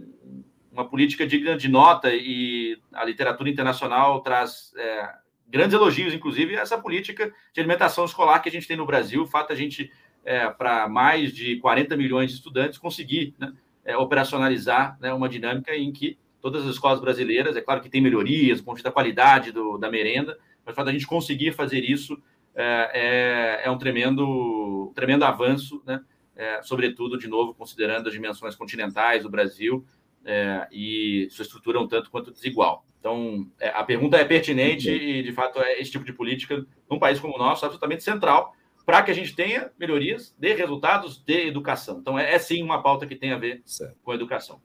uma 0.71 0.89
política 0.89 1.27
digna 1.27 1.57
de 1.57 1.69
nota 1.69 2.13
e 2.13 2.79
a 2.93 3.05
literatura 3.05 3.49
internacional 3.49 4.21
traz 4.21 4.73
grandes 5.49 5.75
elogios, 5.75 6.15
inclusive, 6.15 6.55
essa 6.55 6.79
política 6.79 7.33
de 7.53 7.61
alimentação 7.61 8.05
escolar 8.05 8.41
que 8.41 8.49
a 8.49 8.53
gente 8.53 8.67
tem 8.67 8.77
no 8.77 8.87
Brasil, 8.87 9.23
o 9.23 9.27
fato 9.27 9.53
a 9.53 9.57
gente, 9.57 9.93
para 10.57 10.89
mais 10.89 11.31
de 11.33 11.57
40 11.57 11.95
milhões 11.95 12.31
de 12.31 12.37
estudantes, 12.37 12.79
conseguir 12.79 13.35
né, 13.39 13.53
é, 13.85 13.97
operacionalizar 13.97 14.97
né, 15.01 15.13
uma 15.13 15.29
dinâmica 15.29 15.75
em 15.77 15.93
que 15.93 16.19
todas 16.41 16.65
as 16.65 16.71
escolas 16.73 17.01
brasileiras, 17.01 17.57
é 17.57 17.61
claro 17.61 17.81
que 17.81 17.89
tem 17.89 18.01
melhorias, 18.01 18.61
ponto 18.61 18.83
da 18.83 18.91
qualidade 18.91 19.53
do, 19.53 19.79
da 19.79 19.91
merenda, 19.91 20.39
mas 20.65 20.75
para 20.75 20.91
a 20.91 20.93
gente 20.93 21.07
conseguir 21.07 21.53
fazer 21.53 21.81
isso 21.81 22.21
é, 22.55 23.61
é, 23.65 23.67
é 23.67 23.71
um 23.71 23.79
tremendo, 23.79 24.93
tremendo 24.95 25.25
avanço, 25.25 25.83
né? 25.87 26.03
É, 26.35 26.63
sobretudo, 26.63 27.19
de 27.19 27.29
novo, 27.29 27.55
considerando 27.55 28.07
as 28.07 28.13
dimensões 28.13 28.55
continentais 28.55 29.23
do 29.23 29.29
Brasil 29.29 29.85
é, 30.25 30.67
e 30.73 31.29
sua 31.31 31.43
estrutura 31.43 31.79
um 31.79 31.87
tanto 31.87 32.11
quanto 32.11 32.33
desigual. 32.33 32.87
Então, 32.99 33.47
é, 33.61 33.69
a 33.69 33.85
pergunta 33.85 34.17
é 34.17 34.25
pertinente 34.25 34.91
e, 34.91 35.23
de 35.23 35.33
fato, 35.33 35.61
é 35.61 35.81
esse 35.81 35.91
tipo 35.91 36.05
de 36.05 36.13
política, 36.13 36.65
num 36.89 36.99
país 36.99 37.21
como 37.21 37.35
o 37.35 37.39
nosso, 37.39 37.65
absolutamente 37.65 38.03
central, 38.03 38.55
para 38.87 39.03
que 39.03 39.11
a 39.11 39.15
gente 39.15 39.35
tenha 39.35 39.71
melhorias 39.79 40.35
de 40.39 40.55
resultados 40.55 41.23
de 41.23 41.49
educação. 41.49 41.99
Então, 41.99 42.19
é, 42.19 42.35
é 42.35 42.39
sim 42.39 42.63
uma 42.63 42.83
pauta 42.83 43.07
que 43.07 43.15
tem 43.15 43.33
a 43.33 43.39
ver 43.39 43.61
certo. 43.65 43.97
com 44.03 44.15
educação. 44.15 44.61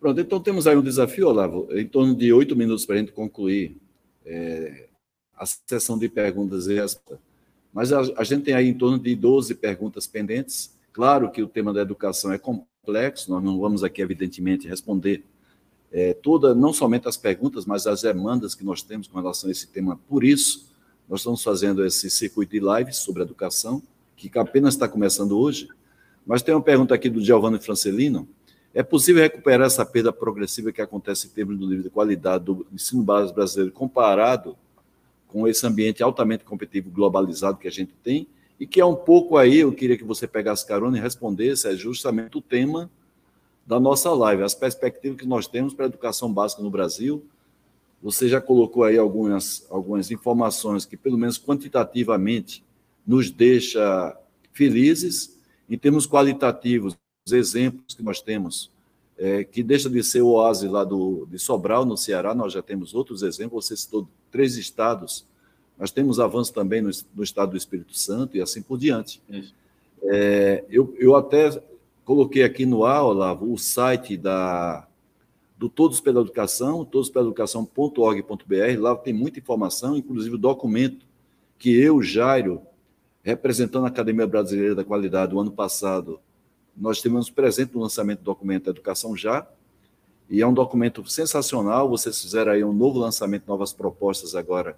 Pronto, 0.00 0.20
então 0.20 0.40
temos 0.40 0.66
aí 0.66 0.76
um 0.76 0.82
desafio, 0.82 1.28
Olavo, 1.28 1.68
em 1.72 1.86
torno 1.86 2.14
de 2.14 2.32
oito 2.32 2.54
minutos 2.54 2.84
para 2.84 2.96
a 2.96 2.98
gente 2.98 3.12
concluir 3.12 3.76
é, 4.24 4.88
a 5.36 5.44
sessão 5.46 5.98
de 5.98 6.08
perguntas 6.08 6.66
e 6.66 6.74
respostas. 6.74 7.18
Mas 7.72 7.92
a, 7.92 8.00
a, 8.16 8.24
gente 8.24 8.44
tem 8.44 8.54
aí 8.54 8.68
em 8.68 8.74
torno 8.74 8.98
de 8.98 9.14
12 9.16 9.56
perguntas 9.56 10.06
pendentes. 10.06 10.72
Claro 10.92 11.30
que 11.30 11.42
o 11.42 11.48
tema 11.48 11.72
da 11.72 11.82
educação 11.82 12.32
é 12.32 12.38
complexo, 12.38 13.30
nós 13.30 13.42
não 13.42 13.58
vamos 13.58 13.82
aqui, 13.82 14.00
evidentemente, 14.00 14.68
responder 14.68 15.24
é, 15.90 16.14
toda, 16.14 16.54
não 16.54 16.72
somente 16.72 17.08
as 17.08 17.16
perguntas, 17.16 17.66
mas 17.66 17.86
as 17.86 18.02
demandas 18.02 18.54
que 18.54 18.64
nós 18.64 18.82
temos 18.82 19.08
com 19.08 19.18
relação 19.18 19.48
a 19.48 19.52
esse 19.52 19.66
tema. 19.66 19.98
Por 20.08 20.24
isso, 20.24 20.72
nós 21.08 21.20
estamos 21.20 21.42
fazendo 21.42 21.84
esse 21.84 22.08
circuito 22.10 22.52
de 22.52 22.60
lives 22.60 22.96
sobre 22.96 23.22
educação, 23.22 23.82
que 24.16 24.30
apenas 24.38 24.74
está 24.74 24.88
começando 24.88 25.38
hoje. 25.38 25.68
Mas 26.26 26.42
tem 26.42 26.54
uma 26.54 26.62
pergunta 26.62 26.94
aqui 26.94 27.10
do 27.10 27.20
Giovanni 27.20 27.58
Francelino. 27.58 28.28
É 28.74 28.82
possível 28.82 29.22
recuperar 29.22 29.66
essa 29.66 29.86
perda 29.86 30.12
progressiva 30.12 30.72
que 30.72 30.82
acontece 30.82 31.28
em 31.28 31.30
termos 31.30 31.56
do 31.56 31.66
nível 31.66 31.84
de 31.84 31.90
qualidade 31.90 32.44
do 32.44 32.66
ensino 32.72 33.02
básico 33.02 33.36
brasileiro 33.36 33.72
comparado 33.72 34.56
com 35.28 35.46
esse 35.46 35.64
ambiente 35.66 36.02
altamente 36.02 36.44
competitivo 36.44 36.90
globalizado 36.90 37.58
que 37.58 37.68
a 37.68 37.70
gente 37.70 37.92
tem? 38.02 38.26
e 38.58 38.66
que 38.66 38.80
é 38.80 38.84
um 38.84 38.94
pouco 38.94 39.36
aí, 39.36 39.58
eu 39.58 39.72
queria 39.72 39.98
que 39.98 40.04
você 40.04 40.26
pegasse 40.26 40.66
carona 40.66 40.96
e 40.96 41.00
respondesse, 41.00 41.68
é 41.68 41.74
justamente 41.74 42.38
o 42.38 42.40
tema 42.40 42.90
da 43.66 43.80
nossa 43.80 44.12
live, 44.12 44.42
as 44.42 44.54
perspectivas 44.54 45.18
que 45.18 45.26
nós 45.26 45.46
temos 45.46 45.74
para 45.74 45.86
a 45.86 45.88
educação 45.88 46.32
básica 46.32 46.62
no 46.62 46.70
Brasil. 46.70 47.24
Você 48.02 48.28
já 48.28 48.40
colocou 48.40 48.84
aí 48.84 48.98
algumas, 48.98 49.66
algumas 49.70 50.10
informações 50.10 50.84
que, 50.84 50.96
pelo 50.96 51.16
menos 51.16 51.38
quantitativamente, 51.38 52.62
nos 53.06 53.30
deixa 53.30 54.16
felizes. 54.52 55.38
Em 55.68 55.78
termos 55.78 56.06
qualitativos, 56.06 56.94
os 57.26 57.32
exemplos 57.32 57.94
que 57.94 58.02
nós 58.02 58.20
temos, 58.20 58.70
é, 59.16 59.44
que 59.44 59.62
deixa 59.62 59.88
de 59.88 60.02
ser 60.02 60.20
o 60.20 60.28
oásis 60.28 60.70
lá 60.70 60.84
do, 60.84 61.26
de 61.30 61.38
Sobral, 61.38 61.86
no 61.86 61.96
Ceará, 61.96 62.34
nós 62.34 62.52
já 62.52 62.60
temos 62.60 62.94
outros 62.94 63.22
exemplos. 63.22 63.66
Você 63.66 63.76
citou 63.76 64.06
três 64.30 64.56
estados, 64.56 65.24
nós 65.78 65.90
temos 65.90 66.20
avanço 66.20 66.52
também 66.52 66.82
no, 66.82 66.90
no 67.14 67.22
estado 67.22 67.52
do 67.52 67.56
Espírito 67.56 67.96
Santo 67.96 68.36
e 68.36 68.42
assim 68.42 68.60
por 68.60 68.76
diante. 68.76 69.22
É, 70.02 70.64
eu, 70.68 70.94
eu 70.98 71.16
até 71.16 71.62
coloquei 72.04 72.42
aqui 72.42 72.66
no 72.66 72.84
ar, 72.84 73.04
Olavo, 73.04 73.50
o 73.50 73.56
site 73.56 74.18
da, 74.18 74.86
do 75.56 75.70
Todos 75.70 76.00
pela 76.00 76.20
Educação, 76.20 76.84
todospelaeducação.org.br. 76.84 78.78
Lá 78.78 78.94
tem 78.96 79.14
muita 79.14 79.38
informação, 79.38 79.96
inclusive 79.96 80.34
o 80.34 80.38
documento 80.38 81.06
que 81.58 81.74
eu, 81.74 82.02
Jairo, 82.02 82.60
representando 83.22 83.86
a 83.86 83.88
Academia 83.88 84.26
Brasileira 84.26 84.74
da 84.74 84.84
Qualidade, 84.84 85.34
o 85.34 85.40
ano 85.40 85.52
passado, 85.52 86.20
nós 86.76 87.00
tivemos 87.00 87.30
presente 87.30 87.74
no 87.74 87.80
lançamento 87.80 88.20
do 88.20 88.24
documento 88.24 88.70
Educação 88.70 89.16
Já, 89.16 89.46
e 90.28 90.40
é 90.40 90.46
um 90.46 90.54
documento 90.54 91.06
sensacional. 91.08 91.88
Vocês 91.88 92.20
fizeram 92.20 92.52
aí 92.52 92.64
um 92.64 92.72
novo 92.72 92.98
lançamento, 92.98 93.44
novas 93.46 93.72
propostas 93.72 94.34
agora 94.34 94.76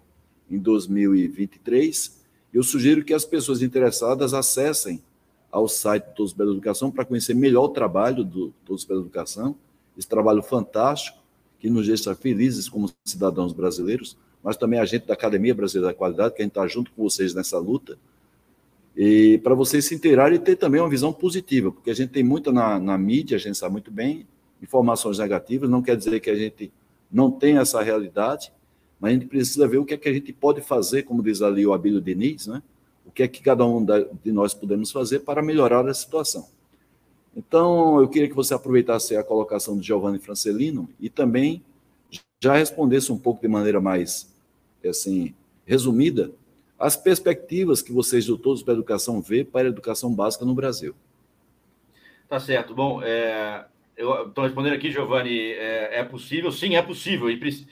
em 0.50 0.58
2023. 0.58 2.20
Eu 2.52 2.62
sugiro 2.62 3.04
que 3.04 3.14
as 3.14 3.24
pessoas 3.24 3.62
interessadas 3.62 4.34
acessem 4.34 5.02
ao 5.50 5.68
site 5.68 6.04
do 6.04 6.14
Todos 6.14 6.32
pela 6.32 6.50
Educação 6.50 6.90
para 6.90 7.04
conhecer 7.04 7.34
melhor 7.34 7.64
o 7.64 7.68
trabalho 7.68 8.24
do 8.24 8.52
Todos 8.64 8.84
pela 8.84 9.00
Educação, 9.00 9.56
esse 9.96 10.08
trabalho 10.08 10.42
fantástico 10.42 11.18
que 11.58 11.70
nos 11.70 11.86
deixa 11.86 12.14
felizes 12.14 12.68
como 12.68 12.90
cidadãos 13.04 13.52
brasileiros, 13.52 14.16
mas 14.42 14.56
também 14.56 14.78
a 14.78 14.84
gente 14.84 15.06
da 15.06 15.14
Academia 15.14 15.54
Brasileira 15.54 15.92
da 15.92 15.98
Qualidade, 15.98 16.34
que 16.34 16.42
a 16.42 16.44
gente 16.44 16.52
está 16.52 16.66
junto 16.66 16.92
com 16.92 17.02
vocês 17.02 17.34
nessa 17.34 17.58
luta, 17.58 17.98
e 18.96 19.38
para 19.38 19.54
vocês 19.54 19.84
se 19.84 19.94
inteirarem 19.94 20.36
e 20.36 20.40
ter 20.40 20.56
também 20.56 20.80
uma 20.80 20.88
visão 20.88 21.12
positiva, 21.12 21.70
porque 21.70 21.90
a 21.90 21.94
gente 21.94 22.10
tem 22.10 22.24
muita 22.24 22.50
na, 22.50 22.78
na 22.78 22.96
mídia, 22.96 23.36
a 23.36 23.40
gente 23.40 23.58
sabe 23.58 23.72
muito 23.72 23.90
bem, 23.90 24.26
informações 24.62 25.18
negativas, 25.18 25.68
não 25.68 25.82
quer 25.82 25.96
dizer 25.96 26.18
que 26.20 26.30
a 26.30 26.34
gente 26.34 26.72
não 27.12 27.30
tem 27.30 27.58
essa 27.58 27.82
realidade, 27.82 28.50
mas 28.98 29.10
a 29.10 29.14
gente 29.14 29.26
precisa 29.26 29.68
ver 29.68 29.76
o 29.76 29.84
que 29.84 29.92
é 29.92 29.96
que 29.98 30.08
a 30.08 30.12
gente 30.12 30.32
pode 30.32 30.62
fazer, 30.62 31.02
como 31.02 31.22
diz 31.22 31.42
ali 31.42 31.66
o 31.66 31.74
Abílio 31.74 32.00
Diniz, 32.00 32.46
né? 32.46 32.62
o 33.04 33.10
que 33.10 33.22
é 33.22 33.28
que 33.28 33.42
cada 33.42 33.66
um 33.66 33.84
de 33.84 34.32
nós 34.32 34.54
podemos 34.54 34.90
fazer 34.90 35.20
para 35.20 35.42
melhorar 35.42 35.86
a 35.86 35.94
situação. 35.94 36.48
Então, 37.36 38.00
eu 38.00 38.08
queria 38.08 38.28
que 38.28 38.34
você 38.34 38.54
aproveitasse 38.54 39.14
a 39.14 39.22
colocação 39.22 39.76
de 39.76 39.86
Giovanni 39.86 40.18
Francelino 40.18 40.88
e 40.98 41.10
também 41.10 41.62
já 42.42 42.56
respondesse 42.56 43.12
um 43.12 43.18
pouco 43.18 43.42
de 43.42 43.48
maneira 43.48 43.80
mais 43.80 44.34
assim 44.84 45.34
resumida 45.66 46.30
as 46.78 46.96
perspectivas 46.96 47.80
que 47.80 47.92
vocês 47.92 48.26
do 48.26 48.36
Todos 48.36 48.62
para 48.62 48.74
a 48.74 48.76
Educação 48.76 49.20
vê 49.20 49.44
para 49.44 49.66
a 49.66 49.70
educação 49.70 50.14
básica 50.14 50.44
no 50.44 50.54
Brasil. 50.54 50.94
Tá 52.28 52.38
certo. 52.40 52.74
Bom, 52.74 53.00
é, 53.02 53.64
eu 53.96 54.28
estou 54.28 54.44
respondendo 54.44 54.74
aqui, 54.74 54.90
Giovanni, 54.90 55.52
é, 55.52 56.00
é, 56.00 56.04
possível? 56.04 56.50
Sim, 56.52 56.74
é 56.76 56.82
possível 56.82 57.30
e, 57.30 57.66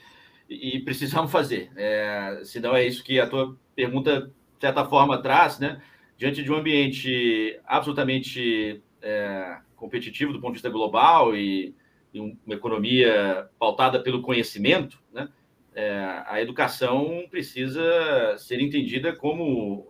e 0.49 0.79
precisamos 0.79 1.31
fazer. 1.31 1.71
É, 1.75 2.41
senão 2.43 2.75
é 2.75 2.85
isso 2.85 3.03
que 3.03 3.19
a 3.19 3.27
tua 3.27 3.55
pergunta 3.75 4.31
de 4.55 4.61
certa 4.61 4.85
forma, 4.85 5.21
traz, 5.21 5.59
né? 5.59 5.81
Diante 6.17 6.41
de 6.41 6.51
um 6.51 6.55
ambiente 6.55 7.59
absolutamente 7.65 8.81
é, 9.01 9.57
competitivo 9.75 10.31
do 10.31 10.39
ponto 10.39 10.51
de 10.51 10.57
vista 10.57 10.69
global 10.69 11.35
e, 11.35 11.75
e 12.13 12.19
uma 12.19 12.55
economia 12.55 13.49
pautada 13.59 14.01
pelo 14.01 14.21
conhecimento, 14.21 14.97
né? 15.13 15.29
É, 15.75 16.23
a 16.25 16.41
educação 16.41 17.25
precisa 17.29 18.37
ser 18.37 18.61
entendida 18.61 19.13
como 19.13 19.85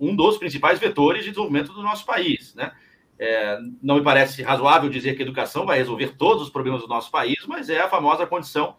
um 0.00 0.16
dos 0.16 0.38
principais 0.38 0.78
vetores 0.78 1.22
de 1.22 1.30
desenvolvimento 1.30 1.70
do 1.74 1.82
nosso 1.82 2.06
país, 2.06 2.54
né? 2.54 2.72
É, 3.18 3.58
não 3.82 3.96
me 3.96 4.02
parece 4.02 4.42
razoável 4.42 4.88
dizer 4.88 5.14
que 5.14 5.22
a 5.22 5.24
educação 5.24 5.66
vai 5.66 5.76
resolver 5.76 6.16
todos 6.16 6.42
os 6.42 6.50
problemas 6.50 6.80
do 6.80 6.88
nosso 6.88 7.10
país, 7.10 7.44
mas 7.46 7.68
é 7.68 7.80
a 7.80 7.90
famosa 7.90 8.26
condição 8.26 8.76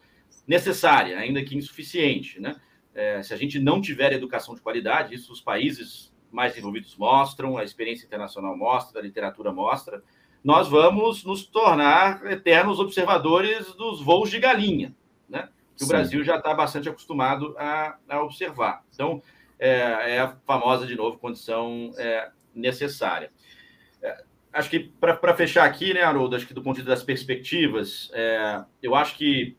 necessária, 0.48 1.20
ainda 1.20 1.44
que 1.44 1.56
insuficiente, 1.56 2.42
né? 2.42 2.56
É, 2.96 3.22
se 3.22 3.34
a 3.34 3.38
gente 3.38 3.60
não 3.60 3.80
tiver 3.80 4.12
educação 4.12 4.56
de 4.56 4.62
qualidade, 4.62 5.14
isso 5.14 5.32
os 5.32 5.40
países 5.40 6.14
mais 6.32 6.54
desenvolvidos 6.54 6.98
mostram, 6.98 7.58
a 7.58 7.64
experiência 7.64 8.06
internacional 8.06 8.58
mostra, 8.58 9.00
a 9.00 9.04
literatura 9.04 9.52
mostra, 9.52 10.04
nós 10.44 10.68
vamos 10.68 11.24
nos 11.24 11.46
tornar 11.46 12.26
eternos 12.26 12.80
observadores 12.80 13.74
dos 13.76 14.02
voos 14.02 14.32
de 14.32 14.40
galinha, 14.40 14.96
né? 15.30 15.48
Que 15.76 15.80
Sim. 15.80 15.86
o 15.86 15.88
Brasil 15.88 16.24
já 16.24 16.38
está 16.38 16.54
bastante 16.54 16.90
acostumado 16.90 17.56
a, 17.58 17.98
a 18.08 18.22
observar. 18.22 18.84
Então, 18.94 19.22
é, 19.60 20.16
é, 20.16 20.20
a 20.20 20.36
famosa, 20.46 20.86
de 20.86 20.96
novo, 20.96 21.18
condição 21.18 21.92
é, 21.98 22.30
necessária. 22.54 23.32
É, 24.02 24.24
acho 24.52 24.70
que, 24.70 24.80
para 24.80 25.34
fechar 25.36 25.64
aqui, 25.64 25.94
né, 25.94 26.02
Haroldo, 26.02 26.36
acho 26.36 26.46
que 26.46 26.54
do 26.54 26.62
ponto 26.62 26.76
de 26.76 26.82
vista 26.82 26.94
das 26.94 27.04
perspectivas, 27.04 28.12
é, 28.14 28.64
eu 28.82 28.94
acho 28.94 29.16
que 29.16 29.56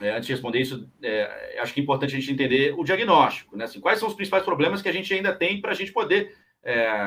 é, 0.00 0.10
antes 0.10 0.26
de 0.26 0.32
responder 0.32 0.60
isso, 0.60 0.88
é, 1.02 1.58
acho 1.60 1.72
que 1.72 1.80
é 1.80 1.82
importante 1.82 2.14
a 2.14 2.18
gente 2.18 2.32
entender 2.32 2.74
o 2.76 2.84
diagnóstico, 2.84 3.56
né? 3.56 3.64
Assim, 3.64 3.80
quais 3.80 3.98
são 3.98 4.08
os 4.08 4.14
principais 4.14 4.44
problemas 4.44 4.82
que 4.82 4.88
a 4.88 4.92
gente 4.92 5.12
ainda 5.14 5.34
tem 5.34 5.60
para 5.60 5.72
a 5.72 5.74
gente 5.74 5.92
poder, 5.92 6.36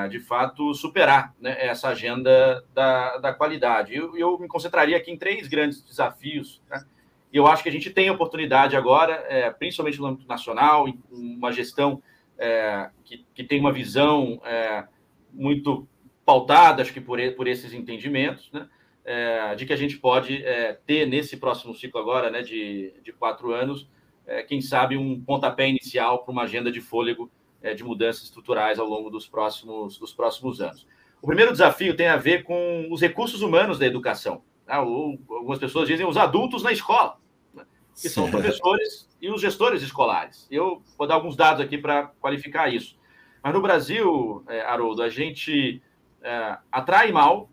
de 0.09 0.19
fato, 0.19 0.73
superar 0.73 1.35
né, 1.39 1.55
essa 1.59 1.89
agenda 1.89 2.65
da, 2.73 3.17
da 3.17 3.33
qualidade. 3.33 3.93
Eu, 3.93 4.17
eu 4.17 4.39
me 4.39 4.47
concentraria 4.47 4.97
aqui 4.97 5.11
em 5.11 5.17
três 5.17 5.47
grandes 5.47 5.83
desafios, 5.83 6.61
né? 6.67 6.83
E 7.31 7.37
eu 7.37 7.47
acho 7.47 7.63
que 7.63 7.69
a 7.69 7.71
gente 7.71 7.89
tem 7.89 8.09
oportunidade 8.09 8.75
agora, 8.75 9.25
é, 9.29 9.49
principalmente 9.49 9.99
no 9.99 10.07
âmbito 10.07 10.27
nacional, 10.27 10.85
uma 11.11 11.51
gestão 11.51 12.01
é, 12.37 12.89
que, 13.03 13.25
que 13.33 13.43
tem 13.43 13.59
uma 13.59 13.71
visão 13.71 14.41
é, 14.43 14.83
muito 15.31 15.87
pautada, 16.25 16.81
acho 16.81 16.91
que 16.91 16.99
por, 16.99 17.19
por 17.33 17.47
esses 17.47 17.73
entendimentos, 17.73 18.51
né? 18.51 18.67
é, 19.05 19.55
de 19.55 19.65
que 19.65 19.73
a 19.73 19.77
gente 19.77 19.97
pode 19.97 20.43
é, 20.43 20.73
ter 20.85 21.07
nesse 21.07 21.37
próximo 21.37 21.73
ciclo 21.73 21.99
agora, 21.99 22.29
né, 22.29 22.41
de, 22.41 22.93
de 23.03 23.11
quatro 23.11 23.51
anos, 23.53 23.87
é, 24.27 24.43
quem 24.43 24.61
sabe 24.61 24.97
um 24.97 25.19
pontapé 25.19 25.67
inicial 25.67 26.23
para 26.23 26.31
uma 26.31 26.43
agenda 26.43 26.71
de 26.71 26.81
fôlego 26.81 27.31
de 27.75 27.83
mudanças 27.83 28.23
estruturais 28.23 28.79
ao 28.79 28.87
longo 28.87 29.11
dos 29.11 29.27
próximos, 29.27 29.99
dos 29.99 30.11
próximos 30.11 30.59
anos. 30.59 30.87
O 31.21 31.27
primeiro 31.27 31.51
desafio 31.51 31.95
tem 31.95 32.07
a 32.07 32.17
ver 32.17 32.41
com 32.41 32.87
os 32.89 32.99
recursos 32.99 33.43
humanos 33.43 33.77
da 33.77 33.85
educação. 33.85 34.41
Tá? 34.71 34.81
Ou, 34.81 35.19
algumas 35.29 35.59
pessoas 35.59 35.85
dizem 35.85 36.07
os 36.07 36.15
adultos 36.15 36.63
na 36.63 36.71
escola, 36.71 37.17
né? 37.53 37.65
que 37.93 38.07
são 38.07 38.23
os 38.23 38.31
professores 38.31 39.09
e 39.21 39.29
os 39.29 39.41
gestores 39.41 39.81
escolares. 39.81 40.47
Eu 40.49 40.81
vou 40.97 41.05
dar 41.05 41.15
alguns 41.15 41.35
dados 41.35 41.61
aqui 41.61 41.77
para 41.77 42.07
qualificar 42.21 42.73
isso. 42.73 42.97
Mas 43.43 43.53
no 43.53 43.61
Brasil, 43.61 44.45
é, 44.47 44.61
Haroldo, 44.61 45.03
a 45.03 45.09
gente 45.09 45.81
é, 46.21 46.57
atrai 46.71 47.11
mal 47.11 47.49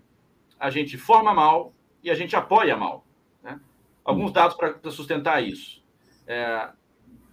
a 0.59 0.71
gente 0.71 0.97
forma 0.97 1.33
mal 1.33 1.73
e 2.03 2.11
a 2.11 2.14
gente 2.14 2.35
apoia 2.35 2.77
mal. 2.77 3.05
Né? 3.43 3.59
Alguns 4.05 4.33
dados 4.33 4.57
para 4.57 4.79
sustentar 4.91 5.43
isso. 5.43 5.83
É, 6.27 6.69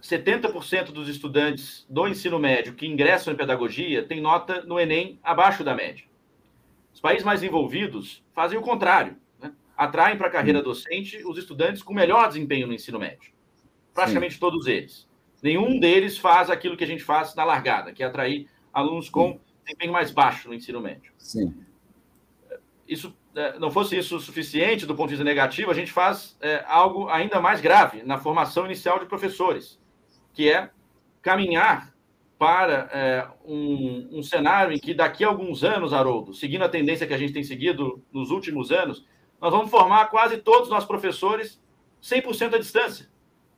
70% 0.02 0.92
dos 0.92 1.08
estudantes 1.08 1.86
do 1.88 2.06
ensino 2.06 2.38
médio 2.38 2.74
que 2.74 2.86
ingressam 2.86 3.32
em 3.32 3.36
pedagogia 3.36 4.06
têm 4.06 4.20
nota 4.20 4.62
no 4.62 4.78
Enem 4.78 5.18
abaixo 5.22 5.64
da 5.64 5.74
média. 5.74 6.04
Os 6.92 7.00
países 7.00 7.24
mais 7.24 7.42
envolvidos 7.42 8.24
fazem 8.32 8.58
o 8.58 8.62
contrário. 8.62 9.16
Atraem 9.76 10.16
para 10.16 10.28
a 10.28 10.30
carreira 10.30 10.62
docente 10.62 11.22
os 11.24 11.38
estudantes 11.38 11.82
com 11.82 11.92
melhor 11.92 12.28
desempenho 12.28 12.66
no 12.66 12.72
ensino 12.72 12.98
médio. 12.98 13.32
Praticamente 13.92 14.34
Sim. 14.34 14.40
todos 14.40 14.66
eles. 14.66 15.08
Nenhum 15.42 15.78
deles 15.78 16.16
faz 16.16 16.50
aquilo 16.50 16.76
que 16.76 16.84
a 16.84 16.86
gente 16.86 17.04
faz 17.04 17.34
na 17.34 17.44
largada, 17.44 17.92
que 17.92 18.02
é 18.02 18.06
atrair 18.06 18.48
alunos 18.72 19.08
com 19.08 19.38
desempenho 19.64 19.92
mais 19.92 20.10
baixo 20.10 20.48
no 20.48 20.54
ensino 20.54 20.80
médio. 20.80 21.12
Sim 21.18 21.66
isso 22.88 23.16
é, 23.34 23.58
não 23.58 23.70
fosse 23.70 23.96
isso 23.96 24.18
suficiente 24.20 24.86
do 24.86 24.94
ponto 24.94 25.08
de 25.08 25.14
vista 25.14 25.24
negativo, 25.24 25.70
a 25.70 25.74
gente 25.74 25.92
faz 25.92 26.36
é, 26.40 26.64
algo 26.66 27.08
ainda 27.08 27.40
mais 27.40 27.60
grave 27.60 28.02
na 28.02 28.18
formação 28.18 28.64
inicial 28.64 28.98
de 28.98 29.06
professores, 29.06 29.78
que 30.32 30.48
é 30.50 30.70
caminhar 31.20 31.94
para 32.38 32.88
é, 32.92 33.28
um, 33.44 34.18
um, 34.18 34.22
cenário 34.22 34.72
em 34.72 34.78
que 34.78 34.92
daqui 34.92 35.24
a 35.24 35.28
alguns 35.28 35.64
anos, 35.64 35.92
Haroldo, 35.92 36.34
seguindo 36.34 36.62
a 36.62 36.68
tendência 36.68 37.06
que 37.06 37.14
a 37.14 37.18
gente 37.18 37.32
tem 37.32 37.42
seguido 37.42 38.02
nos 38.12 38.30
últimos 38.30 38.70
anos, 38.70 39.06
nós 39.40 39.52
vamos 39.52 39.70
formar 39.70 40.06
quase 40.06 40.38
todos 40.38 40.64
os 40.64 40.70
nossos 40.70 40.86
professores 40.86 41.60
100% 42.02 42.54
à 42.54 42.58
distância. 42.58 43.08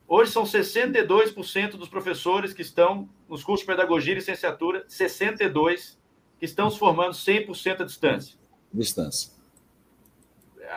Hoje 0.07 0.31
são 0.31 0.43
62% 0.43 1.71
dos 1.71 1.87
professores 1.87 2.53
que 2.53 2.61
estão 2.61 3.07
nos 3.27 3.43
cursos 3.43 3.65
de 3.65 3.71
pedagogia 3.71 4.13
e 4.13 4.15
licenciatura, 4.15 4.83
62 4.87 5.99
que 6.39 6.45
estão 6.45 6.69
se 6.69 6.79
formando 6.79 7.13
100% 7.13 7.81
à 7.81 7.83
distância 7.83 8.39
distância. 8.73 9.31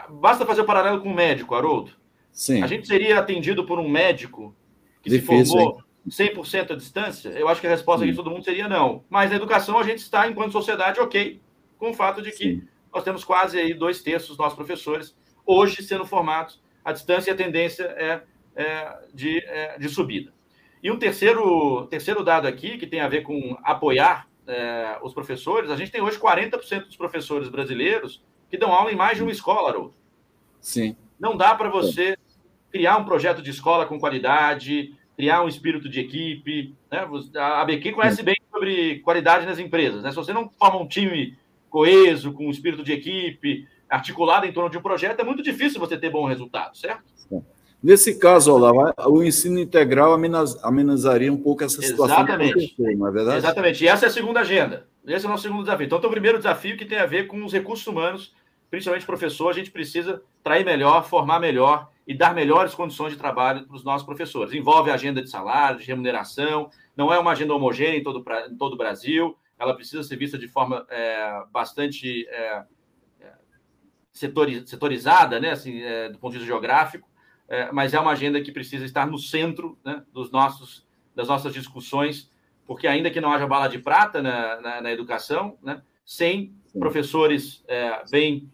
Basta 0.08 0.46
fazer 0.46 0.62
o 0.62 0.64
um 0.64 0.66
paralelo 0.66 1.00
com 1.00 1.10
o 1.10 1.14
médico, 1.14 1.54
Haroldo. 1.54 1.92
Sim. 2.32 2.62
A 2.62 2.66
gente 2.66 2.86
seria 2.86 3.18
atendido 3.18 3.64
por 3.64 3.78
um 3.78 3.88
médico 3.88 4.54
que 5.02 5.10
Difícil, 5.10 5.44
se 5.44 5.52
formou 5.52 5.82
100% 6.08 6.70
à 6.70 6.76
distância? 6.76 7.28
Eu 7.30 7.48
acho 7.48 7.60
que 7.60 7.66
a 7.66 7.70
resposta 7.70 8.06
de 8.06 8.14
todo 8.14 8.30
mundo 8.30 8.44
seria 8.44 8.68
não. 8.68 9.04
Mas 9.10 9.30
na 9.30 9.36
educação 9.36 9.78
a 9.78 9.82
gente 9.82 9.98
está, 9.98 10.26
enquanto 10.26 10.52
sociedade, 10.52 10.98
ok, 10.98 11.40
com 11.78 11.90
o 11.90 11.94
fato 11.94 12.22
de 12.22 12.30
que 12.30 12.54
Sim. 12.54 12.68
Nós 12.92 13.04
temos 13.04 13.24
quase 13.24 13.58
aí 13.58 13.74
dois 13.74 14.02
terços 14.02 14.28
dos 14.28 14.38
nossos 14.38 14.56
professores 14.56 15.16
hoje 15.46 15.82
sendo 15.82 16.04
formados 16.04 16.60
à 16.84 16.92
distância 16.92 17.30
e 17.30 17.34
a 17.34 17.36
tendência 17.36 17.84
é, 17.84 18.22
é, 18.54 18.98
de, 19.12 19.38
é, 19.46 19.78
de 19.78 19.88
subida. 19.88 20.32
E 20.82 20.90
um 20.90 20.98
terceiro, 20.98 21.86
terceiro 21.86 22.24
dado 22.24 22.46
aqui, 22.46 22.76
que 22.76 22.86
tem 22.86 23.00
a 23.00 23.08
ver 23.08 23.22
com 23.22 23.56
apoiar 23.62 24.28
é, 24.46 24.98
os 25.02 25.14
professores, 25.14 25.70
a 25.70 25.76
gente 25.76 25.92
tem 25.92 26.00
hoje 26.00 26.18
40% 26.18 26.86
dos 26.86 26.96
professores 26.96 27.48
brasileiros 27.48 28.22
que 28.50 28.58
dão 28.58 28.72
aula 28.72 28.92
em 28.92 28.96
mais 28.96 29.16
de 29.16 29.22
uma 29.22 29.32
escola, 29.32 29.70
Haroldo. 29.70 29.94
Sim. 30.60 30.96
Não 31.18 31.36
dá 31.36 31.54
para 31.54 31.68
você 31.68 32.16
criar 32.70 32.96
um 32.96 33.04
projeto 33.04 33.40
de 33.40 33.50
escola 33.50 33.86
com 33.86 33.98
qualidade, 33.98 34.96
criar 35.16 35.42
um 35.42 35.48
espírito 35.48 35.88
de 35.88 36.00
equipe. 36.00 36.74
Né? 36.90 37.06
A 37.38 37.64
BQ 37.64 37.92
conhece 37.92 38.22
bem 38.22 38.36
sobre 38.50 38.98
qualidade 39.00 39.46
nas 39.46 39.58
empresas. 39.58 40.02
Né? 40.02 40.10
Se 40.10 40.16
você 40.16 40.32
não 40.32 40.50
forma 40.50 40.80
um 40.80 40.88
time 40.88 41.38
coeso, 41.72 42.34
com 42.34 42.46
um 42.46 42.50
espírito 42.50 42.84
de 42.84 42.92
equipe, 42.92 43.66
articulado 43.88 44.44
em 44.44 44.52
torno 44.52 44.68
de 44.68 44.76
um 44.76 44.82
projeto, 44.82 45.18
é 45.18 45.24
muito 45.24 45.42
difícil 45.42 45.80
você 45.80 45.96
ter 45.96 46.10
bom 46.10 46.26
resultado, 46.26 46.76
certo? 46.76 47.02
Nesse 47.82 48.16
caso, 48.18 48.52
Olavo, 48.52 48.92
o 49.08 49.24
ensino 49.24 49.58
integral 49.58 50.12
amenizaria 50.62 51.32
um 51.32 51.36
pouco 51.36 51.64
essa 51.64 51.80
situação. 51.82 52.18
Exatamente. 52.18 52.74
Não 52.78 53.08
é 53.08 53.10
verdade? 53.10 53.38
Exatamente. 53.38 53.82
E 53.82 53.88
essa 53.88 54.06
é 54.06 54.08
a 54.08 54.12
segunda 54.12 54.40
agenda. 54.40 54.86
Esse 55.04 55.24
é 55.24 55.28
o 55.28 55.32
nosso 55.32 55.42
segundo 55.42 55.64
desafio. 55.64 55.86
Então, 55.86 55.98
tem 55.98 56.08
o 56.08 56.12
primeiro 56.12 56.38
desafio 56.38 56.76
que 56.76 56.84
tem 56.84 56.98
a 56.98 57.06
ver 57.06 57.26
com 57.26 57.42
os 57.42 57.52
recursos 57.52 57.84
humanos, 57.86 58.32
principalmente 58.70 59.04
professor. 59.04 59.48
A 59.48 59.54
gente 59.54 59.72
precisa 59.72 60.22
trair 60.44 60.64
melhor, 60.64 61.04
formar 61.08 61.40
melhor 61.40 61.88
e 62.06 62.14
dar 62.14 62.34
melhores 62.34 62.72
condições 62.74 63.12
de 63.12 63.18
trabalho 63.18 63.66
para 63.66 63.74
os 63.74 63.82
nossos 63.82 64.06
professores. 64.06 64.54
Envolve 64.54 64.90
a 64.90 64.94
agenda 64.94 65.20
de 65.20 65.28
salário, 65.28 65.80
de 65.80 65.86
remuneração, 65.86 66.70
não 66.96 67.12
é 67.12 67.18
uma 67.18 67.32
agenda 67.32 67.54
homogênea 67.54 67.98
em 67.98 68.02
todo, 68.02 68.24
em 68.48 68.56
todo 68.56 68.74
o 68.74 68.76
Brasil, 68.76 69.36
ela 69.62 69.74
precisa 69.74 70.02
ser 70.02 70.16
vista 70.16 70.36
de 70.36 70.48
forma 70.48 70.84
é, 70.90 71.42
bastante 71.50 72.26
é, 72.28 72.64
é 73.20 73.32
setorizada, 74.12 75.40
né, 75.40 75.50
assim, 75.50 75.80
é, 75.80 76.08
do 76.08 76.18
ponto 76.18 76.32
de 76.32 76.38
vista 76.38 76.52
geográfico, 76.52 77.08
é, 77.48 77.70
mas 77.70 77.94
é 77.94 78.00
uma 78.00 78.12
agenda 78.12 78.40
que 78.40 78.50
precisa 78.50 78.84
estar 78.84 79.06
no 79.06 79.18
centro 79.18 79.78
né, 79.84 80.02
dos 80.12 80.30
nossos, 80.30 80.86
das 81.14 81.28
nossas 81.28 81.52
discussões, 81.52 82.30
porque 82.66 82.86
ainda 82.86 83.10
que 83.10 83.20
não 83.20 83.32
haja 83.32 83.46
bala 83.46 83.68
de 83.68 83.78
prata 83.78 84.20
na, 84.20 84.60
na, 84.60 84.80
na 84.80 84.92
educação, 84.92 85.56
né, 85.62 85.82
sem 86.04 86.54
professores 86.78 87.64
é, 87.68 88.02
bem 88.10 88.50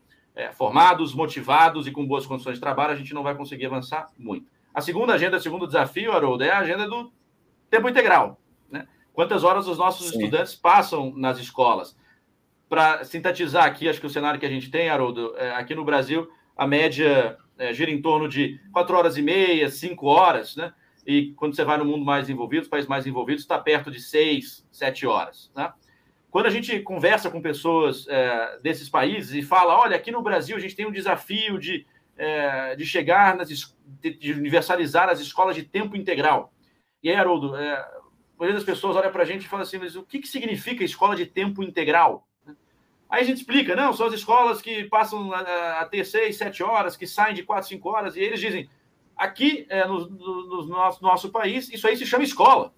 formados, 0.52 1.14
motivados 1.14 1.88
e 1.88 1.90
com 1.90 2.06
boas 2.06 2.24
condições 2.24 2.54
de 2.54 2.61
trabalho, 2.61 2.92
a 2.92 2.96
gente 2.96 3.12
não 3.12 3.24
vai 3.24 3.34
conseguir 3.34 3.66
avançar 3.66 4.06
muito. 4.16 4.46
A 4.72 4.80
segunda 4.80 5.14
agenda, 5.14 5.36
o 5.36 5.40
segundo 5.40 5.66
desafio, 5.66 6.12
Haroldo, 6.12 6.44
é 6.44 6.50
a 6.50 6.61
agenda 6.61 6.86
do 6.86 7.12
tempo 7.68 7.88
integral. 7.88 8.38
Quantas 9.18 9.42
horas 9.42 9.66
os 9.66 9.78
nossos 9.78 10.10
Sim. 10.10 10.16
estudantes 10.16 10.54
passam 10.54 11.12
nas 11.16 11.40
escolas? 11.40 11.98
Para 12.68 13.02
sintetizar 13.02 13.64
aqui, 13.64 13.88
acho 13.88 13.98
que 13.98 14.06
o 14.06 14.10
cenário 14.10 14.38
que 14.38 14.46
a 14.46 14.48
gente 14.48 14.70
tem, 14.70 14.88
Haroldo, 14.88 15.34
é, 15.36 15.50
aqui 15.56 15.74
no 15.74 15.84
Brasil, 15.84 16.30
a 16.56 16.68
média 16.68 17.36
é, 17.58 17.72
gira 17.72 17.90
em 17.90 18.00
torno 18.00 18.28
de 18.28 18.60
quatro 18.72 18.96
horas 18.96 19.16
e 19.16 19.22
meia, 19.22 19.68
cinco 19.70 20.06
horas, 20.06 20.54
né? 20.54 20.72
E 21.04 21.32
quando 21.32 21.56
você 21.56 21.64
vai 21.64 21.76
no 21.78 21.84
mundo 21.84 22.04
mais 22.04 22.30
envolvido, 22.30 22.62
os 22.62 22.68
países 22.68 22.88
mais 22.88 23.08
envolvidos, 23.08 23.42
está 23.42 23.58
perto 23.58 23.90
de 23.90 24.00
seis, 24.00 24.64
sete 24.70 25.04
horas, 25.04 25.50
né? 25.52 25.72
Quando 26.30 26.46
a 26.46 26.50
gente 26.50 26.78
conversa 26.78 27.28
com 27.28 27.42
pessoas 27.42 28.06
é, 28.08 28.60
desses 28.62 28.88
países 28.88 29.34
e 29.34 29.42
fala, 29.42 29.80
olha, 29.80 29.96
aqui 29.96 30.12
no 30.12 30.22
Brasil 30.22 30.56
a 30.56 30.60
gente 30.60 30.76
tem 30.76 30.86
um 30.86 30.92
desafio 30.92 31.58
de, 31.58 31.84
é, 32.16 32.76
de 32.76 32.86
chegar, 32.86 33.34
nas, 33.34 33.48
de 33.48 34.32
universalizar 34.32 35.08
as 35.08 35.18
escolas 35.18 35.56
de 35.56 35.64
tempo 35.64 35.96
integral. 35.96 36.52
E 37.02 37.10
aí, 37.10 37.16
Haroldo, 37.16 37.56
é, 37.56 37.97
maioria 38.39 38.55
das 38.55 38.64
pessoas 38.64 38.97
olha 38.97 39.11
para 39.11 39.22
a 39.22 39.26
gente 39.26 39.45
e 39.45 39.49
fala 39.49 39.62
assim, 39.62 39.78
mas 39.78 39.97
o 39.97 40.03
que, 40.03 40.20
que 40.20 40.28
significa 40.28 40.84
escola 40.84 41.16
de 41.16 41.26
tempo 41.26 41.62
integral? 41.62 42.26
Aí 43.11 43.22
a 43.22 43.24
gente 43.24 43.39
explica, 43.39 43.74
não, 43.74 43.93
são 43.93 44.07
as 44.07 44.12
escolas 44.12 44.61
que 44.61 44.84
passam 44.84 45.32
a, 45.32 45.80
a 45.80 45.86
ter 45.86 46.05
seis, 46.05 46.36
sete 46.36 46.62
horas, 46.62 46.97
que 46.97 47.07
saem 47.07 47.34
de 47.34 47.43
quatro, 47.43 47.68
cinco 47.68 47.89
horas, 47.89 48.16
e 48.16 48.20
eles 48.20 48.39
dizem, 48.39 48.68
aqui 49.16 49.66
é, 49.68 49.86
no, 49.86 50.09
no, 50.09 50.47
no 50.47 50.66
nosso, 50.66 51.03
nosso 51.03 51.30
país, 51.30 51.72
isso 51.72 51.89
aí 51.89 51.97
se 51.97 52.07
chama 52.07 52.24
escola. 52.24 52.72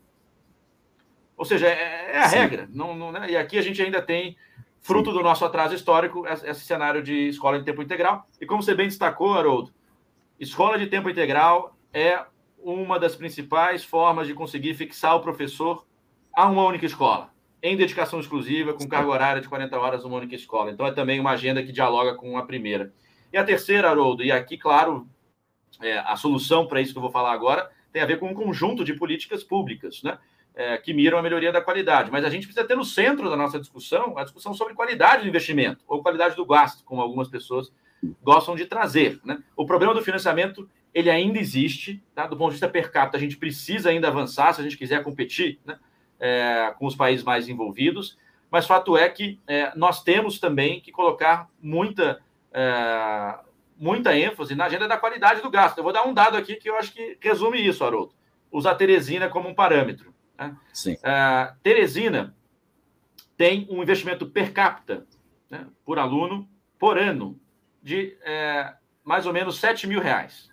Ou 1.37 1.45
seja, 1.45 1.67
é, 1.67 2.13
é 2.13 2.19
a 2.19 2.29
Sim. 2.29 2.37
regra. 2.37 2.69
Não, 2.73 2.95
não, 2.95 3.11
né? 3.11 3.31
E 3.31 3.37
aqui 3.37 3.59
a 3.59 3.63
gente 3.63 3.83
ainda 3.83 4.01
tem, 4.01 4.37
fruto 4.81 5.11
Sim. 5.11 5.17
do 5.17 5.23
nosso 5.23 5.45
atraso 5.45 5.75
histórico, 5.75 6.27
esse 6.27 6.61
cenário 6.61 7.03
de 7.03 7.29
escola 7.29 7.59
de 7.59 7.65
tempo 7.65 7.83
integral. 7.83 8.27
E 8.41 8.47
como 8.47 8.63
você 8.63 8.75
bem 8.75 8.89
destacou, 8.89 9.35
Haroldo, 9.35 9.73
escola 10.39 10.79
de 10.79 10.87
tempo 10.87 11.09
integral 11.09 11.77
é 11.93 12.25
uma 12.63 12.99
das 12.99 13.17
principais 13.17 13.85
formas 13.85 14.27
de 14.27 14.35
conseguir 14.35 14.75
fixar 14.75 15.17
o 15.17 15.21
professor 15.21 15.87
a 16.33 16.47
uma 16.49 16.65
única 16.65 16.87
escola, 16.87 17.31
em 17.63 17.77
dedicação 17.77 18.21
exclusiva, 18.21 18.73
com 18.73 18.89
carga 18.89 19.11
horária 19.11 19.43
de 19.43 19.49
40 19.49 19.79
horas, 19.79 20.05
uma 20.05 20.17
única 20.17 20.35
escola. 20.35 20.71
Então 20.71 20.87
é 20.87 20.93
também 20.93 21.19
uma 21.19 21.33
agenda 21.33 21.63
que 21.63 21.73
dialoga 21.73 22.15
com 22.15 22.39
a 22.39 22.45
primeira. 22.45 22.93
E 23.33 23.37
a 23.37 23.45
terceira, 23.45 23.91
Haroldo, 23.91 24.23
e 24.23 24.33
aqui, 24.33 24.57
claro, 24.57 25.09
é, 25.81 25.99
a 25.99 26.17
solução 26.17 26.67
para 26.67 26.81
isso 26.81 26.93
que 26.93 26.99
eu 26.99 27.03
vou 27.03 27.11
falar 27.11 27.33
agora 27.33 27.71
tem 27.93 28.03
a 28.03 28.07
ver 28.07 28.19
com 28.19 28.29
um 28.29 28.35
conjunto 28.35 28.85
de 28.85 28.95
políticas 28.95 29.43
públicas, 29.43 30.03
né? 30.03 30.19
é, 30.55 30.77
que 30.77 30.93
miram 30.93 31.19
a 31.19 31.23
melhoria 31.23 31.53
da 31.53 31.61
qualidade. 31.61 32.11
Mas 32.11 32.25
a 32.25 32.31
gente 32.31 32.47
precisa 32.47 32.67
ter 32.67 32.77
no 32.77 32.85
centro 32.85 33.29
da 33.31 33.37
nossa 33.37 33.59
discussão 33.59 34.17
a 34.19 34.25
discussão 34.25 34.55
sobre 34.55 34.75
qualidade 34.75 35.23
do 35.23 35.29
investimento 35.29 35.85
ou 35.87 36.03
qualidade 36.03 36.37
do 36.37 36.45
gasto, 36.45 36.85
como 36.85 37.01
algumas 37.01 37.29
pessoas 37.29 37.73
gostam 38.23 38.55
de 38.55 38.67
trazer. 38.67 39.21
Né? 39.25 39.43
O 39.57 39.67
problema 39.67 39.95
do 39.95 40.03
financiamento 40.03 40.69
ele 40.93 41.11
ainda 41.11 41.39
existe, 41.39 42.03
tá? 42.15 42.27
do 42.27 42.37
ponto 42.37 42.49
de 42.49 42.55
vista 42.55 42.69
per 42.69 42.91
capita, 42.91 43.17
a 43.17 43.21
gente 43.21 43.37
precisa 43.37 43.91
ainda 43.91 44.09
avançar 44.09 44.53
se 44.53 44.61
a 44.61 44.65
gente 44.65 44.77
quiser 44.77 45.03
competir 45.03 45.59
né? 45.65 45.79
é, 46.19 46.75
com 46.79 46.87
os 46.87 46.95
países 46.95 47.25
mais 47.25 47.49
envolvidos, 47.49 48.19
mas 48.51 48.67
fato 48.67 48.97
é 48.97 49.09
que 49.09 49.39
é, 49.47 49.73
nós 49.77 50.03
temos 50.03 50.41
também 50.41 50.81
que 50.81 50.91
colocar 50.91 51.49
muita, 51.63 52.21
é, 52.53 53.39
muita 53.79 54.17
ênfase 54.17 54.55
na 54.55 54.65
agenda 54.65 54.89
da 54.89 54.97
qualidade 54.97 55.41
do 55.41 55.51
gasto. 55.51 55.79
Eu 55.79 55.85
vou 55.85 55.93
dar 55.93 56.05
um 56.05 56.13
dado 56.13 56.37
aqui 56.37 56.57
que 56.57 56.69
eu 56.69 56.77
acho 56.77 56.93
que 56.93 57.17
resume 57.21 57.65
isso, 57.65 57.85
Haroldo. 57.85 58.13
Usar 58.51 58.75
Teresina 58.75 59.29
como 59.29 59.49
um 59.49 59.55
parâmetro. 59.55 60.13
Né? 60.37 60.57
Sim. 60.73 60.95
Uh, 60.95 61.57
Teresina 61.63 62.35
tem 63.37 63.67
um 63.71 63.81
investimento 63.81 64.27
per 64.27 64.53
capita 64.53 65.07
né, 65.49 65.67
por 65.85 65.99
aluno 65.99 66.49
por 66.79 66.99
ano 66.99 67.41
de 67.81 68.17
é, 68.23 68.75
mais 69.05 69.27
ou 69.27 69.33
menos 69.33 69.59
7 69.59 69.87
mil 69.87 70.01
reais. 70.01 70.50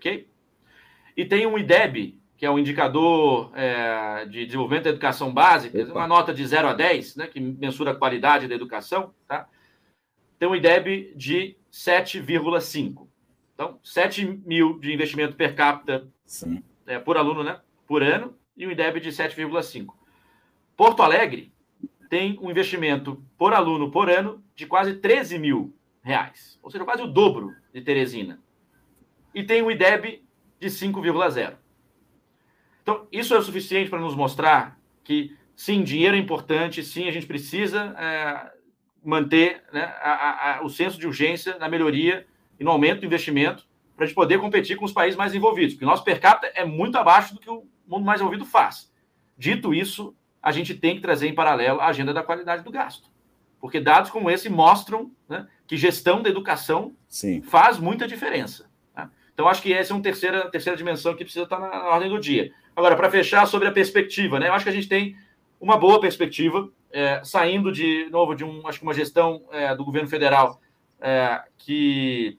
Ok? 0.00 0.26
E 1.14 1.26
tem 1.26 1.46
um 1.46 1.58
IDEB, 1.58 2.18
que 2.38 2.46
é 2.46 2.50
um 2.50 2.58
indicador 2.58 3.52
é, 3.54 4.24
de 4.24 4.46
desenvolvimento 4.46 4.84
da 4.84 4.90
educação 4.90 5.30
básica, 5.30 5.82
Opa. 5.82 5.92
uma 5.92 6.06
nota 6.06 6.32
de 6.32 6.44
0 6.46 6.68
a 6.68 6.72
10, 6.72 7.16
né, 7.16 7.26
que 7.26 7.38
mensura 7.38 7.90
a 7.90 7.94
qualidade 7.94 8.48
da 8.48 8.54
educação, 8.54 9.12
tá? 9.28 9.46
tem 10.38 10.48
um 10.48 10.56
IDEB 10.56 11.12
de 11.14 11.54
7,5. 11.70 13.06
Então, 13.54 13.78
7 13.84 14.24
mil 14.46 14.78
de 14.78 14.90
investimento 14.90 15.36
per 15.36 15.54
capita 15.54 16.08
é, 16.86 16.98
por 16.98 17.18
aluno 17.18 17.44
né, 17.44 17.60
por 17.86 18.02
ano 18.02 18.34
e 18.56 18.66
um 18.66 18.70
IDEB 18.70 19.00
de 19.00 19.10
7,5. 19.10 19.88
Porto 20.74 21.02
Alegre 21.02 21.52
tem 22.08 22.38
um 22.40 22.50
investimento 22.50 23.22
por 23.36 23.52
aluno 23.52 23.90
por 23.90 24.08
ano 24.08 24.42
de 24.54 24.64
quase 24.64 24.94
13 24.94 25.38
mil 25.38 25.76
reais, 26.02 26.58
ou 26.62 26.70
seja, 26.70 26.86
quase 26.86 27.02
o 27.02 27.06
dobro 27.06 27.54
de 27.70 27.82
Teresina. 27.82 28.40
E 29.34 29.42
tem 29.42 29.62
um 29.62 29.70
IDEB 29.70 30.22
de 30.58 30.68
5,0. 30.68 31.54
Então, 32.82 33.06
isso 33.12 33.34
é 33.34 33.38
o 33.38 33.42
suficiente 33.42 33.90
para 33.90 34.00
nos 34.00 34.14
mostrar 34.14 34.78
que, 35.04 35.36
sim, 35.54 35.82
dinheiro 35.82 36.16
é 36.16 36.18
importante, 36.18 36.82
sim, 36.82 37.08
a 37.08 37.12
gente 37.12 37.26
precisa 37.26 37.94
é, 37.98 38.52
manter 39.04 39.62
né, 39.72 39.84
a, 40.00 40.58
a, 40.58 40.64
o 40.64 40.68
senso 40.68 40.98
de 40.98 41.06
urgência 41.06 41.58
na 41.58 41.68
melhoria 41.68 42.26
e 42.58 42.64
no 42.64 42.70
aumento 42.70 43.00
do 43.00 43.06
investimento 43.06 43.68
para 43.96 44.04
a 44.04 44.06
gente 44.06 44.14
poder 44.14 44.38
competir 44.38 44.76
com 44.76 44.84
os 44.84 44.92
países 44.92 45.16
mais 45.16 45.34
envolvidos, 45.34 45.74
porque 45.74 45.84
o 45.84 45.88
nosso 45.88 46.02
per 46.02 46.20
capita 46.20 46.50
é 46.54 46.64
muito 46.64 46.96
abaixo 46.96 47.34
do 47.34 47.40
que 47.40 47.50
o 47.50 47.66
mundo 47.86 48.04
mais 48.04 48.20
ouvido 48.22 48.46
faz. 48.46 48.90
Dito 49.36 49.74
isso, 49.74 50.14
a 50.42 50.50
gente 50.52 50.74
tem 50.74 50.96
que 50.96 51.02
trazer 51.02 51.28
em 51.28 51.34
paralelo 51.34 51.80
a 51.80 51.86
agenda 51.86 52.14
da 52.14 52.22
qualidade 52.22 52.64
do 52.64 52.70
gasto. 52.70 53.10
Porque 53.60 53.78
dados 53.78 54.10
como 54.10 54.30
esse 54.30 54.48
mostram 54.48 55.10
né, 55.28 55.46
que 55.66 55.76
gestão 55.76 56.22
da 56.22 56.30
educação 56.30 56.96
Sim. 57.06 57.42
faz 57.42 57.78
muita 57.78 58.08
diferença. 58.08 58.69
Então, 59.40 59.48
acho 59.48 59.62
que 59.62 59.72
essa 59.72 59.94
é 59.94 59.96
uma 59.96 60.02
terceira, 60.02 60.50
terceira 60.50 60.76
dimensão 60.76 61.16
que 61.16 61.24
precisa 61.24 61.44
estar 61.44 61.58
na, 61.58 61.70
na 61.70 61.88
ordem 61.88 62.10
do 62.10 62.20
dia. 62.20 62.52
Agora, 62.76 62.94
para 62.94 63.10
fechar 63.10 63.46
sobre 63.46 63.68
a 63.68 63.72
perspectiva, 63.72 64.38
né, 64.38 64.48
eu 64.48 64.52
acho 64.52 64.64
que 64.64 64.68
a 64.68 64.74
gente 64.74 64.86
tem 64.86 65.16
uma 65.58 65.78
boa 65.78 65.98
perspectiva, 65.98 66.70
é, 66.92 67.24
saindo 67.24 67.72
de 67.72 68.06
novo 68.10 68.34
de 68.34 68.44
um, 68.44 68.66
acho 68.66 68.78
que 68.78 68.84
uma 68.84 68.92
gestão 68.92 69.42
é, 69.50 69.74
do 69.74 69.82
governo 69.82 70.10
federal 70.10 70.60
é, 71.00 71.42
que 71.56 72.38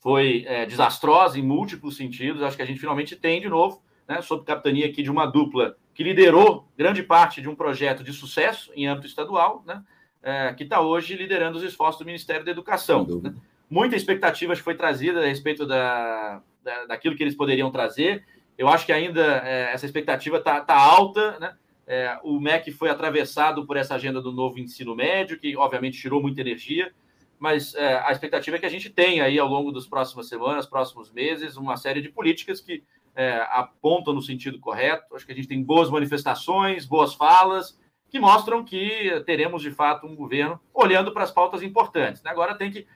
foi 0.00 0.44
é, 0.46 0.64
desastrosa 0.64 1.40
em 1.40 1.42
múltiplos 1.42 1.96
sentidos. 1.96 2.40
Acho 2.40 2.56
que 2.56 2.62
a 2.62 2.66
gente 2.66 2.78
finalmente 2.78 3.16
tem 3.16 3.40
de 3.40 3.48
novo 3.48 3.82
né, 4.06 4.22
sob 4.22 4.44
capitania 4.44 4.86
aqui 4.86 5.02
de 5.02 5.10
uma 5.10 5.26
dupla 5.26 5.76
que 5.92 6.04
liderou 6.04 6.68
grande 6.78 7.02
parte 7.02 7.42
de 7.42 7.48
um 7.48 7.56
projeto 7.56 8.04
de 8.04 8.12
sucesso 8.12 8.70
em 8.76 8.86
âmbito 8.86 9.08
estadual, 9.08 9.64
né, 9.66 9.82
é, 10.22 10.54
que 10.54 10.62
está 10.62 10.80
hoje 10.80 11.16
liderando 11.16 11.58
os 11.58 11.64
esforços 11.64 11.98
do 11.98 12.06
Ministério 12.06 12.44
da 12.44 12.52
Educação. 12.52 13.04
Né. 13.20 13.34
Muita 13.72 13.96
expectativa 13.96 14.54
foi 14.54 14.74
trazida 14.74 15.20
a 15.20 15.24
respeito 15.24 15.64
da, 15.66 16.42
da, 16.62 16.84
daquilo 16.84 17.16
que 17.16 17.22
eles 17.22 17.34
poderiam 17.34 17.70
trazer, 17.70 18.22
Eu 18.58 18.68
acho 18.68 18.84
que 18.84 18.92
ainda 18.92 19.42
é, 19.46 19.72
essa 19.72 19.86
expectativa 19.86 20.36
está 20.36 20.60
tá 20.60 20.76
alta, 20.76 21.38
né? 21.40 21.56
É, 21.86 22.18
o 22.22 22.38
MEC 22.38 22.70
foi 22.70 22.90
atravessado 22.90 23.66
por 23.66 23.78
essa 23.78 23.94
agenda 23.94 24.20
do 24.20 24.30
novo 24.30 24.58
ensino 24.58 24.94
médio, 24.94 25.38
que 25.38 25.56
obviamente 25.56 25.98
tirou 25.98 26.20
muita 26.20 26.42
energia, 26.42 26.92
mas 27.38 27.74
é, 27.74 27.96
a 28.00 28.12
expectativa 28.12 28.56
é 28.56 28.60
que 28.60 28.66
a 28.66 28.68
gente 28.68 28.90
tenha 28.90 29.24
aí 29.24 29.38
ao 29.38 29.48
longo 29.48 29.72
das 29.72 29.86
próximas 29.86 30.28
semanas, 30.28 30.66
próximos 30.66 31.10
meses, 31.10 31.56
uma 31.56 31.78
série 31.78 32.02
de 32.02 32.10
políticas 32.10 32.60
que 32.60 32.84
é, 33.16 33.36
apontam 33.52 34.12
no 34.12 34.20
sentido 34.20 34.60
correto. 34.60 35.16
Acho 35.16 35.24
que 35.24 35.32
a 35.32 35.34
gente 35.34 35.48
tem 35.48 35.62
boas 35.62 35.88
manifestações, 35.88 36.84
boas 36.84 37.14
falas, 37.14 37.80
que 38.10 38.20
mostram 38.20 38.62
que 38.62 39.22
teremos 39.24 39.62
de 39.62 39.70
fato 39.70 40.06
um 40.06 40.14
governo 40.14 40.60
olhando 40.74 41.10
para 41.10 41.24
as 41.24 41.30
pautas 41.30 41.62
importantes. 41.62 42.22
Né? 42.22 42.30
Agora 42.30 42.54
tem 42.54 42.70
que 42.70 42.86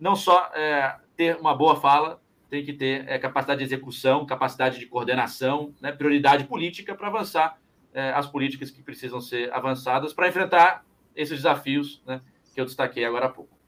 não 0.00 0.16
só 0.16 0.50
é, 0.54 0.96
ter 1.16 1.36
uma 1.36 1.54
boa 1.54 1.76
fala, 1.76 2.20
tem 2.48 2.64
que 2.64 2.72
ter 2.72 3.08
é, 3.08 3.18
capacidade 3.18 3.58
de 3.58 3.64
execução, 3.64 4.26
capacidade 4.26 4.78
de 4.78 4.86
coordenação, 4.86 5.72
né? 5.80 5.92
prioridade 5.92 6.44
política 6.44 6.94
para 6.94 7.06
avançar 7.08 7.60
é, 7.92 8.10
as 8.10 8.26
políticas 8.26 8.70
que 8.70 8.82
precisam 8.82 9.20
ser 9.20 9.52
avançadas 9.52 10.12
para 10.12 10.28
enfrentar 10.28 10.84
esses 11.14 11.36
desafios 11.36 12.02
né, 12.06 12.20
que 12.54 12.60
eu 12.60 12.64
destaquei 12.64 13.04
agora 13.04 13.26
há 13.26 13.28
pouco. 13.28 13.60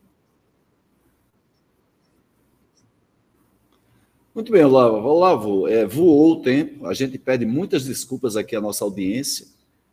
Muito 4.34 4.50
bem, 4.50 4.64
Olavo. 4.64 4.96
Olavo, 4.96 5.68
é, 5.68 5.84
voou 5.84 6.32
o 6.32 6.42
tempo, 6.42 6.86
a 6.86 6.94
gente 6.94 7.18
pede 7.18 7.44
muitas 7.44 7.84
desculpas 7.84 8.36
aqui 8.36 8.56
à 8.56 8.60
nossa 8.60 8.82
audiência. 8.82 9.46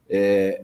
É, 0.10 0.64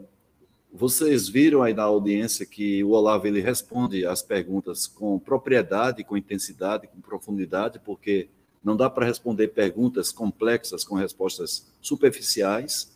vocês 0.77 1.29
viram 1.29 1.63
aí 1.63 1.73
na 1.73 1.83
audiência 1.83 2.45
que 2.45 2.83
o 2.83 2.89
Olavo 2.89 3.25
ele 3.25 3.39
responde 3.39 4.05
as 4.05 4.21
perguntas 4.21 4.85
com 4.85 5.17
propriedade, 5.17 6.03
com 6.03 6.17
intensidade, 6.17 6.87
com 6.87 6.99
profundidade, 6.99 7.79
porque 7.79 8.27
não 8.61 8.75
dá 8.75 8.89
para 8.89 9.05
responder 9.05 9.49
perguntas 9.49 10.11
complexas 10.11 10.83
com 10.83 10.95
respostas 10.95 11.65
superficiais. 11.81 12.91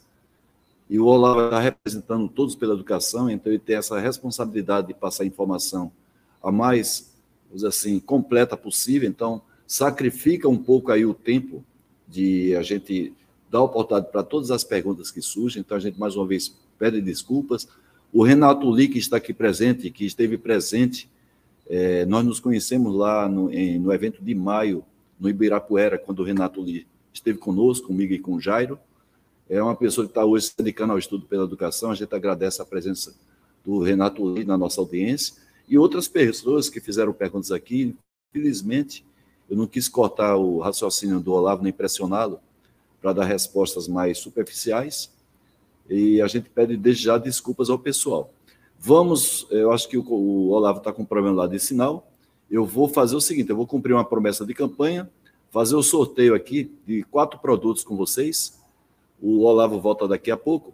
E 0.90 1.00
o 1.00 1.06
Olavo 1.06 1.46
está 1.46 1.60
representando 1.60 2.28
todos 2.28 2.54
pela 2.54 2.74
educação, 2.74 3.30
então 3.30 3.50
ele 3.52 3.60
tem 3.60 3.78
essa 3.78 3.98
responsabilidade 3.98 4.88
de 4.88 4.94
passar 4.94 5.24
informação 5.24 5.90
a 6.44 6.52
mais, 6.52 7.14
assim, 7.66 7.98
completa 8.00 8.58
possível. 8.58 9.08
Então, 9.08 9.42
sacrifica 9.66 10.50
um 10.50 10.58
pouco 10.58 10.92
aí 10.92 11.06
o 11.06 11.14
tempo 11.14 11.64
de 12.08 12.56
a 12.58 12.62
gente 12.62 13.14
dar 13.50 13.62
oportunidade 13.62 14.12
para 14.12 14.24
todas 14.24 14.52
as 14.52 14.66
perguntas 14.66 15.12
que 15.12 15.22
surgem. 15.22 15.62
Então, 15.62 15.78
a 15.78 15.80
gente, 15.80 15.98
mais 15.98 16.16
uma 16.16 16.28
vez, 16.28 16.54
pede 16.80 17.02
desculpas. 17.02 17.68
O 18.12 18.24
Renato 18.24 18.74
Li, 18.74 18.88
que 18.88 18.98
está 18.98 19.18
aqui 19.18 19.34
presente, 19.34 19.92
que 19.92 20.06
esteve 20.06 20.38
presente, 20.38 21.10
é, 21.70 22.06
nós 22.06 22.26
nos 22.26 22.40
conhecemos 22.40 22.96
lá 22.96 23.30
no, 23.30 23.52
em, 23.54 23.78
no 23.78 23.94
evento 23.94 24.24
de 24.24 24.34
maio, 24.34 24.84
no 25.20 25.30
Ibirapuera, 25.30 26.00
quando 26.00 26.22
o 26.22 26.24
Renato 26.24 26.62
Li 26.64 26.88
esteve 27.14 27.38
conosco, 27.38 27.88
comigo 27.88 28.14
e 28.14 28.20
com 28.20 28.34
o 28.34 28.42
Jairo. 28.42 28.80
É 29.48 29.62
uma 29.62 29.76
pessoa 29.76 30.08
que 30.08 30.12
está 30.12 30.24
hoje 30.26 30.48
se 30.48 30.58
dedicando 30.58 30.94
ao 30.94 31.00
estudo 31.00 31.26
pela 31.26 31.44
educação. 31.44 31.92
A 31.92 31.96
gente 31.96 32.14
agradece 32.16 32.62
a 32.62 32.66
presença 32.66 33.14
do 33.64 33.80
Renato 33.80 34.28
Li 34.34 34.46
na 34.46 34.58
nossa 34.58 34.80
audiência 34.80 35.36
e 35.68 35.78
outras 35.78 36.08
pessoas 36.08 36.70
que 36.70 36.80
fizeram 36.80 37.14
perguntas 37.14 37.52
aqui. 37.52 37.96
Felizmente, 38.32 39.06
eu 39.50 39.58
não 39.58 39.68
quis 39.68 39.88
cortar 39.88 40.36
o 40.38 40.60
raciocínio 40.60 41.20
do 41.20 41.34
Olavo, 41.34 41.64
nem 41.64 41.74
pressioná-lo, 41.74 42.40
para 43.02 43.14
dar 43.14 43.26
respostas 43.26 43.88
mais 43.88 44.18
superficiais, 44.18 45.12
e 45.90 46.22
a 46.22 46.28
gente 46.28 46.50
pede 46.50 46.78
desde 46.78 47.04
já 47.04 47.18
desculpas 47.18 47.70
ao 47.70 47.80
pessoal. 47.80 48.32
Vamos, 48.80 49.48
eu 49.50 49.72
acho 49.72 49.90
que 49.90 49.98
o, 49.98 50.04
o 50.04 50.50
Olavo 50.50 50.78
está 50.78 50.94
com 50.94 51.02
um 51.02 51.06
problema 51.06 51.36
lá 51.36 51.48
de 51.48 51.60
sinal. 51.60 52.10
Eu 52.50 52.66
vou 52.66 52.88
fazer 52.88 53.16
o 53.16 53.22
seguinte: 53.22 53.50
eu 53.50 53.56
vou 53.56 53.68
cumprir 53.68 53.94
uma 53.94 54.06
promessa 54.06 54.46
de 54.46 54.54
campanha, 54.54 55.10
fazer 55.52 55.76
o 55.76 55.84
sorteio 55.84 56.34
aqui 56.34 56.72
de 56.86 57.04
quatro 57.04 57.40
produtos 57.40 57.84
com 57.84 57.98
vocês. 57.98 58.58
O 59.22 59.42
Olavo 59.42 59.80
volta 59.82 60.08
daqui 60.08 60.32
a 60.32 60.38
pouco. 60.38 60.74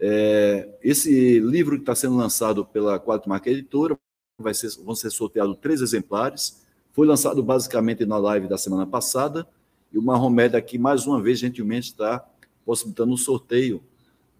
É, 0.00 0.68
esse 0.82 1.38
livro 1.38 1.76
que 1.76 1.82
está 1.82 1.94
sendo 1.94 2.16
lançado 2.16 2.64
pela 2.64 2.98
Quatro 2.98 3.28
Marca 3.28 3.48
Editora 3.48 3.96
vai 4.38 4.52
ser, 4.52 4.70
vão 4.82 4.94
ser 4.94 5.10
sorteados 5.10 5.56
três 5.60 5.80
exemplares. 5.80 6.64
Foi 6.92 7.06
lançado 7.06 7.42
basicamente 7.42 8.04
na 8.04 8.18
live 8.18 8.48
da 8.48 8.58
semana 8.58 8.86
passada. 8.86 9.46
E 9.92 9.98
o 9.98 10.02
Marromed 10.02 10.56
aqui, 10.56 10.76
mais 10.76 11.06
uma 11.06 11.22
vez, 11.22 11.38
gentilmente 11.38 11.90
está 11.90 12.24
possibilitando 12.66 13.12
um 13.12 13.16
sorteio 13.16 13.80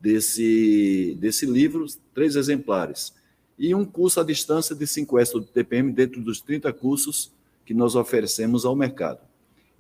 desse, 0.05 1.17
desse 1.19 1.47
livro, 1.47 1.87
três 2.13 2.37
exemplares. 2.37 3.15
E 3.59 3.75
um 3.75 3.87
curso 3.87 4.21
à 4.21 4.23
distância 4.23 4.77
de 4.77 4.85
5S 4.85 5.33
do 5.33 5.45
TPM 5.47 5.91
dentro 5.91 6.21
dos 6.21 6.43
30 6.43 6.71
cursos 6.75 7.33
que 7.65 7.73
nós 7.73 7.95
oferecemos 7.95 8.67
ao 8.67 8.77
mercado. 8.77 9.21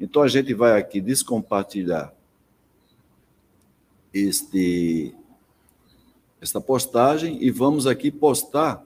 Então 0.01 0.22
a 0.22 0.29
gente 0.29 0.55
vai 0.55 0.79
aqui 0.81 0.99
descompartilhar 0.99 2.14
este 4.14 5.14
esta 6.41 6.61
postagem 6.61 7.43
e 7.43 7.51
vamos 7.51 7.87
aqui 7.87 8.11
postar 8.11 8.83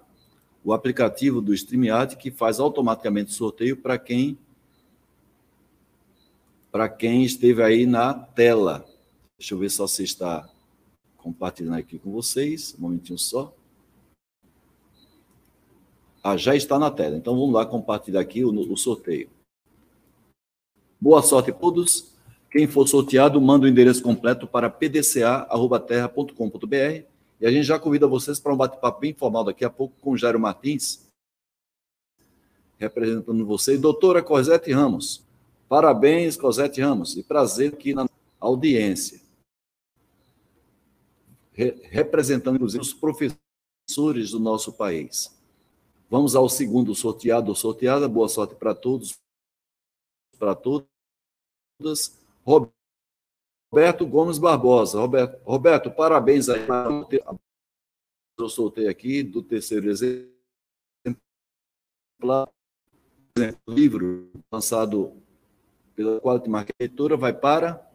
o 0.64 0.72
aplicativo 0.72 1.41
do 1.41 1.55
StreamYard 1.55 2.16
que 2.16 2.30
faz 2.30 2.59
automaticamente 2.59 3.32
sorteio 3.32 3.76
para 3.76 3.97
quem 3.97 4.36
para 6.72 6.89
quem 6.89 7.24
esteve 7.24 7.62
aí 7.62 7.86
na 7.86 8.12
tela. 8.12 8.84
Deixa 9.39 9.55
eu 9.55 9.59
ver 9.59 9.70
só 9.70 9.86
se 9.86 10.03
está 10.03 10.49
compartilhando 11.29 11.76
aqui 11.76 11.99
com 11.99 12.11
vocês. 12.11 12.74
Um 12.79 12.83
momentinho 12.83 13.18
só. 13.18 13.55
Ah, 16.22 16.37
já 16.37 16.55
está 16.57 16.79
na 16.79 16.91
tela. 16.91 17.16
Então 17.16 17.39
vamos 17.39 17.53
lá 17.53 17.66
compartilhar 17.66 18.20
aqui 18.20 18.45
o, 18.45 18.51
o 18.51 18.76
sorteio. 18.76 19.29
Boa 21.01 21.22
sorte 21.22 21.51
a 21.51 21.55
todos. 21.55 22.12
Quem 22.51 22.66
for 22.66 22.89
sorteado, 22.89 23.41
manda 23.41 23.66
o 23.66 23.68
endereço 23.68 24.03
completo 24.03 24.47
para 24.47 24.70
pdca.terra.com.br 24.70 27.05
e 27.41 27.47
a 27.47 27.53
gente 27.53 27.64
já 27.64 27.79
convida 27.79 28.07
vocês 28.07 28.41
para 28.41 28.55
um 28.55 28.57
bate-papo 28.57 29.01
bem 29.01 29.11
informal 29.11 29.45
daqui 29.45 29.66
a 29.66 29.70
pouco 29.70 29.95
com 30.01 30.12
o 30.12 30.16
Jairo 30.16 30.41
Martins, 30.41 31.07
representando 32.79 33.45
vocês. 33.45 33.79
Doutora 33.79 34.22
Cosete 34.22 34.72
Ramos. 34.72 35.22
Parabéns, 35.68 36.39
Cosete 36.39 36.81
Ramos. 36.81 37.18
E 37.18 37.22
prazer 37.22 37.74
aqui 37.74 37.93
na 37.95 38.09
audiência 38.41 39.28
representando, 41.91 42.57
inclusive, 42.57 42.83
os 42.83 42.95
professores 42.95 44.31
do 44.31 44.39
nosso 44.39 44.73
país. 44.73 45.37
Vamos 46.09 46.37
ao 46.37 46.49
segundo 46.49 46.95
sorteado 46.95 47.49
ou 47.49 47.55
sorteada. 47.55 48.09
Boa 48.09 48.29
sorte 48.29 48.55
para 48.55 48.75
todos, 48.75 49.19
para 50.39 50.55
todas. 50.55 50.89
Roberto 52.45 54.07
Gomes 54.07 54.39
Barbosa. 54.39 55.01
Roberto, 55.01 55.43
Roberto 55.45 55.91
parabéns 55.91 56.49
aí. 56.49 56.61
Eu 58.39 58.49
soltei 58.49 58.89
aqui 58.89 59.23
do 59.23 59.43
terceiro 59.43 59.91
exemplar. 59.91 60.31
O 63.67 63.73
livro 63.73 64.31
lançado 64.51 65.21
pela 65.95 66.21
Quality 66.21 66.49
Market 66.49 66.75
Editora 66.79 67.17
vai 67.17 67.33
para 67.33 67.88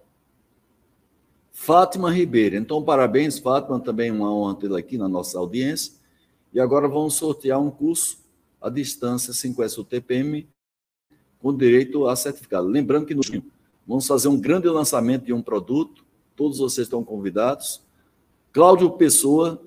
Fátima 1.53 2.11
Ribeiro. 2.11 2.55
Então, 2.55 2.83
parabéns, 2.83 3.37
Fátima, 3.37 3.79
também 3.79 4.11
uma 4.11 4.33
honra 4.33 4.55
tê-la 4.55 4.79
aqui 4.79 4.97
na 4.97 5.07
nossa 5.07 5.37
audiência. 5.37 5.93
E 6.51 6.59
agora 6.59 6.87
vamos 6.87 7.13
sortear 7.13 7.61
um 7.61 7.69
curso 7.69 8.17
à 8.59 8.69
distância 8.69 9.31
5S 9.31 9.85
TPM 9.85 10.49
com 11.39 11.55
direito 11.55 12.07
a 12.07 12.15
certificado. 12.15 12.67
Lembrando 12.67 13.05
que 13.05 13.13
no 13.13 13.21
vamos 13.85 14.07
fazer 14.07 14.27
um 14.27 14.39
grande 14.39 14.67
lançamento 14.67 15.25
de 15.25 15.33
um 15.33 15.41
produto, 15.41 16.03
todos 16.35 16.57
vocês 16.57 16.87
estão 16.87 17.03
convidados. 17.03 17.81
Cláudio 18.51 18.89
Pessoa, 18.91 19.61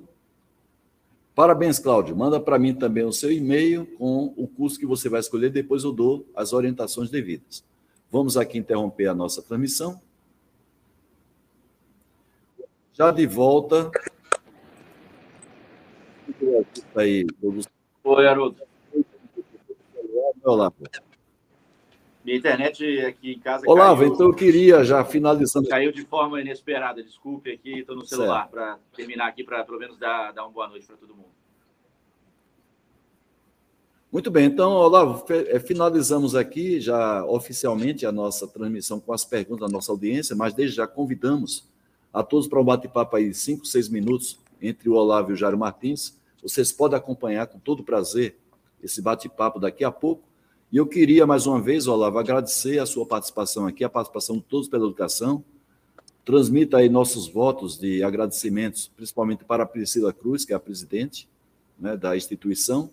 parabéns, 1.34 1.78
Cláudio. 1.78 2.16
Manda 2.16 2.40
para 2.40 2.58
mim 2.58 2.74
também 2.74 3.04
o 3.04 3.12
seu 3.12 3.30
e-mail 3.30 3.86
com 3.96 4.34
o 4.36 4.48
curso 4.48 4.78
que 4.78 4.86
você 4.86 5.08
vai 5.08 5.20
escolher, 5.20 5.50
depois 5.50 5.84
eu 5.84 5.92
dou 5.92 6.26
as 6.34 6.52
orientações 6.52 7.10
devidas. 7.10 7.64
Vamos 8.10 8.36
aqui 8.36 8.58
interromper 8.58 9.06
a 9.06 9.14
nossa 9.14 9.40
transmissão 9.40 10.00
já 12.96 13.10
de 13.10 13.26
volta. 13.26 13.90
Aí, 16.94 17.26
Oi, 18.02 18.26
Haroldo. 18.26 18.62
Olá. 20.42 20.72
Minha 22.24 22.38
internet 22.38 23.00
aqui 23.00 23.32
em 23.32 23.38
casa. 23.38 23.64
Olá, 23.68 23.94
caiu, 23.94 24.12
então 24.12 24.26
eu 24.28 24.34
queria 24.34 24.82
já 24.82 25.04
finalizando. 25.04 25.68
Caiu 25.68 25.92
de 25.92 26.04
forma 26.04 26.40
inesperada, 26.40 27.02
desculpe 27.02 27.52
aqui, 27.52 27.80
estou 27.80 27.94
no 27.94 28.04
celular 28.04 28.48
para 28.48 28.78
terminar 28.94 29.28
aqui, 29.28 29.44
para 29.44 29.62
pelo 29.64 29.78
menos 29.78 29.98
dar, 29.98 30.32
dar 30.32 30.44
uma 30.44 30.50
boa 30.50 30.68
noite 30.68 30.86
para 30.86 30.96
todo 30.96 31.14
mundo. 31.14 31.28
Muito 34.10 34.30
bem, 34.30 34.46
então, 34.46 34.72
Olavo, 34.72 35.24
eh, 35.30 35.58
finalizamos 35.58 36.34
aqui 36.34 36.80
já 36.80 37.24
oficialmente 37.26 38.06
a 38.06 38.12
nossa 38.12 38.48
transmissão 38.48 38.98
com 38.98 39.12
as 39.12 39.24
perguntas 39.24 39.68
da 39.68 39.72
nossa 39.72 39.92
audiência, 39.92 40.34
mas 40.34 40.54
desde 40.54 40.76
já 40.76 40.86
convidamos 40.86 41.68
a 42.16 42.22
todos 42.22 42.48
para 42.48 42.58
um 42.58 42.64
bate-papo 42.64 43.14
aí, 43.14 43.34
cinco, 43.34 43.66
seis 43.66 43.90
minutos, 43.90 44.38
entre 44.60 44.88
o 44.88 44.94
Olavo 44.94 45.30
e 45.30 45.34
o 45.34 45.36
Jairo 45.36 45.58
Martins. 45.58 46.18
Vocês 46.42 46.72
podem 46.72 46.96
acompanhar 46.96 47.46
com 47.46 47.58
todo 47.58 47.84
prazer 47.84 48.38
esse 48.82 49.02
bate-papo 49.02 49.60
daqui 49.60 49.84
a 49.84 49.90
pouco. 49.90 50.22
E 50.72 50.78
eu 50.78 50.86
queria, 50.86 51.26
mais 51.26 51.46
uma 51.46 51.60
vez, 51.60 51.86
Olavo, 51.86 52.18
agradecer 52.18 52.78
a 52.78 52.86
sua 52.86 53.04
participação 53.04 53.66
aqui, 53.66 53.84
a 53.84 53.90
participação 53.90 54.36
de 54.36 54.44
todos 54.44 54.66
pela 54.66 54.86
educação, 54.86 55.44
transmita 56.24 56.78
aí 56.78 56.88
nossos 56.88 57.28
votos 57.28 57.78
de 57.78 58.02
agradecimentos, 58.02 58.90
principalmente 58.96 59.44
para 59.44 59.64
a 59.64 59.66
Priscila 59.66 60.10
Cruz, 60.10 60.46
que 60.46 60.54
é 60.54 60.56
a 60.56 60.60
presidente 60.60 61.28
né, 61.78 61.98
da 61.98 62.16
instituição, 62.16 62.88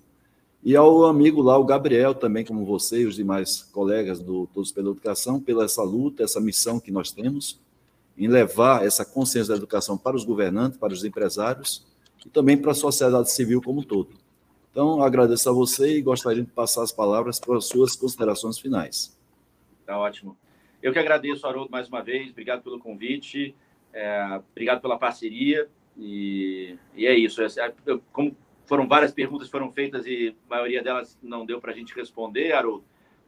e 0.61 0.75
ao 0.75 1.05
amigo 1.05 1.41
lá, 1.41 1.57
o 1.57 1.63
Gabriel, 1.63 2.13
também, 2.13 2.43
como 2.43 2.65
você 2.65 3.03
e 3.03 3.05
os 3.05 3.15
demais 3.15 3.61
colegas 3.71 4.19
do 4.19 4.47
Todos 4.53 4.73
pela 4.73 4.89
Educação, 4.89 5.39
pela 5.39 5.63
essa 5.63 5.81
luta, 5.81 6.23
essa 6.23 6.41
missão 6.41 6.77
que 6.77 6.91
nós 6.91 7.09
temos 7.09 7.63
em 8.17 8.27
levar 8.27 8.85
essa 8.85 9.03
consciência 9.05 9.53
da 9.53 9.57
educação 9.57 9.97
para 9.97 10.15
os 10.15 10.23
governantes, 10.23 10.77
para 10.77 10.93
os 10.93 11.03
empresários 11.03 11.85
e 12.25 12.29
também 12.29 12.57
para 12.57 12.71
a 12.71 12.75
sociedade 12.75 13.31
civil 13.31 13.61
como 13.61 13.81
um 13.81 13.83
todo. 13.83 14.11
Então, 14.71 15.01
agradeço 15.03 15.49
a 15.49 15.53
você 15.53 15.97
e 15.97 16.01
gostaria 16.01 16.43
de 16.43 16.49
passar 16.49 16.83
as 16.83 16.91
palavras 16.91 17.39
para 17.39 17.57
as 17.57 17.67
suas 17.67 17.95
considerações 17.95 18.57
finais. 18.57 19.17
Tá 19.85 19.97
ótimo. 19.99 20.37
Eu 20.81 20.91
que 20.91 20.99
agradeço, 20.99 21.45
Haroldo, 21.45 21.71
mais 21.71 21.87
uma 21.87 22.01
vez. 22.01 22.31
Obrigado 22.31 22.63
pelo 22.63 22.79
convite, 22.79 23.55
é, 23.93 24.41
obrigado 24.51 24.81
pela 24.81 24.97
parceria. 24.97 25.69
E, 25.97 26.75
e 26.95 27.05
é 27.05 27.13
isso. 27.13 27.41
É, 27.41 27.73
eu, 27.85 28.01
como 28.11 28.35
foram 28.65 28.87
várias 28.87 29.11
perguntas 29.11 29.49
foram 29.49 29.71
feitas 29.71 30.05
e 30.05 30.35
a 30.49 30.55
maioria 30.55 30.81
delas 30.81 31.17
não 31.21 31.45
deu 31.45 31.61
para 31.61 31.71
a 31.71 31.75
gente 31.75 31.93
responder, 31.93 32.53
Haroldo. 32.53 32.83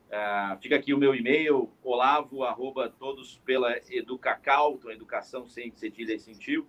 É, 0.09 0.57
fica 0.61 0.75
aqui 0.75 0.93
o 0.93 0.97
meu 0.97 1.15
e-mail, 1.15 1.69
olavo, 1.83 2.43
arroba, 2.43 2.89
todos 2.89 3.37
pela 3.45 3.75
Educacal, 3.89 4.75
então 4.75 4.91
educação 4.91 5.47
sem 5.47 5.71
cedilha 5.71 6.13
e 6.13 6.19
sentiu, 6.19 6.67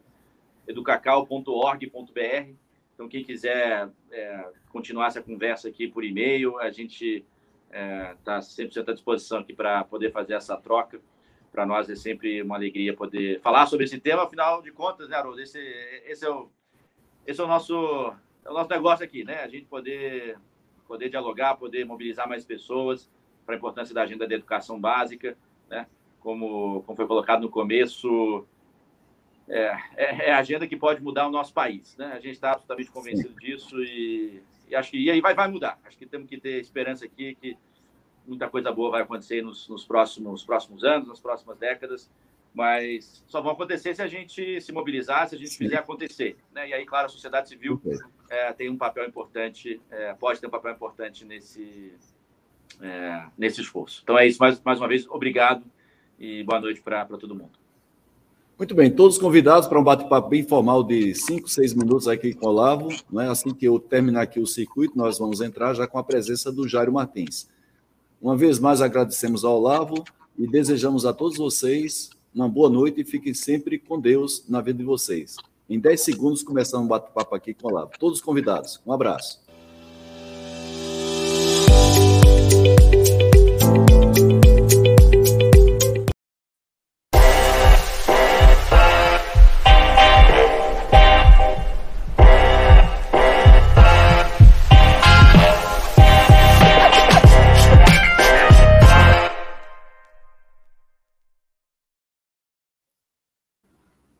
educacal.org.br. 0.66 2.54
Então, 2.94 3.08
quem 3.08 3.22
quiser 3.22 3.90
é, 4.10 4.50
continuar 4.70 5.08
essa 5.08 5.22
conversa 5.22 5.68
aqui 5.68 5.86
por 5.86 6.02
e-mail, 6.02 6.58
a 6.58 6.70
gente 6.70 7.24
está 7.66 7.78
é, 7.78 8.16
tá 8.24 8.38
100% 8.38 8.88
à 8.88 8.92
disposição 8.92 9.38
aqui 9.40 9.52
para 9.52 9.84
poder 9.84 10.10
fazer 10.10 10.32
essa 10.32 10.56
troca. 10.56 11.00
Para 11.52 11.66
nós 11.66 11.88
é 11.90 11.94
sempre 11.94 12.42
uma 12.42 12.56
alegria 12.56 12.94
poder 12.94 13.40
falar 13.40 13.66
sobre 13.66 13.84
esse 13.84 14.00
tema. 14.00 14.24
Afinal 14.24 14.62
de 14.62 14.72
contas, 14.72 15.08
né, 15.08 15.16
Haroldo? 15.16 15.40
Esse, 15.40 15.58
esse, 16.06 16.24
é, 16.24 16.30
o, 16.30 16.50
esse 17.26 17.40
é, 17.40 17.44
o 17.44 17.46
nosso, 17.46 17.74
é 18.44 18.50
o 18.50 18.54
nosso 18.54 18.70
negócio 18.70 19.04
aqui, 19.04 19.24
né? 19.24 19.42
A 19.42 19.48
gente 19.48 19.66
poder, 19.66 20.38
poder 20.88 21.10
dialogar, 21.10 21.56
poder 21.56 21.84
mobilizar 21.84 22.26
mais 22.26 22.44
pessoas 22.46 23.10
para 23.46 23.54
a 23.54 23.58
importância 23.58 23.94
da 23.94 24.02
agenda 24.02 24.26
da 24.26 24.34
educação 24.34 24.78
básica, 24.78 25.36
né? 25.70 25.86
Como, 26.20 26.82
como 26.82 26.96
foi 26.96 27.06
colocado 27.06 27.42
no 27.42 27.48
começo, 27.48 28.44
é, 29.48 29.78
é, 29.96 30.28
é, 30.28 30.32
a 30.32 30.38
agenda 30.38 30.66
que 30.66 30.76
pode 30.76 31.00
mudar 31.00 31.26
o 31.28 31.30
nosso 31.30 31.52
país. 31.52 31.96
Né? 31.96 32.06
A 32.06 32.18
gente 32.18 32.32
está 32.32 32.52
absolutamente 32.52 32.90
convencido 32.90 33.28
Sim. 33.28 33.38
disso 33.38 33.82
e, 33.82 34.42
e, 34.68 34.74
acho 34.74 34.90
que 34.90 34.98
e 34.98 35.10
aí 35.10 35.20
vai, 35.20 35.34
vai 35.34 35.48
mudar. 35.48 35.78
Acho 35.84 35.96
que 35.96 36.06
temos 36.06 36.28
que 36.28 36.38
ter 36.38 36.60
esperança 36.60 37.04
aqui 37.04 37.36
que 37.36 37.56
muita 38.26 38.48
coisa 38.48 38.72
boa 38.72 38.90
vai 38.90 39.02
acontecer 39.02 39.42
nos, 39.42 39.68
nos, 39.68 39.84
próximos, 39.84 40.32
nos 40.32 40.44
próximos 40.44 40.82
anos, 40.82 41.06
nas 41.06 41.20
próximas 41.20 41.56
décadas, 41.58 42.10
mas 42.52 43.24
só 43.28 43.40
vão 43.40 43.52
acontecer 43.52 43.94
se 43.94 44.02
a 44.02 44.08
gente 44.08 44.60
se 44.60 44.72
mobilizar, 44.72 45.28
se 45.28 45.36
a 45.36 45.38
gente 45.38 45.50
Sim. 45.50 45.58
fizer 45.58 45.78
acontecer. 45.78 46.36
Né? 46.52 46.70
E 46.70 46.74
aí, 46.74 46.84
claro, 46.84 47.06
a 47.06 47.08
sociedade 47.08 47.48
civil 47.48 47.80
é, 48.28 48.52
tem 48.52 48.68
um 48.68 48.76
papel 48.76 49.06
importante, 49.06 49.80
é, 49.90 50.12
pode 50.14 50.40
ter 50.40 50.48
um 50.48 50.50
papel 50.50 50.72
importante 50.72 51.24
nesse, 51.24 51.94
é, 52.80 53.24
nesse 53.36 53.60
esforço. 53.60 54.00
Então 54.02 54.18
é 54.18 54.26
isso, 54.26 54.38
mais, 54.38 54.60
mais 54.64 54.78
uma 54.78 54.88
vez, 54.88 55.06
obrigado 55.08 55.64
e 56.18 56.42
boa 56.42 56.60
noite 56.60 56.80
para 56.80 57.04
todo 57.04 57.34
mundo. 57.34 57.52
Muito 58.58 58.74
bem, 58.74 58.90
todos 58.90 59.18
convidados 59.18 59.68
para 59.68 59.78
um 59.78 59.84
bate-papo 59.84 60.30
bem 60.30 60.42
formal 60.42 60.82
de 60.82 61.14
5, 61.14 61.46
6 61.46 61.74
minutos 61.74 62.08
aqui 62.08 62.32
com 62.32 62.46
o 62.46 62.48
Olavo. 62.48 62.88
Né? 63.12 63.28
Assim 63.28 63.52
que 63.52 63.66
eu 63.66 63.78
terminar 63.78 64.22
aqui 64.22 64.40
o 64.40 64.46
circuito, 64.46 64.96
nós 64.96 65.18
vamos 65.18 65.42
entrar 65.42 65.74
já 65.74 65.86
com 65.86 65.98
a 65.98 66.02
presença 66.02 66.50
do 66.50 66.66
Jairo 66.66 66.90
Martins. 66.90 67.48
Uma 68.20 68.34
vez 68.34 68.58
mais, 68.58 68.80
agradecemos 68.80 69.44
ao 69.44 69.56
Olavo 69.56 70.02
e 70.38 70.46
desejamos 70.46 71.04
a 71.04 71.12
todos 71.12 71.36
vocês 71.36 72.08
uma 72.34 72.48
boa 72.48 72.70
noite 72.70 73.02
e 73.02 73.04
fiquem 73.04 73.34
sempre 73.34 73.78
com 73.78 74.00
Deus 74.00 74.44
na 74.48 74.62
vida 74.62 74.78
de 74.78 74.84
vocês. 74.84 75.36
Em 75.68 75.78
10 75.78 76.00
segundos, 76.00 76.42
começamos 76.42 76.86
um 76.86 76.88
bate-papo 76.88 77.34
aqui 77.34 77.52
com 77.52 77.68
o 77.68 77.70
Olavo. 77.70 77.90
Todos 77.98 78.22
convidados. 78.22 78.80
Um 78.86 78.92
abraço. 78.92 79.45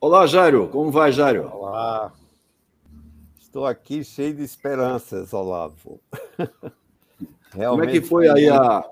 Olá, 0.06 0.24
Jairo. 0.24 0.68
Como 0.68 0.88
vai, 0.88 1.10
Jairo? 1.10 1.50
Olá. 1.52 2.12
Estou 3.40 3.66
aqui 3.66 4.04
cheio 4.04 4.32
de 4.32 4.44
esperanças, 4.44 5.34
Olavo. 5.34 6.00
Realmente 7.52 7.58
como 7.70 7.84
é 7.84 7.86
que 7.88 8.00
foi 8.00 8.28
aí 8.28 8.48
a 8.48 8.88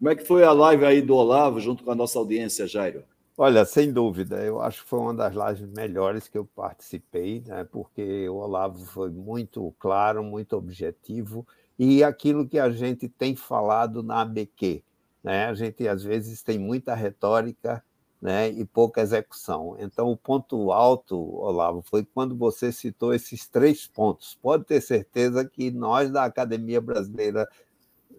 como 0.00 0.10
é 0.10 0.16
que 0.16 0.24
foi 0.24 0.42
a 0.42 0.50
live 0.50 0.84
aí 0.84 1.00
do 1.00 1.14
Olavo 1.14 1.60
junto 1.60 1.84
com 1.84 1.92
a 1.92 1.94
nossa 1.94 2.18
audiência, 2.18 2.66
Jairo? 2.66 3.04
Olha, 3.36 3.64
sem 3.64 3.92
dúvida, 3.92 4.42
eu 4.42 4.60
acho 4.60 4.82
que 4.82 4.90
foi 4.90 4.98
uma 4.98 5.14
das 5.14 5.32
lives 5.32 5.72
melhores 5.72 6.26
que 6.26 6.36
eu 6.36 6.44
participei, 6.44 7.40
né? 7.46 7.62
Porque 7.62 8.28
o 8.28 8.34
Olavo 8.34 8.84
foi 8.84 9.10
muito 9.10 9.72
claro, 9.78 10.24
muito 10.24 10.56
objetivo 10.56 11.46
e 11.78 12.02
aquilo 12.02 12.48
que 12.48 12.58
a 12.58 12.68
gente 12.68 13.08
tem 13.08 13.36
falado 13.36 14.02
na 14.02 14.22
ABQ, 14.22 14.82
né? 15.22 15.46
A 15.46 15.54
gente 15.54 15.86
às 15.86 16.02
vezes 16.02 16.42
tem 16.42 16.58
muita 16.58 16.96
retórica 16.96 17.80
né, 18.20 18.50
e 18.50 18.64
pouca 18.64 19.00
execução. 19.00 19.76
Então, 19.78 20.10
o 20.10 20.16
ponto 20.16 20.72
alto, 20.72 21.16
Olavo, 21.16 21.82
foi 21.82 22.04
quando 22.04 22.36
você 22.36 22.72
citou 22.72 23.14
esses 23.14 23.46
três 23.46 23.86
pontos. 23.86 24.36
Pode 24.42 24.64
ter 24.64 24.80
certeza 24.80 25.44
que 25.44 25.70
nós, 25.70 26.10
da 26.10 26.24
Academia 26.24 26.80
Brasileira 26.80 27.48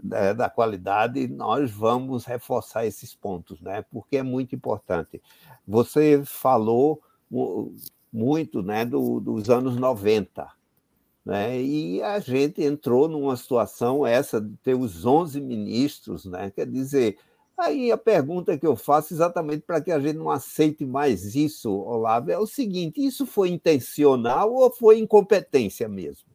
né, 0.02 0.34
da 0.34 0.50
Qualidade, 0.50 1.28
nós 1.28 1.70
vamos 1.70 2.26
reforçar 2.26 2.86
esses 2.86 3.14
pontos, 3.14 3.60
né, 3.62 3.84
porque 3.92 4.18
é 4.18 4.24
muito 4.24 4.56
importante. 4.56 5.22
Você 5.68 6.24
falou 6.26 7.02
muito 8.12 8.64
né, 8.64 8.86
do, 8.86 9.20
dos 9.20 9.50
anos 9.50 9.76
90, 9.76 10.50
né? 11.30 11.62
E 11.62 12.02
a 12.02 12.20
gente 12.20 12.64
entrou 12.64 13.08
numa 13.08 13.36
situação 13.36 14.06
essa 14.08 14.42
de 14.42 14.56
ter 14.58 14.74
os 14.74 15.06
11 15.06 15.40
ministros, 15.40 16.26
né? 16.26 16.50
quer 16.50 16.66
dizer, 16.66 17.20
Aí 17.60 17.92
a 17.92 17.98
pergunta 17.98 18.58
que 18.58 18.66
eu 18.66 18.78
faço, 18.78 19.14
exatamente 19.14 19.64
para 19.64 19.82
que 19.82 19.92
a 19.92 20.00
gente 20.00 20.16
não 20.16 20.30
aceite 20.30 20.86
mais 20.86 21.36
isso, 21.36 21.70
Olavo, 21.70 22.32
é 22.32 22.38
o 22.38 22.48
seguinte: 22.48 23.06
isso 23.06 23.26
foi 23.26 23.50
intencional 23.50 24.54
ou 24.54 24.72
foi 24.72 25.00
incompetência 25.00 25.88
mesmo? 25.88 26.30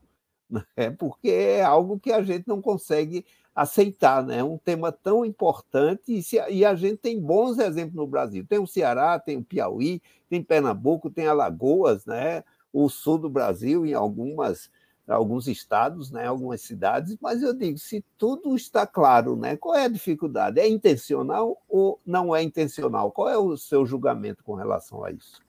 É 0.76 0.90
porque 0.90 1.30
é 1.30 1.62
algo 1.64 1.98
que 1.98 2.12
a 2.12 2.22
gente 2.22 2.46
não 2.46 2.60
consegue 2.60 3.24
aceitar, 3.54 4.22
né? 4.24 4.38
É 4.38 4.44
um 4.44 4.58
tema 4.58 4.92
tão 4.92 5.24
importante 5.24 6.20
e 6.50 6.64
a 6.64 6.74
gente 6.74 6.98
tem 6.98 7.18
bons 7.18 7.58
exemplos 7.58 7.96
no 7.96 8.06
Brasil. 8.06 8.46
Tem 8.46 8.58
o 8.58 8.66
Ceará, 8.66 9.18
tem 9.18 9.38
o 9.38 9.44
Piauí, 9.44 10.02
tem 10.28 10.42
Pernambuco, 10.42 11.10
tem 11.10 11.26
Alagoas, 11.26 12.04
né? 12.04 12.44
O 12.72 12.88
sul 12.88 13.18
do 13.18 13.30
Brasil, 13.30 13.86
em 13.86 13.94
algumas 13.94 14.70
alguns 15.06 15.46
estados, 15.46 16.10
né, 16.10 16.26
algumas 16.26 16.62
cidades, 16.62 17.16
mas 17.20 17.42
eu 17.42 17.52
digo, 17.52 17.78
se 17.78 18.04
tudo 18.16 18.56
está 18.56 18.86
claro, 18.86 19.36
né, 19.36 19.56
qual 19.56 19.74
é 19.74 19.84
a 19.84 19.88
dificuldade? 19.88 20.58
É 20.58 20.68
intencional 20.68 21.62
ou 21.68 22.00
não 22.06 22.34
é 22.34 22.42
intencional? 22.42 23.12
Qual 23.12 23.28
é 23.28 23.36
o 23.36 23.56
seu 23.56 23.84
julgamento 23.84 24.42
com 24.42 24.54
relação 24.54 25.04
a 25.04 25.10
isso? 25.10 25.42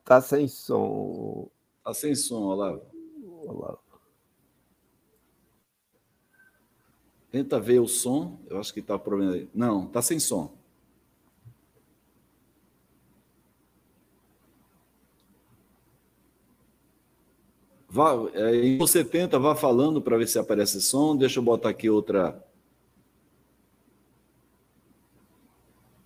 Está 0.00 0.22
sem 0.22 0.48
som. 0.48 1.50
Está 1.78 1.92
sem 1.92 2.14
som, 2.14 2.42
Olavo. 2.44 2.82
Olavo. 3.42 3.78
Tenta 7.30 7.60
ver 7.60 7.78
o 7.80 7.86
som. 7.86 8.40
Eu 8.48 8.58
acho 8.58 8.72
que 8.72 8.80
está 8.80 8.98
problema. 8.98 9.46
Não, 9.54 9.84
está 9.84 10.00
sem 10.00 10.18
som. 10.18 10.57
Vá, 17.98 18.12
é, 18.32 18.76
você 18.76 19.04
tenta, 19.04 19.40
vá 19.40 19.56
falando 19.56 20.00
para 20.00 20.16
ver 20.16 20.28
se 20.28 20.38
aparece 20.38 20.80
som. 20.80 21.16
Deixa 21.16 21.40
eu 21.40 21.42
botar 21.42 21.70
aqui 21.70 21.90
outra. 21.90 22.40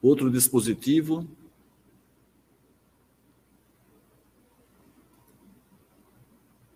Outro 0.00 0.30
dispositivo. 0.30 1.26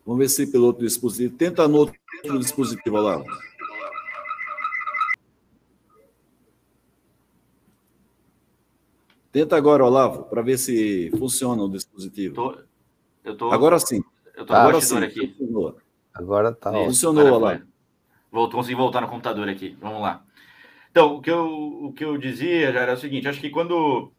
Vamos 0.05 0.19
ver 0.19 0.29
se 0.29 0.47
pelo 0.53 0.67
outro 0.67 0.85
dispositivo. 0.85 1.35
Tenta 1.35 1.67
no 1.67 1.79
outro 1.79 2.39
dispositivo 2.39 3.01
lá. 3.01 3.25
Tenta 9.33 9.57
agora, 9.57 9.83
Olavo, 9.83 10.25
para 10.25 10.43
ver 10.43 10.59
se 10.59 11.11
funciona 11.19 11.63
o 11.63 11.71
dispositivo. 11.71 12.35
Tô, 13.23 13.35
tô... 13.35 13.51
Agora 13.51 13.79
sim. 13.79 14.05
Eu 14.37 14.45
tô 14.45 14.53
tá, 14.53 14.63
agora 14.63 14.81
sim. 14.81 14.99
aqui. 14.99 15.29
Funcionou. 15.29 15.79
Agora 16.13 16.53
tá. 16.53 16.71
Funcionou 16.71 17.39
lá. 17.39 17.61
Voltou, 18.31 18.61
consegui 18.61 18.77
voltar 18.77 19.01
no 19.01 19.09
computador 19.09 19.49
aqui. 19.49 19.77
Vamos 19.81 20.03
lá. 20.03 20.23
Então, 20.91 21.17
o 21.17 21.23
que 21.23 21.31
eu, 21.31 21.47
o 21.85 21.93
que 21.93 22.05
eu 22.05 22.19
dizia 22.19 22.73
já 22.73 22.81
era 22.81 22.93
o 22.93 22.99
seguinte: 22.99 23.27
acho 23.27 23.41
que 23.41 23.49
quando, 23.49 24.13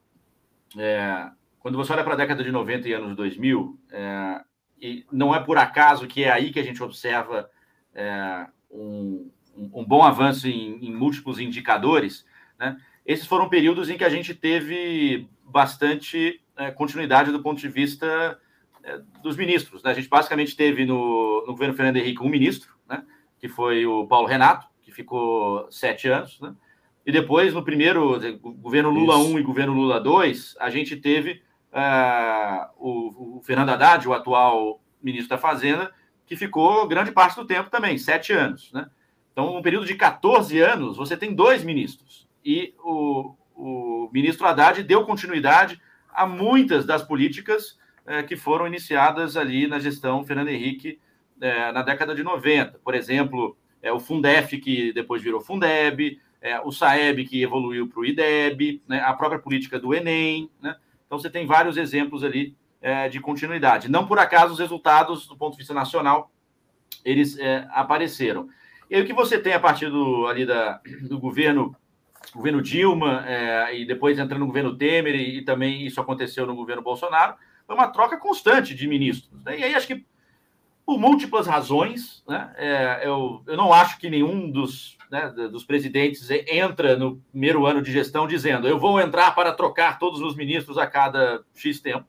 é, 0.75 1.29
quando 1.59 1.77
você 1.77 1.93
olha 1.93 2.03
para 2.03 2.13
a 2.13 2.17
década 2.17 2.43
de 2.43 2.51
90 2.51 2.89
e 2.89 2.93
anos 2.93 3.15
2000, 3.15 3.79
é, 3.91 4.41
e 4.81 5.05
não 5.11 5.33
é 5.33 5.39
por 5.39 5.57
acaso 5.57 6.07
que 6.07 6.23
é 6.23 6.31
aí 6.31 6.51
que 6.51 6.59
a 6.59 6.63
gente 6.63 6.81
observa 6.81 7.49
é, 7.93 8.47
um, 8.71 9.29
um, 9.55 9.85
bom 9.85 10.03
avanço 10.03 10.47
em, 10.47 10.85
em 10.85 10.93
múltiplos 10.93 11.39
indicadores, 11.39 12.25
né? 12.59 12.77
esses 13.05 13.25
foram 13.25 13.49
períodos 13.49 13.89
em 13.89 13.97
que 13.97 14.03
a 14.03 14.09
gente 14.09 14.33
teve 14.33 15.27
bastante 15.43 16.41
é, 16.55 16.71
continuidade 16.71 17.31
do 17.31 17.41
ponto 17.41 17.59
de 17.59 17.69
vista 17.69 18.39
dos 19.21 19.35
ministros. 19.35 19.83
Né? 19.83 19.91
A 19.91 19.93
gente 19.93 20.09
basicamente 20.09 20.55
teve 20.55 20.85
no, 20.85 21.41
no 21.41 21.53
governo 21.53 21.73
Fernando 21.73 21.97
Henrique 21.97 22.23
um 22.23 22.29
ministro, 22.29 22.73
né? 22.87 23.03
que 23.39 23.47
foi 23.47 23.85
o 23.85 24.07
Paulo 24.07 24.27
Renato, 24.27 24.67
que 24.81 24.91
ficou 24.91 25.69
sete 25.71 26.07
anos. 26.07 26.39
Né? 26.39 26.53
E 27.05 27.11
depois, 27.11 27.53
no 27.53 27.63
primeiro 27.63 28.19
governo 28.61 28.89
Lula 28.89 29.15
Isso. 29.15 29.33
1 29.33 29.39
e 29.39 29.43
governo 29.43 29.73
Lula 29.73 29.99
2, 29.99 30.55
a 30.59 30.69
gente 30.69 30.95
teve 30.97 31.41
uh, 31.71 32.67
o, 32.77 33.37
o, 33.37 33.41
Fernando 33.43 33.69
Haddad, 33.69 34.07
o 34.07 34.13
atual 34.13 34.81
ministro 35.01 35.29
da 35.29 35.37
Fazenda, 35.37 35.91
que 36.25 36.35
ficou 36.35 36.87
grande 36.87 37.11
parte 37.11 37.35
do 37.35 37.45
tempo 37.45 37.69
também, 37.69 37.97
sete 37.97 38.33
anos. 38.33 38.71
Né? 38.73 38.89
Então, 39.31 39.55
um 39.55 39.61
período 39.61 39.85
de 39.85 39.95
14 39.95 40.59
anos, 40.59 40.97
você 40.97 41.15
tem 41.15 41.33
dois 41.33 41.63
ministros. 41.63 42.27
E 42.43 42.73
o, 42.79 43.35
o 43.55 44.09
ministro 44.11 44.45
Haddad 44.45 44.83
deu 44.83 45.05
continuidade 45.05 45.81
a 46.11 46.25
muitas 46.25 46.85
das 46.85 47.03
políticas 47.03 47.77
eh, 48.07 48.23
que 48.23 48.35
foram 48.35 48.65
iniciadas 48.65 49.37
ali 49.37 49.67
na 49.67 49.77
gestão 49.77 50.23
Fernando 50.25 50.49
Henrique 50.49 50.99
eh, 51.39 51.71
na 51.71 51.83
década 51.83 52.15
de 52.15 52.23
90. 52.23 52.79
Por 52.83 52.95
exemplo, 52.95 53.55
é 53.81 53.91
o 53.91 53.99
Fundef, 53.99 54.57
que 54.57 54.91
depois 54.93 55.21
virou 55.21 55.39
Fundeb, 55.39 56.19
é, 56.41 56.59
o 56.61 56.71
Saeb, 56.71 57.25
que 57.25 57.41
evoluiu 57.41 57.87
para 57.87 57.99
o 57.99 58.05
IDEB, 58.05 58.81
né, 58.87 59.01
a 59.01 59.13
própria 59.13 59.39
política 59.39 59.79
do 59.79 59.93
Enem. 59.93 60.49
Né? 60.61 60.75
Então, 61.05 61.19
você 61.19 61.29
tem 61.29 61.45
vários 61.45 61.77
exemplos 61.77 62.23
ali 62.23 62.55
é, 62.81 63.09
de 63.09 63.19
continuidade. 63.19 63.89
Não 63.89 64.07
por 64.07 64.19
acaso 64.19 64.53
os 64.53 64.59
resultados, 64.59 65.27
do 65.27 65.35
ponto 65.35 65.53
de 65.53 65.59
vista 65.59 65.73
nacional, 65.73 66.31
eles 67.03 67.37
é, 67.37 67.67
apareceram. 67.71 68.49
E 68.89 68.95
aí, 68.95 69.01
o 69.01 69.05
que 69.05 69.13
você 69.13 69.39
tem 69.39 69.53
a 69.53 69.59
partir 69.59 69.89
do, 69.89 70.27
ali 70.27 70.45
da, 70.45 70.79
do 71.01 71.19
governo, 71.19 71.75
governo 72.33 72.61
Dilma, 72.61 73.23
é, 73.27 73.77
e 73.79 73.85
depois 73.85 74.17
entrando 74.17 74.41
no 74.41 74.47
governo 74.47 74.75
Temer, 74.75 75.15
e, 75.15 75.39
e, 75.39 75.41
também 75.41 75.85
isso 75.85 75.99
aconteceu 75.99 76.45
no 76.45 76.55
governo 76.55 76.81
Bolsonaro, 76.81 77.35
foi 77.67 77.75
uma 77.75 77.89
troca 77.89 78.17
constante 78.17 78.73
de 78.73 78.87
ministros. 78.87 79.43
Né? 79.43 79.59
E 79.59 79.63
aí 79.65 79.75
acho 79.75 79.85
que 79.85 80.05
por 80.85 80.97
múltiplas 80.97 81.45
razões, 81.45 82.23
né? 82.25 82.53
É, 82.55 83.01
eu, 83.03 83.43
eu 83.45 83.57
não 83.57 83.73
acho 83.73 83.99
que 83.99 84.09
nenhum 84.09 84.49
dos, 84.49 84.97
né, 85.11 85.27
dos 85.51 85.65
presidentes 85.65 86.29
entra 86.31 86.95
no 86.95 87.17
primeiro 87.29 87.65
ano 87.65 87.81
de 87.81 87.91
gestão 87.91 88.25
dizendo 88.25 88.69
eu 88.69 88.79
vou 88.79 88.97
entrar 88.97 89.35
para 89.35 89.51
trocar 89.51 89.99
todos 89.99 90.21
os 90.21 90.33
ministros 90.33 90.77
a 90.77 90.87
cada 90.87 91.43
X 91.53 91.81
tempo. 91.81 92.05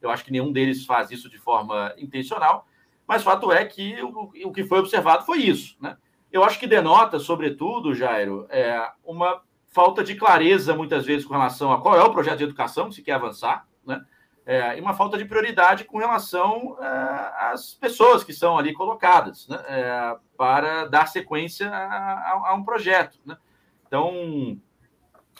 Eu 0.00 0.08
acho 0.08 0.24
que 0.24 0.32
nenhum 0.32 0.50
deles 0.50 0.86
faz 0.86 1.10
isso 1.10 1.28
de 1.28 1.38
forma 1.38 1.94
intencional, 1.98 2.66
mas 3.06 3.22
fato 3.22 3.52
é 3.52 3.62
que 3.66 4.02
o, 4.02 4.32
o 4.46 4.52
que 4.52 4.64
foi 4.64 4.78
observado 4.78 5.26
foi 5.26 5.40
isso. 5.40 5.76
Né? 5.78 5.94
Eu 6.32 6.42
acho 6.42 6.58
que 6.58 6.66
denota, 6.66 7.18
sobretudo, 7.18 7.94
Jairo, 7.94 8.46
é, 8.48 8.90
uma 9.04 9.42
falta 9.66 10.02
de 10.02 10.14
clareza, 10.14 10.74
muitas 10.74 11.04
vezes, 11.04 11.26
com 11.26 11.34
relação 11.34 11.72
a 11.72 11.80
qual 11.80 11.94
é 11.94 12.02
o 12.02 12.12
projeto 12.12 12.38
de 12.38 12.44
educação 12.44 12.88
que 12.88 12.94
se 12.94 13.02
quer 13.02 13.12
avançar, 13.12 13.66
né? 13.84 14.02
É, 14.46 14.76
e 14.76 14.80
uma 14.80 14.92
falta 14.92 15.16
de 15.16 15.24
prioridade 15.24 15.84
com 15.84 15.96
relação 15.96 16.76
é, 16.78 17.52
às 17.52 17.72
pessoas 17.72 18.22
que 18.22 18.32
são 18.32 18.58
ali 18.58 18.74
colocadas 18.74 19.48
né? 19.48 19.58
é, 19.66 20.16
para 20.36 20.84
dar 20.84 21.06
sequência 21.06 21.70
a, 21.70 22.50
a, 22.50 22.54
um 22.54 22.62
projeto. 22.62 23.18
Né? 23.24 23.38
Então, 23.86 24.60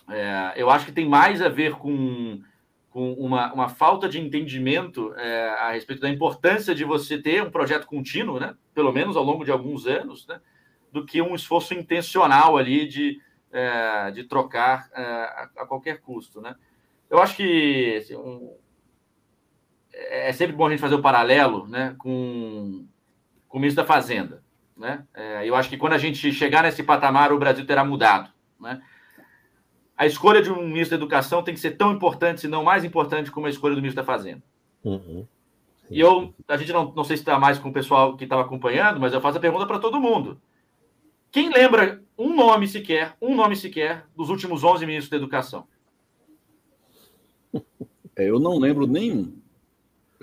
é, 0.08 0.54
eu 0.56 0.70
acho 0.70 0.86
que 0.86 0.92
tem 0.92 1.06
mais 1.06 1.42
a 1.42 1.50
ver 1.50 1.74
com, 1.74 2.40
com 2.88 3.12
uma, 3.12 3.52
uma 3.52 3.68
falta 3.68 4.08
de 4.08 4.18
entendimento 4.18 5.12
é, 5.16 5.50
a 5.50 5.72
respeito 5.72 6.00
da 6.00 6.08
importância 6.08 6.74
de 6.74 6.84
você 6.84 7.20
ter 7.20 7.42
um 7.42 7.50
projeto 7.50 7.86
contínuo, 7.86 8.40
né? 8.40 8.54
pelo 8.74 8.90
menos 8.90 9.18
ao 9.18 9.24
longo 9.24 9.44
de 9.44 9.50
alguns 9.50 9.86
anos, 9.86 10.26
né? 10.26 10.40
do 10.90 11.04
que 11.04 11.20
um 11.20 11.34
esforço 11.34 11.74
intencional 11.74 12.56
ali 12.56 12.88
de, 12.88 13.20
é, 13.52 14.10
de 14.12 14.24
trocar 14.24 14.88
a, 14.94 15.50
a, 15.58 15.66
qualquer 15.66 16.00
custo. 16.00 16.40
Né? 16.40 16.54
Eu 17.10 17.20
acho 17.20 17.36
que 17.36 17.96
assim, 17.98 18.16
um, 18.16 18.56
é 19.94 20.32
sempre 20.32 20.56
bom 20.56 20.66
a 20.66 20.70
gente 20.70 20.80
fazer 20.80 20.94
o 20.94 20.98
um 20.98 21.02
paralelo 21.02 21.66
né, 21.68 21.94
com, 21.98 22.84
com 23.48 23.58
o 23.58 23.60
ministro 23.60 23.82
da 23.82 23.86
Fazenda. 23.86 24.42
Né? 24.76 25.04
É, 25.14 25.48
eu 25.48 25.54
acho 25.54 25.68
que 25.68 25.76
quando 25.76 25.92
a 25.92 25.98
gente 25.98 26.32
chegar 26.32 26.62
nesse 26.62 26.82
patamar, 26.82 27.32
o 27.32 27.38
Brasil 27.38 27.64
terá 27.64 27.84
mudado. 27.84 28.30
Né? 28.60 28.82
A 29.96 30.06
escolha 30.06 30.42
de 30.42 30.50
um 30.50 30.66
ministro 30.66 30.98
da 30.98 31.04
Educação 31.04 31.42
tem 31.42 31.54
que 31.54 31.60
ser 31.60 31.72
tão 31.72 31.92
importante, 31.92 32.40
se 32.40 32.48
não 32.48 32.64
mais 32.64 32.84
importante, 32.84 33.30
como 33.30 33.46
a 33.46 33.50
escolha 33.50 33.74
do 33.74 33.80
ministro 33.80 34.02
da 34.02 34.06
Fazenda. 34.06 34.42
Uhum. 34.82 35.26
E 35.90 36.00
eu, 36.00 36.34
a 36.48 36.56
gente 36.56 36.72
não, 36.72 36.92
não 36.92 37.04
sei 37.04 37.16
se 37.16 37.22
está 37.22 37.38
mais 37.38 37.58
com 37.58 37.68
o 37.68 37.72
pessoal 37.72 38.16
que 38.16 38.24
estava 38.24 38.42
acompanhando, 38.42 38.98
mas 38.98 39.12
eu 39.12 39.20
faço 39.20 39.38
a 39.38 39.40
pergunta 39.40 39.66
para 39.66 39.78
todo 39.78 40.00
mundo. 40.00 40.40
Quem 41.30 41.50
lembra 41.50 42.02
um 42.18 42.34
nome 42.34 42.66
sequer, 42.66 43.16
um 43.20 43.34
nome 43.34 43.54
sequer, 43.54 44.06
dos 44.16 44.30
últimos 44.30 44.64
11 44.64 44.86
ministros 44.86 45.10
da 45.10 45.16
Educação? 45.16 45.66
É, 48.16 48.30
eu 48.30 48.38
não 48.38 48.58
lembro 48.58 48.86
nenhum. 48.86 49.43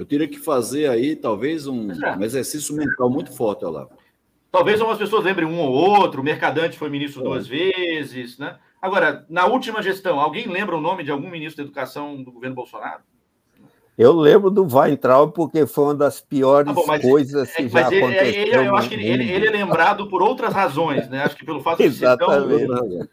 Eu 0.02 0.06
teria 0.06 0.28
que 0.28 0.40
fazer 0.40 0.90
aí, 0.90 1.16
talvez, 1.16 1.68
um, 1.68 1.92
é. 1.92 2.18
um 2.18 2.24
exercício 2.24 2.76
mental 2.76 3.08
muito 3.08 3.32
forte, 3.32 3.64
lá. 3.66 3.88
Talvez 4.52 4.82
algumas 4.82 4.98
pessoas 4.98 5.24
lembrem 5.24 5.48
um 5.48 5.60
ou 5.60 5.72
outro, 5.72 6.22
o 6.22 6.24
Mercadante 6.24 6.76
foi 6.76 6.90
ministro 6.90 7.22
é. 7.22 7.24
duas 7.24 7.48
vezes, 7.48 8.40
né? 8.40 8.58
Agora, 8.82 9.24
na 9.30 9.46
última 9.46 9.80
gestão, 9.80 10.20
alguém 10.20 10.48
lembra 10.48 10.76
o 10.76 10.82
nome 10.82 11.04
de 11.04 11.12
algum 11.12 11.30
ministro 11.30 11.58
da 11.58 11.68
Educação 11.68 12.24
do 12.24 12.32
governo 12.32 12.56
Bolsonaro? 12.56 13.02
Eu 13.96 14.14
lembro 14.14 14.50
do 14.50 14.66
Weintraub 14.66 15.34
porque 15.36 15.68
foi 15.68 15.84
uma 15.84 15.96
das 15.96 16.20
piores 16.20 16.72
ah, 16.72 16.74
bom, 16.74 16.86
mas, 16.88 17.04
coisas 17.04 17.52
que 17.54 17.62
é, 17.62 17.70
já 17.70 17.92
ele, 17.92 18.04
aconteceu. 18.04 18.42
Ele, 18.42 18.56
eu 18.56 18.76
acho 18.76 18.90
que 18.90 18.96
ele, 18.96 19.32
ele, 19.32 19.48
é 19.48 19.52
lembrado 19.52 20.10
por 20.10 20.24
outras 20.24 20.52
razões, 20.52 21.08
né? 21.10 21.26
Acho 21.26 21.36
que 21.36 21.46
pelo 21.46 21.62
fato 21.62 21.78
de 21.78 21.92
ser 21.92 22.18
tão, 22.18 23.08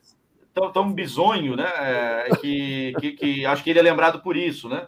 tão, 0.54 0.72
tão 0.72 0.90
bizonho, 0.90 1.54
né? 1.54 1.70
É, 1.76 2.28
que, 2.40 2.94
que, 2.98 3.12
que, 3.12 3.44
acho 3.44 3.62
que 3.62 3.68
ele 3.68 3.78
é 3.78 3.82
lembrado 3.82 4.22
por 4.22 4.38
isso, 4.38 4.70
né? 4.70 4.86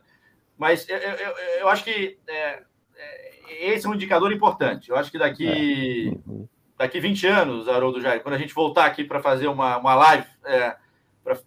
Mas 0.60 0.86
eu, 0.90 0.98
eu, 0.98 1.34
eu 1.60 1.68
acho 1.70 1.82
que 1.82 2.18
é, 2.28 2.62
é, 2.94 3.72
esse 3.72 3.86
é 3.86 3.88
um 3.88 3.94
indicador 3.94 4.30
importante. 4.30 4.90
Eu 4.90 4.96
acho 4.96 5.10
que 5.10 5.18
daqui, 5.18 6.12
é. 6.14 6.44
daqui 6.76 7.00
20 7.00 7.26
anos, 7.28 7.66
Haroldo 7.66 7.98
Jair, 7.98 8.22
quando 8.22 8.34
a 8.34 8.38
gente 8.38 8.52
voltar 8.52 8.84
aqui 8.84 9.02
para 9.02 9.22
fazer 9.22 9.48
uma, 9.48 9.78
uma 9.78 9.94
live, 9.94 10.26
é, 10.44 10.76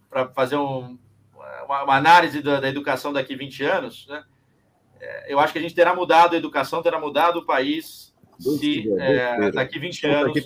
para 0.10 0.30
fazer 0.30 0.56
um, 0.56 0.98
uma, 1.68 1.84
uma, 1.84 1.96
análise 1.96 2.42
da, 2.42 2.60
da, 2.60 2.68
educação 2.68 3.14
daqui 3.14 3.36
20 3.36 3.64
anos, 3.64 4.08
né, 4.08 4.24
é, 5.00 5.32
eu 5.32 5.40
acho 5.40 5.54
que 5.54 5.60
a 5.60 5.62
gente 5.62 5.76
terá 5.76 5.96
mudado 5.96 6.34
a 6.34 6.38
educação, 6.38 6.82
terá 6.82 7.00
mudado 7.00 7.38
o 7.38 7.46
país 7.46 8.16
se 8.40 8.92
é, 9.00 9.52
daqui 9.52 9.78
20 9.78 10.08
anos 10.08 10.46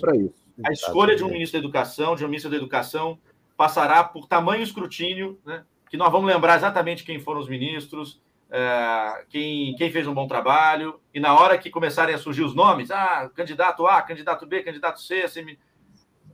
a 0.62 0.72
escolha 0.72 1.16
de 1.16 1.24
um 1.24 1.28
ministro 1.28 1.58
da 1.58 1.64
educação, 1.64 2.14
de 2.14 2.22
um 2.22 2.28
ministro 2.28 2.50
da 2.50 2.56
educação, 2.58 3.18
passará 3.56 4.04
por 4.04 4.28
tamanho 4.28 4.62
escrutínio, 4.62 5.40
né, 5.42 5.64
que 5.88 5.96
nós 5.96 6.12
vamos 6.12 6.30
lembrar 6.30 6.56
exatamente 6.56 7.02
quem 7.02 7.18
foram 7.18 7.40
os 7.40 7.48
ministros, 7.48 8.20
é, 8.50 9.24
quem, 9.28 9.74
quem 9.76 9.90
fez 9.90 10.06
um 10.06 10.14
bom 10.14 10.26
trabalho, 10.26 11.00
e 11.12 11.20
na 11.20 11.34
hora 11.38 11.58
que 11.58 11.70
começarem 11.70 12.14
a 12.14 12.18
surgir 12.18 12.42
os 12.42 12.54
nomes, 12.54 12.90
ah, 12.90 13.30
candidato 13.34 13.86
A, 13.86 14.00
candidato 14.02 14.46
B, 14.46 14.62
candidato 14.62 15.00
C, 15.00 15.26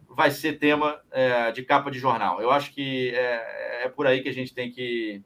vai 0.09 0.31
ser 0.31 0.55
tema 0.55 1.01
é, 1.11 1.51
de 1.51 1.63
capa 1.63 1.91
de 1.91 1.99
jornal. 1.99 2.41
Eu 2.41 2.51
acho 2.51 2.73
que 2.73 3.11
é, 3.11 3.85
é, 3.85 3.89
por 3.89 4.07
aí 4.07 4.23
que 4.23 4.29
a 4.29 4.33
gente 4.33 4.55
tem 4.55 4.71
que 4.71 5.23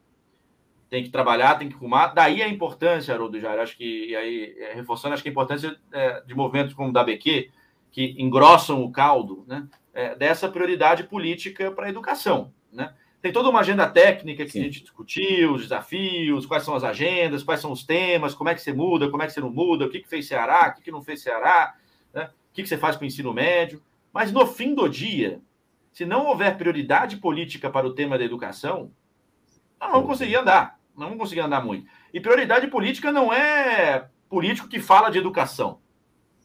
tem 0.89 1.05
que 1.05 1.11
trabalhar, 1.11 1.57
tem 1.57 1.69
que 1.69 1.77
fumar. 1.77 2.15
Daí 2.15 2.43
a 2.43 2.49
importância, 2.49 3.13
Haroldo 3.13 3.39
Jair, 3.39 3.61
acho 3.61 3.77
que, 3.77 4.17
aí, 4.17 4.57
é, 4.59 4.73
reforçando, 4.73 5.13
acho 5.13 5.23
que 5.23 5.29
a 5.29 5.33
importância 5.33 5.77
é, 5.93 6.23
de 6.23 6.35
movimentos 6.35 6.73
como 6.73 6.89
o 6.89 6.93
da 6.93 7.05
BQ, 7.05 7.51
que 7.93 8.15
engrossam 8.19 8.83
o 8.83 8.91
caldo, 8.91 9.45
né, 9.47 9.69
é, 9.93 10.15
dessa 10.15 10.49
prioridade 10.49 11.05
política 11.05 11.71
para 11.71 11.87
a 11.87 11.91
educação, 11.91 12.53
né? 12.73 12.95
Tem 13.21 13.33
toda 13.33 13.49
uma 13.49 13.61
agenda 13.61 13.89
técnica 13.89 14.45
que 14.45 14.53
Sim. 14.53 14.61
a 14.61 14.63
gente 14.65 14.83
discutiu, 14.83 15.55
os 15.55 15.63
desafios, 15.63 16.47
quais 16.47 16.63
são 16.63 16.75
as 16.75 16.85
agendas, 16.85 17.43
quais 17.43 17.61
são 17.61 17.73
os 17.73 17.85
temas, 17.85 18.35
como 18.35 18.49
é 18.49 18.55
que 18.55 18.63
você 18.63 18.73
muda, 18.73 19.11
como 19.11 19.23
é 19.23 19.27
que 19.27 19.33
você 19.33 19.41
não 19.41 19.51
muda, 19.51 19.87
o 19.87 19.91
que, 19.91 20.01
que 20.01 20.09
fez 20.09 20.29
Ceará, 20.29 20.69
o 20.69 20.75
que, 20.77 20.83
que 20.83 20.93
não 20.93 21.03
fez 21.03 21.23
Ceará, 21.23 21.75
né? 22.15 22.25
o 22.27 22.55
que, 22.55 22.63
que 22.63 22.69
você 22.69 22.79
faz 22.79 22.97
com 22.97 23.03
o 23.03 23.07
ensino 23.07 23.35
médio. 23.35 23.83
Mas 24.13 24.31
no 24.31 24.47
fim 24.47 24.73
do 24.73 24.89
dia, 24.89 25.41
se 25.93 26.05
não 26.05 26.27
houver 26.27 26.57
prioridade 26.57 27.17
política 27.17 27.69
para 27.69 27.87
o 27.87 27.93
tema 27.93 28.17
da 28.17 28.25
educação, 28.25 28.93
não 29.81 29.91
vamos 29.91 30.07
conseguir 30.07 30.37
andar. 30.37 30.79
Não 30.97 31.07
vamos 31.07 31.19
conseguir 31.19 31.41
andar 31.41 31.65
muito. 31.65 31.89
E 32.15 32.21
prioridade 32.21 32.69
política 32.69 33.11
não 33.11 33.33
é 33.33 34.09
político 34.29 34.69
que 34.69 34.79
fala 34.79 35.11
de 35.11 35.19
educação. 35.19 35.81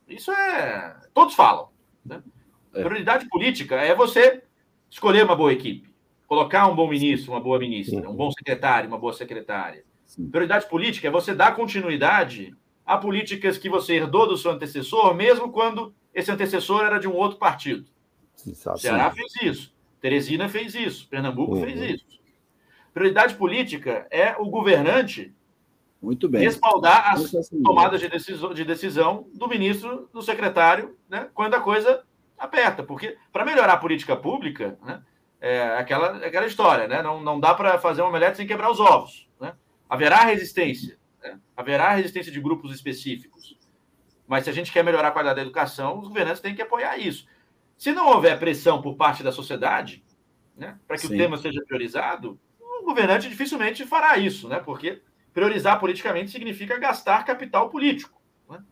Isso 0.08 0.32
é. 0.32 0.96
Todos 1.14 1.36
falam. 1.36 1.70
Né? 2.04 2.22
É. 2.74 2.84
Prioridade 2.84 3.28
política 3.30 3.76
é 3.76 3.94
você 3.94 4.44
escolher 4.90 5.24
uma 5.24 5.36
boa 5.36 5.54
equipe 5.54 5.93
colocar 6.34 6.68
um 6.68 6.76
bom 6.76 6.90
ministro, 6.90 7.32
uma 7.32 7.40
boa 7.40 7.60
ministra, 7.60 8.10
um 8.10 8.16
bom 8.16 8.32
secretário, 8.32 8.88
uma 8.88 8.98
boa 8.98 9.14
secretária. 9.14 9.84
Sim. 10.08 10.28
Prioridade 10.30 10.68
política 10.68 11.08
é 11.08 11.12
você 11.12 11.36
dar 11.36 11.56
continuidade 11.56 12.56
a 12.84 12.98
políticas 12.98 13.56
que 13.60 13.70
você 13.70 13.94
herdou 13.94 14.28
do 14.28 14.36
seu 14.36 14.50
antecessor, 14.50 15.14
mesmo 15.14 15.52
quando 15.52 15.94
esse 16.12 16.32
antecessor 16.32 16.84
era 16.84 16.98
de 16.98 17.08
um 17.08 17.14
outro 17.14 17.38
partido. 17.38 17.86
O 18.48 18.78
Ceará 18.78 19.12
fez 19.12 19.32
isso. 19.44 19.74
Teresina 20.02 20.50
fez 20.50 20.74
isso. 20.74 21.08
Pernambuco 21.08 21.56
uhum. 21.56 21.62
fez 21.62 21.80
isso. 21.80 22.06
Prioridade 22.92 23.36
política 23.36 24.08
é 24.10 24.36
o 24.38 24.46
governante 24.46 25.34
muito 26.02 26.28
bem. 26.28 26.42
respaldar 26.42 27.14
as 27.14 27.32
tomadas 27.64 28.02
de 28.02 28.10
decisão, 28.10 28.54
de 28.54 28.66
decisão 28.66 29.28
do 29.36 29.48
ministro, 29.48 30.10
do 30.12 30.22
secretário, 30.24 30.98
né, 31.08 31.30
quando 31.34 31.54
a 31.54 31.62
coisa 31.62 32.04
aperta. 32.38 32.82
Porque 32.84 33.18
para 33.32 33.46
melhorar 33.46 33.74
a 33.74 33.78
política 33.78 34.16
pública, 34.16 34.78
né, 34.84 35.02
é 35.44 35.78
aquela, 35.78 36.26
aquela 36.26 36.48
história, 36.48 36.88
né? 36.88 37.02
Não, 37.02 37.22
não 37.22 37.38
dá 37.38 37.54
para 37.54 37.78
fazer 37.78 38.02
uma 38.02 38.08
omelete 38.08 38.38
sem 38.38 38.48
quebrar 38.48 38.72
os 38.72 38.80
ovos. 38.80 39.28
Né? 39.42 39.54
Haverá 39.90 40.24
resistência, 40.24 40.98
né? 41.22 41.38
haverá 41.56 41.90
resistência 41.90 42.32
de 42.32 42.40
grupos 42.40 42.74
específicos. 42.74 43.60
Mas 44.26 44.46
se 44.46 44.50
a 44.50 44.54
gente 44.54 44.72
quer 44.72 44.86
melhorar 44.86 45.10
a 45.10 45.12
qualidade 45.12 45.36
da 45.36 45.42
educação, 45.42 46.00
os 46.00 46.08
governantes 46.08 46.40
têm 46.40 46.56
que 46.56 46.62
apoiar 46.62 46.98
isso. 46.98 47.28
Se 47.78 47.92
não 47.92 48.08
houver 48.08 48.40
pressão 48.40 48.82
por 48.82 48.96
parte 48.96 49.22
da 49.22 49.34
sociedade, 49.34 50.02
né, 50.56 50.80
para 50.88 50.96
que 50.96 51.08
Sim. 51.08 51.16
o 51.16 51.18
tema 51.18 51.36
seja 51.36 51.62
priorizado, 51.68 52.40
o 52.62 52.86
governante 52.86 53.28
dificilmente 53.28 53.86
fará 53.86 54.18
isso, 54.18 54.48
né? 54.48 54.62
Porque 54.64 55.02
priorizar 55.34 55.78
politicamente 55.78 56.32
significa 56.32 56.80
gastar 56.80 57.26
capital 57.26 57.70
político. 57.70 58.22
Né? 58.50 58.64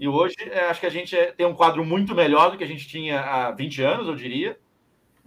E 0.00 0.08
hoje, 0.08 0.34
é, 0.50 0.64
acho 0.64 0.80
que 0.80 0.86
a 0.86 0.90
gente 0.90 1.16
é, 1.16 1.30
tem 1.30 1.46
um 1.46 1.54
quadro 1.54 1.84
muito 1.84 2.12
melhor 2.12 2.50
do 2.50 2.58
que 2.58 2.64
a 2.64 2.68
gente 2.68 2.88
tinha 2.88 3.20
há 3.20 3.52
20 3.52 3.82
anos, 3.82 4.08
eu 4.08 4.16
diria, 4.16 4.58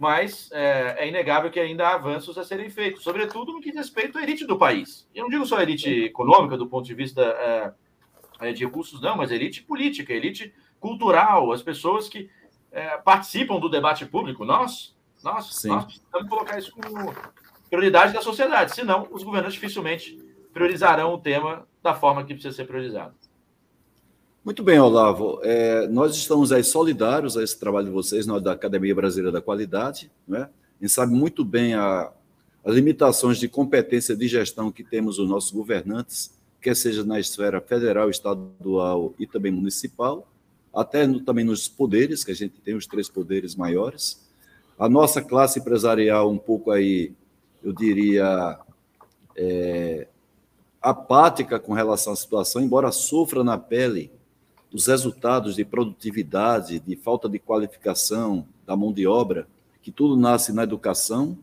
mas 0.02 0.50
é, 0.50 0.96
é, 0.98 1.08
inegável 1.08 1.48
que 1.48 1.60
ainda 1.60 1.86
há 1.86 1.94
avanços 1.94 2.36
a 2.36 2.42
serem 2.42 2.68
feitos, 2.68 3.04
sobretudo 3.04 3.52
no 3.52 3.60
que 3.60 3.70
diz 3.70 3.76
respeito 3.76 4.18
à 4.18 4.22
elite 4.24 4.44
do 4.44 4.58
país. 4.58 5.08
Eu 5.14 5.22
não 5.22 5.30
digo 5.30 5.46
só 5.46 5.58
a 5.58 5.62
elite 5.62 5.88
econômica, 6.06 6.56
do 6.56 6.66
ponto 6.66 6.84
de 6.84 6.92
vista 6.92 7.22
é, 7.22 7.72
é 8.48 8.52
de 8.52 8.64
recursos, 8.64 9.00
não, 9.00 9.16
mas 9.16 9.30
elite 9.30 9.62
política, 9.62 10.12
elite 10.12 10.52
cultural, 10.80 11.52
as 11.52 11.62
pessoas 11.62 12.08
que 12.08 12.28
é, 12.72 12.98
participam 12.98 13.60
do 13.60 13.68
debate 13.68 14.04
público. 14.04 14.44
Nós, 14.44 14.92
nós, 15.22 15.64
nós 15.66 15.84
precisamos 15.84 16.28
colocar 16.28 16.58
isso 16.58 16.72
como 16.72 17.14
prioridade 17.70 18.12
da 18.12 18.22
sociedade, 18.22 18.74
senão 18.74 19.06
os 19.12 19.22
governantes 19.22 19.54
dificilmente 19.54 20.18
priorizarão 20.52 21.14
o 21.14 21.18
tema 21.18 21.64
da 21.80 21.94
forma 21.94 22.24
que 22.24 22.34
precisa 22.34 22.56
ser 22.56 22.64
priorizado. 22.64 23.14
Muito 24.44 24.64
bem, 24.64 24.76
Olavo. 24.80 25.38
É, 25.44 25.86
nós 25.86 26.16
estamos 26.16 26.50
aí 26.50 26.64
solidários 26.64 27.36
a 27.36 27.44
esse 27.44 27.56
trabalho 27.56 27.86
de 27.86 27.92
vocês, 27.92 28.26
nós 28.26 28.42
da 28.42 28.50
Academia 28.50 28.92
Brasileira 28.92 29.30
da 29.30 29.40
Qualidade. 29.40 30.10
Né? 30.26 30.48
A 30.80 30.84
gente 30.84 30.92
sabe 30.92 31.12
muito 31.12 31.44
bem 31.44 31.74
a, 31.74 32.10
as 32.64 32.74
limitações 32.74 33.38
de 33.38 33.46
competência 33.46 34.16
de 34.16 34.26
gestão 34.26 34.72
que 34.72 34.82
temos 34.82 35.20
os 35.20 35.28
nossos 35.28 35.52
governantes, 35.52 36.32
quer 36.60 36.74
seja 36.74 37.04
na 37.04 37.20
esfera 37.20 37.60
federal, 37.60 38.10
estadual 38.10 39.14
e 39.16 39.28
também 39.28 39.52
municipal, 39.52 40.26
até 40.74 41.06
no, 41.06 41.20
também 41.20 41.44
nos 41.44 41.68
poderes, 41.68 42.24
que 42.24 42.32
a 42.32 42.34
gente 42.34 42.60
tem 42.62 42.74
os 42.74 42.84
três 42.84 43.08
poderes 43.08 43.54
maiores. 43.54 44.20
A 44.76 44.88
nossa 44.88 45.22
classe 45.22 45.60
empresarial, 45.60 46.28
um 46.28 46.38
pouco 46.38 46.72
aí, 46.72 47.12
eu 47.62 47.72
diria, 47.72 48.58
é, 49.36 50.08
apática 50.80 51.60
com 51.60 51.74
relação 51.74 52.12
à 52.12 52.16
situação, 52.16 52.60
embora 52.60 52.90
sofra 52.90 53.44
na 53.44 53.56
pele 53.56 54.10
os 54.72 54.86
resultados 54.86 55.54
de 55.56 55.64
produtividade, 55.64 56.80
de 56.80 56.96
falta 56.96 57.28
de 57.28 57.38
qualificação 57.38 58.46
da 58.66 58.76
mão 58.76 58.92
de 58.92 59.06
obra, 59.06 59.46
que 59.82 59.90
tudo 59.90 60.16
nasce 60.16 60.52
na 60.52 60.62
educação, 60.62 61.38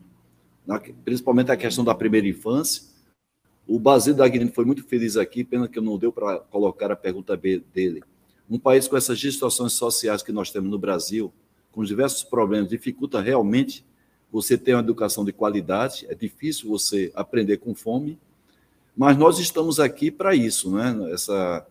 na, 0.65 0.79
principalmente 0.79 1.51
a 1.51 1.57
questão 1.57 1.83
da 1.83 1.93
primeira 1.93 2.27
infância. 2.27 2.83
O 3.67 3.79
Basílio 3.79 4.17
Dagnini 4.17 4.51
foi 4.51 4.65
muito 4.65 4.83
feliz 4.83 5.15
aqui, 5.15 5.43
pena 5.43 5.67
que 5.67 5.79
não 5.79 5.97
deu 5.97 6.11
para 6.11 6.39
colocar 6.39 6.91
a 6.91 6.95
pergunta 6.95 7.37
B 7.37 7.61
dele. 7.73 8.01
Um 8.49 8.57
país 8.57 8.87
com 8.87 8.97
essas 8.97 9.19
situações 9.19 9.73
sociais 9.73 10.23
que 10.23 10.31
nós 10.31 10.51
temos 10.51 10.71
no 10.71 10.79
Brasil, 10.79 11.31
com 11.71 11.83
diversos 11.83 12.23
problemas, 12.23 12.69
dificulta 12.69 13.21
realmente 13.21 13.85
você 14.31 14.57
ter 14.57 14.73
uma 14.73 14.81
educação 14.81 15.23
de 15.23 15.31
qualidade, 15.31 16.05
é 16.09 16.15
difícil 16.15 16.69
você 16.69 17.11
aprender 17.13 17.57
com 17.57 17.75
fome, 17.75 18.17
mas 18.97 19.17
nós 19.17 19.37
estamos 19.39 19.79
aqui 19.79 20.09
para 20.09 20.35
isso, 20.35 20.71
né? 20.71 21.11
Essa 21.11 21.65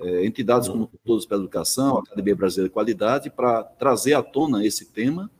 é, 0.00 0.24
entidades 0.24 0.68
como 0.68 0.90
Todos 1.04 1.26
pela 1.26 1.42
Educação, 1.42 1.98
a 1.98 2.00
Academia 2.00 2.34
Brasileira 2.34 2.68
de 2.68 2.72
Qualidade, 2.72 3.30
para 3.30 3.62
trazer 3.62 4.14
à 4.14 4.22
tona 4.22 4.64
esse 4.64 4.86
tema, 4.86 5.30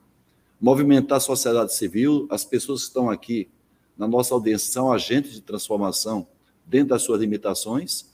movimentar 0.59 1.17
a 1.17 1.21
sociedade 1.21 1.73
civil, 1.73 2.27
as 2.29 2.45
pessoas 2.45 2.81
que 2.81 2.87
estão 2.87 3.09
aqui 3.09 3.49
na 3.97 4.07
nossa 4.07 4.33
audiência 4.33 4.71
são 4.71 4.91
agentes 4.91 5.33
de 5.33 5.41
transformação 5.41 6.27
dentro 6.65 6.89
das 6.89 7.01
suas 7.01 7.19
limitações, 7.19 8.09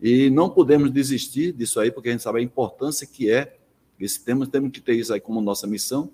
e 0.00 0.30
não 0.30 0.48
podemos 0.48 0.90
desistir 0.90 1.52
disso 1.52 1.80
aí, 1.80 1.90
porque 1.90 2.10
a 2.10 2.12
gente 2.12 2.22
sabe 2.22 2.38
a 2.38 2.42
importância 2.42 3.06
que 3.06 3.30
é 3.30 3.56
esse 3.98 4.22
tema, 4.22 4.46
temos 4.46 4.70
que 4.70 4.80
ter 4.80 4.94
isso 4.94 5.12
aí 5.12 5.20
como 5.20 5.40
nossa 5.40 5.66
missão, 5.66 6.10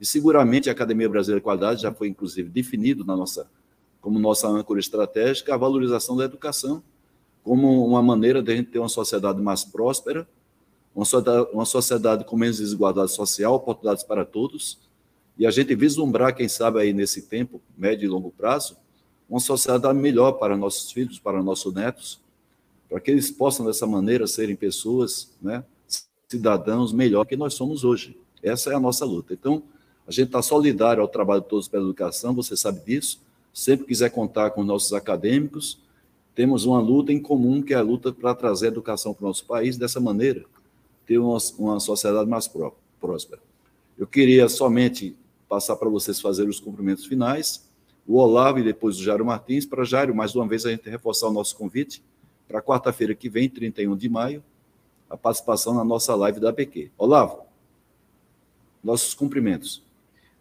e 0.00 0.06
seguramente 0.06 0.68
a 0.68 0.72
Academia 0.72 1.08
Brasileira 1.08 1.40
de 1.40 1.44
Qualidade 1.44 1.82
já 1.82 1.92
foi, 1.92 2.08
inclusive, 2.08 2.48
definido 2.48 3.04
na 3.04 3.16
nossa, 3.16 3.50
como 4.00 4.18
nossa 4.18 4.48
âncora 4.48 4.80
estratégica 4.80 5.54
a 5.54 5.56
valorização 5.56 6.16
da 6.16 6.24
educação, 6.24 6.82
como 7.42 7.84
uma 7.86 8.02
maneira 8.02 8.42
de 8.42 8.52
a 8.52 8.56
gente 8.56 8.70
ter 8.70 8.78
uma 8.78 8.88
sociedade 8.88 9.40
mais 9.40 9.64
próspera, 9.64 10.26
uma 10.94 11.04
sociedade, 11.04 11.48
uma 11.52 11.64
sociedade 11.64 12.24
com 12.24 12.36
menos 12.36 12.58
desigualdade 12.58 13.10
social, 13.12 13.54
oportunidades 13.54 14.04
para 14.04 14.24
todos, 14.24 14.78
e 15.38 15.46
a 15.46 15.50
gente 15.50 15.74
vislumbrar, 15.74 16.34
quem 16.36 16.48
sabe 16.48 16.80
aí 16.80 16.92
nesse 16.92 17.22
tempo, 17.22 17.60
médio 17.76 18.06
e 18.06 18.08
longo 18.08 18.30
prazo, 18.30 18.76
uma 19.28 19.40
sociedade 19.40 19.98
melhor 19.98 20.32
para 20.32 20.56
nossos 20.56 20.92
filhos, 20.92 21.18
para 21.18 21.42
nossos 21.42 21.72
netos, 21.72 22.20
para 22.88 23.00
que 23.00 23.10
eles 23.10 23.30
possam 23.30 23.64
dessa 23.64 23.86
maneira 23.86 24.26
serem 24.26 24.54
pessoas, 24.54 25.32
né, 25.40 25.64
cidadãos 26.28 26.92
melhor 26.92 27.24
que 27.24 27.36
nós 27.36 27.54
somos 27.54 27.84
hoje. 27.84 28.16
Essa 28.42 28.70
é 28.70 28.74
a 28.74 28.80
nossa 28.80 29.04
luta. 29.04 29.32
Então, 29.32 29.62
a 30.06 30.10
gente 30.10 30.26
está 30.26 30.42
solidário 30.42 31.02
ao 31.02 31.08
trabalho 31.08 31.42
de 31.42 31.48
todos 31.48 31.68
pela 31.68 31.84
educação, 31.84 32.34
você 32.34 32.56
sabe 32.56 32.80
disso. 32.80 33.20
Sempre 33.52 33.86
quiser 33.86 34.10
contar 34.10 34.50
com 34.50 34.64
nossos 34.64 34.92
acadêmicos, 34.92 35.78
temos 36.34 36.64
uma 36.64 36.80
luta 36.80 37.12
em 37.12 37.20
comum, 37.20 37.62
que 37.62 37.74
é 37.74 37.76
a 37.76 37.82
luta 37.82 38.12
para 38.12 38.34
trazer 38.34 38.68
educação 38.68 39.12
para 39.12 39.24
o 39.24 39.28
nosso 39.28 39.44
país, 39.44 39.76
dessa 39.76 40.00
maneira, 40.00 40.44
ter 41.06 41.18
uma, 41.18 41.38
uma 41.58 41.80
sociedade 41.80 42.28
mais 42.28 42.48
pró 42.48 42.74
próspera. 43.00 43.42
Eu 43.98 44.06
queria 44.06 44.48
somente 44.48 45.16
passar 45.48 45.76
para 45.76 45.88
vocês 45.88 46.20
fazerem 46.20 46.50
os 46.50 46.60
cumprimentos 46.60 47.04
finais, 47.04 47.68
o 48.06 48.16
Olavo 48.16 48.58
e 48.58 48.62
depois 48.62 48.96
o 48.96 49.02
Jairo 49.02 49.24
Martins. 49.24 49.66
Para 49.66 49.84
Jairo, 49.84 50.14
mais 50.14 50.34
uma 50.34 50.46
vez, 50.46 50.64
a 50.64 50.70
gente 50.70 50.88
reforçar 50.88 51.28
o 51.28 51.32
nosso 51.32 51.56
convite 51.56 52.02
para 52.48 52.62
quarta-feira 52.62 53.14
que 53.14 53.28
vem, 53.28 53.48
31 53.48 53.96
de 53.96 54.08
maio, 54.08 54.42
a 55.10 55.16
participação 55.16 55.74
na 55.74 55.84
nossa 55.84 56.14
live 56.14 56.40
da 56.40 56.50
APQ. 56.50 56.90
Olavo, 56.96 57.42
nossos 58.82 59.14
cumprimentos. 59.14 59.82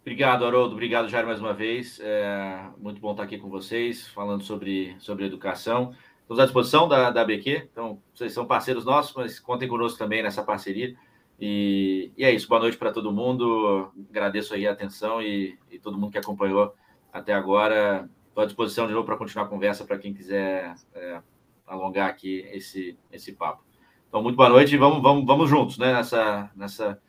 Obrigado, 0.02 0.46
Haroldo. 0.46 0.74
Obrigado, 0.74 1.08
Jair, 1.08 1.28
mais 1.28 1.40
uma 1.40 1.54
vez. 1.54 2.00
É 2.02 2.60
muito 2.80 3.00
bom 3.00 3.12
estar 3.12 3.22
aqui 3.22 3.38
com 3.38 3.50
vocês, 3.50 4.08
falando 4.08 4.44
sobre, 4.44 4.96
sobre 4.98 5.26
educação. 5.26 5.94
Estamos 6.22 6.40
à 6.40 6.46
disposição 6.46 6.88
da, 6.88 7.12
da 7.12 7.22
ABQ, 7.22 7.70
então 7.72 8.02
vocês 8.12 8.34
são 8.34 8.48
parceiros 8.48 8.84
nossos, 8.84 9.16
mas 9.16 9.40
contem 9.40 9.68
conosco 9.68 10.00
também 10.00 10.24
nessa 10.24 10.42
parceria. 10.44 10.96
E, 11.40 12.12
e 12.18 12.24
é 12.24 12.32
isso, 12.32 12.48
boa 12.48 12.62
noite 12.62 12.78
para 12.78 12.92
todo 12.92 13.12
mundo. 13.12 13.92
Agradeço 14.10 14.56
aí 14.56 14.68
a 14.68 14.72
atenção 14.72 15.22
e, 15.22 15.60
e 15.70 15.78
todo 15.78 16.00
mundo 16.00 16.12
que 16.12 16.18
acompanhou 16.18 16.74
até 17.14 17.34
agora. 17.34 18.10
Estou 18.30 18.42
à 18.42 18.46
disposição 18.48 18.88
de 18.88 18.94
novo 18.94 19.06
para 19.06 19.18
continuar 19.18 19.46
a 19.46 19.50
conversa 19.50 19.86
para 19.86 20.00
quem 20.00 20.16
quiser 20.16 20.74
é, 20.96 21.22
alongar 21.68 22.10
aqui 22.10 22.40
esse, 22.52 22.98
esse 23.12 23.34
papo. 23.34 23.64
Então, 24.08 24.24
muito 24.24 24.36
boa 24.36 24.50
noite 24.50 24.74
e 24.74 24.78
vamos, 24.80 25.00
vamos, 25.00 25.26
vamos 25.28 25.48
juntos 25.48 25.78
né, 25.78 25.94
nessa, 25.94 26.50
nessa 26.56 27.00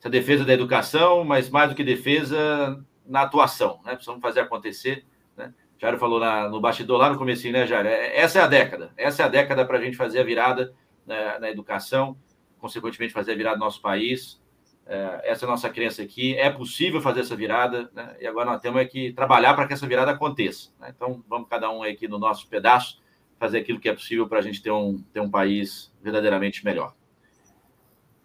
essa 0.00 0.10
defesa 0.10 0.44
da 0.44 0.54
educação, 0.54 1.22
mas 1.22 1.50
mais 1.50 1.68
do 1.68 1.76
que 1.76 1.84
defesa, 1.84 2.82
na 3.06 3.22
atuação, 3.22 3.80
né? 3.84 3.92
Precisamos 3.92 4.22
fazer 4.22 4.40
acontecer, 4.40 5.04
né? 5.36 5.52
Jairo 5.78 5.98
falou 5.98 6.18
na, 6.18 6.48
no 6.48 6.60
bastidor 6.60 6.98
lá 6.98 7.10
no 7.10 7.18
começo, 7.18 7.50
né, 7.50 7.66
Jairo? 7.66 7.88
É, 7.88 8.16
essa 8.18 8.38
é 8.38 8.42
a 8.42 8.46
década, 8.46 8.92
essa 8.96 9.22
é 9.22 9.26
a 9.26 9.28
década 9.28 9.64
para 9.64 9.78
a 9.78 9.80
gente 9.80 9.96
fazer 9.96 10.20
a 10.20 10.24
virada 10.24 10.74
né, 11.06 11.38
na 11.38 11.50
educação, 11.50 12.16
consequentemente 12.58 13.12
fazer 13.12 13.32
a 13.32 13.36
virada 13.36 13.56
no 13.56 13.64
nosso 13.64 13.82
país. 13.82 14.40
É, 14.86 15.20
essa 15.24 15.44
é 15.44 15.48
a 15.48 15.50
nossa 15.50 15.68
crença 15.68 16.02
aqui. 16.02 16.34
É 16.34 16.48
possível 16.48 17.00
fazer 17.00 17.20
essa 17.20 17.36
virada, 17.36 17.90
né? 17.94 18.16
E 18.20 18.26
agora 18.26 18.46
nós 18.46 18.60
temos 18.60 18.80
é 18.80 18.84
que 18.84 19.12
trabalhar 19.12 19.54
para 19.54 19.66
que 19.66 19.72
essa 19.72 19.86
virada 19.86 20.12
aconteça. 20.12 20.70
Né? 20.80 20.92
Então, 20.94 21.22
vamos 21.28 21.48
cada 21.48 21.70
um 21.70 21.82
aqui 21.82 22.08
no 22.08 22.18
nosso 22.18 22.48
pedaço 22.48 23.00
fazer 23.38 23.58
aquilo 23.58 23.80
que 23.80 23.88
é 23.88 23.92
possível 23.92 24.28
para 24.28 24.38
a 24.38 24.42
gente 24.42 24.62
ter 24.62 24.70
um, 24.70 25.02
ter 25.12 25.20
um 25.20 25.30
país 25.30 25.92
verdadeiramente 26.02 26.64
melhor. 26.64 26.94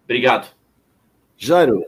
Obrigado. 0.04 0.54
Jairo. 1.36 1.84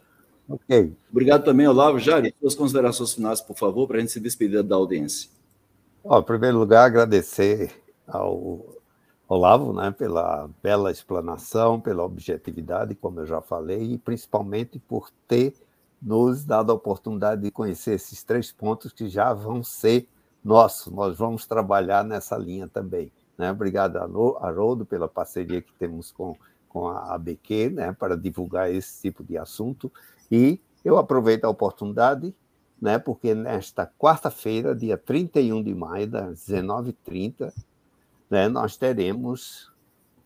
Ok. 0.49 0.93
Obrigado 1.11 1.45
também, 1.45 1.67
Olavo. 1.67 1.99
Jairo, 1.99 2.33
suas 2.41 2.55
considerações 2.55 3.15
finais, 3.15 3.41
por 3.41 3.57
favor, 3.57 3.87
para 3.87 3.99
a 3.99 4.01
gente 4.01 4.13
se 4.13 4.21
despedir 4.21 4.63
da 4.63 4.77
audiência. 4.77 5.31
Ó, 6.03 6.21
em 6.21 6.23
primeiro 6.23 6.59
lugar, 6.59 6.87
agradecer 6.87 7.71
ao 8.07 8.65
Olavo 9.29 9.75
né, 9.75 9.91
pela 9.91 10.49
bela 10.63 10.91
explanação, 10.91 11.79
pela 11.79 12.03
objetividade, 12.03 12.95
como 12.95 13.21
eu 13.21 13.27
já 13.27 13.43
falei, 13.43 13.93
e 13.93 13.99
principalmente 13.99 14.79
por 14.79 15.11
ter 15.27 15.55
nos 16.01 16.45
dado 16.45 16.73
a 16.73 16.75
oportunidade 16.75 17.43
de 17.43 17.51
conhecer 17.51 17.95
esses 17.95 18.23
três 18.23 18.51
pontos 18.51 18.93
que 18.93 19.09
já 19.09 19.35
vão 19.35 19.63
ser 19.63 20.09
nossos. 20.43 20.93
Nós 20.93 21.19
vamos 21.19 21.47
trabalhar 21.47 22.05
nessa 22.05 22.39
linha 22.39 22.67
também. 22.67 23.13
Né? 23.37 23.51
Obrigado, 23.51 23.99
Haroldo, 23.99 24.87
pela 24.87 25.09
parceria 25.09 25.61
que 25.61 25.73
temos 25.75 26.11
com 26.11 26.35
com 26.79 26.87
a 26.87 27.15
ABQ, 27.17 27.71
né, 27.71 27.93
para 27.93 28.17
divulgar 28.17 28.71
esse 28.71 29.03
tipo 29.03 29.25
de 29.25 29.37
assunto. 29.37 29.93
E 30.31 30.61
eu 30.85 30.97
aproveito 30.97 31.45
a 31.45 31.49
oportunidade, 31.49 32.33
né, 32.81 33.01
porque 33.01 33.35
nesta 33.35 33.85
quarta-feira, 33.99 34.77
dia 34.77 34.97
31 34.97 35.61
de 35.61 35.75
maio, 35.75 36.07
das 36.07 36.47
19h30, 36.47 37.53
né, 38.31 38.47
nós 38.47 38.77
teremos 38.77 39.73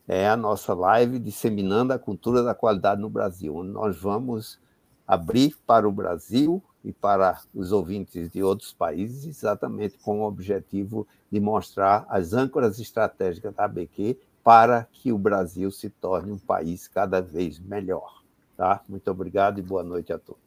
é, 0.07 0.29
a 0.29 0.37
nossa 0.37 0.75
live 0.75 1.19
disseminando 1.19 1.95
a 1.95 1.99
cultura 1.99 2.43
da 2.43 2.55
qualidade 2.55 3.01
no 3.01 3.09
Brasil, 3.09 3.57
onde 3.57 3.71
nós 3.71 3.97
vamos 3.97 4.61
abrir 5.09 5.57
para 5.67 5.89
o 5.89 5.93
Brasil 5.93 6.63
e 6.85 6.93
para 6.93 7.41
os 7.55 7.73
ouvintes 7.73 8.31
de 8.31 8.43
outros 8.43 8.75
países, 8.75 9.25
exatamente 9.25 9.97
com 10.03 10.21
o 10.21 10.27
objetivo 10.27 11.07
de 11.31 11.41
mostrar 11.41 12.05
as 12.11 12.35
âncoras 12.35 12.79
estratégicas 12.79 13.55
da 13.55 13.65
ABQ 13.65 14.19
para 14.43 14.89
que 14.93 15.13
o 15.13 15.19
Brasil 15.19 15.71
se 15.71 15.89
torne 15.89 16.33
um 16.33 16.39
país 16.39 16.89
cada 16.89 17.21
vez 17.21 17.59
melhor. 17.59 18.23
Tá? 18.57 18.83
Muito 18.89 19.11
obrigado 19.11 19.59
e 19.59 19.63
boa 19.63 19.83
noite 19.83 20.13
a 20.13 20.19
todos. 20.19 20.43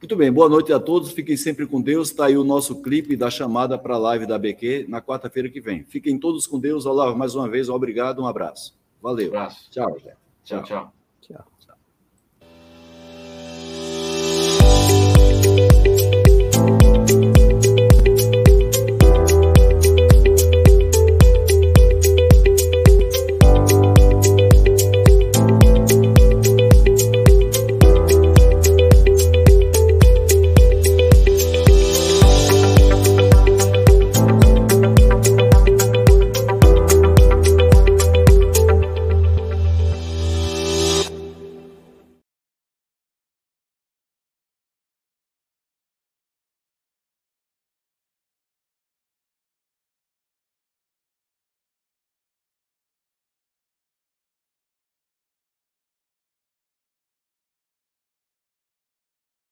Muito 0.00 0.16
bem, 0.16 0.32
boa 0.32 0.48
noite 0.48 0.72
a 0.72 0.80
todos. 0.80 1.12
Fiquem 1.12 1.36
sempre 1.36 1.64
com 1.66 1.80
Deus. 1.80 2.08
Está 2.08 2.26
aí 2.26 2.36
o 2.36 2.42
nosso 2.42 2.82
clipe 2.82 3.16
da 3.16 3.30
chamada 3.30 3.78
para 3.78 3.94
a 3.94 3.98
live 3.98 4.26
da 4.26 4.34
ABQ 4.34 4.86
na 4.88 5.00
quarta-feira 5.00 5.48
que 5.48 5.60
vem. 5.60 5.84
Fiquem 5.84 6.18
todos 6.18 6.46
com 6.46 6.58
Deus. 6.58 6.86
Olá, 6.86 7.14
mais 7.14 7.36
uma 7.36 7.48
vez, 7.48 7.68
obrigado, 7.68 8.20
um 8.20 8.26
abraço. 8.26 8.76
Valeu. 9.00 9.26
Um 9.26 9.36
abraço. 9.36 9.70
Tchau, 9.70 9.96
Tchau, 10.44 10.62
tchau. 10.64 10.92
Tchau. 11.20 11.51